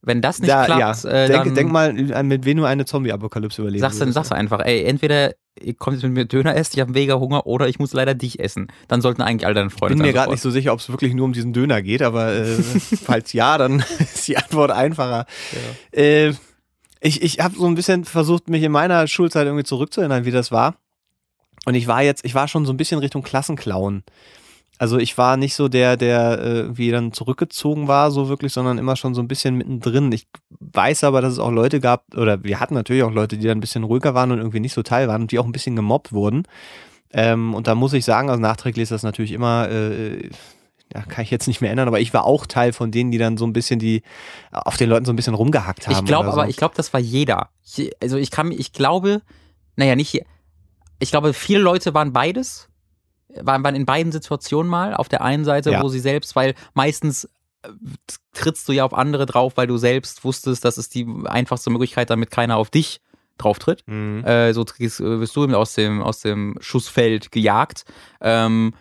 Wenn 0.05 0.21
das 0.21 0.41
nicht 0.41 0.51
da, 0.51 0.65
klappt, 0.65 1.05
ja. 1.05 1.11
äh, 1.11 1.29
denk, 1.29 1.45
dann, 1.45 1.55
denk 1.55 1.73
mal, 1.73 1.93
mit 1.93 2.45
wem 2.45 2.57
du 2.57 2.65
eine 2.65 2.85
Zombie-Apokalypse 2.85 3.63
überleben 3.63 3.81
sagst, 3.81 4.01
dann 4.01 4.13
sagst 4.13 4.33
einfach, 4.33 4.61
ey, 4.65 4.83
entweder 4.85 5.33
ihr 5.61 5.75
kommt 5.75 5.97
jetzt 5.97 6.03
mit 6.03 6.13
mir 6.13 6.25
Döner 6.25 6.57
essen, 6.57 6.73
ich 6.75 6.81
habe 6.81 6.93
mega 6.93 7.15
Hunger, 7.15 7.47
oder 7.47 7.69
ich 7.69 7.79
muss 7.79 7.93
leider 7.93 8.15
dich 8.15 8.41
essen. 8.41 8.69
Dann 8.89 9.01
sollten 9.01 9.23
eigentlich 9.23 9.47
all 9.47 9.55
deine 9.55 9.71
Freunde 9.71 9.95
Ich 9.95 9.99
bin 9.99 10.07
mir 10.07 10.13
gerade 10.13 10.33
nicht 10.33 10.41
so 10.41 10.51
sicher, 10.51 10.73
ob 10.73 10.81
es 10.81 10.89
wirklich 10.89 11.15
nur 11.15 11.25
um 11.25 11.33
diesen 11.33 11.53
Döner 11.53 11.83
geht, 11.83 12.03
aber 12.03 12.33
äh, 12.35 12.57
falls 13.05 13.33
ja, 13.33 13.59
dann 13.59 13.85
ist 13.99 14.27
die 14.27 14.37
Antwort 14.37 14.73
einfacher. 14.73 15.27
Ja. 15.95 16.01
Äh, 16.01 16.35
ich 17.01 17.23
ich 17.23 17.41
habe 17.41 17.57
so 17.57 17.67
ein 17.67 17.75
bisschen 17.75 18.05
versucht, 18.05 18.49
mich 18.49 18.63
in 18.63 18.73
meiner 18.73 19.07
Schulzeit 19.07 19.47
irgendwie 19.47 19.65
zurückzuerinnern, 19.65 20.25
wie 20.25 20.31
das 20.31 20.51
war. 20.51 20.77
Und 21.65 21.75
ich 21.75 21.87
war 21.87 22.03
jetzt, 22.03 22.25
ich 22.25 22.35
war 22.35 22.49
schon 22.49 22.67
so 22.67 22.73
ein 22.73 22.77
bisschen 22.77 22.99
Richtung 22.99 23.23
Klassenclown. 23.23 24.03
Also 24.83 24.99
ich 24.99 25.17
war 25.17 25.37
nicht 25.37 25.55
so 25.55 25.69
der, 25.69 25.97
der 25.97 26.41
äh, 26.41 26.59
irgendwie 26.63 26.91
dann 26.91 27.13
zurückgezogen 27.13 27.87
war, 27.87 28.11
so 28.11 28.29
wirklich, 28.29 28.53
sondern 28.53 28.79
immer 28.79 28.97
schon 28.97 29.15
so 29.15 29.23
ein 29.23 29.29
bisschen 29.29 29.57
mittendrin. 29.57 30.11
Ich 30.11 30.27
weiß 30.59 31.05
aber, 31.05 31.21
dass 31.21 31.35
es 31.35 31.39
auch 31.39 31.53
Leute 31.53 31.79
gab, 31.79 32.03
oder 32.17 32.43
wir 32.43 32.59
hatten 32.59 32.75
natürlich 32.75 33.05
auch 33.05 33.13
Leute, 33.13 33.39
die 33.39 33.47
dann 33.47 33.59
ein 33.59 33.61
bisschen 33.61 33.85
ruhiger 33.85 34.15
waren 34.15 34.33
und 34.33 34.39
irgendwie 34.39 34.59
nicht 34.59 34.73
so 34.73 34.83
teil 34.83 35.07
waren 35.07 35.23
und 35.23 35.31
die 35.31 35.39
auch 35.39 35.45
ein 35.45 35.53
bisschen 35.53 35.77
gemobbt 35.77 36.13
wurden. 36.13 36.49
Ähm, 37.13 37.55
und 37.55 37.69
da 37.69 37.77
muss 37.77 37.93
ich 37.93 38.05
sagen, 38.05 38.29
also 38.29 38.43
nachträglich 38.43 38.83
ist 38.83 38.91
das 38.91 39.05
natürlich 39.05 39.31
immer, 39.31 39.69
äh, 39.71 40.31
ja, 40.93 41.03
kann 41.03 41.23
ich 41.23 41.31
jetzt 41.31 41.47
nicht 41.47 41.61
mehr 41.61 41.71
ändern, 41.71 41.87
aber 41.87 42.01
ich 42.01 42.13
war 42.13 42.25
auch 42.25 42.45
Teil 42.47 42.73
von 42.73 42.91
denen, 42.91 43.13
die 43.13 43.19
dann 43.19 43.37
so 43.37 43.47
ein 43.47 43.53
bisschen 43.53 43.79
die 43.79 44.03
auf 44.51 44.79
den 44.79 44.91
Leuten 44.91 45.05
so 45.05 45.13
ein 45.13 45.17
bisschen 45.17 45.35
rumgehackt 45.35 45.87
haben. 45.87 45.95
Ich 45.95 46.05
glaube, 46.07 46.27
so. 46.27 46.33
aber 46.33 46.49
ich 46.49 46.57
glaube, 46.57 46.75
das 46.77 46.93
war 46.93 46.99
jeder. 46.99 47.51
Also 48.03 48.17
ich 48.17 48.33
kann, 48.33 48.51
ich 48.51 48.73
glaube, 48.73 49.23
naja, 49.77 49.95
nicht, 49.95 50.21
ich 50.99 51.11
glaube, 51.13 51.35
viele 51.35 51.61
Leute 51.61 51.95
waren 51.95 52.13
beides 52.13 52.69
waren, 53.41 53.65
waren 53.65 53.75
in 53.75 53.87
beiden 53.87 54.13
Situationen 54.13 54.71
mal. 54.71 54.95
Auf 54.95 55.09
der 55.09 55.23
einen 55.23 55.45
Seite, 55.45 55.73
ja. 55.73 55.83
wo 55.83 55.89
sie 55.89 56.01
selbst, 56.01 56.37
weil 56.37 56.55
meistens 56.75 57.25
äh, 57.63 57.69
trittst 58.33 58.69
du 58.69 58.73
ja 58.73 58.85
auf 58.85 58.95
andere 58.95 59.27
drauf, 59.27 59.57
weil 59.57 59.67
du 59.67 59.77
selbst 59.77 60.25
wusstest, 60.25 60.65
das 60.65 60.79
ist 60.79 60.95
die 60.95 61.07
einfachste 61.25 61.71
Möglichkeit, 61.71 62.11
damit 62.11 62.31
keiner 62.31 62.57
auf 62.57 62.71
dich 62.71 63.01
drauf 63.39 63.59
tritt. 63.59 63.83
Mhm. 63.87 64.25
Äh, 64.25 64.53
so 64.53 64.65
wirst 64.65 65.37
du 65.37 65.55
aus 65.55 65.75
dem, 65.75 66.03
aus 66.03 66.21
dem 66.21 66.57
Schussfeld 66.61 67.33
gejagt. 67.33 67.85
Ähm, 68.21 68.75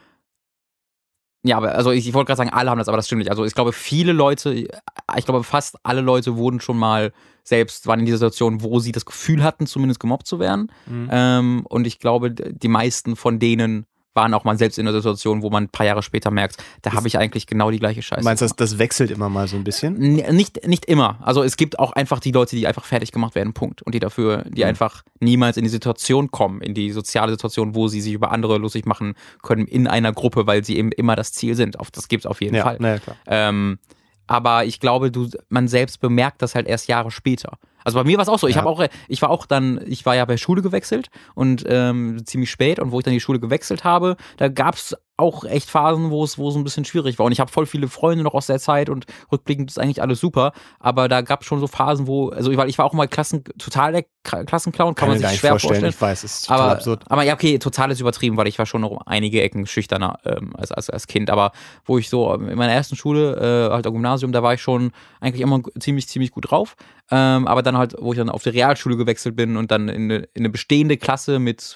ja, 1.43 1.57
aber 1.57 1.73
also 1.73 1.91
ich, 1.91 2.07
ich 2.07 2.13
wollte 2.13 2.27
gerade 2.27 2.37
sagen, 2.37 2.51
alle 2.51 2.69
haben 2.69 2.77
das, 2.77 2.87
aber 2.87 2.97
das 2.97 3.07
stimmt 3.07 3.19
nicht. 3.19 3.31
Also 3.31 3.45
ich 3.45 3.55
glaube, 3.55 3.73
viele 3.73 4.11
Leute, 4.13 4.53
ich 4.53 5.25
glaube 5.25 5.43
fast 5.43 5.77
alle 5.83 6.01
Leute 6.01 6.37
wurden 6.37 6.59
schon 6.59 6.77
mal 6.77 7.11
selbst, 7.43 7.87
waren 7.87 7.99
in 7.99 8.05
dieser 8.05 8.19
Situation, 8.19 8.61
wo 8.61 8.79
sie 8.79 8.91
das 8.91 9.05
Gefühl 9.05 9.43
hatten, 9.43 9.65
zumindest 9.65 9.99
gemobbt 9.99 10.27
zu 10.27 10.39
werden. 10.39 10.71
Mhm. 10.85 11.09
Ähm, 11.11 11.65
und 11.67 11.87
ich 11.87 11.97
glaube, 11.97 12.31
die 12.31 12.67
meisten 12.67 13.15
von 13.15 13.39
denen 13.39 13.87
waren 14.13 14.33
auch 14.33 14.43
mal 14.43 14.57
selbst 14.57 14.77
in 14.77 14.85
der 14.85 14.93
Situation, 14.93 15.41
wo 15.41 15.49
man 15.49 15.65
ein 15.65 15.69
paar 15.69 15.85
Jahre 15.85 16.03
später 16.03 16.31
merkt, 16.31 16.61
da 16.81 16.93
habe 16.93 17.07
ich 17.07 17.17
eigentlich 17.17 17.47
genau 17.47 17.71
die 17.71 17.79
gleiche 17.79 18.01
Scheiße. 18.01 18.23
Meinst 18.23 18.41
du, 18.41 18.45
das, 18.45 18.55
das 18.55 18.77
wechselt 18.77 19.11
immer 19.11 19.29
mal 19.29 19.47
so 19.47 19.55
ein 19.55 19.63
bisschen? 19.63 20.01
N 20.01 20.35
nicht, 20.35 20.67
nicht 20.67 20.85
immer. 20.85 21.17
Also 21.21 21.43
es 21.43 21.57
gibt 21.57 21.79
auch 21.79 21.93
einfach 21.93 22.19
die 22.19 22.31
Leute, 22.31 22.55
die 22.55 22.67
einfach 22.67 22.85
fertig 22.85 23.11
gemacht 23.11 23.35
werden, 23.35 23.53
Punkt. 23.53 23.81
Und 23.81 23.95
die 23.95 23.99
dafür, 23.99 24.43
die 24.47 24.61
mhm. 24.61 24.69
einfach 24.69 25.03
niemals 25.19 25.57
in 25.57 25.63
die 25.63 25.69
Situation 25.69 26.31
kommen, 26.31 26.61
in 26.61 26.73
die 26.73 26.91
soziale 26.91 27.31
Situation, 27.31 27.75
wo 27.75 27.87
sie 27.87 28.01
sich 28.01 28.13
über 28.13 28.31
andere 28.31 28.57
lustig 28.57 28.85
machen 28.85 29.15
können 29.41 29.67
in 29.67 29.87
einer 29.87 30.11
Gruppe, 30.11 30.47
weil 30.47 30.63
sie 30.65 30.77
eben 30.77 30.91
immer 30.91 31.15
das 31.15 31.31
Ziel 31.33 31.55
sind. 31.55 31.77
Das 31.93 32.07
gibt 32.07 32.25
es 32.25 32.29
auf 32.29 32.41
jeden 32.41 32.55
ja, 32.55 32.63
Fall. 32.63 32.77
Ja, 32.81 32.99
klar. 32.99 33.15
Ähm, 33.27 33.79
aber 34.27 34.65
ich 34.65 34.79
glaube, 34.79 35.11
du, 35.11 35.29
man 35.49 35.67
selbst 35.67 35.99
bemerkt 35.99 36.41
das 36.41 36.55
halt 36.55 36.67
erst 36.67 36.87
Jahre 36.87 37.11
später. 37.11 37.57
Also 37.83 37.97
bei 37.97 38.03
mir 38.03 38.17
war 38.17 38.23
es 38.23 38.29
auch 38.29 38.39
so. 38.39 38.47
Ich 38.47 38.55
Ja. 38.55 38.61
habe 38.61 38.69
auch, 38.69 38.85
ich 39.07 39.21
war 39.21 39.29
auch 39.29 39.45
dann, 39.45 39.79
ich 39.85 40.05
war 40.05 40.15
ja 40.15 40.25
bei 40.25 40.37
Schule 40.37 40.61
gewechselt 40.61 41.09
und 41.35 41.63
ähm, 41.67 42.21
ziemlich 42.25 42.51
spät 42.51 42.79
und 42.79 42.91
wo 42.91 42.99
ich 42.99 43.03
dann 43.05 43.13
die 43.13 43.19
Schule 43.19 43.39
gewechselt 43.39 43.83
habe, 43.83 44.15
da 44.37 44.47
gab 44.49 44.75
es 44.75 44.95
auch 45.17 45.43
echt 45.43 45.69
Phasen, 45.69 46.09
wo 46.09 46.23
es, 46.23 46.39
wo 46.39 46.49
es 46.49 46.55
ein 46.55 46.63
bisschen 46.63 46.83
schwierig 46.83 47.19
war. 47.19 47.27
Und 47.27 47.31
ich 47.31 47.39
habe 47.39 47.51
voll 47.51 47.67
viele 47.67 47.87
Freunde 47.87 48.23
noch 48.23 48.33
aus 48.33 48.47
der 48.47 48.57
Zeit 48.59 48.89
und 48.89 49.05
rückblickend 49.31 49.69
ist 49.69 49.77
eigentlich 49.77 50.01
alles 50.01 50.19
super. 50.19 50.51
Aber 50.79 51.07
da 51.07 51.21
gab 51.21 51.41
es 51.41 51.47
schon 51.47 51.59
so 51.59 51.67
Phasen, 51.67 52.07
wo, 52.07 52.29
also 52.29 52.55
weil 52.57 52.69
ich 52.69 52.77
war 52.79 52.85
auch 52.85 52.93
mal 52.93 53.07
Klassen, 53.07 53.43
total 53.59 53.91
der 53.91 54.05
Klassenclown, 54.23 54.95
kann 54.95 55.09
Kann 55.09 55.19
man 55.19 55.29
sich 55.29 55.39
schwer 55.39 55.51
vorstellen. 55.51 55.73
vorstellen. 55.81 55.89
Ich 55.91 56.01
weiß, 56.01 56.23
es 56.23 56.33
ist 56.39 56.47
total 56.47 56.61
Aber, 56.61 56.71
absurd. 56.71 57.03
aber 57.07 57.23
ja, 57.23 57.33
okay, 57.35 57.59
total 57.59 57.91
ist 57.91 57.99
übertrieben, 57.99 58.35
weil 58.37 58.47
ich 58.47 58.57
war 58.57 58.65
schon 58.65 58.81
noch 58.81 58.89
um 58.91 58.99
einige 59.05 59.41
Ecken 59.43 59.67
schüchterner 59.67 60.17
ähm, 60.25 60.55
als, 60.55 60.71
als, 60.71 60.89
als 60.89 61.05
Kind. 61.05 61.29
Aber 61.29 61.51
wo 61.85 61.99
ich 61.99 62.09
so 62.09 62.33
in 62.33 62.57
meiner 62.57 62.73
ersten 62.73 62.95
Schule, 62.95 63.67
äh, 63.69 63.73
halt 63.73 63.85
am 63.85 63.93
Gymnasium, 63.93 64.31
da 64.31 64.41
war 64.41 64.55
ich 64.55 64.61
schon 64.61 64.91
eigentlich 65.19 65.41
immer 65.41 65.59
ziemlich, 65.79 66.07
ziemlich 66.07 66.31
gut 66.31 66.49
drauf. 66.49 66.75
Ähm, 67.11 67.47
aber 67.47 67.61
dann 67.61 67.77
halt, 67.77 67.95
wo 67.99 68.13
ich 68.13 68.17
dann 68.17 68.29
auf 68.29 68.43
die 68.43 68.49
Realschule 68.49 68.97
gewechselt 68.97 69.35
bin 69.35 69.57
und 69.57 69.69
dann 69.69 69.89
in 69.89 70.03
eine, 70.03 70.15
in 70.33 70.41
eine 70.43 70.49
bestehende 70.49 70.97
Klasse 70.97 71.39
mit 71.39 71.75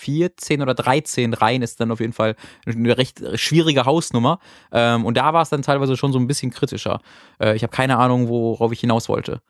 14 0.00 0.62
oder 0.62 0.74
13 0.74 1.34
rein 1.34 1.60
ist 1.60 1.78
dann 1.80 1.90
auf 1.90 2.00
jeden 2.00 2.14
Fall 2.14 2.34
eine 2.64 2.96
recht 2.96 3.20
schwierige 3.34 3.84
Hausnummer. 3.84 4.38
Ähm, 4.72 5.04
und 5.04 5.16
da 5.16 5.34
war 5.34 5.42
es 5.42 5.50
dann 5.50 5.62
teilweise 5.62 5.96
schon 5.96 6.12
so 6.12 6.18
ein 6.18 6.26
bisschen 6.26 6.50
kritischer. 6.50 7.00
Äh, 7.38 7.54
ich 7.54 7.62
habe 7.62 7.74
keine 7.74 7.98
Ahnung, 7.98 8.28
worauf 8.28 8.72
ich 8.72 8.80
hinaus 8.80 9.08
wollte. 9.08 9.42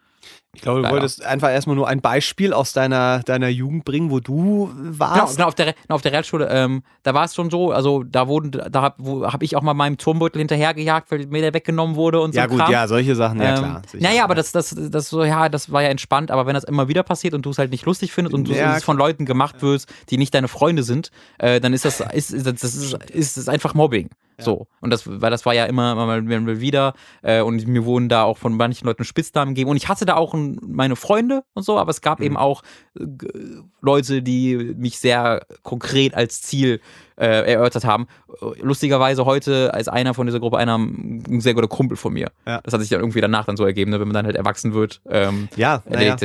Ich 0.52 0.62
glaube, 0.62 0.78
du 0.78 0.82
Leider. 0.82 0.94
wolltest 0.96 1.24
einfach 1.24 1.48
erstmal 1.50 1.76
nur 1.76 1.86
ein 1.86 2.00
Beispiel 2.00 2.52
aus 2.52 2.72
deiner, 2.72 3.20
deiner 3.20 3.46
Jugend 3.48 3.84
bringen, 3.84 4.10
wo 4.10 4.18
du 4.18 4.72
warst. 4.74 5.36
genau 5.36 5.46
auf, 5.46 5.54
der, 5.54 5.74
auf 5.88 6.02
der 6.02 6.10
Realschule, 6.10 6.48
ähm, 6.50 6.82
da 7.04 7.14
war 7.14 7.24
es 7.24 7.36
schon 7.36 7.50
so, 7.50 7.70
also 7.70 8.02
da 8.02 8.26
wurden, 8.26 8.50
da 8.50 8.82
habe 8.82 9.32
hab 9.32 9.44
ich 9.44 9.54
auch 9.54 9.62
mal 9.62 9.74
meinem 9.74 9.96
Turmbeutel 9.96 10.40
hinterhergejagt, 10.40 11.08
weil 11.12 11.26
mir 11.28 11.40
der 11.40 11.54
weggenommen 11.54 11.94
wurde 11.94 12.20
und 12.20 12.32
so 12.34 12.40
Ja, 12.40 12.46
gut, 12.46 12.58
Kram. 12.58 12.72
ja, 12.72 12.88
solche 12.88 13.14
Sachen, 13.14 13.40
ja 13.40 13.50
Ähm, 13.50 13.58
klar. 13.58 13.82
sicher. 13.86 14.02
naja, 14.02 14.24
aber 14.24 14.34
das, 14.34 14.50
das, 14.50 14.74
das 14.76 15.08
so, 15.08 15.22
ja, 15.22 15.48
das 15.48 15.70
war 15.70 15.82
ja 15.82 15.88
entspannt, 15.88 16.32
aber 16.32 16.46
wenn 16.46 16.54
das 16.54 16.64
immer 16.64 16.88
wieder 16.88 17.04
passiert 17.04 17.34
und 17.34 17.46
du 17.46 17.50
es 17.50 17.58
halt 17.58 17.70
nicht 17.70 17.86
lustig 17.86 18.12
findest 18.12 18.34
und 18.34 18.48
du 18.48 18.52
Ja, 18.52 18.76
es 18.76 18.82
von 18.82 18.96
Leuten 18.96 19.26
gemacht 19.26 19.62
wirst, 19.62 19.88
die 20.08 20.18
nicht 20.18 20.34
deine 20.34 20.48
Freunde 20.48 20.82
sind, 20.82 21.12
äh, 21.38 21.60
dann 21.60 21.72
ist 21.72 21.84
das, 21.84 22.00
ist, 22.00 22.32
ist, 22.32 22.46
das 22.46 22.64
ist, 22.64 22.94
ist, 23.10 23.38
ist 23.38 23.48
einfach 23.48 23.74
Mobbing. 23.74 24.10
So. 24.42 24.66
Und 24.80 24.88
das, 24.90 25.02
weil 25.06 25.30
das 25.30 25.44
war 25.44 25.52
ja 25.52 25.66
immer, 25.66 25.92
immer 25.92 26.60
wieder, 26.60 26.94
äh, 27.22 27.42
und 27.42 27.66
mir 27.68 27.84
wurden 27.84 28.08
da 28.08 28.24
auch 28.24 28.38
von 28.38 28.56
manchen 28.56 28.86
Leuten 28.86 29.04
Spitznamen 29.04 29.54
gegeben. 29.54 29.68
Und 29.70 29.76
ich 29.76 29.88
hatte 29.88 30.06
da 30.06 30.16
auch 30.16 30.32
ein, 30.32 30.39
meine 30.62 30.96
Freunde 30.96 31.42
und 31.54 31.62
so, 31.64 31.78
aber 31.78 31.90
es 31.90 32.00
gab 32.00 32.20
Mhm. 32.20 32.26
eben 32.26 32.36
auch 32.36 32.62
äh, 32.98 33.04
Leute, 33.80 34.22
die 34.22 34.74
mich 34.76 34.98
sehr 34.98 35.46
konkret 35.62 36.14
als 36.14 36.42
Ziel 36.42 36.80
äh, 37.16 37.52
erörtert 37.52 37.84
haben. 37.84 38.06
Lustigerweise 38.60 39.26
heute 39.26 39.74
als 39.74 39.88
einer 39.88 40.14
von 40.14 40.26
dieser 40.26 40.40
Gruppe 40.40 40.56
einer 40.56 40.78
ein 40.78 41.40
sehr 41.40 41.54
guter 41.54 41.68
Kumpel 41.68 41.96
von 41.96 42.12
mir. 42.14 42.30
Ja. 42.46 42.60
Das 42.62 42.72
hat 42.72 42.80
sich 42.80 42.88
dann 42.88 43.00
irgendwie 43.00 43.20
danach 43.20 43.44
dann 43.44 43.56
so 43.56 43.66
ergeben, 43.66 43.90
ne, 43.90 44.00
wenn 44.00 44.08
man 44.08 44.14
dann 44.14 44.26
halt 44.26 44.36
erwachsen 44.36 44.72
wird. 44.72 45.02
Ähm, 45.08 45.48
ja, 45.56 45.82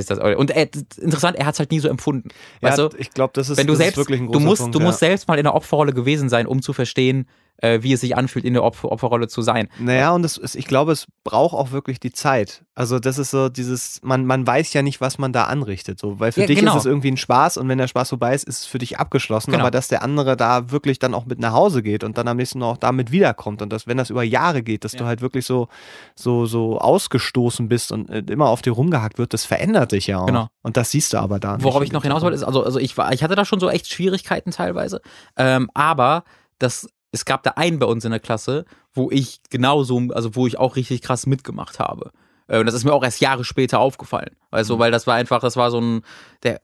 das. 0.09 0.19
Und 0.19 0.51
er, 0.51 0.69
interessant, 0.97 1.37
er 1.37 1.45
hat 1.45 1.55
es 1.55 1.59
halt 1.59 1.71
nie 1.71 1.79
so 1.79 1.89
empfunden. 1.89 2.29
Weißt 2.61 2.77
ja, 2.77 2.87
du, 2.87 2.97
ich 2.97 3.11
glaube, 3.11 3.33
das 3.35 3.49
ist, 3.49 3.57
wenn 3.57 3.67
du 3.67 3.75
selbst, 3.75 3.97
wirklich 3.97 4.21
ein 4.21 4.27
du 4.27 4.33
großer 4.33 4.45
musst, 4.45 4.61
Punkt, 4.61 4.75
du 4.75 4.79
ja. 4.79 4.85
musst 4.85 4.99
selbst 4.99 5.27
mal 5.27 5.37
in 5.37 5.43
der 5.43 5.55
Opferrolle 5.55 5.93
gewesen 5.93 6.29
sein, 6.29 6.47
um 6.47 6.61
zu 6.61 6.71
verstehen, 6.71 7.27
äh, 7.57 7.79
wie 7.81 7.93
es 7.93 8.01
sich 8.01 8.15
anfühlt, 8.17 8.45
in 8.45 8.53
der 8.53 8.63
Opfer 8.63 8.91
Opferrolle 8.91 9.27
zu 9.27 9.41
sein. 9.41 9.69
Naja, 9.79 10.11
und 10.11 10.25
es 10.25 10.37
ist, 10.37 10.55
ich 10.55 10.65
glaube, 10.65 10.91
es 10.91 11.05
braucht 11.23 11.53
auch 11.53 11.71
wirklich 11.71 11.99
die 11.99 12.11
Zeit. 12.11 12.63
Also 12.75 12.99
das 12.99 13.17
ist 13.17 13.31
so 13.31 13.47
dieses, 13.49 14.01
man, 14.03 14.25
man 14.25 14.45
weiß 14.45 14.73
ja 14.73 14.81
nicht, 14.81 14.99
was 14.99 15.17
man 15.17 15.31
da 15.31 15.45
anrichtet. 15.45 15.97
So, 15.99 16.19
weil 16.19 16.31
für 16.33 16.41
Ja, 16.41 16.47
dich 16.47 16.59
genau. 16.59 16.73
ist 16.73 16.79
es 16.79 16.85
irgendwie 16.85 17.11
ein 17.11 17.17
Spaß 17.17 17.57
und 17.57 17.69
wenn 17.69 17.77
der 17.77 17.87
Spaß 17.87 18.09
vorbei 18.09 18.35
ist, 18.35 18.43
ist 18.43 18.59
es 18.61 18.65
für 18.65 18.77
dich 18.79 18.99
abgeschlossen. 18.99 19.51
Genau. 19.51 19.63
Aber 19.63 19.71
dass 19.71 19.87
der 19.87 20.03
andere 20.03 20.35
da 20.35 20.71
wirklich 20.71 20.99
dann 20.99 21.13
auch 21.13 21.25
mit 21.25 21.39
nach 21.39 21.53
Hause 21.53 21.81
geht 21.81 22.03
und 22.03 22.17
dann 22.17 22.27
am 22.27 22.37
nächsten 22.37 22.61
auch 22.63 22.77
damit 22.77 23.11
wiederkommt 23.11 23.61
und 23.61 23.71
dass, 23.71 23.87
wenn 23.87 23.97
das 23.97 24.09
über 24.09 24.23
Jahre 24.23 24.61
geht, 24.61 24.83
dass 24.83 24.93
Ja. 24.93 24.99
du 24.99 25.05
halt 25.05 25.21
wirklich 25.21 25.45
so, 25.45 25.69
so, 26.15 26.45
so 26.45 26.77
ausgestoßen 26.79 27.69
bist 27.69 27.91
und 27.91 28.09
äh, 28.09 28.23
immer 28.29 28.47
auf 28.49 28.61
dir 28.61 28.71
rumgehackt 28.73 29.17
wird, 29.17 29.33
das 29.33 29.45
verändert 29.45 29.93
dich 29.93 30.07
ja 30.07 30.19
auch. 30.19 30.25
Genau. 30.25 30.47
Und 30.61 30.75
das 30.77 30.91
siehst 30.91 31.13
du 31.13 31.17
aber 31.17 31.39
da. 31.39 31.57
Worauf 31.61 31.83
ich 31.83 31.91
noch 31.93 32.03
hinaus 32.03 32.21
wollte, 32.23 32.35
ist, 32.35 32.43
also, 32.43 32.63
also 32.63 32.79
ich 32.79 32.97
war, 32.97 33.13
ich 33.13 33.23
hatte 33.23 33.35
da 33.35 33.45
schon 33.45 33.59
so 33.61 33.69
echt 33.69 33.87
Schwierigkeiten 33.87 34.51
teilweise. 34.51 34.99
Ähm, 35.37 35.69
aber 35.73 36.23
das, 36.59 36.89
es 37.15 37.25
gab 37.25 37.43
da 37.43 37.51
einen 37.51 37.79
bei 37.79 37.85
uns 37.85 38.05
in 38.05 38.11
der 38.11 38.19
Klasse, 38.19 38.65
wo 38.93 39.09
ich 39.09 39.39
genauso, 39.49 39.99
also 40.13 40.35
wo 40.35 40.47
ich 40.47 40.57
auch 40.59 40.75
richtig 40.75 41.01
krass 41.01 41.25
mitgemacht 41.25 41.79
habe. 41.79 42.11
Äh, 42.47 42.59
Und 42.59 42.65
das 42.65 42.75
ist 42.75 42.83
mir 42.83 42.93
auch 42.93 43.03
erst 43.03 43.21
Jahre 43.21 43.43
später 43.43 43.79
aufgefallen. 43.79 44.35
Du, 44.63 44.79
weil 44.79 44.91
das 44.91 45.07
war 45.07 45.15
einfach, 45.15 45.39
das 45.39 45.57
war 45.57 45.71
so 45.71 45.79
ein, 45.79 46.01
der, 46.43 46.59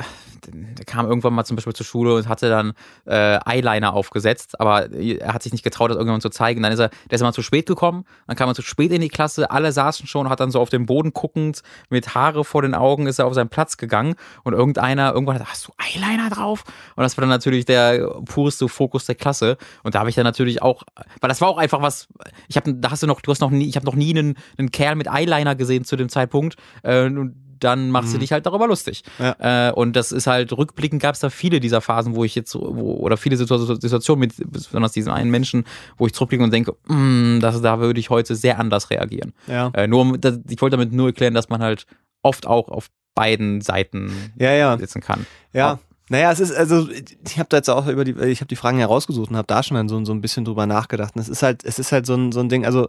der 0.47 0.85
kam 0.85 1.07
irgendwann 1.07 1.33
mal 1.33 1.45
zum 1.45 1.55
Beispiel 1.55 1.73
zur 1.73 1.85
Schule 1.85 2.15
und 2.15 2.27
hatte 2.27 2.49
dann 2.49 2.73
äh, 3.05 3.39
Eyeliner 3.45 3.93
aufgesetzt, 3.93 4.59
aber 4.59 4.91
er 4.91 5.33
hat 5.33 5.43
sich 5.43 5.51
nicht 5.51 5.63
getraut, 5.63 5.89
das 5.89 5.95
irgendjemand 5.95 6.23
zu 6.23 6.29
zeigen. 6.29 6.63
Dann 6.63 6.71
ist 6.71 6.79
er, 6.79 6.89
der 7.09 7.15
ist 7.15 7.21
immer 7.21 7.33
zu 7.33 7.41
spät 7.41 7.65
gekommen, 7.65 8.05
dann 8.27 8.35
kam 8.35 8.49
er 8.49 8.55
zu 8.55 8.61
spät 8.61 8.91
in 8.91 9.01
die 9.01 9.09
Klasse, 9.09 9.51
alle 9.51 9.71
saßen 9.71 10.07
schon, 10.07 10.29
hat 10.29 10.39
dann 10.39 10.51
so 10.51 10.59
auf 10.59 10.69
den 10.69 10.85
Boden 10.85 11.13
guckend, 11.13 11.61
mit 11.89 12.15
Haare 12.15 12.43
vor 12.43 12.61
den 12.61 12.73
Augen, 12.73 13.07
ist 13.07 13.19
er 13.19 13.25
auf 13.25 13.33
seinen 13.33 13.49
Platz 13.49 13.77
gegangen 13.77 14.15
und 14.43 14.53
irgendeiner, 14.53 15.13
irgendwann 15.13 15.39
hat, 15.39 15.47
hast 15.47 15.67
du 15.67 15.73
Eyeliner 15.77 16.29
drauf? 16.29 16.63
Und 16.95 17.03
das 17.03 17.17
war 17.17 17.21
dann 17.21 17.29
natürlich 17.29 17.65
der 17.65 18.07
purste 18.25 18.67
Fokus 18.67 19.05
der 19.05 19.15
Klasse. 19.15 19.57
Und 19.83 19.95
da 19.95 19.99
habe 19.99 20.09
ich 20.09 20.15
dann 20.15 20.25
natürlich 20.25 20.61
auch, 20.61 20.83
weil 21.19 21.27
das 21.27 21.41
war 21.41 21.47
auch 21.47 21.57
einfach 21.57 21.81
was, 21.81 22.07
ich 22.47 22.55
habe, 22.55 22.73
da 22.73 22.91
hast 22.91 23.03
du 23.03 23.07
noch, 23.07 23.21
du 23.21 23.31
hast 23.31 23.41
noch 23.41 23.51
nie, 23.51 23.67
ich 23.67 23.75
habe 23.75 23.85
noch 23.85 23.95
nie 23.95 24.17
einen, 24.17 24.35
einen 24.57 24.71
Kerl 24.71 24.95
mit 24.95 25.07
Eyeliner 25.07 25.55
gesehen 25.55 25.85
zu 25.85 25.95
dem 25.95 26.09
Zeitpunkt. 26.09 26.55
Äh, 26.83 27.05
und 27.05 27.50
dann 27.63 27.89
machst 27.91 28.13
du 28.13 28.17
dich 28.17 28.31
halt 28.31 28.45
darüber 28.45 28.67
lustig. 28.67 29.03
Ja. 29.19 29.69
Äh, 29.69 29.71
und 29.73 29.95
das 29.95 30.11
ist 30.11 30.27
halt, 30.27 30.51
rückblickend 30.55 31.01
gab 31.01 31.15
es 31.15 31.21
da 31.21 31.29
viele 31.29 31.59
dieser 31.59 31.81
Phasen, 31.81 32.15
wo 32.15 32.23
ich 32.23 32.35
jetzt, 32.35 32.55
wo, 32.55 32.95
oder 32.95 33.17
viele 33.17 33.37
Situ- 33.37 33.57
Situationen 33.79 34.19
mit 34.19 34.33
besonders 34.51 34.91
diesem 34.91 35.13
einen 35.13 35.31
Menschen, 35.31 35.63
wo 35.97 36.05
ich 36.07 36.13
zurückblicke 36.13 36.43
und 36.43 36.51
denke, 36.53 36.75
mm, 36.87 37.39
das, 37.39 37.61
da 37.61 37.79
würde 37.79 37.99
ich 37.99 38.09
heute 38.09 38.35
sehr 38.35 38.59
anders 38.59 38.89
reagieren. 38.89 39.33
Ja. 39.47 39.71
Äh, 39.73 39.87
nur, 39.87 40.17
das, 40.17 40.39
ich 40.49 40.61
wollte 40.61 40.77
damit 40.77 40.93
nur 40.93 41.07
erklären, 41.07 41.33
dass 41.33 41.49
man 41.49 41.61
halt 41.61 41.85
oft 42.21 42.45
auch 42.47 42.69
auf 42.69 42.87
beiden 43.15 43.61
Seiten 43.61 44.31
Ja, 44.37 44.51
ja. 44.51 44.77
sitzen 44.77 45.01
kann. 45.01 45.25
Ja. 45.53 45.73
Auch- 45.73 45.77
Naja, 46.09 46.31
es 46.31 46.39
ist, 46.41 46.51
also 46.53 46.89
ich 46.89 47.37
habe 47.39 47.47
da 47.49 47.57
jetzt 47.57 47.69
auch 47.69 47.87
über 47.87 48.03
die, 48.03 48.11
ich 48.25 48.41
habe 48.41 48.47
die 48.49 48.55
Fragen 48.57 48.77
herausgesucht 48.79 49.29
und 49.29 49.37
habe 49.37 49.47
da 49.47 49.63
schon 49.63 49.75
dann 49.75 49.87
so, 49.87 50.03
so 50.03 50.13
ein 50.13 50.19
bisschen 50.21 50.43
drüber 50.45 50.65
nachgedacht. 50.65 51.15
Und 51.15 51.21
es 51.21 51.29
ist 51.29 51.41
halt, 51.41 51.63
es 51.63 51.79
ist 51.79 51.91
halt 51.93 52.05
so 52.05 52.15
ein, 52.15 52.31
so 52.33 52.39
ein 52.41 52.49
Ding, 52.49 52.65
also 52.65 52.87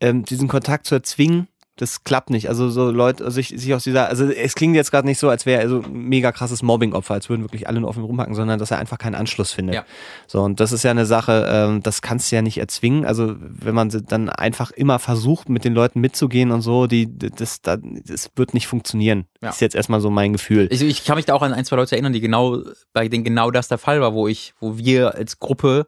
ähm, 0.00 0.24
diesen 0.24 0.46
Kontakt 0.48 0.86
zu 0.86 0.94
erzwingen, 0.94 1.48
das 1.80 2.04
klappt 2.04 2.28
nicht. 2.28 2.48
Also 2.48 2.68
so 2.68 2.90
Leute, 2.90 3.30
sich, 3.30 3.48
sich 3.48 3.72
aus 3.72 3.84
dieser, 3.84 4.08
also 4.08 4.26
es 4.26 4.54
klingt 4.54 4.76
jetzt 4.76 4.90
gerade 4.90 5.08
nicht 5.08 5.18
so, 5.18 5.30
als 5.30 5.46
wäre 5.46 5.62
er 5.62 5.68
so 5.70 5.80
ein 5.80 5.92
mega 5.92 6.30
krasses 6.30 6.62
Mobbing-Opfer, 6.62 7.14
als 7.14 7.30
würden 7.30 7.42
wirklich 7.42 7.68
alle 7.68 7.80
nur 7.80 7.88
auf 7.88 7.96
ihm 7.96 8.04
rumhacken, 8.04 8.34
sondern 8.34 8.58
dass 8.58 8.70
er 8.70 8.78
einfach 8.78 8.98
keinen 8.98 9.14
Anschluss 9.14 9.52
findet. 9.52 9.76
Ja. 9.76 9.84
So, 10.26 10.42
und 10.42 10.60
das 10.60 10.72
ist 10.72 10.82
ja 10.82 10.90
eine 10.90 11.06
Sache, 11.06 11.46
ähm, 11.48 11.82
das 11.82 12.02
kannst 12.02 12.30
du 12.30 12.36
ja 12.36 12.42
nicht 12.42 12.58
erzwingen. 12.58 13.06
Also 13.06 13.34
wenn 13.38 13.74
man 13.74 13.88
dann 13.88 14.28
einfach 14.28 14.72
immer 14.72 14.98
versucht, 14.98 15.48
mit 15.48 15.64
den 15.64 15.72
Leuten 15.72 16.00
mitzugehen 16.00 16.50
und 16.50 16.60
so, 16.60 16.86
die, 16.86 17.08
das, 17.18 17.62
das, 17.62 17.78
das 18.04 18.30
wird 18.36 18.52
nicht 18.52 18.66
funktionieren. 18.66 19.24
Ja. 19.40 19.48
Ist 19.48 19.62
jetzt 19.62 19.74
erstmal 19.74 20.02
so 20.02 20.10
mein 20.10 20.32
Gefühl. 20.32 20.68
Ich, 20.70 20.82
ich 20.82 21.04
kann 21.04 21.16
mich 21.16 21.24
da 21.24 21.34
auch 21.34 21.42
an 21.42 21.54
ein, 21.54 21.64
zwei 21.64 21.76
Leute 21.76 21.94
erinnern, 21.94 22.12
die 22.12 22.20
genau, 22.20 22.62
bei 22.92 23.08
denen 23.08 23.24
genau 23.24 23.50
das 23.50 23.68
der 23.68 23.78
Fall 23.78 24.02
war, 24.02 24.12
wo 24.12 24.28
ich, 24.28 24.52
wo 24.60 24.76
wir 24.76 25.14
als 25.14 25.38
Gruppe, 25.38 25.86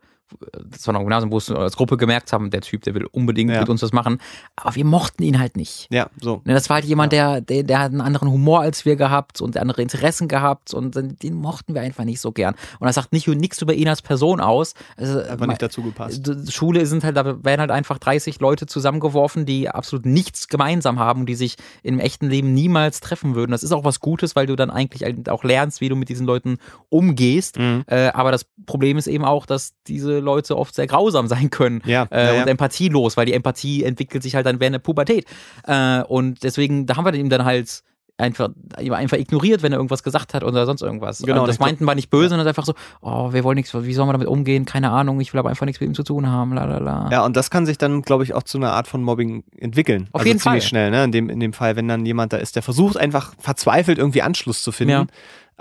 das 0.70 0.87
war 0.87 0.93
noch 0.95 1.01
ein 1.01 1.07
Gymnasium, 1.07 1.30
wo 1.33 1.39
wir 1.41 1.59
als 1.59 1.76
Gruppe 1.76 1.97
gemerkt 1.97 2.33
haben, 2.33 2.51
der 2.51 2.61
Typ, 2.61 2.83
der 2.83 2.95
will 2.95 3.07
unbedingt 3.12 3.51
Ja. 3.51 3.61
mit 3.61 3.68
uns 3.68 3.83
was 3.83 3.93
machen, 3.93 4.18
aber 4.57 4.74
wir 4.74 4.85
mochten 4.85 5.22
ihn 5.22 5.39
halt 5.39 5.57
nicht. 5.57 5.89
ja, 5.91 6.09
so. 6.20 6.43
Ne, 6.45 6.55
Das 6.55 6.68
war 6.68 6.76
halt 6.76 6.85
jemand, 6.85 7.12
der, 7.12 7.41
der, 7.41 7.62
der 7.62 7.78
hat 7.80 7.93
einen 7.93 8.01
anderen 8.01 8.30
Humor 8.30 8.61
als 8.61 8.85
wir 8.85 8.97
gehabt 8.97 9.41
und 9.41 9.57
andere 9.57 9.83
Interessen 9.83 10.28
gehabt 10.28 10.72
und 10.74 10.95
den 11.22 11.35
mochten 11.35 11.74
wir 11.74 11.83
einfach 11.83 12.05
nicht 12.05 12.20
so 12.20 12.33
gern. 12.33 12.55
Und 12.80 12.87
das 12.87 12.95
sagt 12.97 13.12
nicht 13.12 13.28
nichts 13.28 13.61
über 13.62 13.74
ihn 13.74 13.89
als 13.89 14.03
Person 14.03 14.41
aus. 14.41 14.74
Also, 14.97 15.20
Einfach 15.22 15.47
nicht 15.47 15.62
dazu 15.62 15.83
gepasst. 15.83 16.30
Schule 16.53 16.85
sind 16.87 17.05
halt, 17.05 17.16
da 17.16 17.45
werden 17.45 17.61
halt 17.61 17.70
einfach 17.70 17.99
30 17.99 18.41
Leute 18.41 18.66
zusammengeworfen, 18.66 19.47
die 19.47 19.68
absolut 19.68 20.07
nichts 20.07 20.49
gemeinsam 20.49 20.99
haben 20.99 21.20
und 21.20 21.26
die 21.26 21.35
sich 21.35 21.57
im 21.83 21.99
echten 21.99 22.28
Leben 22.28 22.53
niemals 22.55 23.01
treffen 23.01 23.35
würden. 23.35 23.53
Das 23.53 23.62
ist 23.62 23.72
auch 23.72 23.85
was 23.85 24.01
Gutes, 24.01 24.37
weil 24.37 24.47
du 24.47 24.57
dann 24.57 24.70
eigentlich 24.70 25.03
halt 25.03 25.28
auch 25.28 25.45
lernst, 25.45 25.80
wie 25.80 25.89
du 25.89 25.97
mit 25.97 26.09
diesen 26.09 26.26
Leuten 26.26 26.59
umgehst. 26.89 27.59
Mhm. 27.59 27.85
Äh, 27.87 28.09
aber 28.09 28.30
das 28.33 28.47
Problem 28.66 28.97
ist 28.99 29.07
eben 29.07 29.24
auch, 29.24 29.47
dass 29.47 29.72
diese 29.87 30.20
Leute 30.23 30.57
oft 30.57 30.75
sehr 30.75 30.87
grausam 30.87 31.27
sein 31.29 31.51
können 31.51 31.83
Ja, 31.85 32.07
äh, 32.11 32.37
ja, 32.37 32.43
und 32.43 32.49
empathielos, 32.49 33.16
weil 33.16 33.27
die 33.27 33.35
Empathie 33.35 33.85
entwickelt 33.85 34.23
sich 34.23 34.35
halt 34.35 34.47
dann 34.47 34.61
während 34.61 34.75
der 34.75 34.81
Pubertät. 34.81 35.27
Äh, 35.66 36.03
und 36.03 36.43
deswegen, 36.43 36.87
da 36.87 36.97
haben 36.97 37.05
wir 37.05 37.14
ihm 37.14 37.29
dann 37.29 37.45
halt 37.45 37.83
einfach, 38.18 38.51
einfach 38.77 39.18
ignoriert, 39.18 39.62
wenn 39.62 39.73
er 39.73 39.79
irgendwas 39.79 40.03
gesagt 40.03 40.35
hat 40.35 40.45
oder 40.45 40.64
sonst 40.66 40.83
irgendwas. 40.83 41.18
Genau, 41.18 41.43
Und 41.43 41.49
das 41.49 41.59
meinten 41.59 41.85
wir 41.85 41.95
nicht 41.95 42.11
böse, 42.11 42.31
sondern 42.31 42.47
einfach 42.47 42.64
so, 42.64 42.75
oh, 43.01 43.33
wir 43.33 43.45
wollen 43.45 43.57
nichts, 43.57 43.75
wie 43.75 43.93
sollen 43.93 44.09
wir 44.09 44.12
damit 44.12 44.29
umgehen? 44.29 44.64
Keine 44.64 44.91
Ahnung, 44.91 45.20
ich 45.20 45.33
will 45.33 45.39
aber 45.39 45.51
einfach 45.51 45.66
nichts 45.66 45.81
mit 45.81 45.89
ihm 45.91 45.95
zu 45.95 46.03
tun 46.03 46.29
haben, 46.29 46.55
la 46.55 46.64
la 46.64 46.79
la. 46.79 47.09
Ja, 47.11 47.25
und 47.25 47.37
das 47.37 47.51
kann 47.51 47.66
sich 47.66 47.79
dann, 47.79 48.03
glaube 48.03 48.25
ich, 48.25 48.35
auch 48.35 48.43
zu 48.43 48.59
einer 48.59 48.73
Art 48.73 48.87
von 48.87 49.03
Mobbing 49.03 49.45
entwickeln. 49.59 50.09
Auf 50.12 50.20
also 50.20 50.29
jeden 50.29 50.41
ziemlich 50.41 50.62
Fall. 50.64 50.68
schnell, 50.68 50.91
ne? 50.91 51.05
In 51.05 51.12
dem, 51.12 51.31
in 51.31 51.41
dem 51.41 51.53
Fall, 51.53 51.77
wenn 51.77 51.89
dann 51.89 52.07
jemand 52.07 52.33
da 52.33 52.37
ist, 52.37 52.57
der 52.57 52.62
versucht 52.62 52.97
einfach 52.97 53.35
verzweifelt 53.39 53.99
irgendwie 53.99 54.23
Anschluss 54.23 54.62
zu 54.62 54.73
finden. 54.73 54.93
Ja. 54.93 55.07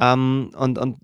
Ähm, 0.02 0.50
und, 0.58 0.80
und 0.80 0.98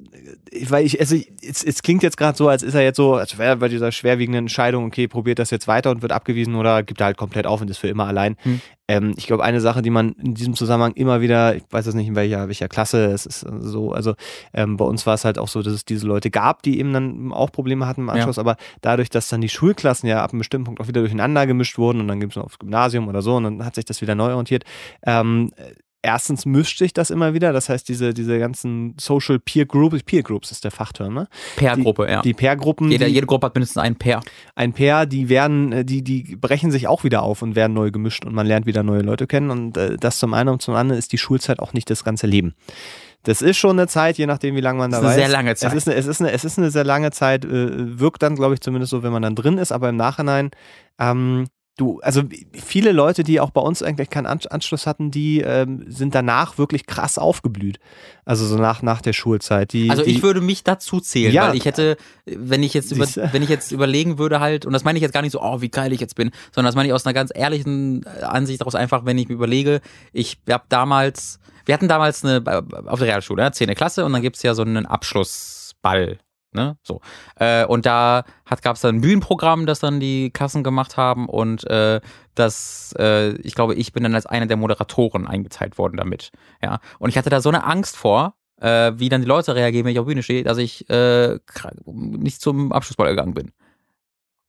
ich, 0.50 0.72
weil 0.72 0.84
ich, 0.84 1.00
also 1.00 1.16
es, 1.16 1.64
es 1.64 1.84
klingt 1.84 2.02
jetzt 2.02 2.18
gerade 2.18 2.36
so, 2.36 2.50
als 2.50 2.64
ist 2.64 2.74
er 2.74 2.82
jetzt 2.82 2.98
so, 2.98 3.14
als 3.14 3.38
wäre 3.38 3.58
bei 3.58 3.68
dieser 3.68 3.91
schwerwiegenden 3.91 4.45
Entscheidung, 4.45 4.86
okay, 4.86 5.08
probiert 5.08 5.38
das 5.38 5.52
jetzt 5.52 5.68
weiter 5.68 5.91
und 5.91 6.02
wird 6.02 6.12
abgewiesen 6.12 6.56
oder 6.56 6.82
gibt 6.82 7.00
er 7.00 7.06
halt 7.06 7.18
komplett 7.18 7.45
auf 7.45 7.62
und 7.62 7.70
ist 7.70 7.78
für 7.78 7.89
immer 7.89 8.08
allein. 8.08 8.38
Hm. 8.39 8.60
Ähm, 8.88 9.14
ich 9.16 9.28
glaube, 9.28 9.43
eine 9.43 9.62
Sache, 9.62 9.84
die 9.84 9.91
man 9.91 10.14
in 10.14 10.34
diesem 10.34 10.56
Zusammenhang 10.56 10.93
immer 10.93 11.22
wieder, 11.22 11.56
ich 11.56 11.64
weiß 11.70 11.86
jetzt 11.86 11.93
nicht 11.93 12.08
in 12.08 12.16
welcher, 12.16 12.48
welcher 12.48 12.68
Klasse 12.70 13.06
es 13.06 13.28
ist 13.28 13.45
so, 13.60 13.91
also 13.91 14.16
ähm, 14.52 14.78
bei 14.78 14.86
uns 14.86 15.06
war 15.06 15.14
es 15.14 15.26
halt 15.26 15.38
auch 15.38 15.48
so, 15.48 15.62
dass 15.62 15.74
es 15.74 15.86
diese 15.86 16.08
Leute 16.08 16.32
gab, 16.32 16.64
die 16.64 16.80
eben 16.80 16.91
dann 16.91 17.32
auch 17.32 17.52
Probleme 17.52 17.86
hatten 17.86 18.02
im 18.02 18.10
Anschluss, 18.10 18.39
aber 18.39 18.56
dadurch, 18.82 19.12
dass 19.12 19.30
dann 19.30 19.41
die 19.41 19.50
Schulklassen 19.50 20.10
ja 20.10 20.24
ab 20.24 20.32
einem 20.32 20.39
bestimmten 20.39 20.66
Punkt 20.66 20.82
auch 20.82 20.88
wieder 20.88 21.02
durcheinander 21.02 21.45
gemischt 21.45 21.78
wurden 21.78 22.00
und 22.02 22.08
dann 22.08 22.20
gibt 22.20 22.32
es 22.32 22.38
noch 22.38 22.45
aufs 22.45 22.58
Gymnasium 22.58 23.08
oder 23.08 23.22
so 23.22 23.36
und 23.36 23.43
dann 23.43 23.66
hat 23.66 23.76
sich 23.76 23.86
das 23.86 24.02
wieder 24.02 24.16
neu 24.16 24.30
orientiert, 24.30 24.64
ähm, 25.06 25.52
erstens 26.02 26.45
mischt 26.45 26.78
sich 26.78 26.93
das 26.93 27.10
immer 27.10 27.34
wieder. 27.34 27.54
Das 27.54 27.70
heißt, 27.70 27.88
diese, 27.88 28.14
diese 28.14 28.39
ganzen 28.39 28.95
Social 29.00 29.39
Peer 29.39 29.66
Groups, 29.66 30.04
Peer 30.04 30.24
Groups 30.24 30.52
ist 30.52 30.64
der 30.64 30.72
Fachterm, 30.72 31.14
ne? 31.14 31.28
Pair-Gruppe, 31.56 32.10
ja. 32.10 32.22
Die 32.22 32.34
Pair-Gruppen. 32.34 32.91
Jede, 32.91 33.08
jede 33.08 33.28
Gruppe 33.28 33.48
hat 33.48 33.56
mindestens 33.56 33.82
einen 33.82 33.95
Pair. 33.95 34.22
ein 34.56 34.74
Pair, 34.74 35.06
die 35.06 35.30
werden, 35.30 35.72
äh, 35.72 35.86
die, 35.86 36.04
die 36.04 36.36
brechen 36.36 36.72
sich 36.72 36.88
auch 36.88 37.04
wieder 37.04 37.24
auf 37.24 37.41
und 37.41 37.56
werden 37.56 37.74
neu 37.74 37.91
gemischt 37.91 38.26
und 38.26 38.34
man 38.34 38.48
lernt 38.48 38.66
wieder 38.66 38.84
neue 38.84 39.02
Leute 39.02 39.28
kennen. 39.28 39.50
Und 39.50 39.78
äh, 39.78 39.98
das 39.98 40.20
zum 40.20 40.34
einen 40.34 40.50
und 40.50 40.62
zum 40.62 40.76
anderen 40.76 41.00
ist 41.00 41.12
die 41.12 41.18
Schulzeit 41.18 41.60
auch 41.60 41.74
nicht 41.74 41.89
das 41.89 42.04
ganze 42.04 42.28
Leben. 42.28 42.56
Das 43.24 43.41
ist 43.41 43.58
schon 43.58 43.78
eine 43.78 43.88
Zeit, 43.88 44.18
je 44.18 44.26
nachdem, 44.26 44.56
wie 44.56 44.62
lange 44.62 44.80
man 44.80 44.91
dabei 44.91 45.08
ist 45.08 45.12
ist. 45.12 45.18
eine 45.18 45.26
sehr 45.26 45.38
lange 45.38 45.56
Zeit. 45.56 45.72
Es 45.72 45.78
ist 45.78 45.88
eine, 45.88 45.98
es 45.98 46.08
ist 46.08 46.22
eine, 46.22 46.32
es 46.32 46.45
ist 46.45 46.58
eine 46.58 46.72
sehr 46.72 46.86
lange 46.86 47.12
Zeit, 47.12 47.43
äh, 47.43 48.00
wirkt 48.00 48.24
dann, 48.24 48.36
glaube 48.36 48.54
ich, 48.54 48.62
zumindest 48.62 48.91
so, 48.91 49.04
wenn 49.04 49.12
man 49.12 49.22
dann 49.22 49.36
drin 49.36 49.58
ist, 49.58 49.72
aber 49.72 49.89
im 49.89 49.98
Nachhinein, 49.98 50.52
ähm, 51.00 51.48
du, 51.78 51.99
also 52.01 52.23
viele 52.53 52.91
Leute, 52.91 53.23
die 53.23 53.39
auch 53.39 53.51
bei 53.51 53.61
uns 53.61 53.82
eigentlich 53.82 54.09
keinen 54.09 54.25
An 54.25 54.39
Anschluss 54.49 54.86
hatten, 54.88 55.11
die 55.11 55.41
ähm, 55.41 55.86
sind 55.88 56.13
danach 56.15 56.57
wirklich 56.57 56.86
krass 56.86 57.17
aufgeblüht. 57.17 57.80
Also 58.25 58.45
so 58.45 58.57
nach, 58.57 58.82
nach 58.82 59.01
der 59.01 59.13
Schulzeit. 59.13 59.71
Die, 59.73 59.89
Also 59.89 60.03
die, 60.03 60.09
ich 60.11 60.21
würde 60.23 60.41
mich 60.41 60.63
dazu 60.63 60.99
zählen, 60.99 61.32
Ja. 61.34 61.47
weil 61.49 61.55
ich 61.55 61.65
hätte, 61.65 61.97
wenn 62.25 62.63
ich 62.63 62.73
jetzt 62.73 62.91
über, 62.91 63.05
wenn 63.32 63.43
ich 63.43 63.49
jetzt 63.49 63.71
überlegen 63.71 64.17
würde 64.17 64.39
halt, 64.39 64.65
und 64.65 64.73
das 64.73 64.84
meine 64.84 64.97
ich 64.97 65.03
jetzt 65.03 65.13
gar 65.13 65.21
nicht 65.21 65.32
so, 65.32 65.41
oh, 65.41 65.61
wie 65.61 65.69
geil 65.69 65.93
ich 65.93 66.01
jetzt 66.01 66.15
bin, 66.15 66.32
sondern 66.53 66.67
das 66.69 66.75
meine 66.75 66.88
ich 66.88 66.93
aus 66.93 67.05
einer 67.05 67.13
ganz 67.13 67.32
ehrlichen 67.34 68.03
äh, 68.03 68.23
Ansicht 68.23 68.61
daraus 68.61 68.75
einfach, 68.75 69.05
wenn 69.05 69.17
ich 69.17 69.28
mir 69.30 69.36
überlege, 69.36 69.80
ich 70.11 70.39
habe 70.49 70.65
damals, 70.69 71.39
wir 71.65 71.73
hatten 71.73 71.88
damals 71.88 72.25
eine, 72.25 72.43
auf 72.88 72.99
der 72.99 73.07
Realschule, 73.07 73.43
ne, 73.43 73.51
10. 73.51 73.73
Klasse 73.75 74.03
und 74.03 74.13
dann 74.13 74.21
gibt's 74.21 74.43
ja 74.43 74.53
so 74.55 74.63
einen 74.63 74.86
Abschlussball. 74.86 76.17
Ne, 76.54 76.78
so. 76.82 77.02
Äh, 77.36 77.66
und 77.66 77.86
da 77.86 78.24
gab 78.62 78.76
es 78.76 78.82
dann 78.82 78.95
ein 78.95 79.02
Bühnenprogramm, 79.02 79.66
das 79.66 79.80
dann 79.80 80.00
die 80.00 80.32
Klassen 80.32 80.64
gemacht 80.64 80.95
haben 80.95 81.28
und 81.28 81.70
äh, 81.70 82.00
das, 82.36 82.95
äh, 82.98 83.34
ich 83.41 83.54
glaube, 83.54 83.76
ich 83.76 83.91
bin 83.91 84.04
dann 84.04 84.16
als 84.16 84.26
einer 84.26 84.45
der 84.45 84.58
Moderatoren 84.58 85.28
eingeteilt 85.28 85.78
worden 85.78 85.98
damit. 85.98 86.32
Ja. 86.64 86.80
Und 87.00 87.10
ich 87.10 87.18
hatte 87.18 87.30
da 87.30 87.41
so 87.41 87.50
eine 87.50 87.66
Angst 87.66 87.98
vor, 87.98 88.36
äh, 88.62 88.93
wie 88.95 89.10
dann 89.10 89.22
die 89.22 89.28
Leute 89.28 89.56
reagieren, 89.56 89.86
wenn 89.86 89.91
ich 89.91 90.00
auf 90.00 90.06
Bühne 90.06 90.24
stehe, 90.24 90.43
dass 90.43 90.58
ich 90.58 90.89
äh, 90.89 91.38
nicht 91.86 92.41
zum 92.41 92.72
Abschlussball 92.72 93.10
gegangen 93.10 93.34
bin. 93.34 93.52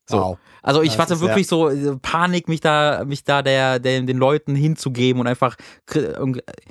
So. 0.08 0.18
Wow. 0.18 0.38
Also 0.62 0.82
ich 0.82 0.90
Das 0.96 0.98
hatte 0.98 1.20
wirklich 1.20 1.46
so 1.46 1.68
äh, 1.68 1.96
Panik, 2.02 2.48
mich 2.48 2.60
da, 2.60 3.04
mich 3.06 3.24
da 3.24 3.42
der, 3.42 3.78
der, 3.78 4.02
den 4.02 4.16
Leuten 4.18 4.54
hinzugeben 4.54 5.20
und 5.20 5.26
einfach, 5.26 5.56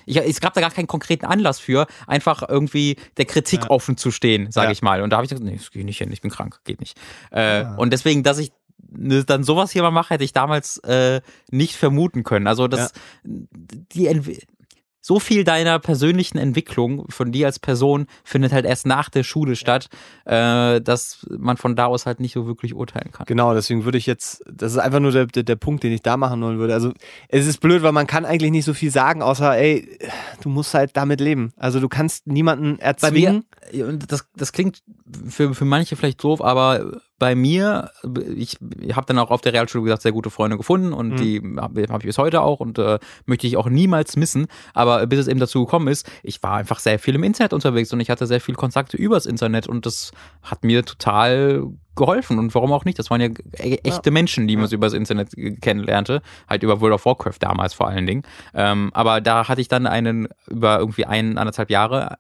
ich, 0.06 0.18
es 0.18 0.42
gab 0.42 0.54
da 0.54 0.62
gar 0.62 0.72
keinen 0.72 0.88
konkreten 0.88 1.26
Anlass 1.26 1.60
für, 1.60 1.88
einfach 2.06 2.44
irgendwie 2.48 2.98
der 3.18 3.26
Kritik 3.26 3.62
Ja. 3.64 3.70
offen 3.70 3.96
zu 3.98 4.12
stehen, 4.12 4.52
sage 4.52 4.68
Ja. 4.68 4.72
ich 4.72 4.82
mal. 4.82 5.02
Und 5.02 5.12
da 5.12 5.18
habe 5.18 5.26
ich 5.26 5.30
gesagt, 5.30 5.46
nee, 5.46 5.56
das 5.56 5.72
geht 5.72 5.86
nicht 5.86 5.98
hin, 6.00 6.12
ich 6.12 6.22
bin 6.22 6.32
krank, 6.32 6.60
geht 6.64 6.80
nicht. 6.80 6.98
Äh, 7.32 7.62
Ja. 7.62 7.76
Und 7.76 7.92
deswegen, 7.94 8.24
dass 8.24 8.38
ich 8.40 8.52
ne, 8.90 9.24
dann 9.24 9.44
sowas 9.44 9.72
hier 9.72 9.84
mal 9.84 9.92
mache, 9.92 10.14
hätte 10.14 10.24
ich 10.24 10.34
damals 10.34 10.78
äh, 10.80 11.22
nicht 11.52 11.76
vermuten 11.76 12.24
können. 12.24 12.48
Also 12.48 12.68
das, 12.68 12.92
die 13.24 14.08
so 15.08 15.22
viel 15.22 15.46
deiner 15.46 15.80
persönlichen 15.80 16.38
Entwicklung 16.38 17.06
von 17.08 17.32
dir 17.32 17.46
als 17.46 17.60
Person 17.60 18.08
findet 18.26 18.52
halt 18.52 18.66
erst 18.66 18.86
nach 18.86 19.08
der 19.08 19.24
Schule 19.24 19.56
statt, 19.56 19.88
äh, 20.26 20.82
dass 20.82 21.26
man 21.30 21.56
von 21.56 21.78
da 21.78 21.86
aus 21.86 22.06
halt 22.06 22.20
nicht 22.20 22.34
so 22.34 22.46
wirklich 22.46 22.74
urteilen 22.74 23.14
kann. 23.14 23.26
Genau, 23.26 23.54
deswegen 23.54 23.86
würde 23.86 23.98
ich 23.98 24.06
jetzt, 24.06 24.44
das 24.52 24.74
ist 24.74 24.80
einfach 24.80 25.00
nur 25.00 25.14
der, 25.14 25.28
der, 25.28 25.44
der 25.44 25.56
Punkt, 25.56 25.86
den 25.86 25.94
ich 25.94 26.02
da 26.02 26.18
machen 26.18 26.42
wollen 26.42 26.60
würde. 26.60 26.74
Also 26.74 26.92
es 27.30 27.48
ist 27.48 27.62
blöd, 27.62 27.84
weil 27.84 27.94
man 27.94 28.06
kann 28.06 28.26
eigentlich 28.26 28.52
nicht 28.52 28.66
so 28.66 28.74
viel 28.74 28.92
sagen, 28.92 29.22
außer, 29.22 29.58
ey, 29.58 29.98
du 30.42 30.50
musst 30.50 30.74
halt 30.74 30.98
damit 30.98 31.22
leben. 31.22 31.54
Also 31.56 31.80
du 31.80 31.88
kannst 31.88 32.28
niemanden 32.28 32.76
Bei 32.76 32.84
erzwingen. 32.84 33.46
mir, 33.72 33.88
und 33.88 34.12
das, 34.12 34.28
das 34.36 34.52
klingt 34.52 34.84
für, 35.30 35.54
für 35.54 35.64
manche 35.64 35.96
vielleicht 35.96 36.22
doof, 36.22 36.42
aber 36.42 37.00
bei 37.20 37.36
mir, 37.36 37.92
ich, 38.36 38.58
habe 38.94 39.08
dann 39.08 39.18
auch 39.18 39.32
auf 39.32 39.42
der 39.42 39.54
Realschule 39.54 39.84
gesagt, 39.84 40.04
sehr 40.04 40.12
gute 40.12 40.30
Freunde 40.30 40.58
gefunden 40.58 40.94
und 40.94 41.14
Mhm. 41.14 41.18
die 41.18 41.42
habe 41.58 41.86
hab 41.90 42.02
ich 42.02 42.08
bis 42.08 42.18
heute 42.18 42.42
auch 42.42 42.60
und 42.60 42.78
äh, 42.78 43.00
möchte 43.26 43.48
ich 43.48 43.58
auch 43.58 43.70
niemals 43.70 44.16
missen. 44.18 44.48
Aber 44.74 45.06
bis 45.08 45.20
es 45.20 45.28
eben 45.28 45.40
dazu 45.40 45.66
gekommen 45.66 45.88
ist, 45.88 46.10
ich 46.24 46.44
war 46.44 46.58
einfach 46.58 46.80
sehr 46.80 47.00
viel 47.00 47.16
im 47.16 47.24
Internet 47.24 47.54
unterwegs 47.54 47.92
und 47.92 48.00
ich 48.00 48.10
hatte 48.10 48.28
sehr 48.28 48.42
viel 48.42 48.56
Kontakte 48.56 48.98
übers 48.98 49.26
Internet 49.26 49.68
und 49.68 49.86
das 49.86 50.12
hat 50.44 50.64
mir 50.64 50.86
total 50.86 51.64
geholfen 51.98 52.40
und 52.40 52.56
warum 52.56 52.72
auch 52.72 52.86
nicht? 52.86 52.98
Das 52.98 53.10
waren 53.10 53.20
ja 53.20 53.28
e- 53.60 53.80
echte 53.84 54.12
Menschen, 54.12 54.48
die 54.48 54.56
man 54.56 54.68
so 54.68 54.76
übers 54.76 54.94
Internet 54.94 55.32
kennenlernte, 55.62 56.22
halt 56.50 56.64
über 56.64 56.80
World 56.80 56.94
of 56.94 57.06
Warcraft 57.06 57.38
damals 57.40 57.74
vor 57.74 57.88
allen 57.90 58.06
Dingen. 58.06 58.24
Ähm, 58.54 58.92
aber 58.94 59.20
da 59.20 59.48
hatte 59.50 59.60
ich 59.60 59.68
dann 59.68 59.86
einen 59.88 60.30
über 60.50 60.80
irgendwie 60.80 61.06
ein, 61.06 61.38
anderthalb 61.38 61.70
Jahre 61.70 62.18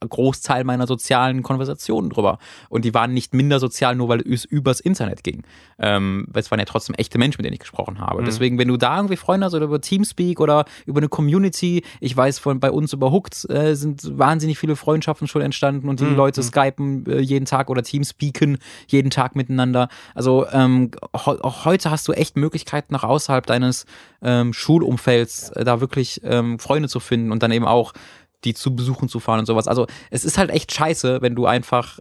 Großteil 0.00 0.64
meiner 0.64 0.86
sozialen 0.86 1.42
Konversationen 1.42 2.10
drüber. 2.10 2.38
Und 2.68 2.84
die 2.84 2.94
waren 2.94 3.12
nicht 3.12 3.34
minder 3.34 3.58
sozial, 3.58 3.96
nur 3.96 4.08
weil 4.08 4.20
es 4.20 4.44
übers 4.44 4.80
Internet 4.80 5.24
ging. 5.24 5.42
Ähm, 5.78 6.26
weil 6.30 6.40
es 6.42 6.50
waren 6.50 6.58
ja 6.58 6.64
trotzdem 6.64 6.94
echte 6.94 7.18
Menschen, 7.18 7.38
mit 7.38 7.46
denen 7.46 7.54
ich 7.54 7.60
gesprochen 7.60 7.98
habe. 7.98 8.20
Mhm. 8.20 8.26
Deswegen, 8.26 8.58
wenn 8.58 8.68
du 8.68 8.76
da 8.76 8.96
irgendwie 8.96 9.16
Freunde 9.16 9.46
hast 9.46 9.54
oder 9.54 9.64
über 9.64 9.80
Teamspeak 9.80 10.40
oder 10.40 10.64
über 10.86 10.98
eine 11.00 11.08
Community, 11.08 11.82
ich 12.00 12.16
weiß 12.16 12.38
von 12.38 12.60
bei 12.60 12.70
uns 12.70 12.92
über 12.92 13.10
Hooked 13.10 13.48
äh, 13.50 13.74
sind 13.74 14.18
wahnsinnig 14.18 14.58
viele 14.58 14.76
Freundschaften 14.76 15.26
schon 15.26 15.42
entstanden 15.42 15.88
und 15.88 16.00
die 16.00 16.04
Mhm. 16.04 16.16
Leute 16.16 16.42
skypen 16.42 17.06
äh, 17.06 17.20
jeden 17.20 17.46
Tag 17.46 17.70
oder 17.70 17.82
Teamspeaken 17.82 18.58
jeden 18.88 19.10
Tag 19.14 19.36
miteinander. 19.36 19.88
Also 20.14 20.46
ähm, 20.52 20.90
auch 21.12 21.64
heute 21.64 21.90
hast 21.90 22.06
du 22.08 22.12
echt 22.12 22.36
Möglichkeiten, 22.36 22.92
nach 22.92 23.04
außerhalb 23.04 23.46
deines 23.46 23.86
ähm, 24.22 24.52
Schulumfelds 24.52 25.50
äh, 25.50 25.64
da 25.64 25.80
wirklich 25.80 26.20
ähm, 26.24 26.58
Freunde 26.58 26.88
zu 26.88 27.00
finden 27.00 27.32
und 27.32 27.42
dann 27.42 27.52
eben 27.52 27.66
auch 27.66 27.92
die 28.44 28.54
zu 28.54 28.76
besuchen 28.76 29.08
zu 29.08 29.20
fahren 29.20 29.40
und 29.40 29.46
sowas. 29.46 29.68
Also 29.68 29.86
es 30.10 30.24
ist 30.24 30.38
halt 30.38 30.50
echt 30.50 30.72
scheiße, 30.72 31.22
wenn 31.22 31.34
du 31.34 31.46
einfach 31.46 32.00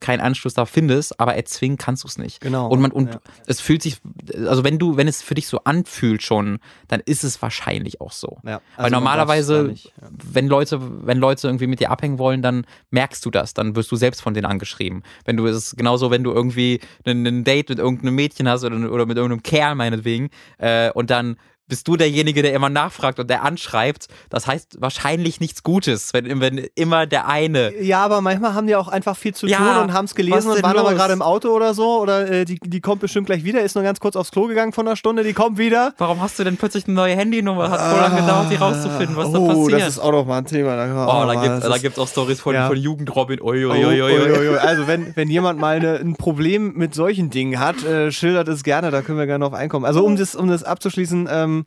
keinen 0.00 0.20
Anschluss 0.20 0.54
da 0.54 0.64
findest, 0.66 1.18
aber 1.20 1.34
erzwingen 1.34 1.78
kannst 1.78 2.04
du 2.04 2.08
es 2.08 2.18
nicht. 2.18 2.40
Genau. 2.40 2.68
Und 2.68 2.80
man 2.80 2.90
und 2.92 3.14
Ja. 3.14 3.20
es 3.46 3.60
fühlt 3.60 3.82
sich, 3.82 3.98
also 4.46 4.64
wenn 4.64 4.78
du, 4.78 4.96
wenn 4.96 5.08
es 5.08 5.22
für 5.22 5.34
dich 5.34 5.46
so 5.48 5.60
anfühlt 5.64 6.22
schon, 6.22 6.58
dann 6.88 7.00
ist 7.04 7.24
es 7.24 7.40
wahrscheinlich 7.42 8.00
auch 8.00 8.12
so. 8.12 8.38
Ja, 8.44 8.52
Weil 8.52 8.60
also 8.76 8.82
man 8.82 8.92
normalerweise, 8.92 9.62
nicht, 9.64 9.86
ja. 10.00 10.08
wenn 10.10 10.46
Leute, 10.48 10.78
wenn 11.06 11.18
Leute 11.18 11.48
irgendwie 11.48 11.66
mit 11.66 11.80
dir 11.80 11.90
abhängen 11.90 12.18
wollen, 12.18 12.42
dann 12.42 12.66
merkst 12.90 13.24
du 13.24 13.30
das, 13.30 13.54
dann 13.54 13.76
wirst 13.76 13.90
du 13.90 13.96
selbst 13.96 14.22
von 14.22 14.34
denen 14.34 14.46
angeschrieben. 14.46 15.02
Wenn 15.24 15.36
du 15.36 15.46
es 15.46 15.56
ist 15.56 15.76
genauso, 15.76 16.10
wenn 16.10 16.24
du 16.24 16.32
irgendwie 16.32 16.80
ein, 17.04 17.26
ein 17.26 17.44
Date 17.44 17.68
mit 17.70 17.78
irgendeinem 17.78 18.14
Mädchen 18.14 18.48
hast 18.48 18.64
oder, 18.64 18.76
oder 18.90 19.06
mit 19.06 19.16
irgendeinem 19.16 19.42
Kerl 19.42 19.74
meinetwegen, 19.74 20.30
äh, 20.58 20.90
und 20.92 21.10
dann 21.10 21.36
bist 21.68 21.86
du 21.86 21.96
derjenige, 21.96 22.42
der 22.42 22.52
immer 22.54 22.68
nachfragt 22.70 23.18
und 23.20 23.28
der 23.30 23.42
anschreibt. 23.44 24.08
Das 24.30 24.46
heißt 24.46 24.78
wahrscheinlich 24.80 25.40
nichts 25.40 25.62
Gutes, 25.62 26.12
wenn, 26.14 26.40
wenn 26.40 26.58
immer 26.74 27.06
der 27.06 27.28
eine. 27.28 27.74
Ja, 27.82 28.04
aber 28.04 28.20
manchmal 28.20 28.54
haben 28.54 28.66
die 28.66 28.74
auch 28.76 28.88
einfach 28.88 29.16
viel 29.16 29.34
zu 29.34 29.46
Ja, 29.46 29.58
tun 29.58 29.82
und 29.84 29.92
haben 29.92 30.06
es 30.06 30.14
gelesen 30.14 30.50
und 30.50 30.62
waren 30.62 30.76
aber 30.78 30.90
los? 30.90 30.98
gerade 30.98 31.12
im 31.12 31.22
Auto 31.22 31.50
oder 31.50 31.74
so. 31.74 32.00
Oder 32.00 32.30
äh, 32.30 32.44
die, 32.44 32.58
die 32.58 32.80
kommt 32.80 33.00
bestimmt 33.00 33.26
gleich 33.26 33.44
wieder, 33.44 33.60
ist 33.62 33.74
nur 33.74 33.84
ganz 33.84 34.00
kurz 34.00 34.16
aufs 34.16 34.30
Klo 34.30 34.46
gegangen 34.46 34.72
von 34.72 34.86
einer 34.86 34.96
Stunde, 34.96 35.22
die 35.24 35.34
kommt 35.34 35.58
wieder. 35.58 35.94
Warum 35.98 36.20
hast 36.22 36.38
du 36.38 36.44
denn 36.44 36.56
plötzlich 36.56 36.86
eine 36.86 36.94
neue 36.94 37.14
Handynummer? 37.16 37.70
Hat 37.70 37.80
voll 37.80 38.00
lange 38.00 38.20
gedauert, 38.22 38.46
die 38.50 38.56
rauszufinden, 38.56 39.16
was 39.16 39.30
da 39.32 39.38
oh, 39.38 39.46
passiert. 39.64 39.80
das 39.82 39.88
ist 39.88 39.98
auch 39.98 40.12
noch 40.12 40.24
mal 40.26 40.38
ein 40.38 40.46
Thema. 40.46 40.76
Da, 40.76 40.88
Oh, 40.88 41.24
noch 41.24 41.34
da 41.34 41.42
gibt 41.42 41.64
da 41.64 41.74
ist- 41.74 41.82
gibt's 41.82 41.98
auch 41.98 42.08
Stories 42.08 42.40
von, 42.40 42.54
Ja. 42.54 42.66
von 42.68 42.76
Jugendrobin. 42.76 43.40
Oh, 43.40 43.48
ui, 43.50 43.64
ui, 43.66 43.84
ui, 43.84 44.02
ui. 44.02 44.12
ui, 44.12 44.48
ui. 44.50 44.56
Also 44.58 44.86
wenn, 44.86 45.14
wenn 45.16 45.28
jemand 45.28 45.60
mal 45.60 45.76
eine, 45.76 45.96
ein 45.96 46.16
Problem 46.16 46.72
mit 46.74 46.94
solchen 46.94 47.30
Dingen 47.30 47.58
hat, 47.60 47.84
äh, 47.84 48.10
schildert 48.10 48.48
es 48.48 48.62
gerne, 48.62 48.90
da 48.90 49.02
können 49.02 49.18
wir 49.18 49.26
gerne 49.26 49.44
auf 49.44 49.52
einkommen. 49.54 49.84
Also 49.84 50.04
um 50.04 50.16
das, 50.16 50.34
um 50.34 50.48
das 50.48 50.64
abzuschließen, 50.64 51.28
ähm, 51.30 51.57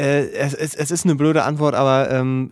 äh, 0.00 0.28
es, 0.30 0.54
es, 0.54 0.74
es 0.74 0.90
ist 0.90 1.04
eine 1.04 1.14
blöde 1.14 1.44
Antwort, 1.44 1.74
aber 1.74 2.10
ähm, 2.10 2.50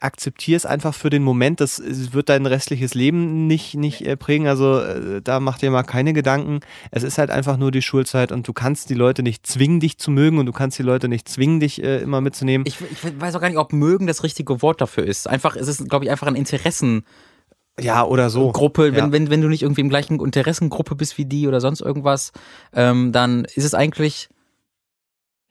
akzeptier 0.00 0.56
es 0.56 0.64
einfach 0.64 0.94
für 0.94 1.10
den 1.10 1.22
Moment. 1.22 1.60
Das 1.60 1.82
wird 1.84 2.28
dein 2.28 2.46
restliches 2.46 2.94
Leben 2.94 3.46
nicht, 3.46 3.74
nicht 3.74 4.02
äh, 4.06 4.16
prägen. 4.16 4.46
Also 4.46 4.78
äh, 4.80 5.20
da 5.22 5.40
mach 5.40 5.58
dir 5.58 5.70
mal 5.70 5.82
keine 5.82 6.12
Gedanken. 6.12 6.60
Es 6.90 7.02
ist 7.02 7.18
halt 7.18 7.30
einfach 7.30 7.56
nur 7.56 7.70
die 7.72 7.82
Schulzeit 7.82 8.32
und 8.32 8.46
du 8.46 8.52
kannst 8.52 8.90
die 8.90 8.94
Leute 8.94 9.22
nicht 9.22 9.46
zwingen, 9.46 9.80
dich 9.80 9.98
zu 9.98 10.10
mögen 10.10 10.38
und 10.38 10.46
du 10.46 10.52
kannst 10.52 10.78
die 10.78 10.82
Leute 10.84 11.08
nicht 11.08 11.28
zwingen, 11.28 11.60
dich 11.60 11.82
äh, 11.82 11.98
immer 12.00 12.20
mitzunehmen. 12.20 12.66
Ich, 12.66 12.78
ich 12.80 13.20
weiß 13.20 13.34
auch 13.34 13.40
gar 13.40 13.48
nicht, 13.48 13.58
ob 13.58 13.72
mögen 13.72 14.06
das 14.06 14.22
richtige 14.22 14.62
Wort 14.62 14.80
dafür 14.80 15.04
ist. 15.04 15.28
Einfach, 15.28 15.56
es 15.56 15.68
ist, 15.68 15.88
glaube 15.88 16.04
ich, 16.04 16.10
einfach 16.10 16.26
ein 16.28 16.36
Interessengruppe. 16.36 17.04
ja, 17.80 18.04
oder 18.04 18.30
so. 18.30 18.52
Wenn, 18.54 18.94
Ja. 18.94 19.12
wenn, 19.12 19.30
wenn 19.30 19.40
du 19.40 19.48
nicht 19.48 19.62
irgendwie 19.62 19.80
im 19.80 19.88
gleichen 19.88 20.20
Interessengruppe 20.20 20.94
bist 20.94 21.18
wie 21.18 21.24
die 21.24 21.48
oder 21.48 21.60
sonst 21.60 21.80
irgendwas, 21.80 22.32
ähm, 22.72 23.12
dann 23.12 23.44
ist 23.46 23.64
es 23.64 23.74
eigentlich, 23.74 24.28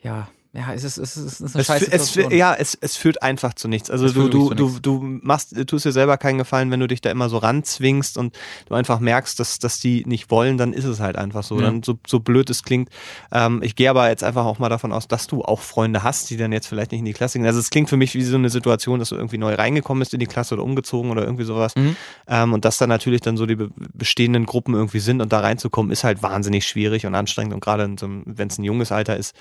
ja, 0.01 0.29
ja, 0.53 0.73
es 0.73 0.83
ist, 0.83 0.97
es 0.97 1.15
ist, 1.15 1.25
es 1.25 1.39
ist 1.39 1.55
eine 1.55 1.61
Es, 1.61 1.67
scheiße 1.67 1.91
es, 1.91 2.07
Situation. 2.07 2.37
ja, 2.37 2.53
es, 2.53 2.77
es 2.81 2.97
führt 2.97 3.23
einfach 3.23 3.53
zu 3.53 3.69
nichts. 3.69 3.89
Also 3.89 4.09
du, 4.09 4.27
du, 4.27 4.53
du, 4.53 4.79
du 4.81 4.99
machst, 5.01 5.55
du 5.55 5.65
tust 5.65 5.85
dir 5.85 5.93
selber 5.93 6.17
keinen 6.17 6.39
Gefallen, 6.39 6.69
wenn 6.71 6.81
du 6.81 6.87
dich 6.87 6.99
da 6.99 7.09
immer 7.09 7.29
so 7.29 7.37
ranzwingst 7.37 8.17
und 8.17 8.37
du 8.67 8.73
einfach 8.73 8.99
merkst, 8.99 9.39
dass, 9.39 9.59
dass 9.59 9.79
die 9.79 10.03
nicht 10.05 10.29
wollen, 10.29 10.57
dann 10.57 10.73
ist 10.73 10.83
es 10.83 10.99
halt 10.99 11.15
einfach 11.15 11.43
so. 11.43 11.55
Ja. 11.55 11.67
Dann 11.67 11.83
so, 11.83 11.97
so 12.05 12.19
blöd 12.19 12.49
es 12.49 12.63
klingt. 12.63 12.89
Ähm, 13.31 13.61
ich 13.63 13.77
gehe 13.77 13.89
aber 13.89 14.09
jetzt 14.09 14.25
einfach 14.25 14.43
auch 14.43 14.59
mal 14.59 14.67
davon 14.67 14.91
aus, 14.91 15.07
dass 15.07 15.27
du 15.27 15.41
auch 15.41 15.61
Freunde 15.61 16.03
hast, 16.03 16.29
die 16.29 16.35
dann 16.35 16.51
jetzt 16.51 16.67
vielleicht 16.67 16.91
nicht 16.91 16.99
in 16.99 17.05
die 17.05 17.13
Klasse 17.13 17.39
gehen. 17.39 17.47
Also 17.47 17.59
es 17.59 17.69
klingt 17.69 17.89
für 17.89 17.97
mich 17.97 18.13
wie 18.13 18.23
so 18.23 18.35
eine 18.35 18.49
Situation, 18.49 18.99
dass 18.99 19.09
du 19.09 19.15
irgendwie 19.15 19.37
neu 19.37 19.53
reingekommen 19.55 19.99
bist 19.99 20.13
in 20.13 20.19
die 20.19 20.25
Klasse 20.25 20.55
oder 20.55 20.63
umgezogen 20.63 21.11
oder 21.11 21.23
irgendwie 21.23 21.45
sowas. 21.45 21.77
Mhm. 21.77 21.95
Ähm, 22.27 22.51
und 22.51 22.65
dass 22.65 22.77
dann 22.77 22.89
natürlich 22.89 23.21
dann 23.21 23.37
so 23.37 23.45
die 23.45 23.55
be 23.55 23.69
bestehenden 23.93 24.45
Gruppen 24.45 24.73
irgendwie 24.73 24.99
sind 24.99 25.21
und 25.21 25.31
da 25.31 25.39
reinzukommen, 25.39 25.91
ist 25.93 26.03
halt 26.03 26.21
wahnsinnig 26.21 26.67
schwierig 26.67 27.05
und 27.05 27.15
anstrengend. 27.15 27.53
Und 27.53 27.61
gerade 27.61 27.89
so 27.97 28.09
wenn 28.25 28.49
es 28.49 28.57
ein 28.57 28.65
junges 28.65 28.91
Alter 28.91 29.15
ist, 29.15 29.33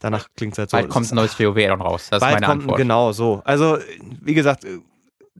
danach 0.00 0.26
klingt 0.34 0.47
es 0.52 0.58
halt 0.58 0.70
so. 0.70 0.76
Bald 0.76 0.88
kommt 0.88 1.06
ist- 1.06 1.12
ein 1.12 1.16
neues 1.16 1.38
WoW 1.38 1.54
dann 1.66 1.80
raus. 1.80 2.08
Das 2.10 2.18
ist 2.18 2.20
Bald 2.20 2.34
meine 2.40 2.46
kommt, 2.46 2.62
Antwort. 2.62 2.78
Genau, 2.78 3.12
so. 3.12 3.42
Also, 3.44 3.78
wie 4.22 4.34
gesagt, 4.34 4.64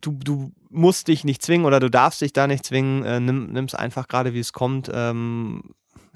du, 0.01 0.13
du 0.13 0.53
musst 0.71 1.09
dich 1.09 1.25
nicht 1.25 1.43
zwingen 1.43 1.67
oder 1.67 1.81
du 1.81 1.89
darfst 1.91 2.21
dich 2.21 2.33
da 2.33 2.47
nicht 2.47 2.65
zwingen. 2.67 3.05
Äh, 3.05 3.21
nimm 3.21 3.65
es 3.65 3.75
einfach 3.75 4.09
gerade, 4.09 4.35
wie 4.35 4.41
es 4.41 4.53
kommt. 4.53 4.91
Ähm, 4.93 5.63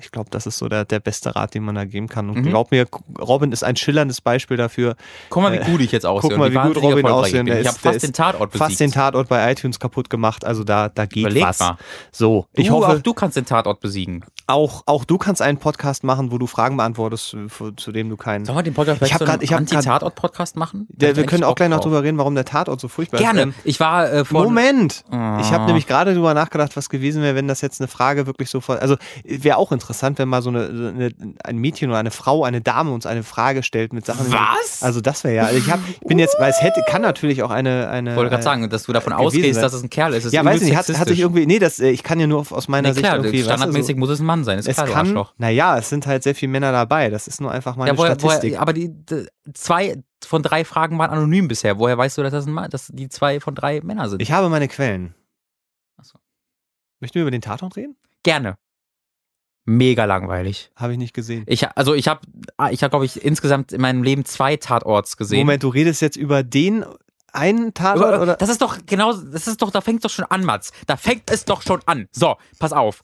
Ich 0.02 0.10
glaube, 0.12 0.30
das 0.30 0.46
ist 0.46 0.58
so 0.58 0.68
der, 0.68 0.84
der 0.84 1.00
beste 1.00 1.34
Rat, 1.34 1.54
den 1.54 1.62
man 1.64 1.74
da 1.74 1.84
geben 1.84 2.08
kann. 2.08 2.28
Und 2.30 2.38
Mhm. 2.38 2.42
glaub 2.50 2.70
mir, 2.70 2.86
Robin 3.20 3.52
ist 3.52 3.62
ein 3.64 3.76
schillerndes 3.76 4.20
Beispiel 4.20 4.56
dafür. 4.56 4.96
Guck 5.30 5.42
mal, 5.42 5.52
wie 5.52 5.70
gut 5.70 5.80
ich 5.80 5.92
jetzt 5.92 6.04
aussehe. 6.06 6.30
guck 6.30 6.38
mal, 6.38 6.46
und 6.48 6.52
wie 6.54 6.68
gut 6.74 6.82
Robin 6.82 7.06
aussehen. 7.06 7.46
Ich, 7.46 7.66
habe 7.66 7.78
fast 7.78 8.02
den 8.02 8.12
Tatort 8.12 8.50
besiegt. 8.52 8.68
Fast 8.70 8.80
den 8.80 8.92
Tatort 8.92 9.28
bei 9.28 9.50
iTunes 9.52 9.78
kaputt 9.78 10.10
gemacht. 10.10 10.44
Also 10.44 10.64
da, 10.64 10.88
da 10.88 11.06
geht 11.06 11.22
Überleg 11.22 11.44
was. 11.44 11.60
mal. 11.60 11.76
So, 12.10 12.46
ich 12.54 12.68
du, 12.68 12.74
hoffe, 12.74 12.88
auch 12.88 12.98
du 13.02 13.14
kannst 13.14 13.36
den 13.36 13.44
Tatort 13.46 13.80
besiegen. 13.80 14.24
auch, 14.46 14.82
auch 14.86 15.04
du 15.04 15.18
kannst 15.18 15.40
einen 15.40 15.58
Podcast 15.58 16.04
machen, 16.04 16.30
wo 16.32 16.38
du 16.38 16.46
Fragen 16.46 16.76
beantwortest, 16.76 17.34
äh, 17.34 17.48
zu 17.76 17.92
dem 17.92 18.08
du 18.10 18.16
keinen. 18.16 18.44
Sollen 18.44 18.58
wir 18.58 18.62
den 18.62 18.74
Podcast 18.74 19.02
Ich 19.02 19.12
hab 19.12 19.18
so 19.20 19.24
grad- 19.24 19.42
ich 19.42 19.52
hab 19.52 19.60
Anti-Tatort-Podcast 19.60 20.56
machen? 20.56 20.86
Der, 20.90 21.16
wir 21.16 21.24
können 21.26 21.44
auch 21.44 21.54
gleich 21.54 21.68
noch 21.68 21.80
drüber 21.80 22.02
reden, 22.02 22.18
warum 22.18 22.34
der 22.34 22.44
Tatort 22.44 22.80
so 22.80 22.88
furchtbar 22.88 23.18
ist. 23.18 23.22
Gerne. 23.24 23.42
Ähm, 23.42 23.54
Ich 23.64 23.78
war 23.80 24.10
äh, 24.12 24.24
vor 24.24 24.44
Moment! 24.44 25.04
Ah. 25.10 25.38
Ich 25.40 25.52
habe 25.52 25.66
nämlich 25.66 25.86
gerade 25.86 26.14
drüber 26.14 26.34
nachgedacht, 26.34 26.76
was 26.76 26.88
gewesen 26.88 27.22
wäre, 27.22 27.34
wenn 27.34 27.48
das 27.48 27.60
jetzt 27.60 27.80
eine 27.80 27.88
Frage 27.88 28.26
wirklich 28.26 28.50
so. 28.50 28.60
Also 28.66 28.96
wäre 29.24 29.56
auch 29.56 29.72
interessant, 29.72 29.91
wenn 30.00 30.28
mal 30.28 30.40
so 30.42 30.50
eine, 30.50 30.64
eine 30.64 31.10
ein 31.44 31.58
Mädchen 31.58 31.90
oder 31.90 31.98
eine 31.98 32.10
Frau, 32.10 32.44
eine 32.44 32.60
Dame 32.62 32.92
uns 32.92 33.04
eine 33.04 33.22
Frage 33.22 33.62
stellt 33.62 33.92
mit 33.92 34.06
Sachen. 34.06 34.32
Was? 34.32 34.82
Also 34.82 35.00
das 35.00 35.24
wäre 35.24 35.34
ja. 35.34 35.44
Also 35.44 35.58
ich 35.58 35.70
hab, 35.70 35.80
bin 36.06 36.18
jetzt, 36.18 36.36
weil 36.38 36.50
es 36.50 36.62
hätte, 36.62 36.82
kann 36.88 37.02
natürlich 37.02 37.42
auch 37.42 37.50
eine 37.50 37.88
eine. 37.90 38.10
Ich 38.10 38.16
wollte 38.16 38.30
gerade 38.30 38.40
äh, 38.40 38.44
sagen, 38.44 38.70
dass 38.70 38.84
du 38.84 38.92
davon 38.92 39.12
ausgehst, 39.12 39.54
sein. 39.54 39.62
dass 39.62 39.72
es 39.74 39.82
ein 39.82 39.90
Kerl 39.90 40.14
ist. 40.14 40.24
ist 40.24 40.32
Ja, 40.32 40.44
weiß 40.44 40.56
ich 40.62 40.68
übelst 40.68 40.88
nicht, 40.88 40.96
hat, 40.96 41.00
hat 41.00 41.08
sich 41.08 41.20
irgendwie. 41.20 41.44
Nee, 41.46 41.58
das, 41.58 41.78
äh, 41.80 41.90
ich 41.90 42.02
kann 42.02 42.18
ja 42.20 42.26
nur 42.26 42.46
aus 42.50 42.68
meiner 42.68 42.92
Nee, 42.92 43.00
klar, 43.00 43.16
Sicht 43.16 43.24
irgendwie. 43.26 43.42
standardmäßig 43.42 43.88
weißt 43.88 43.96
du, 43.96 44.00
muss 44.00 44.10
es 44.10 44.20
ein 44.20 44.26
Mann 44.26 44.44
sein. 44.44 44.58
Ist 44.58 44.68
es 44.68 44.76
klar, 44.76 44.88
kann. 44.88 45.24
Naja, 45.38 45.76
es 45.78 45.88
sind 45.88 46.06
halt 46.06 46.22
sehr 46.22 46.34
viele 46.34 46.52
Männer 46.52 46.72
dabei. 46.72 47.10
Das 47.10 47.28
ist 47.28 47.40
nur 47.40 47.50
einfach 47.50 47.76
mal 47.76 47.86
Ja, 47.86 47.92
eine 47.92 47.98
woher, 47.98 48.14
Statistik. 48.14 48.52
woher, 48.52 48.62
aber 48.62 48.72
die, 48.72 48.88
die 48.90 49.26
zwei 49.54 50.02
von 50.24 50.42
drei 50.42 50.64
Fragen 50.64 50.98
waren 50.98 51.10
anonym 51.10 51.48
bisher. 51.48 51.78
Woher 51.78 51.98
weißt 51.98 52.18
du, 52.18 52.22
dass 52.22 52.32
das 52.32 52.46
ein 52.46 52.52
Mann, 52.52 52.70
dass 52.70 52.88
die 52.92 53.08
zwei 53.08 53.40
von 53.40 53.54
drei 53.54 53.80
Männer 53.82 54.08
sind? 54.08 54.22
ich 54.22 54.32
habe 54.32 54.48
meine 54.48 54.68
Quellen. 54.68 55.14
Ach 56.00 56.04
so. 56.04 56.18
Möchten 57.00 57.16
wir 57.16 57.22
über 57.22 57.30
den 57.30 57.40
Tatort 57.42 57.76
reden? 57.76 57.96
Gerne. 58.22 58.56
Mega 59.64 60.04
langweilig. 60.04 60.70
Habe 60.74 60.92
ich 60.92 60.98
nicht 60.98 61.14
gesehen. 61.14 61.44
Ich, 61.46 61.68
also 61.76 61.94
ich 61.94 62.08
habe, 62.08 62.20
ich 62.70 62.82
habe 62.82 62.90
glaube 62.90 63.04
ich 63.04 63.24
insgesamt 63.24 63.72
in 63.72 63.80
meinem 63.80 64.02
Leben 64.02 64.24
zwei 64.24 64.56
Tatorts 64.56 65.16
gesehen. 65.16 65.40
Moment, 65.40 65.62
du 65.62 65.68
redest 65.68 66.02
jetzt 66.02 66.16
über 66.16 66.42
den 66.42 66.84
einen 67.32 67.72
Tatort 67.72 68.20
oder? 68.20 68.36
Das 68.36 68.48
ist 68.48 68.60
doch 68.60 68.78
genau, 68.86 69.12
das 69.12 69.46
ist 69.46 69.62
doch, 69.62 69.70
da 69.70 69.80
fängt 69.80 70.04
doch 70.04 70.10
schon 70.10 70.24
an, 70.26 70.44
Mats. 70.44 70.72
Da 70.86 70.96
fängt 70.96 71.30
es 71.30 71.44
doch 71.44 71.62
schon 71.62 71.80
an. 71.86 72.08
So, 72.12 72.36
pass 72.58 72.72
auf. 72.72 73.02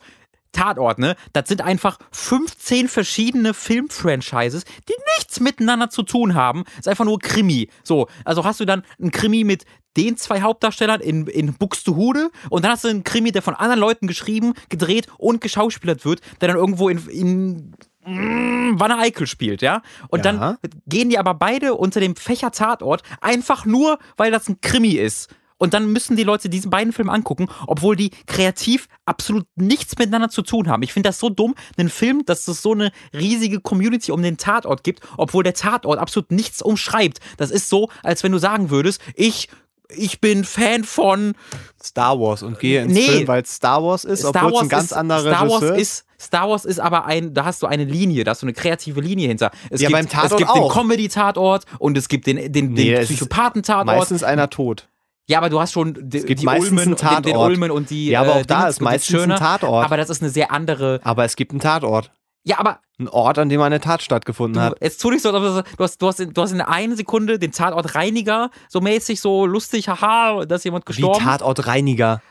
Tatort, 0.52 0.98
ne? 0.98 1.16
Das 1.32 1.48
sind 1.48 1.60
einfach 1.62 1.98
15 2.12 2.88
verschiedene 2.88 3.54
Filmfranchises, 3.54 4.64
die 4.88 4.94
nichts 5.16 5.40
miteinander 5.40 5.90
zu 5.90 6.02
tun 6.02 6.34
haben. 6.34 6.64
ist 6.78 6.88
einfach 6.88 7.04
nur 7.04 7.18
Krimi. 7.18 7.68
So, 7.84 8.08
also 8.24 8.44
hast 8.44 8.60
du 8.60 8.64
dann 8.64 8.82
einen 9.00 9.10
Krimi 9.10 9.44
mit 9.44 9.64
den 9.96 10.16
zwei 10.16 10.42
Hauptdarstellern 10.42 11.00
in, 11.00 11.26
in 11.26 11.54
Buxtehude 11.54 12.30
und 12.50 12.64
dann 12.64 12.72
hast 12.72 12.84
du 12.84 12.88
einen 12.88 13.04
Krimi, 13.04 13.32
der 13.32 13.42
von 13.42 13.54
anderen 13.54 13.80
Leuten 13.80 14.06
geschrieben, 14.06 14.54
gedreht 14.68 15.08
und 15.18 15.40
geschauspielert 15.40 16.04
wird, 16.04 16.20
der 16.40 16.48
dann 16.48 16.56
irgendwo 16.56 16.88
in, 16.88 17.06
in 17.08 17.74
mm, 18.04 18.78
Wanne 18.78 18.98
Eickel 18.98 19.26
spielt, 19.26 19.60
ja? 19.60 19.82
Und 20.08 20.24
Ja. 20.24 20.32
dann 20.32 20.56
gehen 20.86 21.08
die 21.10 21.18
aber 21.18 21.34
beide 21.34 21.74
unter 21.74 22.00
dem 22.00 22.14
Fächer 22.16 22.52
Tatort, 22.52 23.02
einfach 23.20 23.64
nur, 23.64 23.98
weil 24.16 24.30
das 24.30 24.48
ein 24.48 24.60
Krimi 24.60 24.92
ist. 24.92 25.28
Und 25.58 25.74
dann 25.74 25.92
müssen 25.92 26.16
die 26.16 26.22
Leute 26.24 26.48
diese 26.48 26.68
beiden 26.68 26.92
Filme 26.92 27.12
angucken, 27.12 27.48
obwohl 27.66 27.96
die 27.96 28.10
kreativ 28.26 28.88
absolut 29.04 29.46
nichts 29.56 29.98
miteinander 29.98 30.28
zu 30.30 30.42
tun 30.42 30.68
haben. 30.68 30.82
Ich 30.82 30.92
finde 30.92 31.08
das 31.08 31.18
so 31.18 31.28
dumm, 31.30 31.54
einen 31.76 31.88
Film, 31.88 32.24
dass 32.24 32.46
es 32.48 32.62
so 32.62 32.72
eine 32.72 32.92
riesige 33.12 33.60
Community 33.60 34.12
um 34.12 34.22
den 34.22 34.36
Tatort 34.36 34.84
gibt, 34.84 35.00
obwohl 35.16 35.42
der 35.42 35.54
Tatort 35.54 35.98
absolut 35.98 36.30
nichts 36.30 36.62
umschreibt. 36.62 37.18
Das 37.36 37.50
ist 37.50 37.68
so, 37.68 37.90
als 38.02 38.22
wenn 38.22 38.32
du 38.32 38.38
sagen 38.38 38.70
würdest, 38.70 39.00
ich, 39.14 39.48
ich 39.90 40.20
bin 40.20 40.44
Fan 40.44 40.84
von 40.84 41.34
Star 41.82 42.20
Wars 42.20 42.42
und 42.42 42.60
gehe 42.60 42.82
ins 42.82 42.92
Nee. 42.94 43.02
Film, 43.08 43.28
weil 43.28 43.42
es 43.42 43.54
Star 43.56 43.82
Wars 43.82 44.04
ist, 44.04 44.24
obwohl 44.24 44.52
es 44.52 44.58
ein 44.60 44.68
ganz 44.68 44.84
ist, 44.86 44.92
anderer 44.92 45.20
Star 45.20 45.48
Wars 45.48 45.62
Regisseur 45.62 45.76
ist 45.78 46.04
Star 46.20 46.48
Wars 46.50 46.64
ist 46.64 46.80
aber 46.80 47.04
ein, 47.06 47.32
da 47.32 47.44
hast 47.44 47.62
du 47.62 47.68
eine 47.68 47.84
Linie, 47.84 48.24
da 48.24 48.32
hast 48.32 48.42
du 48.42 48.46
eine 48.46 48.52
kreative 48.52 49.00
Linie 49.00 49.28
hinter. 49.28 49.52
Es 49.70 49.80
Ja, 49.80 49.86
gibt, 49.88 49.98
beim 50.00 50.08
Tatort 50.08 50.32
es 50.32 50.36
gibt 50.38 50.50
den 50.56 50.62
auch. 50.62 50.74
Comedy-Tatort 50.74 51.64
und 51.78 51.96
es 51.96 52.08
gibt 52.08 52.26
den, 52.26 52.52
den, 52.52 52.72
Nee, 52.72 52.90
den 52.90 53.02
ist 53.02 53.08
Psychopathen-Tatort. 53.08 53.86
meistens 53.86 54.24
einer 54.24 54.50
tot. 54.50 54.88
Ja, 55.28 55.38
aber 55.38 55.50
du 55.50 55.60
hast 55.60 55.72
schon 55.72 55.94
die, 55.94 56.22
gibt 56.22 56.40
die 56.40 56.46
meistens 56.46 56.70
Ulmen, 56.70 56.78
einen 56.80 56.96
den, 56.96 57.22
den 57.22 57.32
Tatort. 57.32 57.50
Ulmen 57.50 57.70
und 57.70 57.90
die 57.90 58.08
Ja, 58.08 58.20
aber 58.22 58.36
äh, 58.36 58.40
auch 58.40 58.46
da 58.46 58.58
Dingens 58.60 58.76
ist 58.76 58.80
meistens 58.80 59.14
ein 59.14 59.20
Schöner. 59.20 59.36
Tatort. 59.38 59.84
Aber 59.84 59.96
das 59.96 60.08
ist 60.10 60.22
eine 60.22 60.30
sehr 60.30 60.50
andere. 60.50 61.00
Aber 61.04 61.24
es 61.24 61.36
gibt 61.36 61.52
einen 61.52 61.60
Tatort. 61.60 62.10
Ja, 62.44 62.58
aber 62.60 62.80
Ein 62.98 63.08
Ort, 63.08 63.38
an 63.38 63.50
dem 63.50 63.60
eine 63.60 63.78
Tat 63.78 64.00
stattgefunden 64.00 64.54
du, 64.54 64.60
hat. 64.62 64.76
jetzt 64.80 65.02
tu 65.02 65.10
dich 65.10 65.20
so, 65.20 65.30
als 65.30 65.58
ob 65.58 65.76
du 65.76 65.84
hast, 65.84 66.00
du 66.00 66.06
hast, 66.06 66.20
in- 66.20 66.32
du 66.32 66.40
hast 66.42 66.52
in 66.52 66.62
einer 66.62 66.96
Sekunde 66.96 67.38
den 67.38 67.52
Tatort 67.52 67.94
Reiniger 67.94 68.50
so 68.70 68.80
mäßig 68.80 69.20
so 69.20 69.44
lustig, 69.44 69.88
haha, 69.88 70.46
da 70.46 70.54
ist 70.54 70.64
jemand 70.64 70.86
gestorben. 70.86 71.22
Tatortreiniger. 71.22 72.22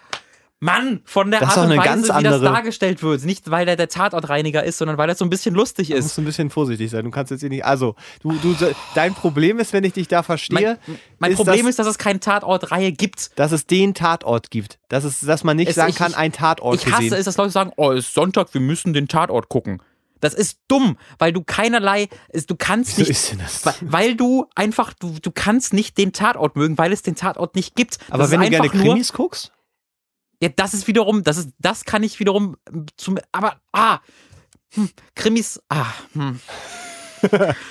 Mann, 0.59 1.01
von 1.05 1.29
der 1.29 1.39
Das 1.41 1.55
Art 1.55 1.69
und 1.69 1.77
Weise, 1.77 1.83
ganz 1.83 2.03
wie 2.05 2.07
das 2.07 2.15
andere- 2.17 2.43
dargestellt 2.45 3.03
wird. 3.03 3.23
Nicht, 3.25 3.51
weil 3.51 3.67
er 3.67 3.75
der 3.75 3.89
Tatortreiniger 3.89 4.63
ist, 4.63 4.79
sondern 4.79 4.97
weil 4.97 5.07
er 5.07 5.13
so 5.15 5.23
ein 5.23 5.29
bisschen 5.29 5.53
lustig 5.53 5.89
Du 5.89 5.93
ist. 5.95 6.03
musst 6.05 6.17
ein 6.17 6.25
bisschen 6.25 6.49
vorsichtig 6.49 6.89
sein. 6.89 7.05
Du 7.05 7.11
kannst 7.11 7.29
jetzt 7.29 7.41
hier 7.41 7.49
nicht. 7.49 7.63
Also, 7.63 7.95
du, 8.23 8.31
du, 8.33 8.55
dein 8.95 9.13
Problem 9.13 9.59
ist, 9.59 9.71
wenn 9.73 9.83
ich 9.83 9.93
dich 9.93 10.07
da 10.07 10.23
verstehe, 10.23 10.79
Mein, 10.87 10.99
mein 11.19 11.31
ist 11.31 11.37
Problem 11.37 11.59
das- 11.65 11.69
ist, 11.71 11.79
dass 11.79 11.87
es 11.87 11.97
keine 11.99 12.19
Tatortreihe 12.19 12.91
gibt. 12.91 13.31
dass 13.37 13.51
es 13.51 13.67
den 13.67 13.93
Tatort 13.93 14.49
gibt. 14.49 14.79
Dass, 14.89 15.03
es, 15.03 15.19
dass 15.19 15.43
man 15.43 15.57
nicht 15.57 15.69
Es- 15.69 15.75
sagen 15.75 15.91
ich- 15.91 15.95
kann, 15.95 16.15
ein 16.15 16.31
Tatort 16.31 16.75
Ich 16.75 16.87
hasse 16.91 17.03
gesehen. 17.03 17.19
es, 17.19 17.25
dass 17.25 17.37
Leute 17.37 17.51
sagen, 17.51 17.71
oh, 17.77 17.91
es 17.91 18.07
ist 18.07 18.13
Sonntag, 18.15 18.51
wir 18.53 18.61
müssen 18.61 18.93
den 18.93 19.07
Tatort 19.07 19.49
gucken. 19.49 19.79
Das 20.21 20.33
ist 20.33 20.57
dumm, 20.67 20.97
weil 21.19 21.31
du 21.31 21.43
keinerlei, 21.43 22.07
du 22.47 22.55
kannst 22.55 22.97
Wieso 22.97 23.01
nicht, 23.01 23.11
ist 23.11 23.31
denn 23.33 23.37
das? 23.37 23.63
weil, 23.63 23.75
weil 23.81 24.15
du 24.15 24.47
einfach, 24.55 24.93
du, 24.93 25.15
du 25.21 25.29
kannst 25.29 25.73
nicht 25.75 25.99
den 25.99 26.11
Tatort 26.13 26.55
mögen, 26.55 26.75
weil 26.79 26.91
es 26.91 27.03
den 27.03 27.13
Tatort 27.15 27.53
nicht 27.55 27.75
gibt. 27.75 27.99
Aber 28.09 28.23
das 28.23 28.31
wenn 28.31 28.41
du 28.41 28.49
gerne 28.49 28.67
nur, 28.73 28.81
Krimis 28.81 29.13
guckst? 29.13 29.51
Ja, 30.41 30.49
das 30.49 30.73
ist 30.73 30.87
wiederum, 30.87 31.23
das 31.23 31.37
ist, 31.37 31.49
das 31.59 31.85
kann 31.85 32.03
ich 32.03 32.19
wiederum 32.19 32.57
zum, 32.95 33.17
aber, 33.31 33.59
ah, 33.71 33.99
hm, 34.73 34.89
Krimis, 35.15 35.61
ah, 35.69 35.87
hm. 36.13 36.39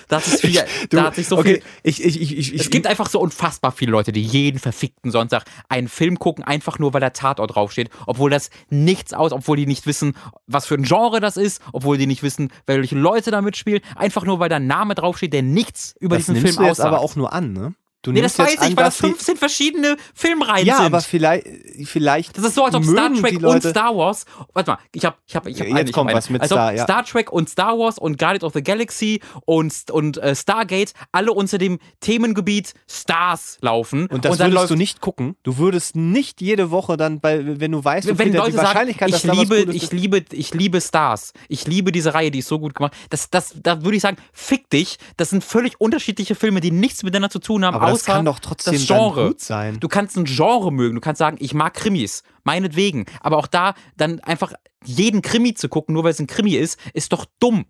Das 0.08 0.26
ist 0.26 0.40
viel, 0.40 0.60
Du, 0.90 0.96
da 0.96 1.04
hat 1.04 1.14
sich 1.14 1.28
so 1.28 1.38
okay, 1.38 1.54
viel, 1.54 1.62
ich, 1.82 2.04
ich, 2.04 2.20
ich, 2.20 2.36
ich, 2.36 2.54
es 2.54 2.62
ich, 2.62 2.70
gibt 2.70 2.86
einfach 2.86 3.08
so 3.08 3.20
unfassbar 3.20 3.72
viele 3.72 3.92
Leute, 3.92 4.12
die 4.12 4.22
jeden 4.22 4.58
verfickten 4.58 5.10
Sonntag 5.10 5.44
einen 5.68 5.88
Film 5.88 6.18
gucken, 6.18 6.44
einfach 6.44 6.78
nur 6.78 6.92
weil 6.94 7.00
der 7.00 7.12
Tatort 7.12 7.54
draufsteht, 7.54 7.90
obwohl 8.06 8.30
das 8.30 8.50
nichts 8.70 9.12
aus, 9.14 9.32
obwohl 9.32 9.56
die 9.56 9.66
nicht 9.66 9.86
wissen, 9.86 10.16
was 10.46 10.66
für 10.66 10.74
ein 10.74 10.82
Genre 10.82 11.20
das 11.20 11.36
ist, 11.36 11.62
obwohl 11.72 11.98
die 11.98 12.06
nicht 12.06 12.22
wissen, 12.22 12.52
welche 12.66 12.96
Leute 12.96 13.30
da 13.30 13.42
mitspielen, 13.42 13.80
einfach 13.94 14.24
nur 14.24 14.40
weil 14.40 14.48
da 14.48 14.56
ein 14.56 14.66
Name 14.66 14.94
draufsteht, 14.94 15.32
der 15.32 15.42
nichts 15.42 15.94
über 16.00 16.16
das 16.16 16.26
diesen 16.26 16.40
Film 16.40 16.58
aussagt. 16.58 16.86
aber 16.86 17.00
auch 17.00 17.16
nur 17.16 17.32
an, 17.32 17.52
ne? 17.52 17.74
Du 18.02 18.12
nee, 18.12 18.20
das 18.20 18.38
weiß 18.38 18.52
ich, 18.54 18.60
an, 18.60 18.76
weil 18.76 18.84
das 18.84 18.96
die- 18.98 19.06
15 19.06 19.36
verschiedene 19.36 19.96
Filmreihen 20.14 20.64
Ja, 20.64 20.76
sind. 20.76 20.86
aber 20.86 21.00
vielleicht, 21.00 21.46
vielleicht 21.86 22.38
das 22.38 22.44
ist 22.44 22.54
so, 22.54 22.64
als 22.64 22.74
ob 22.76 22.84
Star 22.84 23.12
Trek 23.12 23.42
und 23.42 23.62
Star 23.64 23.96
Wars. 23.96 24.24
Warte 24.52 24.72
mal, 24.72 24.78
ich 24.92 25.04
hab, 25.04 25.18
ich 25.26 25.34
hab, 25.34 25.46
ich 25.48 25.58
hab 25.58 25.66
Ja, 25.66 25.70
eine, 25.72 25.80
jetzt 25.80 25.88
ich 25.88 25.94
kommt 25.94 26.12
was 26.12 26.30
mit 26.30 26.44
Star, 26.44 26.72
ja. 26.72 26.84
Star 26.84 27.04
Trek 27.04 27.32
und 27.32 27.48
Star 27.50 27.76
Wars 27.78 27.98
und 27.98 28.16
Guardians 28.18 28.44
of 28.44 28.52
the 28.52 28.62
Galaxy 28.62 29.20
und, 29.44 29.90
und 29.90 30.18
äh, 30.18 30.36
Stargate 30.36 30.92
alle 31.10 31.32
unter 31.32 31.58
dem 31.58 31.78
Themengebiet 32.00 32.74
Stars 32.88 33.58
laufen. 33.60 34.06
Und 34.06 34.24
das 34.24 34.38
dann 34.38 34.46
würdest 34.48 34.54
läuft, 34.54 34.70
du 34.70 34.76
nicht 34.76 35.00
gucken. 35.00 35.36
Du 35.42 35.58
würdest 35.58 35.96
nicht 35.96 36.40
jede 36.40 36.70
Woche 36.70 36.96
dann, 36.96 37.18
bei, 37.20 37.58
wenn 37.60 37.72
du 37.72 37.84
weißt, 37.84 38.08
okay, 38.08 38.18
wenn 38.18 38.30
der- 38.32 38.40
Leute 38.42 38.52
die 38.52 38.56
sagen, 38.58 38.66
Wahrscheinlichkeit, 38.68 39.08
ich 39.08 39.22
da 39.22 39.28
was 39.28 39.36
liebe, 39.36 39.72
ich 39.72 39.90
liebe, 39.90 40.24
ich 40.30 40.54
liebe 40.54 40.80
Stars, 40.80 41.32
ich 41.48 41.66
liebe 41.66 41.90
diese 41.90 42.14
Reihe, 42.14 42.30
die 42.30 42.38
ist 42.38 42.48
so 42.48 42.60
gut 42.60 42.74
gemacht. 42.76 42.92
Das, 43.10 43.30
das, 43.30 43.54
da 43.60 43.82
würde 43.82 43.96
ich 43.96 44.02
sagen, 44.02 44.16
fick 44.32 44.70
dich. 44.70 44.98
Das 45.16 45.30
sind 45.30 45.42
völlig 45.42 45.80
unterschiedliche 45.80 46.36
Filme, 46.36 46.60
die 46.60 46.70
nichts 46.70 47.02
miteinander 47.02 47.30
zu 47.30 47.40
tun 47.40 47.64
haben, 47.64 47.74
aber 47.74 47.95
das 47.96 48.14
kann 48.14 48.24
doch 48.24 48.38
trotzdem 48.38 48.74
das 48.74 48.86
dann 48.86 48.98
Genre. 48.98 49.28
gut 49.28 49.40
sein. 49.40 49.80
Du 49.80 49.88
kannst 49.88 50.16
ein 50.16 50.24
Genre 50.24 50.72
mögen, 50.72 50.94
du 50.94 51.00
kannst 51.00 51.18
sagen, 51.18 51.36
ich 51.40 51.54
mag 51.54 51.74
Krimis, 51.74 52.22
meinetwegen. 52.44 53.06
Aber 53.20 53.38
auch 53.38 53.46
da 53.46 53.74
dann 53.96 54.20
einfach 54.20 54.52
jeden 54.84 55.22
Krimi 55.22 55.54
zu 55.54 55.68
gucken, 55.68 55.94
nur 55.94 56.04
weil 56.04 56.12
es 56.12 56.20
ein 56.20 56.26
Krimi 56.26 56.54
ist, 56.54 56.78
ist 56.94 57.12
doch 57.12 57.26
dumm. 57.40 57.66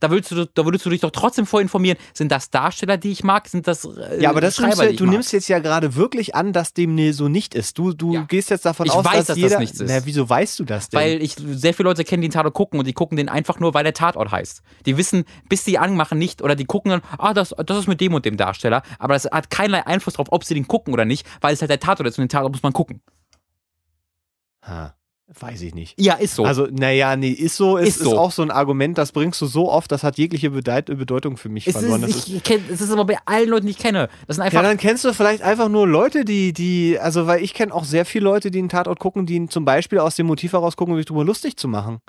Da 0.00 0.10
würdest, 0.10 0.30
du, 0.30 0.46
da 0.46 0.64
würdest 0.64 0.86
du 0.86 0.90
dich 0.90 1.00
doch 1.00 1.10
trotzdem 1.10 1.44
vorinformieren. 1.44 1.98
Sind 2.14 2.30
das 2.30 2.50
Darsteller, 2.50 2.96
die 2.98 3.10
ich 3.10 3.24
mag? 3.24 3.48
Sind 3.48 3.66
das 3.66 3.84
äh, 3.84 4.22
ja, 4.22 4.30
aber 4.30 4.40
das 4.40 4.54
Schreiber, 4.56 4.84
nimmst 4.84 5.00
du, 5.00 5.04
du 5.04 5.10
nimmst 5.10 5.32
jetzt 5.32 5.48
ja 5.48 5.58
gerade 5.58 5.96
wirklich 5.96 6.34
an, 6.36 6.52
dass 6.52 6.72
dem 6.72 6.94
nee, 6.94 7.10
so 7.12 7.28
nicht 7.28 7.54
ist. 7.54 7.76
Du, 7.78 7.92
du 7.92 8.14
Ja. 8.14 8.22
gehst 8.22 8.50
jetzt 8.50 8.64
davon 8.64 8.86
Ich 8.86 8.92
aus, 8.92 9.04
weiß, 9.04 9.12
dass 9.16 9.26
dass 9.26 9.34
das 9.36 9.42
jeder. 9.42 9.58
nichts 9.58 9.80
ist. 9.80 9.90
Na, 9.90 10.04
wieso 10.04 10.28
weißt 10.28 10.58
du 10.60 10.64
das 10.64 10.88
denn? 10.88 11.00
Weil 11.00 11.22
ich 11.22 11.34
sehr 11.36 11.74
viele 11.74 11.88
Leute 11.88 12.04
kenne, 12.04 12.20
die 12.22 12.28
den 12.28 12.32
Tatort 12.34 12.54
gucken 12.54 12.78
und 12.78 12.86
die 12.86 12.92
gucken 12.92 13.16
den 13.16 13.28
einfach 13.28 13.58
nur, 13.58 13.74
weil 13.74 13.82
der 13.84 13.94
Tatort 13.94 14.30
heißt. 14.30 14.62
Die 14.86 14.96
wissen, 14.96 15.24
bis 15.48 15.64
die 15.64 15.78
anmachen, 15.78 16.16
nicht, 16.18 16.42
oder 16.42 16.54
die 16.54 16.64
gucken 16.64 16.90
dann, 16.90 17.02
ah, 17.18 17.34
das, 17.34 17.54
das 17.66 17.78
ist 17.78 17.88
mit 17.88 18.00
dem 18.00 18.14
und 18.14 18.24
dem 18.24 18.36
Darsteller, 18.36 18.82
aber 19.00 19.14
das 19.14 19.24
hat 19.24 19.50
keinerlei 19.50 19.86
Einfluss 19.86 20.14
darauf, 20.14 20.28
ob 20.30 20.44
sie 20.44 20.54
den 20.54 20.68
gucken 20.68 20.92
oder 20.94 21.04
nicht, 21.04 21.26
weil 21.40 21.54
es 21.54 21.60
halt 21.60 21.70
der 21.70 21.80
Tatort 21.80 22.08
ist 22.08 22.18
und 22.18 22.22
den 22.22 22.28
Tatort 22.28 22.52
muss 22.52 22.62
man 22.62 22.72
gucken. 22.72 23.00
ha, 24.62 24.94
weiß 25.40 25.60
ich 25.62 25.74
nicht. 25.74 26.00
Ja, 26.00 26.14
ist 26.14 26.34
so. 26.34 26.44
Also, 26.44 26.66
naja, 26.70 27.14
nee, 27.16 27.30
ist 27.30 27.56
so, 27.56 27.76
ist, 27.76 27.88
Ist 27.88 27.96
ist, 27.98 28.04
so. 28.04 28.18
auch 28.18 28.32
so 28.32 28.42
ein 28.42 28.50
Argument, 28.50 28.96
das 28.96 29.12
bringst 29.12 29.40
du 29.42 29.46
so 29.46 29.70
oft, 29.70 29.92
das 29.92 30.02
hat 30.02 30.16
jegliche 30.16 30.50
Bedeutung 30.50 31.36
für 31.36 31.48
mich 31.48 31.66
es, 31.66 31.76
verloren. 31.76 32.02
Das 32.02 32.10
ist, 32.10 32.28
ich, 32.28 32.42
kenn, 32.42 32.64
es 32.72 32.80
ist 32.80 32.90
aber 32.90 33.04
bei 33.04 33.18
allen 33.26 33.48
Leuten, 33.48 33.66
die 33.66 33.72
ich 33.72 33.78
kenne. 33.78 34.08
Das 34.26 34.36
sind 34.36 34.44
Ja, 34.44 34.46
einfach. 34.50 34.62
dann 34.62 34.78
kennst 34.78 35.04
du 35.04 35.12
vielleicht 35.12 35.42
einfach 35.42 35.68
nur 35.68 35.86
Leute, 35.86 36.24
die, 36.24 36.52
die, 36.52 36.98
also 36.98 37.26
weil 37.26 37.42
ich 37.42 37.52
kenne 37.52 37.74
auch 37.74 37.84
sehr 37.84 38.04
viele 38.06 38.24
Leute, 38.24 38.50
die 38.50 38.58
einen 38.58 38.68
Tatort 38.70 38.98
gucken, 38.98 39.26
die 39.26 39.34
ihn 39.34 39.50
zum 39.50 39.64
Beispiel 39.64 39.98
aus 39.98 40.16
dem 40.16 40.26
Motiv 40.26 40.52
heraus 40.52 40.76
gucken, 40.76 40.94
um 40.94 40.98
sich 40.98 41.06
drüber 41.06 41.24
lustig 41.24 41.56
zu 41.56 41.68
machen. 41.68 42.00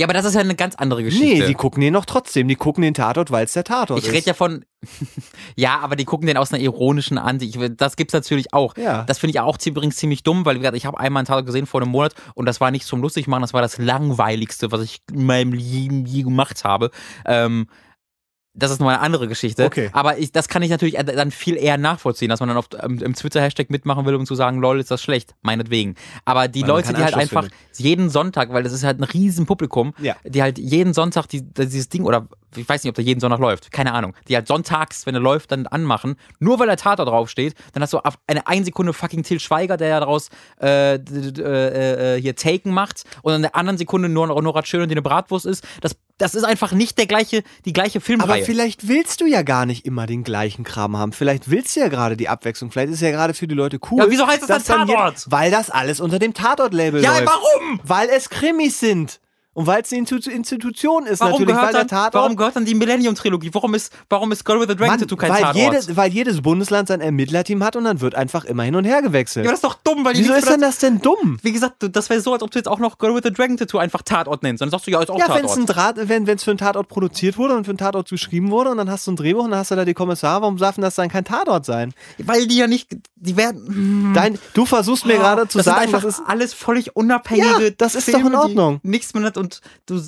Ja, 0.00 0.06
aber 0.06 0.14
das 0.14 0.24
ist 0.24 0.34
ja 0.34 0.40
eine 0.40 0.54
ganz 0.54 0.76
andere 0.76 1.04
Geschichte. 1.04 1.26
Nee, 1.42 1.46
die 1.46 1.52
gucken 1.52 1.82
den 1.82 1.92
noch 1.92 2.06
trotzdem. 2.06 2.48
Die 2.48 2.56
gucken 2.56 2.80
den 2.82 2.94
Tatort, 2.94 3.30
weil 3.30 3.44
es 3.44 3.52
der 3.52 3.64
Tatort 3.64 3.98
ich 4.00 4.06
ist. 4.06 4.12
rede 4.14 4.26
ja 4.28 4.32
von, 4.34 4.64
ja, 5.56 5.78
aber 5.80 5.94
die 5.94 6.06
gucken 6.06 6.26
den 6.26 6.38
aus 6.38 6.52
einer 6.54 6.62
ironischen 6.62 7.18
Ansicht. 7.18 7.54
Ich- 7.56 7.76
Das 7.76 7.96
gibt's 7.96 8.14
natürlich 8.14 8.54
auch. 8.54 8.76
Ja. 8.78 9.02
Das 9.04 9.18
finde 9.18 9.32
ich 9.32 9.40
auch 9.40 9.58
übrigens 9.66 9.96
ziemlich 9.96 10.22
dumm, 10.22 10.46
weil 10.46 10.54
wie 10.56 10.60
gesagt, 10.60 10.76
ich 10.78 10.86
habe 10.86 10.98
einmal 10.98 11.20
einen 11.20 11.26
Tatort 11.26 11.44
gesehen 11.44 11.66
vor 11.66 11.82
einem 11.82 11.90
Monat 11.90 12.14
und 12.34 12.46
das 12.46 12.60
war 12.62 12.70
nicht 12.70 12.86
zum 12.86 13.02
lustig 13.02 13.26
machen, 13.28 13.42
das 13.42 13.52
war 13.52 13.60
das 13.60 13.76
langweiligste, 13.76 14.72
was 14.72 14.80
ich 14.80 15.02
in 15.12 15.26
meinem 15.26 15.52
Leben 15.52 16.06
je 16.06 16.22
gemacht 16.22 16.64
habe. 16.64 16.90
Ähm, 17.26 17.66
das 18.52 18.70
ist 18.72 18.80
noch 18.80 18.88
eine 18.88 19.00
andere 19.00 19.28
Geschichte. 19.28 19.64
Okay. 19.64 19.90
Aber 19.92 20.18
ich, 20.18 20.32
das 20.32 20.48
kann 20.48 20.62
ich 20.62 20.70
natürlich 20.70 20.96
dann 20.96 21.30
viel 21.30 21.56
eher 21.56 21.78
nachvollziehen, 21.78 22.28
dass 22.28 22.40
man 22.40 22.48
dann 22.48 22.58
auf, 22.58 22.66
ähm, 22.82 22.98
im 22.98 23.14
Twitter-Hashtag 23.14 23.70
mitmachen 23.70 24.04
will, 24.06 24.14
um 24.16 24.26
zu 24.26 24.34
sagen, 24.34 24.58
lol, 24.60 24.80
ist 24.80 24.90
das 24.90 25.02
schlecht. 25.02 25.34
Meinetwegen. 25.42 25.94
Aber 26.24 26.48
die 26.48 26.62
Leute, 26.62 26.92
die 26.92 27.02
halt 27.02 27.14
Anschluss 27.14 27.36
einfach 27.44 27.56
jeden 27.76 28.10
Sonntag, 28.10 28.52
weil 28.52 28.62
das 28.64 28.72
ist 28.72 28.82
halt 28.82 29.00
ein 29.00 29.04
riesen 29.04 29.46
Publikum, 29.46 29.94
Ja. 30.00 30.16
die 30.24 30.42
halt 30.42 30.58
jeden 30.58 30.94
Sonntag 30.94 31.26
die, 31.28 31.42
dieses 31.42 31.88
Ding, 31.88 32.04
oder 32.04 32.26
ich 32.56 32.68
weiß 32.68 32.82
nicht, 32.82 32.90
ob 32.90 32.96
der 32.96 33.04
jeden 33.04 33.20
Sonntag 33.20 33.38
läuft, 33.38 33.70
keine 33.70 33.92
Ahnung, 33.92 34.14
die 34.26 34.34
halt 34.34 34.48
sonntags, 34.48 35.06
wenn 35.06 35.14
er 35.14 35.20
läuft, 35.20 35.52
dann 35.52 35.68
anmachen, 35.68 36.16
nur 36.40 36.58
weil 36.58 36.66
der 36.66 36.76
Tatort 36.76 37.08
draufsteht, 37.08 37.54
dann 37.72 37.82
hast 37.84 37.92
du 37.92 37.98
auf 37.98 38.18
eine 38.26 38.48
ein 38.48 38.64
Sekunde 38.64 38.92
fucking 38.92 39.22
Till 39.22 39.38
Schweiger, 39.38 39.76
der 39.76 39.88
ja 39.88 40.00
daraus 40.00 40.28
äh, 40.60 40.96
äh, 40.96 42.16
äh, 42.16 42.20
hier 42.20 42.34
Taken 42.34 42.72
macht 42.72 43.04
und 43.22 43.34
in 43.34 43.42
der 43.42 43.54
anderen 43.54 43.78
Sekunde 43.78 44.08
nur 44.08 44.26
Nora 44.26 44.64
Schön 44.64 44.88
die 44.88 44.94
eine 44.94 45.02
Bratwurst 45.02 45.46
ist. 45.46 45.64
Das, 45.80 45.96
das 46.20 46.34
ist 46.34 46.44
einfach 46.44 46.72
nicht 46.72 46.98
der 46.98 47.06
gleiche, 47.06 47.42
die 47.64 47.72
gleiche 47.72 47.98
Aber 47.98 48.04
Filmreihe. 48.04 48.44
vielleicht 48.44 48.88
willst 48.88 49.20
du 49.20 49.26
ja 49.26 49.42
gar 49.42 49.66
nicht 49.66 49.86
immer 49.86 50.06
den 50.06 50.22
gleichen 50.22 50.64
Kram 50.64 50.96
haben. 50.96 51.12
Vielleicht 51.12 51.50
willst 51.50 51.74
du 51.76 51.80
ja 51.80 51.88
gerade 51.88 52.16
die 52.16 52.28
Abwechslung. 52.28 52.70
Vielleicht 52.70 52.90
ist 52.90 52.96
es 52.96 53.00
ja 53.00 53.10
gerade 53.10 53.34
für 53.34 53.46
die 53.46 53.54
Leute 53.54 53.78
cool. 53.90 54.00
Ja, 54.00 54.10
wieso 54.10 54.26
heißt 54.26 54.42
es 54.42 54.48
dass 54.48 54.64
dann 54.64 54.86
Tatort? 54.86 55.26
Weil 55.28 55.50
das 55.50 55.70
alles 55.70 56.00
unter 56.00 56.18
dem 56.18 56.34
Tatort-Label 56.34 57.02
ja, 57.02 57.18
läuft. 57.18 57.26
warum? 57.26 57.80
Weil 57.84 58.08
es 58.10 58.28
Krimis 58.28 58.78
sind. 58.80 59.20
Und 59.52 59.66
weil 59.66 59.82
es 59.82 59.90
eine 59.92 60.02
Institu- 60.02 60.30
Institution 60.30 61.06
ist 61.06 61.20
Warum 61.20 61.32
natürlich. 61.32 61.54
gehört, 61.56 61.74
weil 61.74 61.84
dann, 61.84 62.08
warum 62.12 62.36
gehört 62.36 62.54
dann 62.54 62.64
die 62.64 62.74
Millennium-Trilogie? 62.74 63.50
Warum 63.52 63.74
ist, 63.74 63.92
warum 64.08 64.30
ist 64.30 64.44
Girl 64.44 64.60
with 64.60 64.68
the 64.68 64.76
Dragon 64.76 64.92
Mann, 64.92 65.00
Tattoo 65.00 65.16
kein 65.16 65.30
weil, 65.32 65.40
Tatort? 65.42 65.56
jedes, 65.56 65.96
weil 65.96 66.12
jedes 66.12 66.40
Bundesland 66.40 66.86
sein 66.86 67.00
Ermittlerteam 67.00 67.64
hat 67.64 67.74
und 67.74 67.82
dann 67.82 68.00
wird 68.00 68.14
einfach 68.14 68.44
immer 68.44 68.62
hin 68.62 68.76
und 68.76 68.84
her 68.84 69.02
gewechselt. 69.02 69.44
ja, 69.44 69.50
das 69.50 69.58
ist 69.58 69.64
doch 69.64 69.74
dumm, 69.82 70.04
weil 70.04 70.14
die 70.14 70.20
Wieso 70.20 70.34
ist 70.34 70.44
mit 70.44 70.52
denn 70.54 70.60
das 70.60 70.78
denn 70.78 71.00
dumm? 71.00 71.38
Wie 71.42 71.50
gesagt, 71.50 71.76
das 71.80 72.08
wäre 72.10 72.20
so, 72.20 72.32
als 72.32 72.44
ob 72.44 72.52
du 72.52 72.60
jetzt 72.60 72.68
auch 72.68 72.78
noch 72.78 72.98
Girl 72.98 73.12
with 73.16 73.22
the 73.24 73.32
Dragon 73.32 73.56
Tattoo 73.56 73.78
einfach 73.78 74.02
Tatort 74.02 74.44
nennst. 74.44 74.60
Dann 74.62 74.70
sagst 74.70 74.86
du, 74.86 74.92
ja, 74.92 75.02
ist 75.02 75.10
auch 75.10 75.18
Ja, 75.18 75.26
wenn 75.34 75.44
es 75.44 75.50
Tatort. 75.54 75.58
ein 75.58 75.66
Draht, 75.66 76.08
wenn 76.08 76.28
es 76.28 76.44
für 76.44 76.52
einen 76.52 76.58
Tatort 76.58 76.86
produziert 76.88 77.36
wurde 77.36 77.56
und 77.56 77.64
für 77.64 77.70
einen 77.72 77.78
Tatort 77.78 78.08
geschrieben 78.08 78.52
wurde 78.52 78.70
und 78.70 78.76
dann 78.76 78.88
hast 78.88 79.08
du 79.08 79.10
ein 79.12 79.16
Drehbuch 79.16 79.42
und 79.44 79.50
dann 79.50 79.58
hast 79.58 79.72
du 79.72 79.74
da 79.74 79.84
die 79.84 79.94
Kommissare, 79.94 80.42
warum 80.42 80.58
darf 80.58 80.76
denn 80.76 80.82
das 80.82 80.94
dann 80.94 81.08
kein 81.08 81.24
Tatort 81.24 81.66
sein? 81.66 81.92
Weil 82.18 82.46
die 82.46 82.56
ja 82.56 82.68
nicht, 82.68 82.88
die 83.16 83.36
werden. 83.36 84.12
Dein, 84.14 84.38
du 84.54 84.64
versuchst 84.64 85.06
mir 85.06 85.16
gerade 85.16 85.48
zu 85.48 85.58
das 85.58 85.64
sagen, 85.64 85.90
das 85.90 86.04
ist 86.04 86.22
alles 86.24 86.54
völlig 86.54 86.94
unabhängige 86.94 87.64
Ja, 87.64 87.70
das 87.76 87.96
ist 87.96 88.06
doch 88.08 88.14
in 88.14 88.20
Filme, 88.20 88.38
Ordnung. 88.40 88.80
Nichts 88.84 89.12
mehr 89.12 89.24
hat 89.24 89.40
und 89.50 89.60
du, 89.86 90.00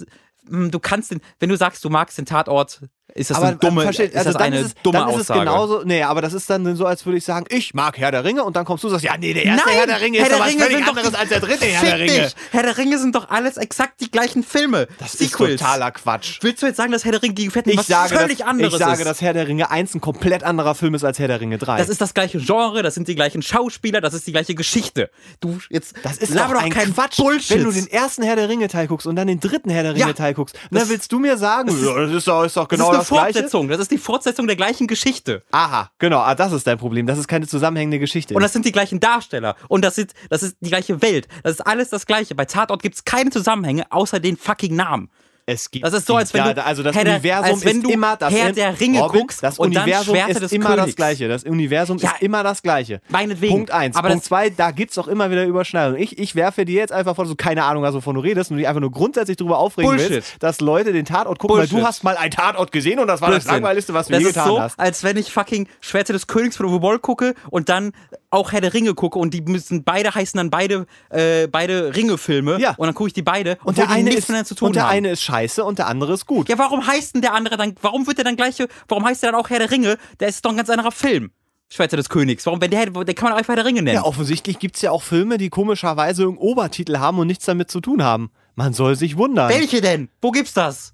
mm, 0.45 0.70
du 0.70 0.78
kannst 0.78 1.11
den, 1.11 1.20
wenn 1.38 1.49
du 1.49 1.57
sagst, 1.57 1.84
du 1.84 1.90
magst 1.90 2.18
den 2.18 2.26
Tatort, 2.26 2.82
ist 3.14 3.28
das 3.30 3.36
aber 3.36 3.48
eine 3.48 3.57
dumme, 3.57 3.82
versteht- 3.82 4.12
ist 4.12 4.16
also 4.16 4.32
das 4.32 4.40
eine 4.40 4.59
ist 4.61 4.66
es, 4.68 4.74
dumme 4.82 4.98
ist 5.00 5.05
Aussage. 5.05 5.40
genauso, 5.40 5.82
nee, 5.84 6.03
aber 6.03 6.22
das 6.22 6.32
ist 6.32 6.48
dann 6.48 6.76
so, 6.76 6.86
als 6.86 7.05
würde 7.05 7.18
ich 7.18 7.24
sagen, 7.26 7.44
ich 7.50 7.74
mag 7.74 7.98
Herr 7.98 8.11
der 8.11 8.24
Ringe 8.24 8.42
und 8.42 8.57
dann 8.57 8.64
kommst 8.64 8.84
du 8.84 8.88
und 8.88 8.92
sagst, 8.92 9.05
ja, 9.05 9.18
nee, 9.18 9.34
der 9.34 9.44
erste 9.44 9.66
Nein, 9.68 9.76
Herr 9.76 9.86
der 9.86 10.00
Ringe 10.00 10.18
Herr 10.18 10.26
ist 10.28 10.32
doch 10.32 10.46
Ringe 10.46 10.62
völlig 10.62 10.76
sind 10.76 10.86
doch 10.86 10.88
anderes 10.96 11.11
die- 11.11 11.16
als 11.18 11.28
der 11.28 11.40
dritte 11.40 11.64
Herr 11.66 11.82
der 11.84 11.98
Ringe. 11.98 12.22
Dich. 12.24 12.34
Herr 12.53 12.62
der 12.62 12.78
Ringe 12.78 12.98
sind 12.98 13.14
doch 13.14 13.28
alles 13.28 13.57
exakt 13.59 14.00
die 14.00 14.11
gleichen 14.11 14.42
Filme. 14.42 14.88
Das 14.98 15.14
ist 15.14 15.30
Sequels. 15.30 15.61
totaler 15.61 15.90
Quatsch. 15.90 16.38
Willst 16.40 16.62
du 16.62 16.66
jetzt 16.66 16.76
sagen, 16.78 16.90
dass 16.92 17.05
Herr 17.05 17.12
der 17.12 17.22
Ringe 17.22 17.34
gegen 17.34 17.50
Fetten 17.50 17.68
Ich 17.70 17.76
was 17.76 17.86
sage, 17.86 18.16
völlig 18.16 18.38
dass, 18.38 18.46
anderes 18.48 18.72
ich 18.72 18.78
sage, 18.78 19.00
ist? 19.03 19.05
dass 19.07 19.20
Herr 19.20 19.34
der 19.34 19.46
Ringe 19.46 19.70
1 19.70 19.94
ein 19.94 20.00
komplett 20.00 20.42
anderer 20.42 20.74
Film 20.74 20.94
ist 20.94 21.05
als 21.05 21.18
Herr 21.18 21.28
der 21.28 21.40
Ringe 21.40 21.59
3. 21.59 21.76
Das 21.78 21.90
ist 21.90 22.00
das 22.00 22.14
gleiche 22.14 22.38
Genre, 22.38 22.82
das 22.82 22.94
sind 22.94 23.09
die 23.09 23.14
gleichen 23.14 23.42
Schauspieler, 23.42 24.00
das 24.00 24.14
ist 24.14 24.26
die 24.26 24.32
gleiche 24.32 24.55
Geschichte. 24.55 25.11
Du 25.40 25.59
jetzt 25.68 25.94
Das 26.03 26.16
ist 26.16 26.32
laber 26.32 26.55
doch 26.55 26.62
ein 26.62 26.70
keinen 26.72 26.94
Quatsch, 26.94 27.18
Bullshit. 27.18 27.59
wenn 27.59 27.64
du 27.64 27.72
den 27.72 27.88
ersten 27.88 28.22
Herr 28.22 28.36
der 28.36 28.48
Ringe 28.48 28.68
Teil 28.68 28.86
guckst 28.86 29.07
und 29.07 29.16
dann 29.16 29.26
den 29.26 29.40
dritten 29.40 29.68
Herr 29.68 29.82
der 29.82 29.94
Ringe 29.96 30.14
Teil 30.14 30.32
guckst. 30.32 30.59
Dann 30.70 30.88
willst 30.88 31.12
du 31.12 31.18
mir 31.18 31.36
sagen, 31.36 31.66
das 31.68 31.76
ist, 31.76 32.16
ist, 32.16 32.28
doch, 32.28 32.44
ist 32.44 32.57
doch 32.57 32.68
genau 32.68 33.01
ist 33.03 33.11
das, 33.11 33.18
eine 33.18 33.24
Gleiche. 33.24 33.38
Fortsetzung, 33.40 33.68
das 33.68 33.78
ist 33.80 33.90
die 33.90 33.98
Fortsetzung 33.98 34.46
der 34.46 34.57
gleichen 34.57 34.86
Geschichte. 34.86 35.42
Aha, 35.50 35.90
genau, 35.98 36.20
ah, 36.20 36.34
das 36.34 36.53
ist 36.53 36.66
dein 36.66 36.78
Problem. 36.78 37.07
Das 37.07 37.18
ist 37.18 37.28
keine 37.28 37.46
zusammenhängende 37.46 37.98
Geschichte. 37.98 38.34
Und 38.34 38.42
das 38.42 38.53
sind 38.53 38.64
die 38.64 38.72
gleichen 38.72 39.00
Darsteller. 39.00 39.57
Und 39.68 39.84
das, 39.84 39.94
sind, 39.94 40.12
das 40.30 40.42
ist 40.42 40.57
die 40.61 40.68
gleiche 40.68 41.03
Welt. 41.03 41.28
Das 41.42 41.53
ist 41.53 41.61
alles 41.61 41.90
das 41.90 42.07
Gleiche. 42.07 42.34
Bei 42.34 42.44
Tatort 42.44 42.82
gibt 42.82 42.96
es 42.96 43.05
keine 43.05 43.30
Zusammenhänge, 43.30 43.90
außer 43.90 44.20
den 44.20 44.36
fucking 44.36 44.76
Namen. 44.76 45.11
Es 45.45 45.70
gibt 45.70 45.84
Das 45.84 45.93
ist 45.93 46.07
so, 46.07 46.16
als 46.16 46.32
wenn 46.34 46.45
ja, 46.45 46.55
du 46.55 46.64
also 46.64 46.82
das 46.82 46.93
der- 46.95 47.03
Universum 47.03 47.45
als 47.55 47.64
wenn 47.64 47.76
ist 47.78 47.84
du 47.84 47.90
immer 47.90 48.16
das 48.16 48.32
Herr 48.32 48.53
der 48.53 48.78
Ringe 48.78 49.01
Robin, 49.01 49.20
guckst 49.22 49.43
das 49.43 49.59
Universum 49.59 50.14
ist 50.16 50.40
des 50.40 50.53
immer 50.53 50.68
das 50.70 50.76
Königs. 50.76 50.97
gleiche. 50.97 51.28
Das 51.28 51.45
Universum 51.45 51.99
Ja, 51.99 52.11
ist 52.11 52.22
immer 52.22 52.43
das 52.45 52.62
gleiche. 52.62 53.01
meinetwegen. 53.09 53.53
Punkt 53.55 53.70
eins. 53.72 53.97
Aber 53.97 54.09
Punkt 54.09 54.22
das- 54.22 54.28
zwei, 54.28 54.51
da 54.51 54.70
gibt's 54.70 54.97
auch 54.99 55.09
immer 55.09 55.30
wieder 55.30 55.45
Überschneidungen. 55.45 56.01
Ich, 56.01 56.18
ich 56.18 56.34
werfe 56.36 56.64
dir 56.64 56.76
jetzt 56.76 56.93
einfach 56.93 57.16
vor, 57.16 57.26
so 57.26 57.34
keine 57.34 57.64
Ahnung, 57.64 57.82
was 57.82 57.95
wovon 57.95 58.14
du 58.14 58.20
redest 58.20 58.51
und 58.51 58.59
dich 58.59 58.68
einfach 58.68 58.80
nur 58.80 58.93
grundsätzlich 58.93 59.36
darüber 59.36 59.59
aufregen 59.59 59.90
Bullshit. 59.90 60.11
willst, 60.11 60.34
dass 60.43 60.61
Leute 60.61 60.93
den 60.93 61.05
Tatort 61.05 61.38
gucken, 61.38 61.57
weil 61.57 61.66
Bullshit. 61.66 61.82
du 61.82 61.86
hast 61.86 62.05
mal 62.05 62.16
einen 62.16 62.30
Tatort 62.30 62.70
gesehen 62.72 62.99
und 63.01 63.09
das 63.09 63.20
war 63.20 63.28
das 63.30 63.45
Blödsinn. 63.45 63.53
langweiligste, 63.62 63.95
was 63.95 64.07
du 64.07 64.12
das 64.12 64.22
je 64.22 64.28
ist 64.28 64.34
getan 64.34 64.49
so, 64.49 64.61
hast. 64.61 64.78
als 64.78 65.03
wenn 65.03 65.16
ich 65.16 65.32
fucking 65.32 65.66
Schwerte 65.80 66.12
des 66.12 66.26
Königs 66.28 66.57
von 66.57 66.66
Uwe 66.66 66.78
Boll 66.78 66.99
gucke 66.99 67.34
und 67.51 67.68
dann 67.68 67.93
auch 68.32 68.52
Herr 68.52 68.60
der 68.60 68.74
Ringe 68.74 68.94
gucke 68.94 69.18
und 69.18 69.34
die 69.34 69.40
müssen 69.42 69.84
beide 69.84 70.14
heißen 70.14 70.36
dann 70.38 70.50
beide 70.50 70.86
äh, 71.10 71.46
beide 71.46 71.94
Ringe-Filme 71.94 72.58
Ja. 72.60 72.74
und 72.76 72.86
dann 72.86 72.94
gucke 72.94 73.08
ich 73.08 73.14
die 73.14 73.22
beide 73.22 73.58
Und 73.64 73.78
der 73.78 73.90
eine 73.90 74.04
nichts 74.04 74.20
ist, 74.20 74.28
miteinander 74.28 74.46
zu 74.48 74.54
tun 74.54 74.66
und 74.68 74.76
der 74.76 74.84
haben. 74.84 74.90
eine 74.90 75.10
ist 75.10 75.22
scheiße 75.22 75.64
und 75.64 75.78
der 75.78 75.86
andere 75.86 76.14
ist 76.14 76.26
gut. 76.26 76.48
ja, 76.48 76.58
warum 76.58 76.86
heißt 76.86 77.14
denn 77.14 77.22
der 77.22 77.34
andere 77.34 77.56
dann, 77.56 77.74
warum 77.82 78.06
wird 78.06 78.18
der 78.18 78.24
dann 78.24 78.36
gleiche, 78.36 78.68
warum 78.88 79.04
heißt 79.04 79.22
der 79.22 79.32
dann 79.32 79.40
auch 79.40 79.50
Herr 79.50 79.58
der 79.58 79.70
Ringe? 79.70 79.96
Der 80.20 80.28
ist 80.28 80.44
doch 80.44 80.50
ein 80.50 80.56
ganz 80.56 80.70
anderer 80.70 80.92
Film. 80.92 81.30
Schwerte 81.68 81.96
des 81.96 82.08
Königs. 82.10 82.44
Warum, 82.44 82.60
wenn 82.60 82.70
der, 82.70 82.84
der 82.90 83.14
kann 83.14 83.24
man 83.24 83.32
auch 83.32 83.38
einfach 83.38 83.48
Herr 83.50 83.56
der 83.56 83.64
Ringe 83.64 83.80
nennen. 83.82 83.94
Ja, 83.96 84.04
offensichtlich 84.04 84.58
gibt's 84.58 84.82
ja 84.82 84.90
auch 84.90 85.02
Filme, 85.02 85.38
die 85.38 85.48
komischerweise 85.48 86.24
einen 86.24 86.36
Obertitel 86.36 86.98
haben 86.98 87.18
und 87.18 87.26
nichts 87.26 87.46
damit 87.46 87.70
zu 87.70 87.80
tun 87.80 88.02
haben. 88.02 88.30
Man 88.56 88.74
soll 88.74 88.94
sich 88.96 89.16
wundern. 89.16 89.48
Welche 89.48 89.80
denn? 89.80 90.10
Wo 90.20 90.30
gibt's 90.32 90.52
das? 90.52 90.92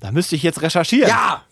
Da 0.00 0.12
müsste 0.12 0.34
ich 0.36 0.42
jetzt 0.42 0.62
recherchieren. 0.62 1.10
Ja! 1.10 1.42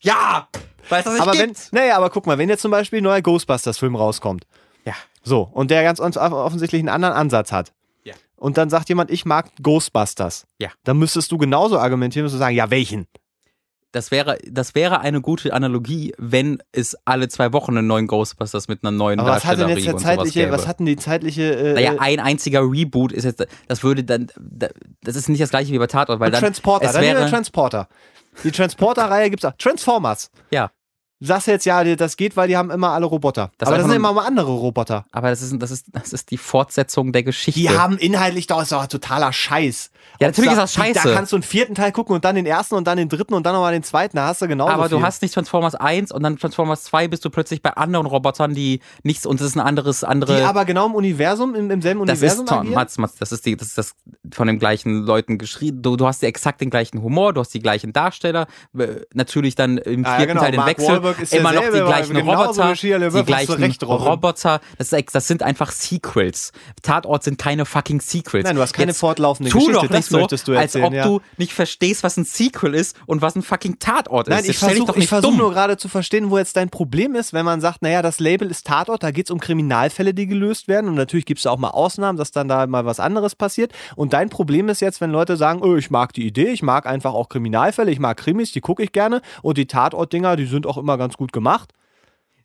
Ja! 0.00 0.48
Weil 0.88 1.02
das 1.02 1.12
nicht 1.12 1.22
aber 1.22 1.32
wenn, 1.38 1.48
gibt. 1.52 1.72
naja, 1.72 1.96
aber 1.96 2.10
guck 2.10 2.26
mal, 2.26 2.38
wenn 2.38 2.48
jetzt 2.48 2.62
zum 2.62 2.70
Beispiel 2.70 3.00
ein 3.00 3.04
neuer 3.04 3.22
Ghostbusters-Film 3.22 3.96
rauskommt, 3.96 4.44
Ja. 4.84 4.94
so, 5.22 5.48
und 5.52 5.70
der 5.70 5.82
ganz 5.82 6.00
offensichtlich 6.00 6.80
einen 6.80 6.88
anderen 6.88 7.14
Ansatz 7.14 7.52
hat, 7.52 7.72
Ja. 8.04 8.14
und 8.36 8.56
dann 8.58 8.70
sagt 8.70 8.88
jemand, 8.88 9.10
ich 9.10 9.24
mag 9.24 9.50
Ghostbusters, 9.62 10.46
Ja. 10.58 10.68
dann 10.84 10.98
müsstest 10.98 11.30
du 11.32 11.38
genauso 11.38 11.78
argumentieren, 11.78 12.24
müsstest 12.24 12.40
du 12.40 12.44
sagen, 12.44 12.56
ja, 12.56 12.70
welchen? 12.70 13.06
Das 13.94 14.10
wäre, 14.10 14.38
das 14.50 14.74
wäre 14.74 15.00
eine 15.00 15.20
gute 15.20 15.52
Analogie, 15.52 16.14
wenn 16.16 16.62
es 16.72 16.96
alle 17.04 17.28
zwei 17.28 17.52
Wochen 17.52 17.76
einen 17.76 17.86
neuen 17.86 18.06
Ghostbusters 18.06 18.66
mit 18.66 18.82
einer 18.82 18.90
neuen 18.90 19.20
Aber 19.20 19.28
was 19.32 19.44
hat 19.44 19.58
denn 19.58 19.68
jetzt 19.68 19.84
der 19.84 19.92
und 19.94 20.00
zeitliche, 20.00 20.50
was 20.50 20.66
hat 20.66 20.78
denn 20.78 20.86
die 20.86 20.96
zeitliche, 20.96 21.42
äh, 21.54 21.74
Naja, 21.74 21.96
ein 21.98 22.18
einziger 22.18 22.62
Reboot 22.62 23.12
ist 23.12 23.24
jetzt, 23.24 23.46
das 23.68 23.82
würde 23.82 24.02
dann, 24.02 24.28
das 25.02 25.14
ist 25.14 25.28
nicht 25.28 25.42
das 25.42 25.50
gleiche 25.50 25.74
wie 25.74 25.78
bei 25.78 25.88
Tatort, 25.88 26.20
weil 26.20 26.28
und 26.28 26.32
dann 26.32 26.40
Transporter, 26.40 26.86
es 26.86 26.92
dann 26.92 27.02
wäre, 27.02 27.28
Transporter. 27.28 27.88
Die 28.44 28.50
Transporter-Reihe 28.50 29.30
gibt's 29.30 29.44
auch. 29.44 29.54
Transformers. 29.58 30.30
ja, 30.50 30.70
sagst 31.26 31.46
jetzt, 31.46 31.64
ja, 31.66 31.82
das 31.96 32.16
geht, 32.16 32.36
weil 32.36 32.48
die 32.48 32.56
haben 32.56 32.70
immer 32.70 32.90
alle 32.90 33.06
Roboter. 33.06 33.50
Das 33.58 33.68
aber 33.68 33.78
das 33.78 33.86
sind 33.86 33.96
immer 33.96 34.12
mal 34.12 34.26
andere 34.26 34.50
Roboter. 34.52 35.04
aber 35.12 35.30
das 35.30 35.42
ist, 35.42 35.54
das 35.60 35.70
ist, 35.70 35.86
das 35.92 36.12
ist 36.12 36.30
die 36.30 36.38
Fortsetzung 36.38 37.12
der 37.12 37.22
Geschichte. 37.22 37.60
Die 37.60 37.70
haben 37.70 37.98
inhaltlich 37.98 38.46
doch, 38.46 38.62
ist 38.62 38.72
doch 38.72 38.86
totaler 38.86 39.32
Scheiß. 39.32 39.90
Ja, 40.20 40.28
natürlich 40.28 40.50
da- 40.50 40.64
ist 40.64 40.74
das 40.76 40.84
scheiße. 40.84 41.08
Da 41.08 41.14
kannst 41.14 41.32
du 41.32 41.36
einen 41.36 41.42
vierten 41.42 41.74
Teil 41.74 41.92
gucken 41.92 42.14
und 42.14 42.24
dann 42.24 42.34
den 42.34 42.46
ersten 42.46 42.74
und 42.74 42.86
dann 42.86 42.96
den 42.98 43.08
dritten 43.08 43.34
und 43.34 43.44
dann 43.46 43.54
nochmal 43.54 43.72
den 43.72 43.82
zweiten. 43.82 44.16
Da 44.16 44.26
hast 44.26 44.42
du 44.42 44.48
genauso 44.48 44.72
aber 44.72 44.88
viel. 44.88 44.98
du 44.98 45.04
hast 45.04 45.22
nicht 45.22 45.32
Transformers 45.34 45.74
1 45.74 46.12
und 46.12 46.22
dann 46.22 46.36
Transformers 46.38 46.84
2 46.84 47.08
bist 47.08 47.24
du 47.24 47.30
plötzlich 47.30 47.62
bei 47.62 47.70
anderen 47.70 48.06
Robotern, 48.06 48.54
die 48.54 48.80
nichts, 49.02 49.26
und 49.26 49.40
das 49.40 49.48
ist 49.48 49.56
ein 49.56 49.60
anderes, 49.60 50.02
andere. 50.04 50.36
die 50.36 50.42
aber 50.42 50.64
genau 50.64 50.86
im 50.86 50.94
Universum, 50.94 51.54
im, 51.54 51.70
im 51.70 51.82
selben 51.82 52.04
das 52.06 52.18
Universum 52.18 52.44
ist 52.44 52.48
Tom, 52.48 52.58
agieren? 52.58 52.74
Mats, 52.74 52.98
Mats, 52.98 53.14
das 53.18 53.32
ist 53.32 53.46
die, 53.46 53.56
das 53.56 53.68
ist 53.68 53.78
das 53.78 53.94
von 54.32 54.46
den 54.48 54.58
gleichen 54.58 55.04
Leuten 55.04 55.38
geschrieben. 55.38 55.82
Du, 55.82 55.96
du 55.96 56.06
hast 56.06 56.20
ja 56.22 56.28
exakt 56.28 56.60
den 56.60 56.70
gleichen 56.70 57.02
Humor, 57.02 57.32
du 57.32 57.40
hast 57.40 57.54
die 57.54 57.60
gleichen 57.60 57.92
Darsteller, 57.92 58.46
natürlich 59.14 59.54
dann 59.54 59.78
im 59.78 60.04
Ah, 60.04 60.10
ja, 60.10 60.16
vierten 60.16 60.28
genau. 60.32 60.40
Teil 60.42 60.50
den 60.52 60.58
Mark 60.58 60.68
Wechsel, 60.70 60.88
Wahlberg 60.88 61.11
ist 61.20 61.34
immer 61.34 61.52
noch 61.52 61.62
die 61.62 61.70
gleichen 61.70 62.16
Roboter, 62.16 62.74
die 62.74 63.24
gleichen. 63.24 63.72
Roboter. 63.82 64.60
Das, 64.78 64.90
das 64.90 65.26
sind 65.26 65.42
einfach 65.42 65.70
Sequels. 65.70 66.52
Tatort 66.82 67.24
sind 67.24 67.38
keine 67.38 67.64
fucking 67.64 68.00
Sequels. 68.00 68.44
Nein, 68.44 68.56
du 68.56 68.62
hast 68.62 68.72
keine 68.72 68.92
Jetzt 68.92 69.00
fortlaufende 69.00 69.50
tu 69.50 69.58
Geschichte, 69.58 69.74
Doch 69.74 69.82
nicht 69.82 69.94
das 69.94 70.06
so, 70.06 70.18
möchtest 70.18 70.48
du 70.48 70.52
als 70.52 70.74
erzählen, 70.74 70.84
ob 70.84 70.92
ja. 70.94 71.04
du 71.04 71.20
nicht 71.36 71.52
verstehst, 71.52 72.02
was 72.02 72.16
ein 72.16 72.24
Sequel 72.24 72.74
ist 72.74 72.96
und 73.06 73.22
was 73.22 73.36
ein 73.36 73.42
fucking 73.42 73.78
Tatort 73.78 74.28
ist. 74.28 74.34
Nein, 74.34 74.40
ich 74.44 74.60
Jetzt 74.60 74.62
dich 74.62 75.08
versuche 75.08 75.22
versuch 75.22 75.36
nur 75.36 75.52
gerade 75.52 75.76
zu 75.76 75.88
verstehen, 75.88 76.30
wo 76.30 76.38
jetzt 76.38 76.56
dein 76.56 76.70
Problem 76.70 77.14
ist, 77.14 77.32
wenn 77.32 77.44
man 77.44 77.60
sagt, 77.60 77.82
naja, 77.82 78.02
das 78.02 78.20
Label 78.20 78.50
ist 78.50 78.66
Tatort, 78.66 79.02
da 79.02 79.10
geht 79.10 79.26
es 79.26 79.30
um 79.30 79.40
Kriminalfälle, 79.40 80.14
die 80.14 80.26
gelöst 80.26 80.68
werden. 80.68 80.88
Und 80.88 80.94
natürlich 80.94 81.26
gibt 81.26 81.40
es 81.40 81.46
auch 81.46 81.58
mal 81.58 81.70
Ausnahmen, 81.70 82.18
dass 82.18 82.30
dann 82.30 82.48
da 82.48 82.66
mal 82.66 82.84
was 82.84 83.00
anderes 83.00 83.34
passiert. 83.34 83.72
Und 83.96 84.12
dein 84.12 84.28
Problem 84.30 84.68
ist 84.68 84.80
jetzt, 84.80 85.00
wenn 85.00 85.10
Leute 85.10 85.36
sagen, 85.36 85.62
oh, 85.62 85.76
ich 85.76 85.90
mag 85.90 86.12
die 86.12 86.26
Idee, 86.26 86.48
ich 86.48 86.62
mag 86.62 86.86
einfach 86.86 87.14
auch 87.14 87.28
Kriminalfälle, 87.28 87.90
ich 87.90 87.98
mag 87.98 88.16
Krimis, 88.16 88.52
die 88.52 88.60
gucke 88.60 88.82
ich 88.82 88.92
gerne. 88.92 89.22
Und 89.42 89.58
die 89.58 89.66
Tatort-Dinger, 89.66 90.36
die 90.36 90.46
sind 90.46 90.66
auch 90.66 90.78
immer 90.78 90.98
ganz 91.02 91.16
gut 91.16 91.32
gemacht. 91.32 91.72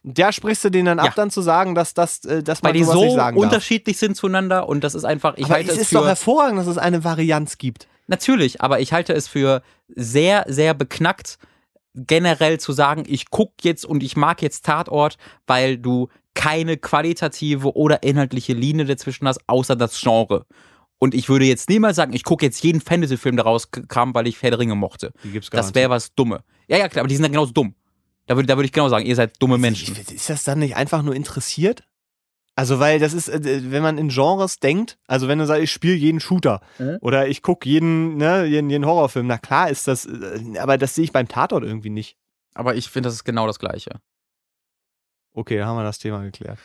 Der 0.04 0.32
sprichst 0.32 0.64
du 0.64 0.70
denen 0.70 0.86
dann 0.86 0.98
Ja. 1.00 1.06
ab, 1.06 1.16
dann 1.16 1.30
zu 1.32 1.42
sagen, 1.42 1.76
dass, 1.76 1.94
das, 1.94 2.24
äh, 2.26 2.42
dass 2.44 2.64
Weil 2.64 2.70
man 2.72 2.78
die 2.78 2.84
sowas 2.86 2.96
nicht 3.02 3.10
so 3.12 3.16
sagen 3.16 3.36
darf. 3.38 3.44
unterschiedlich 3.44 3.98
sind 3.98 4.16
zueinander 4.16 4.70
und 4.70 4.84
das 4.84 4.96
ist 4.96 5.04
einfach, 5.04 5.36
ich 5.38 5.46
Aber 5.46 5.56
halte 5.56 5.72
es 5.72 5.78
es 5.78 5.82
ist 5.84 5.96
doch 5.96 6.06
hervorragend, 6.08 6.60
dass 6.60 6.68
es 6.68 6.78
eine 6.78 7.04
Varianz 7.04 7.58
gibt. 7.58 7.88
natürlich, 8.08 8.62
aber 8.62 8.80
ich 8.80 8.94
halte 8.94 9.14
es 9.14 9.28
für 9.28 9.62
sehr, 9.90 10.46
sehr 10.48 10.74
beknackt, 10.74 11.38
generell 11.94 12.60
zu 12.60 12.72
sagen, 12.72 13.04
ich 13.08 13.30
guck 13.32 13.52
jetzt 13.64 13.84
und 13.86 14.04
ich 14.04 14.16
mag 14.16 14.42
jetzt 14.42 14.66
Tatort, 14.66 15.18
weil 15.48 15.78
du 15.78 16.08
keine 16.36 16.78
qualitative 16.78 17.76
oder 17.76 18.04
inhaltliche 18.04 18.54
Linie 18.54 18.86
dazwischen 18.86 19.28
hast, 19.28 19.40
außer 19.48 19.76
das 19.76 20.00
Genre. 20.00 20.46
Und 21.00 21.16
ich 21.16 21.28
würde 21.30 21.46
jetzt 21.46 21.70
niemals 21.70 21.96
sagen, 21.96 22.14
ich 22.14 22.24
gucke 22.24 22.46
jetzt 22.46 22.64
jeden 22.64 22.82
Fantasy-Film, 22.82 23.36
der 23.36 23.46
rauskam, 23.46 24.14
weil 24.14 24.28
ich 24.28 24.42
Herr 24.42 24.52
der 24.52 24.60
Ringe 24.60 24.76
mochte. 24.76 25.12
Die 25.24 25.32
gibt's 25.32 25.50
gar 25.52 25.62
Das 25.62 25.74
wäre 25.76 25.90
was 25.90 26.14
Dumme. 26.16 26.42
Ja, 26.68 26.78
ja, 26.78 26.88
klar, 26.88 27.02
aber 27.02 27.08
die 27.08 27.16
sind 27.16 27.24
dann 27.24 27.32
genauso 27.32 27.52
dumm. 27.52 27.74
Da 28.28 28.36
würde, 28.36 28.46
da 28.48 28.56
würde 28.58 28.66
ich 28.66 28.72
genau 28.74 28.90
sagen, 28.90 29.06
ihr 29.06 29.16
seid 29.16 29.42
dumme 29.42 29.58
Menschen. 29.58 29.96
Ist 29.96 30.30
das 30.30 30.44
dann 30.44 30.60
nicht 30.60 30.76
einfach 30.76 31.02
nur 31.02 31.16
interessiert? 31.16 31.84
Also, 32.56 32.80
weil 32.80 33.00
das 33.00 33.14
ist, 33.14 33.30
äh, 33.30 33.72
wenn 33.72 33.84
man 33.84 33.98
in 33.98 34.10
Genres 34.10 34.60
denkt, 34.60 34.98
also 35.08 35.28
wenn 35.28 35.38
du 35.40 35.46
sagst, 35.46 35.64
ich 35.64 35.72
spiele 35.72 35.94
jeden 35.96 36.20
Shooter 36.20 36.62
Mhm. 36.80 36.98
oder 37.02 37.28
ich 37.28 37.42
gucke 37.42 37.70
jeden, 37.70 38.18
ne, 38.18 38.46
jeden, 38.46 38.70
jeden 38.70 38.86
Horrorfilm, 38.86 39.28
na 39.28 39.38
klar 39.38 39.70
ist 39.70 39.88
das, 39.88 40.06
äh, 40.06 40.58
aber 40.60 40.78
das 40.78 40.96
sehe 40.96 41.04
ich 41.04 41.12
beim 41.12 41.28
Tatort 41.28 41.64
irgendwie 41.64 41.90
nicht. 41.92 42.18
Aber 42.56 42.76
ich 42.76 42.90
finde, 42.90 43.08
das 43.08 43.14
ist 43.16 43.24
genau 43.26 43.46
das 43.48 43.60
Gleiche. 43.60 44.02
Okay, 45.34 45.58
dann 45.58 45.68
haben 45.68 45.78
wir 45.78 45.84
das 45.84 46.00
Thema 46.00 46.24
geklärt. 46.24 46.58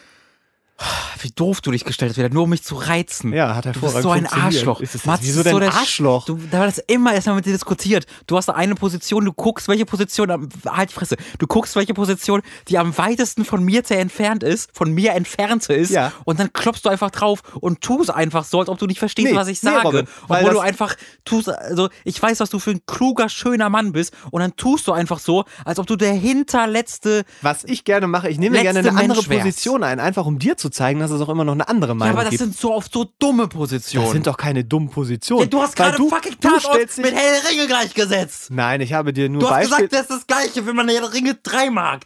Wie 1.21 1.31
doof 1.31 1.61
du 1.61 1.71
dich 1.71 1.85
gestellt 1.85 2.11
hast, 2.11 2.19
wieder 2.19 2.29
nur 2.29 2.45
um 2.45 2.51
mich 2.51 2.63
zu 2.63 2.75
reizen. 2.75 3.33
Ja, 3.33 3.55
hat 3.55 3.65
Du 3.65 3.71
hervorragend 3.71 3.95
bist 3.95 4.03
so 4.03 4.11
ein. 4.11 4.27
Arschloch. 4.27 4.81
Ist 4.81 4.95
das, 4.95 5.05
Mats 5.05 5.23
wieso 5.23 5.43
denn 5.43 5.53
so 5.53 5.61
der 5.61 5.73
Arschloch? 5.73 6.27
Du, 6.27 6.39
da 6.51 6.61
war 6.61 6.67
das 6.67 6.79
immer 6.79 7.15
erstmal 7.15 7.37
mit 7.37 7.47
dir 7.47 7.53
diskutiert. 7.53 8.07
Du 8.27 8.37
hast 8.37 8.49
da 8.49 8.55
eine 8.55 8.75
Position, 8.75 9.25
du 9.25 9.33
guckst, 9.33 9.69
welche 9.69 9.87
Position 9.87 10.31
am, 10.31 10.49
halt 10.67 10.91
die 10.91 10.95
Fresse. 10.95 11.17
Du 11.39 11.47
guckst, 11.47 11.77
welche 11.77 11.95
Position, 11.95 12.43
die 12.69 12.79
am 12.79 12.97
weitesten 12.99 13.45
von 13.45 13.63
mir 13.63 13.83
entfernt 13.89 14.43
ist, 14.43 14.71
von 14.73 14.93
mir 14.93 15.13
entfernte 15.13 15.75
ist. 15.75 15.91
Ja. 15.91 16.13
Und 16.25 16.41
dann 16.41 16.53
klopfst 16.53 16.81
du 16.85 16.89
einfach 16.89 17.11
drauf 17.11 17.43
und 17.61 17.81
tust 17.81 18.11
einfach 18.11 18.45
so, 18.45 18.61
als 18.61 18.69
ob 18.69 18.79
du 18.79 18.87
nicht 18.87 18.99
verstehst, 18.99 19.31
Nee, 19.31 19.37
was 19.37 19.49
ich 19.49 19.63
nee, 19.63 19.71
sage. 19.71 19.83
Robin, 19.87 20.07
Obwohl 20.29 20.51
du 20.51 20.61
einfach 20.61 20.95
tust, 21.25 21.49
also 21.49 21.89
ich 22.05 22.21
weiß, 22.21 22.41
was 22.41 22.51
du 22.51 22.59
für 22.59 22.71
ein 22.71 22.81
kluger, 22.87 23.29
schöner 23.29 23.69
Mann 23.69 23.93
bist. 23.93 24.15
Und 24.31 24.41
dann 24.41 24.57
tust 24.57 24.87
du 24.89 24.93
einfach 24.93 25.19
so, 25.19 25.45
als 25.65 25.79
ob 25.79 25.87
du 25.87 25.97
der 25.97 26.13
hinterletzte 26.13 27.25
Was 27.43 27.65
ich 27.65 27.85
gerne 27.85 28.07
mache, 28.07 28.29
ich 28.29 28.39
nehme 28.39 28.61
gerne 28.63 28.81
eine 28.81 28.91
andere 28.91 29.07
Mensch 29.07 29.29
wärst. 29.29 29.45
Position 29.45 29.83
ein, 29.85 30.01
einfach 30.01 30.27
um 30.27 30.39
dir 30.39 30.57
zu 30.57 30.71
zeigen, 30.73 31.01
dass 31.01 31.11
es 31.11 31.21
auch 31.21 31.29
immer 31.29 31.45
noch 31.45 31.53
eine 31.53 31.69
andere 31.69 31.93
Ja, 31.93 31.95
Meinung 31.95 32.15
aber 32.17 32.25
das 32.25 32.31
gibt. 32.31 32.43
sind 32.43 32.57
so 32.57 32.75
oft 32.75 32.93
so 32.93 33.07
dumme 33.19 33.47
Positionen. 33.49 34.05
das 34.07 34.13
sind 34.13 34.27
doch 34.27 34.37
keine 34.37 34.65
dummen 34.65 34.89
Positionen. 34.91 35.43
ja, 35.43 35.47
du 35.47 35.61
hast 35.63 35.77
gerade 35.77 35.97
du, 35.97 36.09
fucking 36.09 36.39
Tatort 36.41 36.99
mit 36.99 37.15
Herr 37.15 37.41
der 37.43 37.51
Ringe 37.51 37.67
gleichgesetzt. 37.67 38.51
Nein, 38.51 38.81
ich 38.81 38.93
habe 38.93 39.13
dir 39.13 39.29
nur 39.29 39.41
Du 39.43 39.47
hast 39.51 39.71
Beispiel. 39.71 39.89
gesagt, 39.89 39.93
das 39.93 40.01
ist 40.03 40.11
das 40.11 40.27
Gleiche, 40.27 40.67
wenn 40.67 40.75
man 40.77 40.89
Herr 40.89 41.01
der 41.03 41.13
Ringe 41.13 41.35
3 41.43 41.71
mag. 41.71 42.01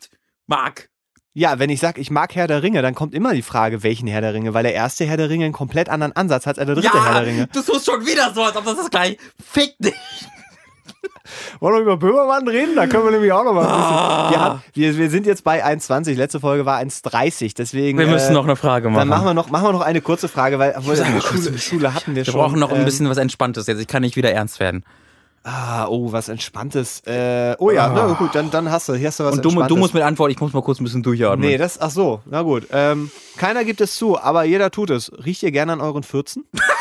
Mag. 0.46 0.88
Ja, 1.38 1.58
wenn 1.58 1.68
ich 1.68 1.80
sage, 1.80 2.00
ich 2.00 2.10
mag 2.10 2.34
Herr 2.34 2.46
der 2.46 2.62
Ringe, 2.62 2.80
dann 2.80 2.94
kommt 2.94 3.12
immer 3.14 3.34
die 3.34 3.42
Frage, 3.42 3.82
welchen 3.82 4.08
Herr 4.08 4.22
der 4.22 4.32
Ringe, 4.32 4.54
weil 4.54 4.62
der 4.62 4.72
erste 4.72 5.04
Herr 5.04 5.18
der 5.18 5.28
Ringe 5.28 5.44
einen 5.44 5.52
komplett 5.52 5.88
anderen 5.90 6.12
Ansatz 6.16 6.46
hat 6.46 6.58
als 6.58 6.66
der 6.66 6.74
dritte 6.76 6.92
Herr 6.94 7.12
Ja, 7.12 7.20
der 7.20 7.26
Ringe. 7.26 7.46
du 7.52 7.60
tust 7.62 7.84
schon 7.84 8.06
wieder 8.06 8.32
so, 8.32 8.42
als 8.42 8.56
ob 8.56 8.64
das 8.64 8.76
das 8.76 8.88
gleiche. 8.90 9.18
Fick 9.52 9.74
dich. 9.78 9.92
Wollen 11.60 11.74
wir 11.74 11.82
über 11.82 11.96
Böhmermann 11.96 12.46
reden? 12.48 12.76
Da 12.76 12.86
können 12.86 13.04
wir 13.04 13.10
nämlich 13.10 13.32
auch 13.32 13.44
noch 13.44 13.52
mal 13.52 13.62
ein 13.62 13.66
bisschen. 13.66 13.96
Ah. 13.96 14.30
Wir, 14.30 14.40
haben, 14.40 14.62
wir, 14.74 14.98
wir 14.98 15.10
sind 15.10 15.26
jetzt 15.26 15.44
bei 15.44 15.64
1,20. 15.64 16.14
Letzte 16.14 16.40
Folge 16.40 16.66
war 16.66 16.78
1,30. 16.78 17.54
Deswegen. 17.56 17.98
Wir 17.98 18.06
müssen 18.06 18.30
äh, 18.30 18.34
noch 18.34 18.44
eine 18.44 18.56
Frage 18.56 18.88
machen. 18.88 19.00
Dann 19.00 19.08
machen 19.08 19.24
wir 19.26 19.34
noch, 19.34 19.50
machen 19.50 19.66
wir 19.66 19.72
noch 19.72 19.80
eine 19.80 20.00
kurze 20.00 20.28
Frage, 20.28 20.58
weil 20.58 20.74
obwohl, 20.76 20.96
mal 20.96 21.20
Schule, 21.20 21.58
Schule 21.58 21.94
hatten 21.94 22.14
wir, 22.14 22.26
wir 22.26 22.32
schon. 22.32 22.40
brauchen 22.40 22.58
noch 22.58 22.70
ein 22.70 22.78
ähm, 22.78 22.84
bisschen 22.84 23.08
was 23.08 23.18
Entspanntes 23.18 23.66
jetzt. 23.66 23.80
Ich 23.80 23.86
kann 23.86 24.02
nicht 24.02 24.16
wieder 24.16 24.32
ernst 24.32 24.60
werden. 24.60 24.84
Ah, 25.48 25.86
oh, 25.86 26.10
was 26.10 26.28
Entspanntes. 26.28 27.02
Äh, 27.06 27.54
oh 27.60 27.70
ja, 27.70 27.88
na 27.94 28.14
gut, 28.14 28.34
dann, 28.34 28.50
dann 28.50 28.68
hast 28.68 28.88
du, 28.88 28.94
hier 28.94 29.06
hast 29.06 29.20
du 29.20 29.24
was 29.24 29.34
Und 29.34 29.44
du, 29.44 29.50
Entspanntes. 29.50 29.68
du 29.68 29.76
musst 29.76 29.94
mit 29.94 30.02
antworten, 30.02 30.32
ich 30.32 30.40
muss 30.40 30.52
mal 30.52 30.60
kurz 30.60 30.80
ein 30.80 30.84
bisschen 30.84 31.04
durchatmen. 31.04 31.48
Nee, 31.48 31.56
das, 31.56 31.80
ach 31.80 31.90
so, 31.90 32.20
na 32.26 32.42
gut. 32.42 32.66
Ähm, 32.72 33.12
keiner 33.36 33.64
gibt 33.64 33.80
es 33.80 33.94
zu, 33.94 34.18
aber 34.18 34.42
jeder 34.42 34.72
tut 34.72 34.90
es. 34.90 35.12
Riecht 35.24 35.44
ihr 35.44 35.52
gerne 35.52 35.74
an 35.74 35.80
euren 35.80 36.02
Fürzen? 36.02 36.46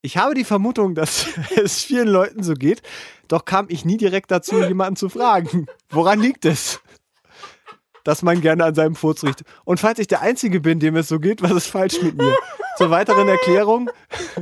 Ich 0.00 0.16
habe 0.16 0.34
die 0.34 0.44
Vermutung, 0.44 0.94
dass 0.94 1.26
es 1.56 1.82
vielen 1.82 2.08
Leuten 2.08 2.42
so 2.42 2.54
geht, 2.54 2.82
doch 3.26 3.44
kam 3.44 3.66
ich 3.68 3.84
nie 3.84 3.96
direkt 3.96 4.30
dazu, 4.30 4.60
jemanden 4.62 4.96
zu 4.96 5.08
fragen. 5.08 5.66
Woran 5.90 6.20
liegt 6.20 6.44
es? 6.44 6.80
Dass 8.04 8.22
man 8.22 8.40
gerne 8.40 8.64
an 8.64 8.74
seinem 8.74 8.94
Furz 8.94 9.24
riecht. 9.24 9.42
Und 9.64 9.80
falls 9.80 9.98
ich 9.98 10.06
der 10.06 10.22
Einzige 10.22 10.60
bin, 10.60 10.80
dem 10.80 10.96
es 10.96 11.08
so 11.08 11.18
geht, 11.18 11.42
was 11.42 11.52
ist 11.52 11.66
falsch 11.66 12.00
mit 12.00 12.16
mir? 12.16 12.34
Zur 12.78 12.90
weiteren 12.90 13.28
Erklärung, 13.28 13.90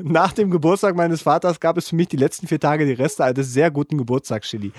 nach 0.02 0.32
dem 0.32 0.50
Geburtstag 0.50 0.94
meines 0.94 1.22
Vaters 1.22 1.58
gab 1.58 1.76
es 1.78 1.88
für 1.88 1.96
mich 1.96 2.08
die 2.08 2.16
letzten 2.18 2.46
vier 2.46 2.60
Tage 2.60 2.84
die 2.84 2.92
Reste 2.92 3.24
eines 3.24 3.50
sehr 3.52 3.70
guten 3.70 3.96
Geburtstagschili. 3.98 4.72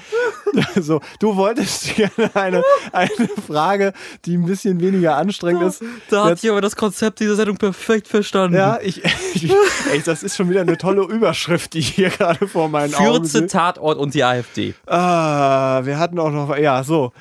So, 0.80 1.02
du 1.20 1.36
wolltest 1.36 1.96
gerne 1.96 2.30
eine, 2.36 2.64
eine 2.94 3.10
Frage, 3.46 3.94
die 4.26 4.38
ein 4.38 4.46
bisschen 4.46 4.80
weniger 4.80 5.18
anstrengend 5.18 5.64
ist. 5.64 5.84
Da 6.10 6.24
hat 6.26 6.30
Jetzt- 6.32 6.44
jemand 6.44 6.64
das 6.64 6.76
Konzept 6.76 7.20
dieser 7.20 7.36
Sendung 7.36 7.58
perfekt 7.58 8.08
verstanden. 8.08 8.56
ja, 8.58 8.80
ich, 8.82 9.04
ich, 9.34 9.52
ey, 9.92 10.02
das 10.06 10.24
ist 10.24 10.38
schon 10.38 10.50
wieder 10.50 10.62
eine 10.62 10.78
tolle 10.78 11.02
Überschrift, 11.04 11.74
die 11.74 11.82
hier 11.82 12.10
gerade 12.12 12.48
vor 12.48 12.70
meinen 12.70 12.94
Augen 12.94 13.06
Fürze, 13.18 13.30
sind. 13.40 13.52
Tatort 13.52 13.98
und 13.98 14.14
die 14.14 14.24
AfD. 14.24 14.74
Ah, 14.86 15.82
wir 15.84 15.98
hatten 16.00 16.18
auch 16.20 16.32
noch, 16.32 16.56
ja, 16.58 16.84
so. 16.84 17.12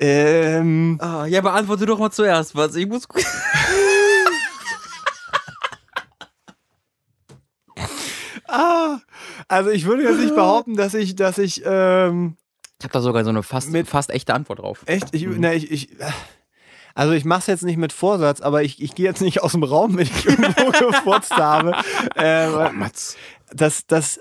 Ähm, 0.00 0.98
Ah, 1.00 1.26
ja, 1.26 1.40
beantworte 1.40 1.86
doch 1.86 1.98
mal 1.98 2.10
zuerst 2.10 2.56
was. 2.56 2.74
Ich 2.74 2.88
muss. 2.88 3.06
ah, 8.48 8.98
also 9.48 9.70
ich 9.70 9.84
würde 9.86 10.02
jetzt 10.04 10.18
nicht 10.20 10.34
behaupten, 10.34 10.76
dass 10.76 10.94
ich, 10.94 11.14
dass 11.16 11.38
ich, 11.38 11.62
ähm, 11.64 12.36
Ich 12.78 12.84
habe 12.84 12.92
da 12.92 13.00
sogar 13.00 13.24
so 13.24 13.30
eine 13.30 13.42
fast, 13.42 13.70
Mit- 13.70 13.88
fast 13.88 14.10
echte 14.10 14.34
Antwort 14.34 14.58
drauf. 14.60 14.82
echt, 14.86 15.14
ich, 15.14 15.26
na, 15.28 15.52
ich, 15.54 15.70
ich, 15.70 15.88
also 16.94 17.12
ich 17.12 17.24
mache 17.24 17.40
es 17.40 17.46
jetzt 17.46 17.62
nicht 17.64 17.76
mit 17.76 17.92
Vorsatz, 17.92 18.40
aber 18.40 18.62
ich, 18.62 18.80
ich 18.82 18.94
gehe 18.94 19.06
jetzt 19.06 19.20
nicht 19.20 19.42
aus 19.42 19.52
dem 19.52 19.62
Raum, 19.64 19.96
wenn 19.96 20.04
ich 20.06 20.26
irgendwo 20.26 20.70
gefurzt 20.70 21.36
habe. 21.36 21.72
Ähm, 22.16 22.78
Mats. 22.78 23.16
das, 23.52 23.86
das, 23.86 24.20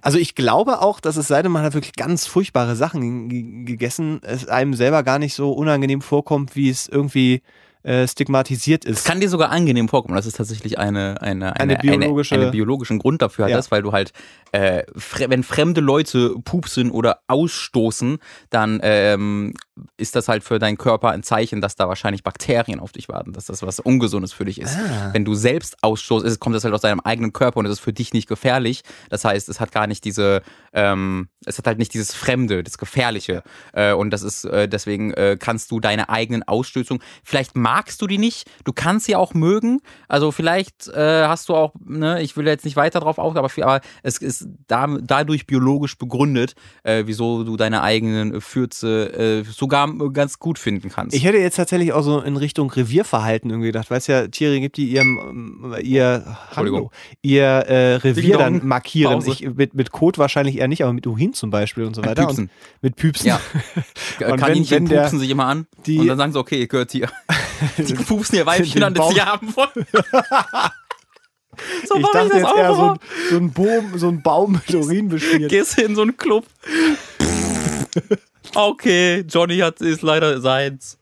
also 0.00 0.18
ich 0.18 0.34
glaube 0.34 0.80
auch, 0.80 1.00
dass 1.00 1.16
es, 1.16 1.28
seit 1.28 1.46
man 1.48 1.62
hat 1.62 1.74
wirklich 1.74 1.94
ganz 1.94 2.26
furchtbare 2.26 2.76
Sachen 2.76 3.28
ge- 3.28 3.64
gegessen, 3.64 4.20
es 4.22 4.48
einem 4.48 4.74
selber 4.74 5.02
gar 5.02 5.18
nicht 5.18 5.34
so 5.34 5.52
unangenehm 5.52 6.00
vorkommt, 6.02 6.56
wie 6.56 6.70
es 6.70 6.88
irgendwie 6.88 7.42
äh, 7.82 8.06
stigmatisiert 8.06 8.84
ist. 8.84 9.04
Kann 9.04 9.20
dir 9.20 9.28
sogar 9.28 9.50
angenehm 9.50 9.88
vorkommen, 9.88 10.14
dass 10.16 10.26
es 10.26 10.34
tatsächlich 10.34 10.78
eine, 10.78 11.20
eine, 11.20 11.58
Eine 11.58 11.76
biologische- 11.78 12.34
eine, 12.34 12.44
einen 12.44 12.52
biologischen 12.52 12.98
Grund 12.98 13.22
dafür 13.22 13.46
hat, 13.46 13.50
Ja. 13.52 13.58
ist, 13.58 13.70
weil 13.70 13.82
du 13.82 13.92
halt, 13.92 14.12
äh, 14.52 14.84
fre 14.96 15.28
wenn 15.30 15.42
fremde 15.42 15.80
Leute 15.80 16.34
pupsen 16.44 16.90
oder 16.90 17.20
ausstoßen, 17.28 18.18
dann 18.50 18.80
ähm, 18.82 19.54
ist 19.96 20.14
das 20.16 20.28
halt 20.28 20.44
für 20.44 20.58
deinen 20.58 20.76
Körper 20.76 21.10
ein 21.10 21.22
Zeichen, 21.22 21.60
dass 21.60 21.76
da 21.76 21.88
wahrscheinlich 21.88 22.22
Bakterien 22.22 22.78
auf 22.78 22.92
dich 22.92 23.08
warten, 23.08 23.32
dass 23.32 23.46
das 23.46 23.62
was 23.62 23.80
Ungesundes 23.80 24.32
für 24.32 24.44
dich 24.44 24.60
ist. 24.60 24.76
Ah. 24.76 25.10
Wenn 25.12 25.24
du 25.24 25.34
selbst 25.34 25.82
ausstoßt, 25.82 26.40
kommt 26.40 26.54
das 26.54 26.64
halt 26.64 26.74
aus 26.74 26.82
deinem 26.82 27.00
eigenen 27.00 27.32
Körper 27.32 27.58
und 27.58 27.66
es 27.66 27.72
ist 27.72 27.80
für 27.80 27.92
dich 27.92 28.12
nicht 28.12 28.28
gefährlich. 28.28 28.82
Das 29.08 29.24
heißt, 29.24 29.48
es 29.48 29.60
hat 29.60 29.72
gar 29.72 29.86
nicht 29.86 30.04
diese, 30.04 30.42
ähm, 30.74 31.28
es 31.46 31.58
hat 31.58 31.66
halt 31.66 31.78
nicht 31.78 31.94
dieses 31.94 32.14
Fremde, 32.14 32.62
das 32.62 32.76
Gefährliche. 32.76 33.42
Äh, 33.72 33.92
und 33.92 34.10
das 34.10 34.22
ist, 34.22 34.44
äh, 34.44 34.68
deswegen 34.68 35.12
äh, 35.14 35.38
kannst 35.40 35.70
du 35.70 35.80
deine 35.80 36.10
eigenen 36.10 36.42
Ausstößungen, 36.42 37.02
vielleicht 37.24 37.56
magst 37.56 38.02
du 38.02 38.06
die 38.06 38.18
nicht, 38.18 38.50
du 38.64 38.72
kannst 38.72 39.06
sie 39.06 39.16
auch 39.16 39.32
mögen. 39.32 39.80
Also 40.06 40.32
vielleicht 40.32 40.88
äh, 40.88 41.24
hast 41.26 41.48
du 41.48 41.54
auch, 41.54 41.72
ne, 41.82 42.20
ich 42.20 42.36
will 42.36 42.46
jetzt 42.46 42.66
nicht 42.66 42.76
weiter 42.76 43.00
drauf 43.00 43.18
auf, 43.18 43.36
aber, 43.36 43.50
aber 43.62 43.80
es 44.02 44.18
ist 44.18 44.48
da, 44.66 44.86
dadurch 45.00 45.46
biologisch 45.46 45.96
begründet, 45.96 46.54
äh, 46.82 47.04
wieso 47.06 47.44
du 47.44 47.56
deine 47.56 47.82
eigenen 47.82 48.40
Fürze 48.42 49.12
äh, 49.12 49.44
sogar 49.62 49.88
äh, 49.88 50.10
ganz 50.12 50.40
gut 50.40 50.58
finden 50.58 50.88
kannst. 50.88 51.14
Ich 51.16 51.24
hätte 51.24 51.38
jetzt 51.38 51.54
tatsächlich 51.54 51.92
auch 51.92 52.02
so 52.02 52.20
in 52.20 52.36
Richtung 52.36 52.68
Revierverhalten 52.70 53.48
irgendwie 53.48 53.68
gedacht, 53.68 53.90
weil 53.92 53.98
es 53.98 54.08
ja 54.08 54.26
Tiere 54.26 54.58
gibt, 54.58 54.76
die 54.76 54.86
ihrem, 54.86 55.72
ihr, 55.80 56.24
Entschuldigung. 56.48 56.80
Hallo, 56.80 56.90
ihr 57.22 57.44
äh, 57.44 57.94
Revier 57.96 58.38
dann 58.38 58.66
markieren. 58.66 59.14
Pause. 59.14 59.30
Ich, 59.30 59.48
mit, 59.54 59.74
mit 59.74 59.92
Kot 59.92 60.18
wahrscheinlich 60.18 60.58
eher 60.58 60.66
nicht, 60.66 60.82
aber 60.82 60.92
mit 60.92 61.06
Urin 61.06 61.32
zum 61.32 61.50
Beispiel 61.50 61.84
und 61.84 61.94
so 61.94 62.00
Mit 62.00 62.10
weiter. 62.10 62.26
Püpsen. 62.26 62.44
Und 62.46 62.82
mit 62.82 62.96
Püpsen. 62.96 63.28
Ja. 63.28 63.40
Und 64.18 64.28
wenn- 64.28 64.36
Kaninchen 64.36 64.76
wenn 64.78 64.86
der- 64.86 65.02
pupsen 65.02 65.20
sich 65.20 65.30
immer 65.30 65.46
an 65.46 65.66
die- 65.86 65.98
und 65.98 66.06
dann 66.08 66.18
sagen 66.18 66.32
sie, 66.32 66.38
okay, 66.38 66.60
ihr 66.60 66.66
gehört 66.66 66.90
hier. 66.92 67.08
Die 67.78 67.94
pupsen 67.94 68.36
ihr 68.36 68.46
Weibchen 68.46 68.82
an, 68.82 68.94
das 68.94 69.10
sie 69.10 69.22
haben 69.22 69.54
wollen. 69.54 69.68
so 71.86 71.96
ich 71.96 72.02
dachte 72.06 72.28
das 72.28 72.32
jetzt 72.38 72.46
auch 72.46 72.56
eher 72.56 72.74
so 72.74 72.90
ein, 72.90 72.98
so 73.30 73.36
ein 73.36 73.52
Baum, 73.52 73.92
so 73.98 74.08
ein 74.08 74.22
Baum 74.22 74.52
mit 74.52 74.74
Urin 74.74 75.08
beschmiert. 75.08 75.50
Gehst 75.50 75.78
in 75.78 75.94
so 75.94 76.02
einen 76.02 76.16
Club. 76.16 76.44
Okay, 78.54 79.24
Johnny 79.28 79.58
hat 79.58 79.80
ist 79.80 80.02
leider 80.02 80.40
seins. 80.40 80.98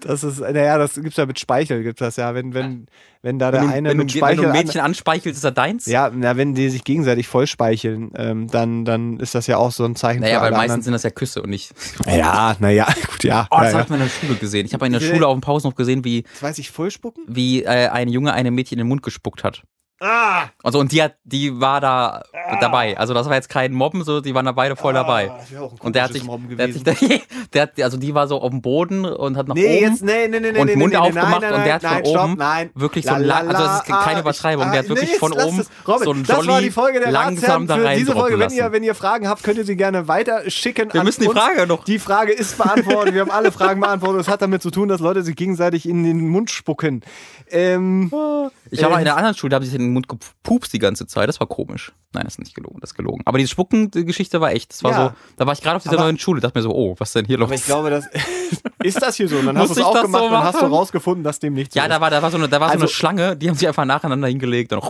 Das 0.00 0.24
ist, 0.24 0.40
naja, 0.40 0.78
das 0.78 0.94
gibt's 0.94 1.18
ja 1.18 1.26
mit 1.26 1.38
Speichel, 1.38 1.82
gibt 1.82 2.00
das 2.00 2.16
ja. 2.16 2.34
Wenn, 2.34 2.54
wenn, 2.54 2.86
wenn 3.20 3.38
da 3.38 3.50
der 3.50 3.60
Wenn 3.60 3.68
eine 3.68 3.88
wenn, 3.90 3.98
mit 3.98 4.10
du, 4.10 4.14
wenn 4.14 4.18
Speichel. 4.20 4.36
du 4.36 4.42
ein 4.44 4.50
an- 4.56 4.64
Mädchen 4.64 4.80
anspeichelst, 4.80 5.36
ist 5.36 5.44
er 5.44 5.50
deins? 5.50 5.84
ja, 5.84 6.10
na, 6.14 6.38
wenn 6.38 6.54
die 6.54 6.70
sich 6.70 6.82
gegenseitig 6.82 7.28
vollspeicheln, 7.28 8.10
ähm, 8.16 8.48
dann, 8.50 8.86
dann 8.86 9.20
ist 9.20 9.34
das 9.34 9.46
ja 9.46 9.58
auch 9.58 9.70
so 9.70 9.84
ein 9.84 9.96
Zeichen 9.96 10.22
Naja, 10.22 10.36
für 10.38 10.44
weil 10.44 10.46
alle 10.46 10.56
meistens 10.56 10.72
anderen. 10.72 10.82
sind 10.84 10.92
das 10.94 11.02
ja 11.02 11.10
Küsse 11.10 11.42
und 11.42 11.50
nicht. 11.50 11.74
Ja, 12.06 12.56
naja, 12.58 12.86
gut, 13.10 13.22
ja. 13.22 13.46
Oh, 13.50 13.58
das 13.60 13.72
ja, 13.72 13.78
habe 13.80 13.82
ich 13.82 13.88
mal 13.90 13.96
in 13.96 14.02
der 14.04 14.08
Schule 14.08 14.34
gesehen. 14.36 14.64
Ich 14.64 14.72
habe 14.72 14.86
in 14.86 14.92
der 14.92 15.02
will- 15.02 15.10
Schule 15.12 15.26
auf 15.26 15.34
dem 15.36 15.42
Pausenhof 15.42 15.74
gesehen, 15.74 16.04
wie, 16.06 16.24
Weiß 16.40 16.56
ich, 16.58 16.70
vollspucken? 16.70 17.24
wie 17.28 17.64
äh, 17.64 17.88
ein 17.88 18.08
Junge 18.08 18.32
einem 18.32 18.54
Mädchen 18.54 18.78
in 18.78 18.84
den 18.84 18.88
Mund 18.88 19.02
gespuckt 19.02 19.44
hat. 19.44 19.62
Ah! 20.04 20.50
Also 20.62 20.78
und 20.78 20.92
die 20.92 21.02
hat, 21.02 21.14
die 21.24 21.60
war 21.60 21.80
da 21.80 22.22
dabei. 22.60 22.96
Also 22.98 23.14
das 23.14 23.26
war 23.26 23.34
jetzt 23.36 23.48
kein 23.48 23.72
Mobben, 23.72 24.04
so 24.04 24.20
die 24.20 24.34
waren 24.34 24.44
da 24.44 24.52
beide 24.52 24.76
voll 24.76 24.92
dabei. 24.92 25.30
Ah, 25.30 25.36
das 25.38 25.50
wäre 25.50 25.62
auch 25.64 25.72
ein 25.72 25.78
Und 25.80 25.96
der 25.96 26.02
hat 26.04 26.12
sich, 26.12 26.24
Mobben 26.24 26.56
der 26.56 26.66
hat 26.68 26.74
sich, 26.74 26.84
gewesen. 26.84 27.22
der 27.54 27.62
hat, 27.62 27.80
also 27.80 27.96
die 27.96 28.14
war 28.14 28.28
so 28.28 28.40
auf 28.40 28.50
dem 28.50 28.60
Boden 28.60 29.04
und 29.06 29.36
hat 29.36 29.48
nach 29.48 29.54
Nee, 29.54 29.78
oben 29.78 29.92
jetzt, 29.92 30.02
nee, 30.04 30.28
nee, 30.28 30.40
nee, 30.40 30.58
und 30.58 30.66
nee, 30.66 30.76
Mund 30.76 30.92
nee, 30.92 30.98
aufgemacht 30.98 31.30
nein, 31.30 31.40
nein, 31.40 31.54
und 31.54 31.64
der 31.64 31.74
hat 31.74 31.82
nein, 31.82 31.94
von 32.04 32.06
stopp, 32.06 32.24
oben 32.24 32.34
nein. 32.38 32.70
wirklich 32.74 33.06
so 33.06 33.14
La, 33.16 33.38
also 33.38 33.52
das 33.52 33.76
ist 33.78 33.86
keine 33.86 34.16
ah, 34.18 34.20
Übertreibung, 34.20 34.64
ich- 34.66 34.70
der 34.72 34.78
hat 34.80 34.86
ah, 34.86 34.88
wirklich 34.90 35.10
nee, 35.12 35.16
von 35.18 35.32
oben. 35.32 35.66
Robin, 35.86 36.04
so 36.04 36.10
ein 36.12 36.24
das 36.24 36.36
war 36.36 36.44
Jolly 36.44 36.62
die 36.64 36.70
Folge 36.70 37.00
der 37.00 37.10
langsam 37.10 37.66
da 37.66 37.76
für 37.76 37.94
diese 37.96 38.12
Folge. 38.12 38.38
Wenn 38.38 38.50
ihr, 38.50 38.72
wenn 38.72 38.82
ihr 38.82 38.94
Fragen 38.94 39.28
habt, 39.28 39.42
könnt 39.42 39.58
ihr 39.58 39.64
sie 39.64 39.76
gerne 39.76 40.06
weiter 40.08 40.50
schicken 40.50 40.92
Wir 40.92 41.02
müssen 41.02 41.22
die. 41.22 41.28
Frage 41.28 41.66
noch- 41.66 41.84
Die 41.84 41.98
Frage 41.98 42.32
ist 42.32 42.58
beantwortet. 42.58 43.14
Wir 43.14 43.22
haben 43.22 43.30
alle 43.30 43.50
Fragen 43.52 43.80
beantwortet. 43.80 44.20
Es 44.22 44.28
hat 44.28 44.42
damit 44.42 44.60
zu 44.62 44.70
tun, 44.70 44.88
dass 44.88 45.00
Leute 45.00 45.22
sich 45.22 45.34
gegenseitig 45.36 45.88
in 45.88 46.04
den 46.04 46.28
Mund 46.28 46.50
spucken. 46.50 47.02
Ähm, 47.50 48.10
Ich 48.70 48.80
mal 48.82 48.96
Äh, 48.96 48.98
in 48.98 49.04
der 49.04 49.16
anderen 49.16 49.36
Schule, 49.36 49.50
da 49.50 49.60
sich 49.60 49.74
in 49.74 49.80
den 49.80 49.92
Mund 49.94 50.08
gepupst 50.08 50.72
die 50.72 50.78
ganze 50.78 51.06
Zeit. 51.06 51.28
Das 51.28 51.40
war 51.40 51.46
komisch. 51.46 51.92
Nein, 52.12 52.24
das 52.24 52.34
ist 52.34 52.38
nicht 52.40 52.54
gelogen, 52.54 52.78
das 52.80 52.90
ist 52.90 52.94
gelogen. 52.94 53.22
Aber 53.24 53.38
die 53.38 53.48
Spucken-Geschichte 53.48 54.40
war 54.40 54.52
echt. 54.52 54.70
Das 54.72 54.84
war 54.84 54.90
Ja. 54.90 55.08
so, 55.08 55.12
da 55.36 55.46
war 55.46 55.52
ich 55.54 55.62
gerade 55.62 55.76
auf 55.76 55.82
dieser 55.82 55.94
Aber- 55.96 56.04
neuen 56.04 56.18
Schule, 56.18 56.40
dachte 56.40 56.58
mir 56.58 56.62
so, 56.62 56.74
oh, 56.74 56.94
was 56.98 57.12
denn 57.12 57.24
hier 57.24 57.38
los? 57.38 57.46
aber 57.48 57.54
ich 57.54 57.64
glaube, 57.64 57.90
das 57.90 58.04
ist 58.82 59.00
das 59.02 59.16
hier 59.16 59.28
so. 59.28 59.38
Und 59.38 59.46
dann 59.46 59.58
hast 59.58 59.70
du 59.76 59.80
es 59.80 59.86
auch 59.86 60.02
gemacht 60.02 60.22
so 60.22 60.28
und 60.28 60.42
hast 60.44 60.60
du 60.62 60.66
rausgefunden, 60.66 61.24
dass 61.24 61.38
dem 61.40 61.54
nicht 61.54 61.72
so 61.72 61.78
ja, 61.78 61.84
ist. 61.86 61.90
da 61.90 62.00
war, 62.00 62.10
da 62.10 62.20
war 62.22 62.30
so 62.30 62.36
eine, 62.36 62.48
da 62.48 62.60
war 62.60 62.68
so 62.68 62.72
Also- 62.74 62.84
eine 62.84 62.88
Schlange, 62.90 63.36
die 63.36 63.48
haben 63.48 63.56
sie 63.56 63.66
einfach 63.66 63.84
nacheinander 63.84 64.28
hingelegt. 64.28 64.72
Und 64.72 64.82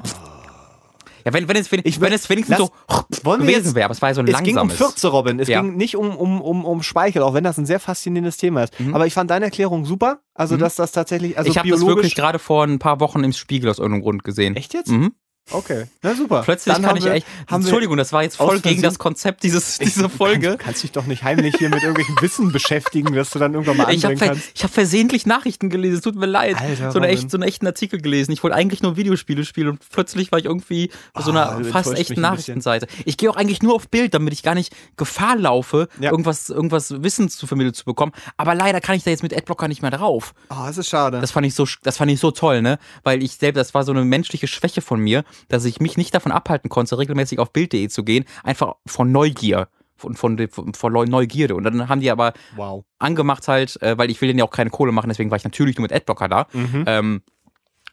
ja, 1.25 1.33
wenn, 1.33 1.49
wenn, 1.49 1.57
es, 1.57 1.71
wenn, 1.73 1.81
Ich 1.85 2.01
wenn 2.01 2.13
es 2.13 2.29
wenigstens 2.29 2.59
lass- 2.59 2.69
so 3.11 3.25
wollen 3.25 3.43
wir 3.47 3.53
gewesen 3.59 3.75
wäre, 3.75 3.87
aber 3.87 3.93
es 3.93 4.03
war 4.03 4.11
ja 4.11 4.15
so 4.15 4.21
ein 4.21 4.29
Es 4.29 4.43
ging 4.43 4.57
um 4.59 4.69
langsames. 4.69 4.77
Fürze, 4.77 5.09
Robin. 5.09 5.41
Es 5.41 5.49
Ja. 5.49 5.61
ging 5.63 5.77
nicht 5.77 5.97
um, 5.97 6.15
um, 6.17 6.41
um, 6.41 6.65
um 6.65 6.83
Speichel, 6.83 7.23
auch 7.23 7.35
wenn 7.35 7.45
das 7.45 7.59
ein 7.59 7.67
sehr 7.67 7.81
faszinierendes 7.81 8.37
Thema 8.37 8.65
ist. 8.65 8.75
Aber 8.93 9.07
ich 9.07 9.15
fand 9.15 9.31
deine 9.31 9.47
Erklärung 9.47 9.85
super. 9.85 10.21
Also, 10.35 10.57
dass 10.57 10.77
das 10.77 10.93
tatsächlich, 10.93 11.39
also 11.39 11.49
Mhm. 11.49 11.53
ich 11.53 11.59
habe 11.59 11.69
das 11.71 11.87
wirklich 11.87 12.15
gerade 12.15 12.39
vor 12.39 12.65
ein 12.65 12.79
paar 12.79 13.01
Wochen 13.01 13.23
im 13.25 13.33
Spiegel 13.33 13.71
aus 13.71 13.79
irgendeinem 13.79 14.03
Grund 14.03 14.25
gesehen. 14.25 14.57
Echt 14.57 14.75
jetzt? 14.75 14.91
Mhm. 14.91 15.13
Okay. 15.51 15.85
Na 16.03 16.15
super. 16.15 16.41
Plötzlich 16.43 16.75
Dann 16.75 16.83
kann 16.83 16.97
ich 16.97 17.05
wir, 17.05 17.13
echt. 17.13 17.27
Entschuldigung, 17.51 17.99
das 17.99 18.13
war 18.15 18.23
jetzt 18.23 18.37
voll 18.37 18.61
gegen 18.61 18.81
das 18.81 18.99
Konzept 18.99 19.43
dieses, 19.43 19.79
dieser 19.79 20.09
Folge. 20.09 20.53
Du 20.53 20.57
kannst 20.57 20.83
dich 20.83 20.91
doch 20.93 21.05
nicht 21.05 21.23
heimlich 21.23 21.57
hier 21.59 21.69
mit 21.69 21.83
irgendwelchen 21.83 22.17
Wissen 22.23 22.51
beschäftigen, 22.51 23.13
dass 23.15 23.29
du 23.31 23.39
dann 23.39 23.53
irgendwann 23.53 23.77
mal 23.77 23.93
Ich 23.93 24.05
habe 24.05 24.15
anbringen 24.15 24.19
ver 24.19 24.27
kannst. 24.29 24.51
ich 24.55 24.65
hab 24.65 24.71
versehentlich 24.73 25.27
Nachrichten 25.27 25.69
gelesen, 25.69 25.97
es 25.97 26.01
tut 26.03 26.15
mir 26.17 26.25
leid. 26.27 26.57
Alter, 26.59 26.91
so, 26.93 26.99
eine 26.99 27.07
Robin. 27.09 27.19
echt, 27.19 27.31
so 27.31 27.37
einen 27.37 27.43
echten 27.45 27.67
Artikel 27.67 28.01
gelesen. 28.01 28.33
Ich 28.33 28.43
wollte 28.43 28.57
eigentlich 28.57 28.83
nur 28.83 28.97
Videospiele 28.97 29.45
spielen 29.45 29.69
und 29.69 29.81
plötzlich 29.91 30.33
war 30.33 30.39
ich 30.39 30.47
irgendwie 30.47 30.91
bei 31.13 31.21
so 31.23 31.31
Ah, 31.33 31.51
einer 31.53 31.63
du 31.63 31.71
fast 31.71 31.93
echten 31.93 32.15
ein. 32.15 32.21
Nachrichtenseite. 32.23 32.87
Ich 33.05 33.19
gehe 33.19 33.31
auch 33.31 33.37
eigentlich 33.37 33.63
nur 33.63 33.75
auf 33.75 33.89
Bild, 33.89 34.15
damit 34.15 34.33
ich 34.33 34.43
gar 34.43 34.55
nicht 34.55 34.75
Gefahr 34.97 35.37
laufe, 35.37 35.89
Ja. 36.01 36.11
irgendwas, 36.11 36.49
irgendwas 36.49 37.03
Wissens 37.03 37.37
zu 37.37 37.47
vermitteln 37.47 37.75
zu 37.75 37.85
bekommen. 37.85 38.13
Aber 38.39 38.55
leider 38.55 38.81
kann 38.81 38.97
ich 38.97 39.05
da 39.05 39.11
jetzt 39.11 39.23
mit 39.23 39.37
Adblocker 39.37 39.69
nicht 39.69 39.83
mehr 39.83 39.91
drauf. 39.91 40.33
Oh, 40.49 40.55
das 40.67 40.79
ist 40.79 40.89
schade. 40.89 41.21
Das 41.21 41.33
fand 41.33 41.47
ich 41.47 41.55
so, 41.55 41.67
das 41.83 41.99
fand 41.99 42.11
ich 42.11 42.19
so 42.19 42.31
toll, 42.31 42.63
ne? 42.63 42.79
Weil 43.03 43.23
ich 43.23 43.33
selbst, 43.37 43.59
das 43.59 43.75
war 43.75 43.85
so 43.85 43.93
eine 43.93 44.05
menschliche 44.07 44.47
Schwäche 44.47 44.81
von 44.81 45.01
mir, 45.01 45.23
dass 45.49 45.65
ich 45.65 45.81
mich 45.81 45.97
nicht 45.97 46.15
davon 46.15 46.33
abhalten 46.33 46.69
konnte, 46.69 46.99
regelmäßig 46.99 47.39
auf 47.39 47.53
Bild.de 47.53 47.89
zu 47.89 48.05
gehen, 48.05 48.25
einfach 48.43 48.75
von 48.87 49.13
Neugier. 49.13 49.69
Von, 49.97 50.17
von, 50.17 50.37
von, 50.75 50.93
Neugierde. 50.93 51.55
Und 51.55 51.63
dann 51.63 51.89
haben 51.89 52.01
die 52.01 52.11
aber 52.11 52.35
wow. 52.57 52.85
angemacht 52.99 53.47
halt, 53.47 53.81
äh, 53.81 53.97
weil 53.97 54.11
ich 54.11 54.21
will 54.21 54.27
denen 54.27 54.41
ja 54.41 54.45
auch 54.45 54.51
keine 54.51 54.69
Kohle 54.69 54.91
machen, 54.91 55.09
deswegen 55.09 55.31
war 55.31 55.37
ich 55.37 55.45
natürlich 55.45 55.79
nur 55.79 55.83
mit 55.83 55.93
Adblocker 55.93 56.29
da. 56.29 56.47
Mhm. 56.53 56.85
Ähm, 56.87 57.23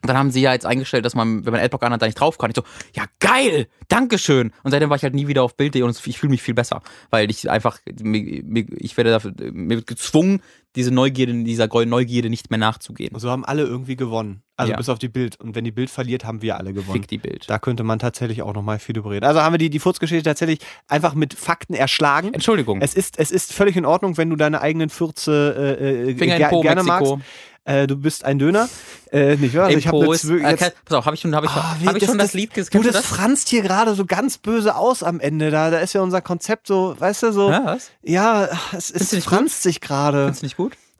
dann 0.02 0.18
haben 0.18 0.32
sie 0.32 0.42
ja 0.42 0.54
jetzt 0.54 0.66
eingestellt, 0.66 1.06
dass 1.06 1.16
man, 1.16 1.46
wenn 1.46 1.54
man 1.54 1.62
Adblocker 1.62 1.86
anhat, 1.86 2.02
da 2.02 2.06
nicht 2.08 2.20
drauf 2.20 2.38
kann. 2.38 2.50
Ich 2.50 2.56
so, 2.56 2.64
ja 2.96 3.06
geil, 3.20 3.68
Dankeschön. 3.88 4.52
Und 4.64 4.72
seitdem 4.72 4.90
war 4.90 4.98
ich 4.98 5.04
halt 5.04 5.14
nie 5.14 5.28
wieder 5.28 5.44
auf 5.44 5.56
Bild.de 5.56 5.84
und 5.84 6.08
ich 6.08 6.18
fühle 6.18 6.32
mich 6.32 6.42
viel 6.42 6.54
besser, 6.54 6.82
weil 7.10 7.30
ich 7.30 7.50
einfach, 7.50 7.80
ich 7.86 8.98
werde 8.98 9.12
dafür, 9.12 9.34
mir 9.52 9.84
gezwungen, 9.84 10.42
diese 10.76 10.92
Neugierde, 10.92 11.34
dieser 11.44 11.68
Neugierde 11.86 12.30
nicht 12.30 12.50
mehr 12.50 12.58
nachzugehen. 12.60 13.18
So 13.20 13.30
haben 13.30 13.44
alle 13.46 13.64
irgendwie 13.64 13.96
gewonnen. 13.96 14.42
Also 14.56 14.72
Ja. 14.72 14.78
bis 14.78 14.90
auf 14.90 15.00
die 15.00 15.10
Bild. 15.10 15.40
Und 15.40 15.56
wenn 15.56 15.64
die 15.66 15.72
Bild 15.72 15.90
verliert, 15.90 16.24
haben 16.24 16.42
wir 16.42 16.58
alle 16.58 16.72
gewonnen. 16.74 16.94
Fick 17.02 17.08
die 17.08 17.18
Bild. 17.18 17.50
Da 17.50 17.58
könnte 17.60 17.84
man 17.84 18.00
tatsächlich 18.00 18.42
auch 18.42 18.54
nochmal 18.54 18.80
viel 18.80 18.94
drüber 18.94 19.10
reden. 19.12 19.26
Also 19.26 19.42
haben 19.42 19.54
wir 19.54 19.58
die, 19.58 19.70
die 19.70 19.80
Furzgeschichte 19.80 20.24
tatsächlich 20.24 20.60
einfach 20.88 21.14
mit 21.14 21.34
Fakten 21.34 21.74
erschlagen. 21.74 22.34
Entschuldigung. 22.34 22.80
Es 22.82 22.94
ist, 22.94 23.18
es 23.20 23.32
ist 23.32 23.54
völlig 23.54 23.76
in 23.76 23.86
Ordnung, 23.86 24.18
wenn 24.18 24.30
du 24.30 24.36
deine 24.36 24.62
eigenen 24.62 24.90
Fürze 24.90 25.78
äh, 25.80 25.84
äh, 25.84 26.12
in 26.12 26.18
ger 26.18 26.50
Po, 26.50 26.62
gerne 26.62 26.84
Mexiko. 26.84 27.16
magst. 27.18 27.30
Äh, 27.64 27.86
du 27.86 27.96
bist 27.96 28.26
ein 28.26 28.40
Döner. 28.40 28.68
Äh, 29.12 29.36
nicht 29.36 29.54
wahr? 29.56 29.66
Also 29.66 29.78
ich 29.78 29.88
habe 29.88 30.14
ist, 30.16 30.26
Zwö- 30.26 30.44
äh, 30.44 30.50
jetzt, 30.50 30.60
kann- 30.62 30.72
pass 30.84 30.98
auf, 30.98 31.06
habe 31.06 31.16
ich 31.16 31.22
schon, 31.22 31.36
hab 31.36 31.44
ich, 31.44 31.50
Ah, 31.52 31.76
wie- 31.80 31.86
hab 31.88 31.96
ich 31.96 32.04
schon 32.06 32.18
das, 32.18 32.34
Lied 32.34 32.54
ges- 32.54 32.72
Du, 32.72 32.80
kennst 32.82 32.96
das 32.96 33.06
franzt 33.06 33.50
hier 33.50 33.62
gerade 33.62 33.94
so 33.94 34.06
ganz 34.06 34.40
böse 34.40 34.76
aus 34.76 35.04
am 35.04 35.20
Ende. 35.20 35.52
Da, 35.52 35.70
da 35.70 35.78
ist 35.78 35.94
ja 35.94 36.02
unser 36.02 36.22
Konzept 36.22 36.66
so, 36.66 36.96
weißt 36.98 37.22
du, 37.22 37.32
so. 37.32 37.52
Ja, 37.52 37.62
was? 37.66 37.92
Ja, 38.02 38.50
es, 38.76 38.90
es 38.90 39.24
franzt 39.24 39.62
sich 39.62 39.80
gerade. 39.80 40.34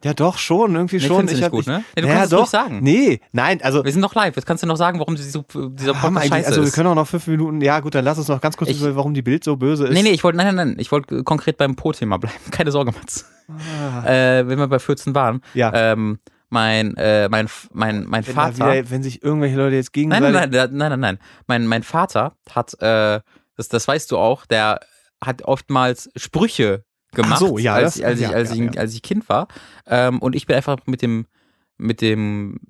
Ja, 0.04 0.14
doch, 0.14 0.36
schon, 0.38 0.74
irgendwie 0.74 0.96
Nee, 0.96 1.02
schon. 1.06 1.26
du 1.26 1.32
nicht 1.32 1.42
hab- 1.44 1.52
gut, 1.52 1.66
ne? 1.66 1.84
Nee, 1.94 2.02
du 2.02 2.08
ja, 2.08 2.14
kannst 2.14 2.32
es 2.32 2.38
doch. 2.38 2.46
sagen. 2.46 2.80
Nee, 2.82 3.20
nein, 3.32 3.60
also. 3.62 3.84
Wir 3.84 3.92
sind 3.92 4.00
noch 4.00 4.14
live. 4.14 4.34
Jetzt 4.34 4.46
kannst 4.46 4.62
du 4.62 4.66
noch 4.66 4.76
sagen, 4.76 4.98
warum 4.98 5.14
dieser, 5.16 5.42
dieser 5.42 5.62
haben 5.62 6.14
Podcast 6.14 6.16
eigentlich, 6.16 6.28
scheiße 6.30 6.46
also 6.48 6.64
wir 6.64 6.70
können 6.72 6.88
auch 6.88 6.94
noch 6.94 7.06
fünf 7.06 7.26
Minuten. 7.28 7.60
Ja, 7.60 7.80
gut, 7.80 7.94
dann 7.94 8.04
lass 8.04 8.18
uns 8.18 8.28
noch 8.28 8.40
ganz 8.40 8.56
kurz 8.56 8.70
Ich- 8.70 8.80
über, 8.80 8.96
warum 8.96 9.14
die 9.14 9.22
Bild 9.22 9.44
so 9.44 9.56
böse 9.56 9.86
ist. 9.86 9.92
Nee, 9.94 10.02
nee, 10.02 10.10
ich 10.10 10.24
wollte, 10.24 10.36
nein, 10.38 10.54
nein, 10.54 10.68
nein, 10.70 10.76
ich 10.78 10.90
wollte 10.92 11.22
konkret 11.24 11.56
beim 11.56 11.76
Po-Thema 11.76 12.18
bleiben. 12.18 12.36
Keine 12.50 12.70
Sorge, 12.72 12.92
Mats. 12.92 13.26
Äh, 14.04 14.46
wenn 14.46 14.58
wir 14.58 14.66
bei 14.68 14.78
14 14.78 15.14
waren, 15.14 15.40
Ah. 15.44 15.48
Ja. 15.54 15.72
ähm, 15.92 16.18
mein, 16.50 16.96
äh, 16.96 17.28
mein, 17.30 17.48
mein, 17.72 18.04
mein 18.06 18.26
wenn, 18.26 18.34
Vater. 18.34 18.56
wieder, 18.56 18.90
wenn 18.90 19.02
sich 19.02 19.22
irgendwelche 19.22 19.56
Leute 19.56 19.76
jetzt 19.76 19.96
Nein, 19.96 20.10
gegenseitig. 20.10 20.32
nein, 20.34 20.50
nein, 20.50 20.70
nein, 20.76 20.88
nein, 20.90 21.00
nein. 21.00 21.18
Mein, 21.46 21.66
mein 21.66 21.82
Vater 21.82 22.36
hat, 22.50 22.74
äh, 22.82 23.20
das, 23.56 23.68
das 23.68 23.88
weißt 23.88 24.10
du 24.10 24.18
auch, 24.18 24.44
der 24.46 24.80
hat 25.24 25.42
oftmals 25.42 26.10
Sprüche 26.16 26.84
gemacht, 27.12 27.34
Ach 27.34 27.38
so, 27.48 27.58
ja, 27.58 27.74
als, 27.74 27.94
das- 27.94 28.04
als, 28.04 28.20
ich, 28.20 28.28
ja, 28.28 28.32
als, 28.32 28.56
ja, 28.56 28.64
ich, 28.64 28.78
als 28.78 28.94
ich 28.94 29.02
Kind 29.02 29.28
war. 29.28 29.48
Ähm, 29.86 30.18
und 30.20 30.34
ich 30.34 30.46
bin 30.46 30.56
einfach 30.56 30.78
mit 30.86 31.02
dem, 31.02 31.26
mit 31.78 32.00
dem, 32.00 32.60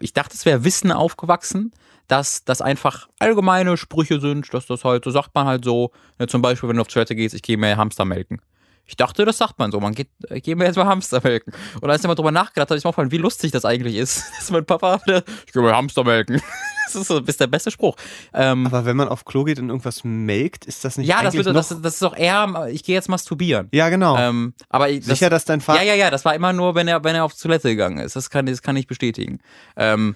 ich 0.00 0.12
dachte, 0.12 0.34
es 0.34 0.44
wäre 0.46 0.64
Wissen 0.64 0.92
aufgewachsen, 0.92 1.72
dass 2.08 2.44
das 2.44 2.60
einfach 2.62 3.08
allgemeine 3.18 3.76
Sprüche 3.76 4.20
sind, 4.20 4.52
dass 4.54 4.66
das 4.66 4.84
halt, 4.84 5.04
so 5.04 5.10
sagt 5.10 5.34
man 5.34 5.46
halt 5.46 5.64
so, 5.64 5.90
ne, 6.18 6.26
zum 6.26 6.42
Beispiel, 6.42 6.68
wenn 6.68 6.76
du 6.76 6.82
auf 6.82 6.88
Toilette 6.88 7.16
gehst, 7.16 7.34
ich 7.34 7.42
gehe 7.42 7.56
mir 7.56 7.76
Hamster 7.76 8.04
melken. 8.04 8.40
Ich 8.86 8.96
dachte, 8.96 9.24
das 9.24 9.38
sagt 9.38 9.58
man 9.58 9.72
so. 9.72 9.80
Man 9.80 9.94
geht, 9.94 10.08
äh, 10.28 10.40
geh 10.40 10.54
mir 10.54 10.64
jetzt 10.64 10.76
mal 10.76 10.86
Hamster 10.86 11.20
melken. 11.22 11.52
Und 11.80 11.90
als 11.90 12.02
ich 12.02 12.06
mal 12.06 12.14
drüber 12.14 12.30
nachgedacht 12.30 12.70
habe, 12.70 12.76
ist 12.78 12.84
mir 12.84 12.88
aufgefallen, 12.90 13.10
wie 13.10 13.18
lustig 13.18 13.50
das 13.52 13.64
eigentlich 13.64 13.96
ist. 13.96 14.24
Dass 14.38 14.50
mein 14.50 14.64
Papa, 14.64 15.00
der, 15.08 15.24
ich 15.46 15.52
gehe 15.52 15.62
mal 15.62 15.74
Hamster 15.74 16.04
melken. 16.04 16.40
Das 16.86 16.94
ist, 16.94 17.08
so, 17.08 17.18
das 17.18 17.30
ist 17.30 17.40
der 17.40 17.48
beste 17.48 17.72
Spruch. 17.72 17.96
Ähm, 18.32 18.64
Aber 18.68 18.84
wenn 18.84 18.96
man 18.96 19.08
auf 19.08 19.24
Klo 19.24 19.42
geht 19.42 19.58
und 19.58 19.70
irgendwas 19.70 20.04
melkt, 20.04 20.66
ist 20.66 20.84
das 20.84 20.96
nicht 20.96 21.08
ja, 21.08 21.20
das, 21.20 21.34
wird, 21.34 21.44
das, 21.48 21.68
das 21.82 21.94
ist 21.94 22.00
doch 22.00 22.16
eher, 22.16 22.68
ich 22.70 22.84
gehe 22.84 22.94
jetzt 22.94 23.08
masturbieren. 23.08 23.68
ja, 23.72 23.88
genau. 23.88 24.16
Ähm, 24.16 24.54
aber 24.68 24.88
ich- 24.88 25.00
das, 25.00 25.18
Sicher, 25.18 25.28
dass 25.28 25.44
dein 25.44 25.60
Vater... 25.60 25.82
ja, 25.82 25.94
ja, 25.94 25.94
ja, 26.04 26.10
das 26.12 26.24
war 26.24 26.36
immer 26.36 26.52
nur, 26.52 26.76
wenn 26.76 26.86
er, 26.86 27.02
wenn 27.02 27.16
er 27.16 27.24
auf 27.24 27.34
Toilette 27.34 27.70
gegangen 27.70 27.98
ist. 27.98 28.14
Das 28.14 28.30
kann, 28.30 28.46
das 28.46 28.62
kann 28.62 28.76
ich 28.76 28.86
bestätigen. 28.86 29.40
Ähm, 29.76 30.14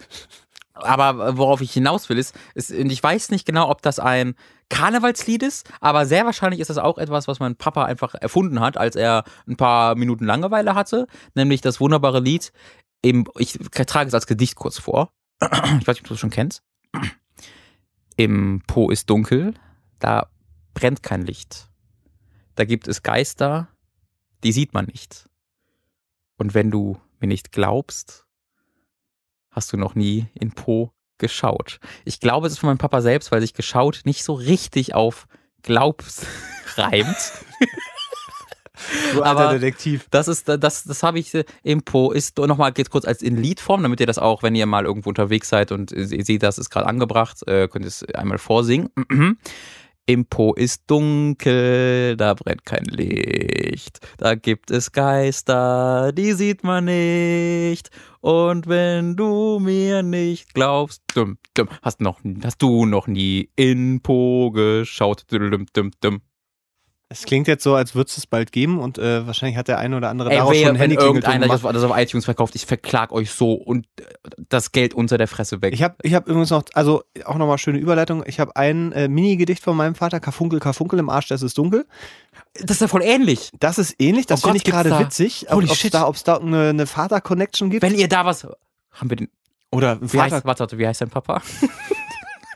aber 0.83 1.37
worauf 1.37 1.61
ich 1.61 1.73
hinaus 1.73 2.09
will, 2.09 2.19
ist, 2.19 2.35
ist, 2.55 2.71
ich 2.71 3.03
weiß 3.03 3.31
nicht 3.31 3.47
genau, 3.47 3.71
ob 3.71 3.83
das 3.83 3.99
ein 3.99 4.35
Karnevalslied 4.69 5.43
ist, 5.43 5.69
aber 5.81 6.07
sehr 6.07 6.25
wahrscheinlich 6.25 6.61
ist 6.61 6.71
das 6.71 6.79
auch 6.79 6.99
etwas, 6.99 7.29
was 7.29 7.41
mein 7.41 7.57
Papa 7.57 7.85
einfach 7.85 8.15
erfunden 8.15 8.61
hat, 8.61 8.77
als 8.77 8.97
er 8.97 9.25
ein 9.47 9.57
paar 9.57 9.95
Minuten 9.97 10.25
Langeweile 10.25 10.75
hatte, 10.75 11.07
nämlich 11.35 11.61
das 11.61 11.81
wunderbare 11.81 12.21
Lied 12.21 12.53
im, 13.03 13.27
ich 13.39 13.59
trage 13.73 14.09
es 14.09 14.15
als 14.15 14.27
Gedicht 14.27 14.57
kurz 14.57 14.79
vor. 14.79 15.13
Ich 15.41 15.87
weiß 15.87 15.97
nicht, 15.97 16.03
ob 16.03 16.09
du 16.09 16.15
es 16.15 16.21
schon 16.21 16.31
kennst. 16.31 16.63
Im 18.17 18.63
Po 18.67 18.91
ist 18.91 19.09
dunkel, 19.09 19.55
da 19.99 20.29
brennt 20.75 21.03
kein 21.03 21.23
Licht. 21.23 21.71
Da 22.55 22.65
gibt 22.65 22.89
es 22.89 23.03
Geister, 23.03 23.69
die 24.45 24.53
sieht 24.53 24.75
man 24.75 24.87
nicht. 24.87 25.29
Und 26.37 26.55
wenn 26.55 26.71
du 26.71 26.99
mir 27.21 27.27
nicht 27.27 27.53
glaubst, 27.53 28.27
hast 29.51 29.73
du 29.73 29.77
noch 29.77 29.95
nie 29.95 30.27
in 30.35 30.53
Po 30.53 30.93
geschaut. 31.19 31.81
Ich 32.05 32.21
glaube, 32.21 32.47
es 32.47 32.55
ist 32.55 32.59
von 32.61 32.69
meinem 32.69 32.79
Papa 32.79 33.01
selbst, 33.03 33.31
weil 33.31 33.41
sich 33.41 33.53
geschaut 33.55 34.01
nicht 34.05 34.25
so 34.25 34.33
richtig 34.35 34.95
auf 34.95 35.27
glaubst 35.63 36.27
reimt. 36.77 37.17
du 39.13 39.23
alter 39.23 39.41
aber- 39.41 39.53
Detektiv. 39.59 40.07
Das 40.11 40.29
ist, 40.29 40.49
das, 40.49 40.85
das 40.85 41.03
habe 41.03 41.19
ich, 41.19 41.35
äh, 41.35 41.45
im 41.63 41.83
Po 41.83 42.13
ist 42.13 42.39
nochmal 42.39 42.73
geht's 42.73 42.89
kurz 42.91 43.05
als 43.05 43.21
in 43.23 43.37
Liedform, 43.37 43.83
damit 43.83 44.01
ihr 44.01 44.07
das 44.07 44.19
auch, 44.19 44.43
wenn 44.43 44.55
ihr 44.55 44.65
mal 44.67 44.87
irgendwo 44.87 45.11
unterwegs 45.11 45.49
seid 45.51 45.73
und 45.73 45.93
äh, 45.93 46.05
ihr 46.05 46.25
seht, 46.25 46.43
das 46.43 46.59
ist 46.59 46.71
gerade 46.71 46.87
angebracht, 46.87 47.47
äh, 47.47 47.69
könnt 47.69 47.85
ihr 47.85 47.89
es 47.89 48.03
einmal 48.15 48.39
vorsingen. 48.39 48.89
Im 50.07 50.25
Po 50.27 50.55
ist 50.55 50.85
dunkel, 50.89 52.17
da 52.17 52.35
brennt 52.35 52.65
kein 52.65 52.85
Licht. 52.85 54.01
Da 54.17 54.35
gibt 54.35 54.71
es 54.73 54.91
Geister, 54.91 56.11
die 56.13 56.33
sieht 56.33 56.65
man 56.65 56.87
nicht. 56.87 57.91
Und 58.21 58.69
wenn 58.69 59.17
du 59.17 59.59
mir 59.61 60.03
nicht 60.03 60.53
glaubst, 60.53 61.03
dumm, 61.15 61.39
dumm, 61.55 61.69
hast, 61.83 62.01
noch, 62.01 62.21
hast 62.45 62.61
du 62.61 62.85
noch 62.85 63.07
nie 63.07 63.51
in 63.57 64.01
Po 64.03 64.51
geschaut. 64.51 65.25
Dumm, 65.31 65.67
dumm, 65.73 65.91
dumm. 66.01 66.21
Es 67.13 67.25
klingt 67.25 67.49
jetzt 67.49 67.65
so, 67.65 67.75
als 67.75 67.97
würde 67.97 68.09
es 68.09 68.19
es 68.19 68.27
bald 68.29 68.53
geben 68.53 68.79
und 68.79 68.97
äh, 68.97 69.27
wahrscheinlich 69.27 69.57
hat 69.57 69.67
der 69.67 69.79
eine 69.79 69.97
oder 69.97 70.11
andere 70.11 70.31
Ey, 70.31 70.37
daraus 70.37 70.57
schon 70.57 70.69
ein 70.69 70.75
wenn 70.75 70.81
Handy 70.81 70.95
irgendeiner 70.95 71.47
gemacht. 71.47 71.65
das, 71.65 71.73
das 71.73 71.83
auf 71.83 71.99
iTunes 71.99 72.25
verkauft, 72.25 72.55
ich 72.55 72.67
verklag 72.67 73.11
euch 73.11 73.33
so 73.33 73.55
und 73.55 73.87
äh, 73.99 74.05
das 74.49 74.71
Geld 74.71 74.95
unter 74.95 75.19
der 75.19 75.27
Fresse 75.27 75.61
weg. 75.61 75.75
Ich 75.75 75.83
habe 75.83 75.97
ich 76.03 76.15
hab 76.15 76.29
übrigens 76.29 76.51
noch, 76.51 76.63
also 76.75 77.03
auch 77.25 77.37
nochmal 77.37 77.59
schöne 77.59 77.79
Überleitung. 77.79 78.23
Ich 78.27 78.39
habe 78.39 78.55
ein 78.55 78.93
äh, 78.93 79.09
Mini-Gedicht 79.09 79.61
von 79.61 79.77
meinem 79.77 79.97
Vater, 79.97 80.21
Karfunkel, 80.21 80.61
Karfunkel, 80.61 81.01
im 81.01 81.11
Arsch, 81.11 81.27
das 81.27 81.43
ist 81.43 81.59
dunkel. 81.59 81.85
Das 82.55 82.73
ist 82.77 82.81
ja 82.81 82.89
voll 82.89 83.03
ähnlich. 83.03 83.51
Das 83.61 83.79
ist 83.79 83.95
ähnlich, 83.99 84.27
das 84.27 84.41
Oh 84.43 84.49
finde 84.49 84.59
ich 84.59 84.65
gerade 84.65 84.99
witzig, 84.99 85.47
ob 85.49 85.57
Holy 85.57 85.67
es 85.71 85.79
shit. 85.79 85.95
da, 85.95 86.07
ob's 86.07 86.25
da 86.25 86.39
eine, 86.39 86.71
eine 86.71 86.87
Vater-Connection 86.87 87.71
gibt. 87.71 87.83
Wenn 87.83 87.95
ihr 87.95 88.09
da 88.09 88.25
was. 88.25 88.45
Haben 88.93 89.11
wir 89.11 89.17
den. 89.17 89.29
oder 89.71 89.93
ein 89.93 90.13
Wie 90.13 90.21
heißt, 90.21 90.33
Vater. 90.35 90.45
warte, 90.47 90.61
warte, 90.61 90.79
wie 90.79 90.87
heißt 90.87 91.01
dein 91.01 91.11
Papa? 91.11 91.43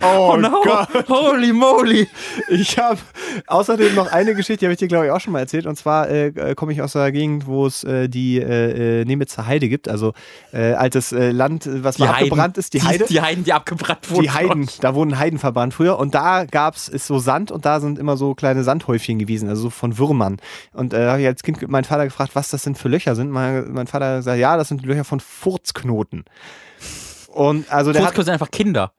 Oh, 0.04 0.36
no. 0.36 0.62
Gott. 0.62 1.08
Holy 1.08 1.52
moly. 1.52 2.08
Ich 2.48 2.78
habe 2.78 2.98
außerdem 3.46 3.94
noch 3.94 4.10
eine 4.10 4.34
Geschichte, 4.34 4.60
die 4.60 4.66
habe 4.66 4.72
ich 4.72 4.78
dir, 4.78 4.88
glaube 4.88 5.06
ich, 5.06 5.10
auch 5.10 5.20
schon 5.20 5.32
mal 5.32 5.40
erzählt. 5.40 5.66
Und 5.66 5.76
zwar 5.76 6.10
äh, 6.10 6.54
komme 6.54 6.72
ich 6.72 6.82
aus 6.82 6.92
der 6.92 7.12
Gegend, 7.12 7.46
wo 7.46 7.66
es 7.66 7.84
äh, 7.84 8.08
die 8.08 8.38
äh, 8.38 9.00
äh, 9.00 9.04
Nemitzer 9.04 9.46
Heide 9.46 9.68
gibt. 9.68 9.88
Also 9.88 10.12
äh, 10.52 10.72
altes 10.72 11.12
äh, 11.12 11.30
Land, 11.30 11.68
was 11.68 11.98
mal 11.98 12.08
abgebrannt 12.08 12.58
ist. 12.58 12.74
Die, 12.74 12.82
Heide. 12.82 13.06
Die 13.06 13.20
Heiden, 13.20 13.44
die 13.44 13.52
abgebrannt 13.52 14.10
wurden. 14.10 14.22
Die 14.22 14.30
Heiden, 14.30 14.68
da 14.80 14.94
wurden 14.94 15.18
Heiden 15.18 15.38
verbrannt 15.38 15.74
früher. 15.74 15.98
Und 15.98 16.14
da 16.14 16.44
gab's 16.44 16.88
ist 16.88 17.06
so 17.06 17.18
Sand 17.18 17.50
und 17.50 17.64
da 17.64 17.80
sind 17.80 17.98
immer 17.98 18.16
so 18.16 18.34
kleine 18.34 18.64
Sandhäufchen 18.64 19.18
gewesen, 19.18 19.48
also 19.48 19.62
so 19.62 19.70
von 19.70 19.98
Würmern. 19.98 20.38
Und 20.72 20.92
da 20.92 20.98
äh, 20.98 21.10
habe 21.10 21.20
ich 21.20 21.26
als 21.26 21.42
Kind 21.42 21.66
meinen 21.68 21.84
Vater 21.84 22.04
gefragt, 22.04 22.34
was 22.34 22.50
das 22.50 22.62
denn 22.62 22.74
für 22.74 22.88
Löcher 22.88 23.14
sind. 23.14 23.30
Mein, 23.30 23.72
mein 23.72 23.86
Vater 23.86 24.22
sagt, 24.22 24.38
ja, 24.38 24.56
das 24.56 24.68
sind 24.68 24.84
Löcher 24.84 25.04
von 25.04 25.20
Furzknoten. 25.20 26.24
Und 27.28 27.70
also 27.72 27.92
der 27.92 28.02
Furzknoten 28.02 28.26
sind 28.26 28.32
einfach 28.34 28.50
Kinder. 28.50 28.92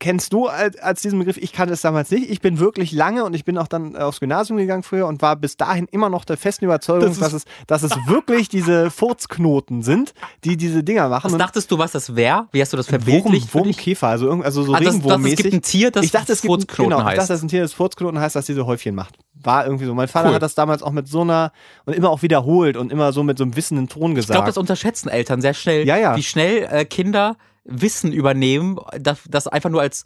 Kennst 0.00 0.32
du 0.32 0.48
als, 0.48 0.76
als 0.78 1.00
diesen 1.00 1.20
Begriff? 1.20 1.36
Ich 1.36 1.52
kannte 1.52 1.74
es 1.74 1.80
damals 1.80 2.10
nicht. 2.10 2.28
Ich 2.28 2.40
bin 2.40 2.58
wirklich 2.58 2.90
lange 2.90 3.24
und 3.24 3.34
ich 3.34 3.44
bin 3.44 3.56
auch 3.56 3.68
dann 3.68 3.94
aufs 3.94 4.18
Gymnasium 4.18 4.58
gegangen 4.58 4.82
früher 4.82 5.06
und 5.06 5.22
war 5.22 5.36
bis 5.36 5.56
dahin 5.56 5.86
immer 5.92 6.08
noch 6.08 6.24
der 6.24 6.36
festen 6.36 6.64
Überzeugung, 6.64 7.08
das 7.08 7.18
dass, 7.18 7.32
es, 7.32 7.44
dass 7.68 7.84
es 7.84 7.92
wirklich 8.08 8.48
diese 8.48 8.90
Furzknoten 8.90 9.82
sind, 9.82 10.12
die 10.42 10.56
diese 10.56 10.82
Dinger 10.82 11.08
machen. 11.08 11.30
Was 11.30 11.38
dachtest 11.38 11.70
du, 11.70 11.78
was 11.78 11.92
das 11.92 12.16
wäre? 12.16 12.48
Wie 12.50 12.60
hast 12.60 12.72
du 12.72 12.76
das 12.76 12.88
verbildlicht? 12.88 13.54
Wurm, 13.54 13.66
Wurmkäfer, 13.66 14.08
also, 14.08 14.28
also 14.42 14.64
so 14.64 14.74
ah, 14.74 14.78
Regenwurmmäßig. 14.78 15.38
Es 15.38 15.42
gibt 15.44 15.54
ein 15.54 15.62
Tier, 15.62 15.92
das 15.92 16.04
ich 16.04 16.10
dachte, 16.10 16.32
es 16.32 16.40
Furzknoten 16.40 16.90
genau, 16.90 17.04
heißt. 17.04 17.12
Ich 17.12 17.18
dachte, 17.18 17.28
das 17.28 17.38
ist 17.38 17.44
ein 17.44 17.48
Tier, 17.48 17.62
das 17.62 17.74
Furzknoten 17.74 18.18
heißt, 18.18 18.34
das 18.34 18.46
diese 18.46 18.66
Häufchen 18.66 18.96
macht. 18.96 19.16
War 19.34 19.66
irgendwie 19.66 19.84
so. 19.84 19.94
Mein 19.94 20.08
Vater 20.08 20.28
Cool. 20.28 20.34
hat 20.34 20.42
das 20.42 20.56
damals 20.56 20.82
auch 20.82 20.92
mit 20.92 21.06
so 21.06 21.20
einer 21.20 21.52
und 21.84 21.94
immer 21.94 22.10
auch 22.10 22.22
wiederholt 22.22 22.76
und 22.76 22.90
immer 22.90 23.12
so 23.12 23.22
mit 23.22 23.38
so 23.38 23.44
einem 23.44 23.54
wissenden 23.54 23.88
Ton 23.88 24.10
Ich 24.10 24.16
gesagt. 24.16 24.34
glaube, 24.36 24.46
das 24.46 24.56
unterschätzen 24.56 25.08
Eltern 25.08 25.40
sehr 25.40 25.54
schnell, 25.54 25.86
Ja, 25.86 25.96
ja. 25.96 26.16
wie 26.16 26.22
schnell 26.24 26.68
äh, 26.70 26.84
Kinder 26.84 27.36
Wissen 27.64 28.12
übernehmen, 28.12 28.78
das, 28.98 29.20
das 29.28 29.46
einfach 29.46 29.70
nur 29.70 29.80
als 29.80 30.04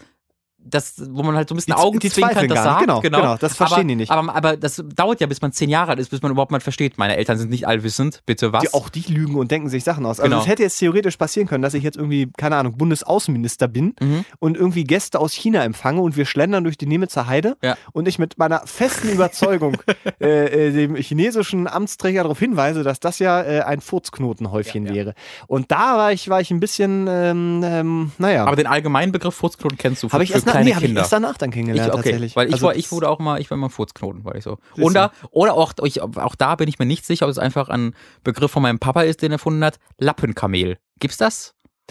das, 0.68 0.94
wo 1.10 1.22
man 1.22 1.36
halt 1.36 1.48
so 1.48 1.54
ein 1.54 1.56
bisschen 1.56 1.74
Die- 1.74 1.80
die 1.80 1.86
Augenzwinkern 1.86 2.48
das 2.48 2.62
sagt. 2.64 2.80
Genau, 2.80 3.00
genau, 3.00 3.36
das 3.36 3.56
verstehen 3.56 3.78
aber, 3.80 3.88
die 3.88 3.96
nicht. 3.96 4.10
Aber, 4.10 4.34
aber 4.34 4.56
das 4.56 4.82
dauert 4.94 5.20
ja, 5.20 5.26
bis 5.26 5.40
man 5.42 5.52
zehn 5.52 5.68
Jahre 5.70 5.90
alt 5.92 6.00
ist, 6.00 6.10
bis 6.10 6.22
man 6.22 6.32
überhaupt 6.32 6.50
mal 6.52 6.60
versteht. 6.60 6.98
Meine 6.98 7.16
Eltern 7.16 7.38
sind 7.38 7.50
nicht 7.50 7.66
allwissend, 7.66 8.22
bitte 8.26 8.52
was? 8.52 8.62
die, 8.62 8.74
auch 8.74 8.88
die 8.88 9.00
lügen 9.12 9.36
und 9.36 9.50
denken 9.50 9.68
sich 9.68 9.84
Sachen 9.84 10.04
aus. 10.06 10.20
Also 10.20 10.30
Genau. 10.30 10.42
es 10.42 10.48
hätte 10.48 10.62
jetzt 10.62 10.78
theoretisch 10.78 11.16
passieren 11.16 11.48
können, 11.48 11.62
dass 11.62 11.74
ich 11.74 11.82
jetzt 11.82 11.96
irgendwie, 11.96 12.30
keine 12.36 12.56
Ahnung, 12.56 12.76
Bundesaußenminister 12.76 13.68
bin 13.68 13.94
Mhm. 14.00 14.24
und 14.38 14.56
irgendwie 14.56 14.84
Gäste 14.84 15.18
aus 15.20 15.32
China 15.32 15.62
empfange 15.64 16.00
und 16.00 16.16
wir 16.16 16.26
schlendern 16.26 16.64
durch 16.64 16.76
die 16.78 16.86
Nemitzer 16.86 17.26
Heide 17.26 17.56
Ja. 17.62 17.76
und 17.92 18.08
ich 18.08 18.18
mit 18.18 18.38
meiner 18.38 18.62
festen 18.66 19.08
Überzeugung 19.08 19.76
äh, 20.20 20.68
äh, 20.68 20.72
dem 20.72 20.96
chinesischen 20.96 21.68
Amtsträger 21.68 22.22
darauf 22.22 22.38
hinweise, 22.38 22.82
dass 22.82 23.00
das 23.00 23.18
ja 23.18 23.42
äh, 23.42 23.60
ein 23.62 23.80
Furzknotenhäufchen 23.80 24.84
Ja, 24.86 24.90
ja. 24.90 24.96
wäre. 24.96 25.14
Und 25.46 25.70
da 25.70 25.96
war 25.96 26.12
ich, 26.12 26.28
war 26.28 26.40
ich 26.40 26.50
ein 26.50 26.60
bisschen, 26.60 27.06
ähm, 27.08 27.62
ähm, 27.64 28.12
naja. 28.18 28.44
Aber 28.44 28.56
den 28.56 28.66
allgemeinen 28.66 29.12
Begriff 29.12 29.34
Furzknoten 29.34 29.78
kennst 29.78 30.02
du 30.02 30.10
habe 30.10 30.24
ich, 30.24 30.32
erst 30.32 30.46
kleine 30.56 30.64
nee, 30.70 30.74
hab 30.74 30.82
ich 30.82 30.86
Kinder. 30.88 31.00
erst 31.02 31.12
danach 31.12 31.38
dann 31.38 31.50
Ich, 31.50 31.54
kennengelernt 31.54 31.92
okay, 31.92 32.02
tatsächlich. 32.02 32.36
weil 32.36 32.48
ich, 32.48 32.54
Also 32.54 32.66
war, 32.66 32.74
ich 32.76 32.84
das- 32.84 32.92
wurde 32.92 33.08
auch 33.08 33.18
mal, 33.18 33.40
ich 33.40 33.50
war 33.50 33.56
immer 33.56 33.70
Furzknoten, 33.70 34.24
war 34.24 34.34
ich 34.34 34.44
so. 34.44 34.58
Oder, 34.78 35.12
oder 35.30 35.54
auch, 35.54 35.72
ich, 35.84 36.00
auch 36.02 36.34
da 36.34 36.54
bin 36.56 36.68
ich 36.68 36.78
mir 36.78 36.86
nicht 36.86 37.04
sicher, 37.06 37.26
ob 37.26 37.30
es 37.30 37.38
einfach 37.38 37.68
ein 37.68 37.94
Begriff 38.24 38.50
von 38.50 38.62
meinem 38.62 38.78
Papa 38.78 39.02
ist, 39.02 39.22
den 39.22 39.30
er 39.32 39.36
erfunden 39.36 39.64
hat. 39.64 39.78
Lappenkamel. 39.98 40.78
Gibt's 41.00 41.16
das? 41.18 41.54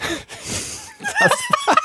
Scheiße. 1.18 1.75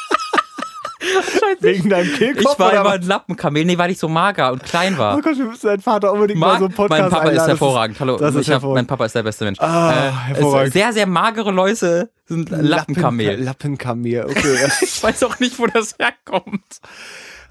Wegen 1.59 1.89
deinem 1.89 2.11
Kehlkopf 2.13 2.53
Ich 2.53 2.59
war 2.59 2.73
immer 2.73 2.91
ein 2.91 3.01
Lappenkamel, 3.03 3.65
nee, 3.65 3.77
weil 3.77 3.91
ich 3.91 3.99
so 3.99 4.07
mager 4.09 4.51
und 4.51 4.63
klein 4.63 4.97
war. 4.97 5.17
Oh 5.17 5.21
Gott, 5.21 5.37
wir 5.37 5.45
müssen 5.45 5.67
deinen 5.67 5.81
Vater 5.81 6.11
unbedingt 6.13 6.39
mal 6.39 6.47
Mag, 6.53 6.59
so 6.59 6.65
einen 6.65 6.73
Podcast 6.73 7.01
mein 7.01 7.09
Papa 7.09 7.21
einladen. 7.23 7.37
ist 7.41 7.47
hervorragend. 7.47 7.99
Hallo, 7.99 8.17
das 8.17 8.35
ist 8.35 8.41
ich 8.41 8.47
hab, 8.47 8.53
hervorragend. 8.55 8.75
mein 8.77 8.87
Papa 8.87 9.05
ist 9.05 9.15
der 9.15 9.23
beste 9.23 9.45
Mensch. 9.45 9.59
Ah, 9.59 9.93
es- 10.29 10.37
hervorragend. 10.37 10.73
sehr, 10.73 10.93
sehr 10.93 11.07
magere 11.07 11.51
Leute 11.51 12.09
sind 12.25 12.49
Lappenkamel. 12.49 13.41
Lappenkamel, 13.43 14.25
okay. 14.25 14.57
Ich 14.81 15.03
weiß 15.03 15.23
auch 15.23 15.39
nicht, 15.39 15.59
wo 15.59 15.67
das 15.67 15.95
herkommt. 15.99 16.63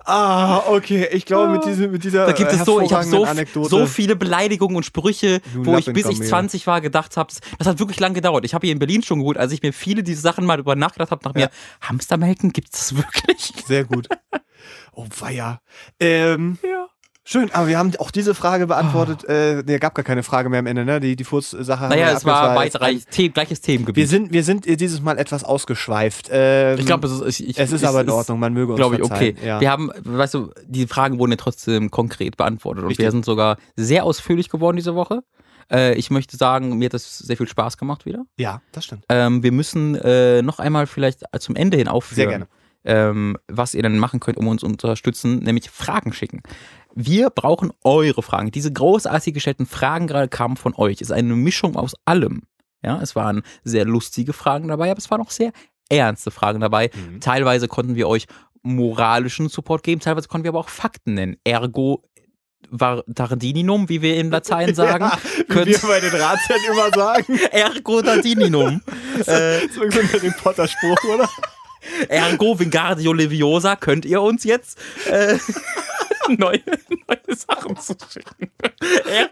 ah, 0.05 0.63
okay. 0.69 1.09
Ich 1.13 1.25
glaube, 1.27 1.53
mit, 1.53 1.65
diesem, 1.65 1.91
mit 1.93 2.05
dieser 2.05 2.27
Da 2.27 2.33
gibt 2.33 2.53
es 2.53 2.65
so, 2.65 2.81
ich 2.81 2.93
habe 2.93 3.05
so, 3.05 3.27
so 3.65 3.87
viele 3.87 4.17
Beleidigungen 4.17 4.77
und 4.77 4.85
Sprüche, 4.85 5.41
Du 5.55 5.67
wo 5.67 5.77
ich 5.79 5.87
bis 5.87 5.97
ich 5.97 6.03
Lappenkamel. 6.05 6.29
20 6.29 6.67
war 6.67 6.81
gedacht 6.81 7.17
habe, 7.17 7.31
das, 7.33 7.41
das 7.59 7.67
hat 7.67 7.79
wirklich 7.79 8.01
lang 8.01 8.15
gedauert. 8.15 8.45
Ich 8.45 8.55
habe 8.55 8.67
hier 8.67 8.73
in 8.73 8.79
Berlin 8.79 9.03
schon 9.03 9.19
geholt, 9.21 9.39
als 9.39 9.53
ich 9.53 9.63
mir 9.63 9.73
viele 9.73 10.03
diese 10.03 10.21
Sachen 10.21 10.45
mal 10.47 10.57
drüber 10.57 10.77
nachgedacht 10.77 11.11
habe, 11.11 11.23
nach 11.25 11.35
Ja. 11.35 11.47
mir, 11.47 11.51
Hamstermelken, 11.89 12.53
gibt 12.53 12.75
es 12.75 12.89
das 12.89 12.97
wirklich? 12.97 13.53
Sehr 13.67 13.85
gut. 13.85 14.09
Oh, 14.93 15.07
weia. 15.21 15.61
Ähm, 16.01 16.59
Ja. 16.63 16.89
Schön, 17.31 17.51
aber 17.53 17.69
wir 17.69 17.79
haben 17.79 17.93
auch 17.99 18.11
diese 18.11 18.35
Frage 18.35 18.67
beantwortet. 18.67 19.25
Äh, 19.25 19.63
nee, 19.67 19.79
gab 19.79 19.95
gar 19.95 20.05
keine 20.05 20.23
Frage 20.23 20.49
mehr 20.49 20.59
am 20.61 20.67
Ende, 20.67 20.85
ne? 20.85 21.01
Die, 21.01 21.17
die 21.17 21.25
Furzsache. 21.25 21.81
haben 21.81 21.91
Naja, 21.91 22.11
es 22.13 22.25
war 22.25 22.51
abgefragt. 22.51 22.75
weiter, 22.85 23.01
The 23.11 23.31
gleiches 23.31 23.61
Themengebiet. 23.61 23.97
Wir 23.97 24.09
sind, 24.09 24.33
wir 24.33 24.43
sind 24.45 24.67
dieses 24.81 25.01
Mal 25.01 25.19
etwas 25.19 25.45
ausgeschweift. 25.45 26.29
Ähm, 26.31 26.79
ich 26.79 26.87
glaube, 26.87 27.07
es 27.07 27.21
ist, 27.21 27.41
ich, 27.41 27.59
es 27.59 27.73
ist 27.73 27.83
ich- 27.83 27.89
aber 27.89 28.01
in 28.03 28.11
Ordnung, 28.11 28.39
man 28.41 28.53
möge 28.53 28.73
uns 28.73 28.79
Glaube 28.79 28.97
ich, 28.97 29.03
okay. 29.03 29.35
Ja. 29.45 29.61
Wir 29.61 29.71
haben, 29.71 29.91
weißt 30.03 30.35
du, 30.35 30.51
die 30.67 30.87
Fragen 30.87 31.19
wurden 31.19 31.31
ja 31.33 31.37
trotzdem 31.37 31.91
konkret 31.91 32.37
beantwortet 32.37 32.83
und 32.83 32.89
Richtig. 32.89 33.05
wir 33.05 33.11
sind 33.11 33.25
sogar 33.25 33.57
sehr 33.77 34.05
ausführlich 34.05 34.49
geworden 34.49 34.77
diese 34.77 34.95
Woche. 34.95 35.23
Äh, 35.73 35.95
ich 35.95 36.11
möchte 36.11 36.37
sagen, 36.37 36.79
mir 36.79 36.87
hat 36.87 36.95
das 36.95 37.19
sehr 37.19 37.37
viel 37.37 37.47
Spaß 37.49 37.77
gemacht 37.79 38.07
wieder. 38.07 38.25
ja, 38.37 38.61
das 38.73 38.85
stimmt. 38.87 39.05
Ähm, 39.09 39.43
wir 39.43 39.53
müssen 39.53 39.95
äh, 39.95 40.43
noch 40.43 40.59
einmal 40.59 40.87
vielleicht 40.87 41.23
zum 41.39 41.55
Ende 41.55 41.77
hin 41.77 41.87
aufführen, 41.89 42.17
Sehr 42.17 42.27
gerne. 42.27 42.49
Ähm, 42.83 43.37
was 43.47 43.75
ihr 43.75 43.83
dann 43.83 43.99
machen 43.99 44.21
könnt, 44.21 44.39
um 44.39 44.49
uns 44.49 44.63
zu 44.63 44.67
unterstützen, 44.67 45.41
nämlich 45.41 45.69
Fragen 45.69 46.15
schicken. 46.15 46.41
Wir 46.95 47.31
brauchen 47.31 47.73
eure 47.85 48.23
Fragen. 48.23 48.51
Diese 48.51 48.73
großartig 48.73 49.35
gestellten 49.35 49.67
Fragen 49.67 50.07
gerade 50.07 50.29
kamen 50.29 50.57
von 50.57 50.75
euch. 50.75 50.97
Es 51.01 51.03
ist 51.11 51.13
eine 51.13 51.35
Mischung 51.35 51.77
aus 51.77 51.95
allem. 52.05 52.43
Ja, 52.83 53.01
es 53.03 53.15
waren 53.15 53.43
sehr 53.65 53.85
lustige 53.85 54.33
Fragen 54.33 54.69
dabei, 54.69 54.91
aber 54.91 54.99
es 54.99 55.11
waren 55.11 55.21
auch 55.21 55.31
sehr 55.31 55.53
ernste 55.89 56.31
Fragen 56.31 56.61
dabei. 56.61 56.91
Mhm. 56.95 57.21
Teilweise 57.21 57.69
konnten 57.69 57.95
wir 57.95 58.09
euch 58.09 58.27
moralischen 58.63 59.49
Support 59.49 59.83
geben, 59.83 60.01
teilweise 60.01 60.29
konnten 60.29 60.45
wir 60.45 60.51
aber 60.51 60.61
auch 60.61 60.69
Fakten 60.69 61.15
nennen. 61.15 61.37
Ergo 61.45 62.03
var 62.71 63.03
Dardininum, 63.07 63.89
wie 63.89 64.03
wir 64.03 64.17
in 64.17 64.31
Latein 64.31 64.75
sagen. 64.75 65.05
Ja, 65.05 65.19
wie 65.37 65.45
Könnt- 65.45 65.67
wir 65.83 65.89
bei 65.89 66.01
den 66.01 66.11
Ratsherren 66.15 66.63
immer 66.71 66.91
sagen. 66.95 67.39
Ergo 67.53 68.03
Dardininum. 68.03 68.81
äh, 69.21 69.25
Das 69.27 69.63
ist 69.65 69.77
irgendein 69.77 70.13
Harry 70.13 70.31
Potter 70.43 70.69
Spruch, 70.69 71.05
oder? 71.05 71.29
Ergo 72.09 72.59
Vingardio 72.59 73.13
Leviosa 73.15 73.77
könnt 73.77 74.05
ihr 74.05 74.21
uns 74.21 74.45
jetzt 74.45 74.79
äh, 75.11 75.39
neue, 76.39 76.61
neue 77.09 77.37
Sachen 77.37 77.77
zuschicken. 77.77 78.51
Er, 78.81 79.29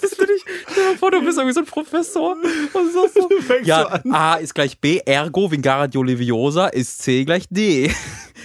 das 0.00 0.14
finde 0.14 0.32
ich, 0.34 0.44
stell 0.70 0.92
dir 0.92 0.98
vor, 0.98 1.10
du 1.10 1.20
bist 1.24 1.38
irgendwie 1.38 1.54
so 1.54 1.60
ein 1.60 1.66
Professor 1.66 2.32
und 2.32 2.92
so, 2.92 3.08
so. 3.12 3.28
Ja, 3.64 3.84
an. 3.86 4.12
A 4.12 4.34
ist 4.36 4.54
gleich 4.54 4.78
B, 4.78 4.98
ergo 5.04 5.50
Vingardio 5.50 6.02
Leviosa 6.02 6.66
ist 6.68 7.02
C 7.02 7.24
gleich 7.24 7.44
D. 7.50 7.92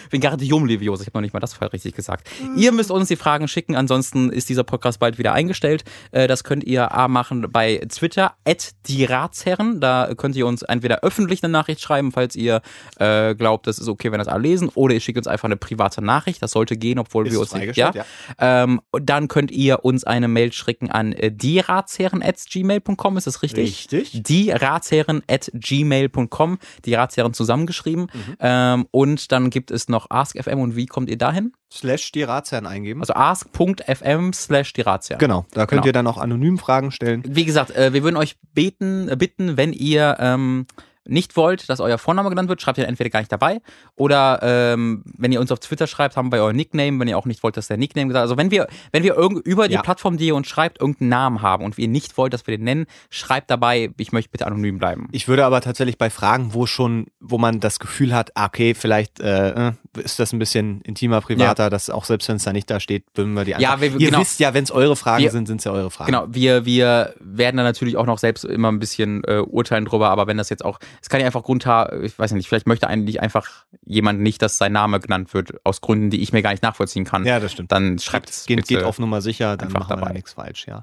Vingardium 0.10 0.66
Leviosa, 0.66 1.02
ich 1.02 1.08
habe 1.08 1.18
noch 1.18 1.22
nicht 1.22 1.34
mal 1.34 1.40
das 1.42 1.54
Fall 1.54 1.68
richtig 1.70 1.94
gesagt. 1.96 2.30
Ihr 2.56 2.72
müsst 2.72 2.92
uns 2.92 3.10
die 3.10 3.16
Fragen 3.18 3.48
schicken, 3.50 3.76
ansonsten 3.76 4.30
ist 4.30 4.48
dieser 4.48 4.64
Podcast 4.64 5.00
bald 5.00 5.18
wieder 5.18 5.34
eingestellt. 5.34 5.84
Äh, 6.12 6.28
Das 6.28 6.44
könnt 6.46 6.64
ihr 6.64 6.94
A 6.94 7.08
machen 7.10 7.48
bei 7.52 7.78
Twitter, 7.90 8.36
at 8.46 8.72
die 8.88 9.04
Ratsherren. 9.04 9.82
Da 9.82 10.14
könnt 10.16 10.36
ihr 10.38 10.48
uns 10.48 10.62
entweder 10.62 11.02
öffentlich 11.04 11.44
eine 11.44 11.52
Nachricht 11.52 11.82
schreiben, 11.82 12.12
falls 12.12 12.36
ihr 12.36 12.62
äh, 13.00 13.36
glaubt, 13.36 13.68
das 13.68 13.80
ist 13.80 13.88
okay, 13.90 14.12
wenn 14.12 14.20
das 14.20 14.28
alle 14.30 14.44
lesen, 14.44 14.70
oder 14.76 14.94
ihr 14.94 15.00
schickt 15.02 15.18
uns 15.18 15.28
einfach 15.28 15.46
eine 15.46 15.58
private 15.58 16.02
Nachricht. 16.02 16.42
Das 16.42 16.52
sollte 16.52 16.78
gehen, 16.78 17.00
obwohl 17.00 17.28
Ist 17.28 17.34
wir 17.34 17.40
uns 17.42 17.54
nicht. 17.54 17.76
Ja? 17.78 17.94
Ähm, 18.40 18.82
dann 18.91 19.28
könnt 19.28 19.52
ihr 19.52 19.86
uns 19.86 20.04
eine 20.04 20.28
Mail 20.28 20.52
schicken 20.52 20.91
an 20.91 21.14
äh, 21.14 21.32
die 21.32 21.60
Ratsherren 21.60 22.22
at 22.22 22.38
gmail.com. 22.49 23.18
Ist 23.18 23.28
das 23.28 23.41
richtig? 23.44 23.90
Richtig. 23.91 24.24
Die 24.24 24.52
Ratsherren 24.52 25.22
at 25.30 25.49
gmail.com. 25.54 26.58
Die 26.86 26.94
Ratsherren 26.94 27.34
zusammengeschrieben. 27.34 28.04
Mhm. 28.14 28.36
Ähm, 28.40 28.88
und 28.91 29.32
dann 29.32 29.49
gibt 29.49 29.72
es 29.72 29.88
noch 29.90 30.10
AskFM. 30.10 30.60
Und 30.60 30.76
wie 30.76 30.86
kommt 30.86 31.10
ihr 31.10 31.18
dahin? 31.18 31.54
Slash 31.72 32.12
die 32.12 32.24
Ratsherren 32.24 32.66
eingeben. 32.66 33.02
Also 33.02 33.14
ask.fm 33.14 34.32
slash 34.34 34.74
die 34.74 34.82
Ratsherren. 34.82 35.20
genau, 35.20 35.45
da 35.52 35.66
könnt 35.66 35.82
Genau. 35.82 35.86
ihr 35.88 35.94
dann 35.94 36.08
auch 36.08 36.18
anonym 36.18 36.58
Fragen 36.58 36.91
stellen. 36.91 37.24
Wie 37.28 37.45
gesagt, 37.45 37.72
äh, 37.72 37.94
wir 37.94 38.04
würden 38.04 38.16
euch 38.18 38.38
beten, 38.54 39.10
äh, 39.10 39.16
bitten, 39.18 39.58
wenn 39.58 39.74
ihr 39.74 40.16
ähm, 40.20 40.66
nicht 41.08 41.36
wollt, 41.38 41.70
dass 41.70 41.80
euer 41.80 41.98
Vorname 41.98 42.30
genannt 42.30 42.50
wird, 42.50 42.62
schreibt 42.62 42.78
ihr 42.78 42.88
entweder 42.88 43.10
gar 43.10 43.20
nicht 43.20 43.32
dabei 43.32 43.62
oder 43.96 44.40
ähm, 44.42 45.04
wenn 45.18 45.32
ihr 45.32 45.40
uns 45.40 45.52
auf 45.52 45.60
Twitter 45.60 45.88
schreibt, 45.88 46.18
haben 46.18 46.32
wir 46.32 46.42
euer 46.44 46.54
Nickname, 46.54 47.00
wenn 47.00 47.08
ihr 47.08 47.18
auch 47.18 47.26
nicht 47.26 47.44
wollt, 47.44 47.58
dass 47.58 47.68
der 47.68 47.78
Nickname 47.78 48.08
gesagt 48.08 48.22
Also 48.22 48.38
wenn 48.38 48.52
wir, 48.52 48.68
wenn 48.92 49.04
wir 49.04 49.16
irgend, 49.16 49.46
über 49.46 49.68
die 49.68 49.76
Ja. 49.76 49.82
Plattform, 49.82 50.18
die 50.18 50.28
ihr 50.28 50.36
uns 50.36 50.48
schreibt, 50.48 50.80
irgendeinen 50.82 51.10
Namen 51.10 51.42
haben 51.42 51.64
und 51.64 51.78
ihr 51.78 51.88
nicht 51.88 52.18
wollt, 52.18 52.34
dass 52.34 52.46
wir 52.48 52.58
den 52.58 52.64
nennen, 52.64 52.86
schreibt 53.10 53.50
dabei, 53.50 53.90
ich 53.98 54.12
möchte 54.12 54.32
bitte 54.32 54.46
anonym 54.48 54.78
bleiben. 54.80 55.08
Ich 55.12 55.28
würde 55.28 55.46
aber 55.46 55.62
tatsächlich 55.62 55.98
bei 55.98 56.10
Fragen, 56.10 56.54
wo 56.54 56.66
schon, 56.66 57.08
wo 57.20 57.38
man 57.38 57.60
das 57.60 57.80
Gefühl 57.80 58.14
hat, 58.14 58.32
ah, 58.36 58.46
okay, 58.46 58.74
vielleicht 58.74 59.20
äh, 59.20 59.70
äh, 59.70 59.72
ist 60.04 60.20
das 60.20 60.34
ein 60.34 60.40
bisschen 60.40 60.82
intimer, 60.82 61.22
privater, 61.22 61.70
dass 61.70 61.90
auch 61.90 62.06
selbst 62.06 62.28
wenn 62.30 62.36
es 62.38 62.44
da 62.44 62.54
nicht 62.54 62.70
da 62.70 62.80
steht, 62.80 63.06
würden 63.16 63.34
wir 63.34 63.46
die 63.46 63.52
Ja, 63.52 63.58
einfach. 63.74 63.82
wir- 63.82 63.92
Ihr 64.00 64.08
genau. 64.10 64.20
wisst 64.20 64.40
ja, 64.40 64.54
wenn 64.54 64.64
es 64.64 64.72
eure 64.72 64.96
Fragen 64.96 65.24
Wir- 65.24 65.32
sind, 65.32 65.48
sind 65.48 65.58
es 65.60 65.64
ja 65.64 65.72
eure 65.72 65.90
Fragen. 65.92 66.12
Genau, 66.12 66.26
wir, 66.30 66.66
wir 66.66 67.14
werden 67.20 67.58
da 67.58 67.64
natürlich 67.64 67.98
auch 67.98 68.06
noch 68.06 68.18
selbst 68.18 68.46
immer 68.46 68.72
ein 68.72 68.80
bisschen 68.80 69.24
äh, 69.24 69.38
urteilen 69.40 69.86
drüber, 69.86 70.10
aber 70.10 70.28
wenn 70.28 70.38
das 70.38 70.50
jetzt 70.50 70.64
auch, 70.66 70.80
es 71.02 71.10
kann 71.10 71.19
ja 71.19 71.26
einfach 71.26 71.44
Grund 71.44 71.65
haben, 71.65 72.03
ich 72.03 72.18
weiß 72.18 72.32
nicht, 72.34 72.48
vielleicht 72.48 72.68
möchte 72.68 72.88
eigentlich 72.88 73.22
einfach 73.22 73.65
jemand 73.86 74.22
nicht, 74.22 74.41
dass 74.41 74.57
sein 74.57 74.72
Name 74.72 74.99
genannt 74.99 75.34
wird, 75.34 75.53
aus 75.64 75.82
Gründen, 75.82 76.10
die 76.10 76.22
ich 76.22 76.34
mir 76.34 76.41
gar 76.41 76.52
nicht 76.52 76.64
nachvollziehen 76.64 77.06
kann. 77.06 77.26
Ja, 77.26 77.40
das 77.40 77.52
stimmt. 77.52 77.72
Dann 77.72 77.99
schreibt 77.99 78.30
geht, 78.48 78.48
geht 78.48 78.68
bitte, 78.68 78.88
auf 78.88 78.99
Nummer 78.99 79.22
sicher, 79.22 79.57
dann 79.57 79.68
einfach 79.68 79.90
machen 79.90 79.99
dabei. 79.99 80.14
nichts 80.14 80.34
falsch, 80.34 80.68
ja. 80.68 80.82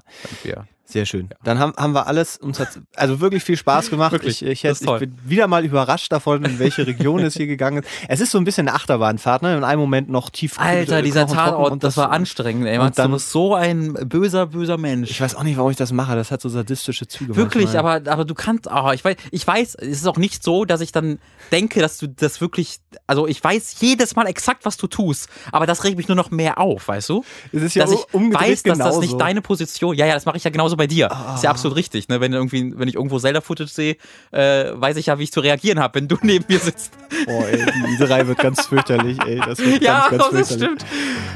Sehr 0.87 1.05
schön. 1.07 1.29
Dann 1.43 1.57
haben, 1.57 1.73
haben 1.77 1.93
wir 1.93 2.05
alles, 2.05 2.37
uns 2.37 2.59
hat 2.59 2.79
also 2.95 3.19
wirklich 3.19 3.43
viel 3.43 3.57
Spaß 3.57 3.89
gemacht. 3.89 4.11
Wirklich, 4.11 4.43
ich, 4.43 4.47
ich, 4.49 4.61
das 4.61 4.81
ist 4.81 4.87
ich 4.87 4.99
bin 4.99 5.17
wieder 5.25 5.47
mal 5.47 5.65
überrascht 5.65 6.11
davon, 6.11 6.45
in 6.45 6.59
welche 6.59 6.85
Region 6.85 7.21
es 7.21 7.33
hier 7.33 7.47
gegangen 7.47 7.79
ist. 7.81 7.89
Es 8.07 8.21
ist 8.21 8.29
so 8.31 8.37
ein 8.37 8.43
bisschen 8.43 8.67
eine 8.67 8.75
Achterbahnfahrt, 8.77 9.41
ne? 9.41 9.57
In 9.57 9.63
einem 9.63 9.79
Moment 9.79 10.09
noch 10.09 10.29
tief. 10.29 10.59
Alter, 10.59 11.01
dieser 11.01 11.25
Knochen 11.25 11.37
trocken 11.37 11.49
Tatort, 11.51 11.71
und 11.71 11.83
das 11.83 11.97
war 11.97 12.11
anstrengend, 12.11 12.67
ey. 12.67 12.77
und 12.77 12.97
dann- 12.99 13.09
du 13.09 13.17
bist 13.17 13.31
so 13.31 13.55
ein 13.55 13.93
böser, 13.93 14.45
böser 14.45 14.77
Mensch. 14.77 15.09
Ich 15.09 15.19
weiß 15.19 15.33
auch 15.35 15.43
nicht, 15.43 15.57
warum 15.57 15.71
ich 15.71 15.77
das 15.77 15.91
mache. 15.91 16.15
Das 16.15 16.29
hat 16.29 16.41
so 16.41 16.49
sadistische 16.49 17.07
Züge. 17.07 17.35
Wirklich, 17.35 17.73
manchmal. 17.73 17.97
aber, 17.97 18.11
aber 18.11 18.25
du 18.25 18.35
kannst, 18.35 18.69
ah, 18.69 18.93
ich 18.93 19.03
weiß, 19.03 19.15
ich 19.31 19.45
weiß, 19.47 19.75
es 19.75 19.87
ist 19.87 20.07
auch 20.07 20.17
nicht 20.17 20.43
so, 20.43 20.65
dass 20.65 20.81
ich 20.81 20.91
dann 20.91 21.17
denke, 21.51 21.79
dass 21.81 21.97
du 21.97 22.07
das 22.07 22.41
wirklich, 22.41 22.77
also 23.07 23.27
ich 23.27 23.43
weiß 23.43 23.75
jedes 23.79 24.15
Mal 24.15 24.27
exakt, 24.27 24.65
was 24.65 24.77
du 24.77 24.87
tust, 24.87 25.29
aber 25.51 25.65
das 25.65 25.83
regt 25.83 25.97
mich 25.97 26.07
nur 26.07 26.15
noch 26.15 26.31
mehr 26.31 26.59
auf, 26.59 26.87
weißt 26.87 27.09
du? 27.09 27.23
Es 27.51 27.61
ist 27.63 27.75
ja 27.75 27.83
dass 27.85 27.93
ich 27.93 27.99
weiß, 28.13 28.63
dass 28.63 28.77
das 28.77 28.87
genauso. 28.87 28.99
nicht 29.01 29.19
deine 29.19 29.41
Position, 29.41 29.95
ja, 29.95 30.05
ja, 30.05 30.13
das 30.13 30.25
mache 30.25 30.37
ich 30.37 30.43
ja 30.43 30.49
genauso 30.51 30.75
bei 30.77 30.87
dir. 30.87 31.09
Ist 31.35 31.43
ja 31.43 31.49
absolut 31.49 31.77
richtig, 31.77 32.07
ne? 32.09 32.21
Wenn 32.21 32.33
irgendwie, 32.33 32.73
wenn 32.77 32.87
ich 32.87 32.95
irgendwo 32.95 33.19
Zelda-Footage 33.19 33.69
sehe, 33.69 33.97
äh, 34.31 34.71
weiß 34.73 34.97
ich 34.97 35.07
ja, 35.07 35.19
wie 35.19 35.23
ich 35.23 35.31
zu 35.31 35.39
reagieren 35.39 35.79
habe, 35.79 35.95
wenn 35.95 36.07
du 36.07 36.17
neben 36.21 36.45
mir 36.47 36.59
sitzt. 36.59 36.91
Oh, 37.27 37.43
ey, 37.49 37.65
diese 37.89 38.09
Reihe 38.09 38.27
wird 38.27 38.37
ganz 38.39 38.65
fürchterlich, 38.65 39.17
ey. 39.25 39.39
Das 39.45 39.59
wird 39.59 39.81
ja, 39.81 40.07
ganz, 40.09 40.23
ganz 40.23 40.23
das 40.31 40.47
fürchterlich. 40.49 40.79
stimmt. 40.81 40.85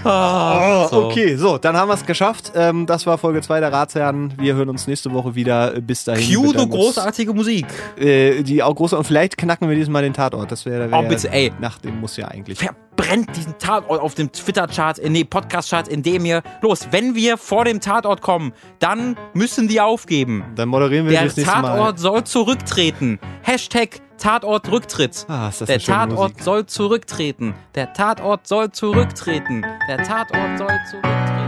Ah, 0.03 0.87
Oh, 0.91 1.09
Okay, 1.09 1.35
so, 1.35 1.57
dann 1.57 1.75
haben 1.75 1.89
wir 1.89 1.93
es 1.95 2.05
geschafft. 2.05 2.51
Ähm, 2.55 2.85
das 2.85 3.05
war 3.05 3.17
Folge 3.17 3.41
2 3.41 3.59
der 3.59 3.71
Ratsherren. 3.71 4.33
Wir 4.37 4.55
hören 4.55 4.69
uns 4.69 4.87
nächste 4.87 5.11
Woche 5.13 5.35
wieder. 5.35 5.71
Bis 5.81 6.03
dahin. 6.03 6.33
Cue, 6.35 6.53
du 6.53 6.67
großartige 6.67 7.33
Musik. 7.33 7.65
Äh, 7.97 8.43
die 8.43 8.61
auch 8.63 8.75
große 8.75 8.97
und 8.97 9.03
vielleicht 9.05 9.37
knacken 9.37 9.67
wir 9.67 9.75
dieses 9.75 9.89
Mal 9.89 10.01
den 10.03 10.13
Tatort. 10.13 10.51
Das 10.51 10.65
wäre 10.65 10.89
wär, 10.91 10.99
Oh, 10.99 11.03
bitte, 11.03 11.31
ey. 11.31 11.48
Nach 11.59 11.77
dem 11.79 11.99
muss 11.99 12.17
ja 12.17 12.27
eigentlich. 12.27 12.59
verbrennt 12.59 13.35
diesen 13.35 13.57
Tatort 13.57 14.01
auf 14.01 14.13
dem 14.15 14.31
Twitter-Chart, 14.31 14.99
äh, 14.99 15.09
nee, 15.09 15.23
Podcast-Chart, 15.23 15.87
in 15.87 16.03
dem 16.03 16.25
ihr, 16.25 16.41
los, 16.61 16.87
wenn 16.91 17.15
wir 17.15 17.37
vor 17.37 17.65
dem 17.65 17.79
Tatort 17.79 18.21
kommen, 18.21 18.53
dann 18.79 19.15
müssen 19.33 19.67
die 19.67 19.79
aufgeben. 19.81 20.43
Dann 20.55 20.69
moderieren 20.69 21.05
wir 21.05 21.11
Der 21.13 21.25
das 21.25 21.37
nächste 21.37 21.55
Mal. 21.55 21.61
Tatort 21.61 21.99
soll 21.99 22.23
zurücktreten. 22.25 23.19
Hashtag 23.41 23.99
Tatort 24.17 24.69
Rücktritt. 24.69 25.25
Ah, 25.29 25.47
ist 25.47 25.61
das 25.61 25.67
Der 25.67 25.79
Tatort 25.79 26.31
Musik. 26.33 26.43
soll 26.43 26.65
zurücktreten. 26.65 27.55
Der 27.75 27.93
Tatort 27.93 28.47
soll 28.47 28.69
zurücktreten. 28.71 29.65
Der 29.87 29.97
Tatort 30.03 30.57
soll 30.57 30.67
zurücktreten. 30.91 31.38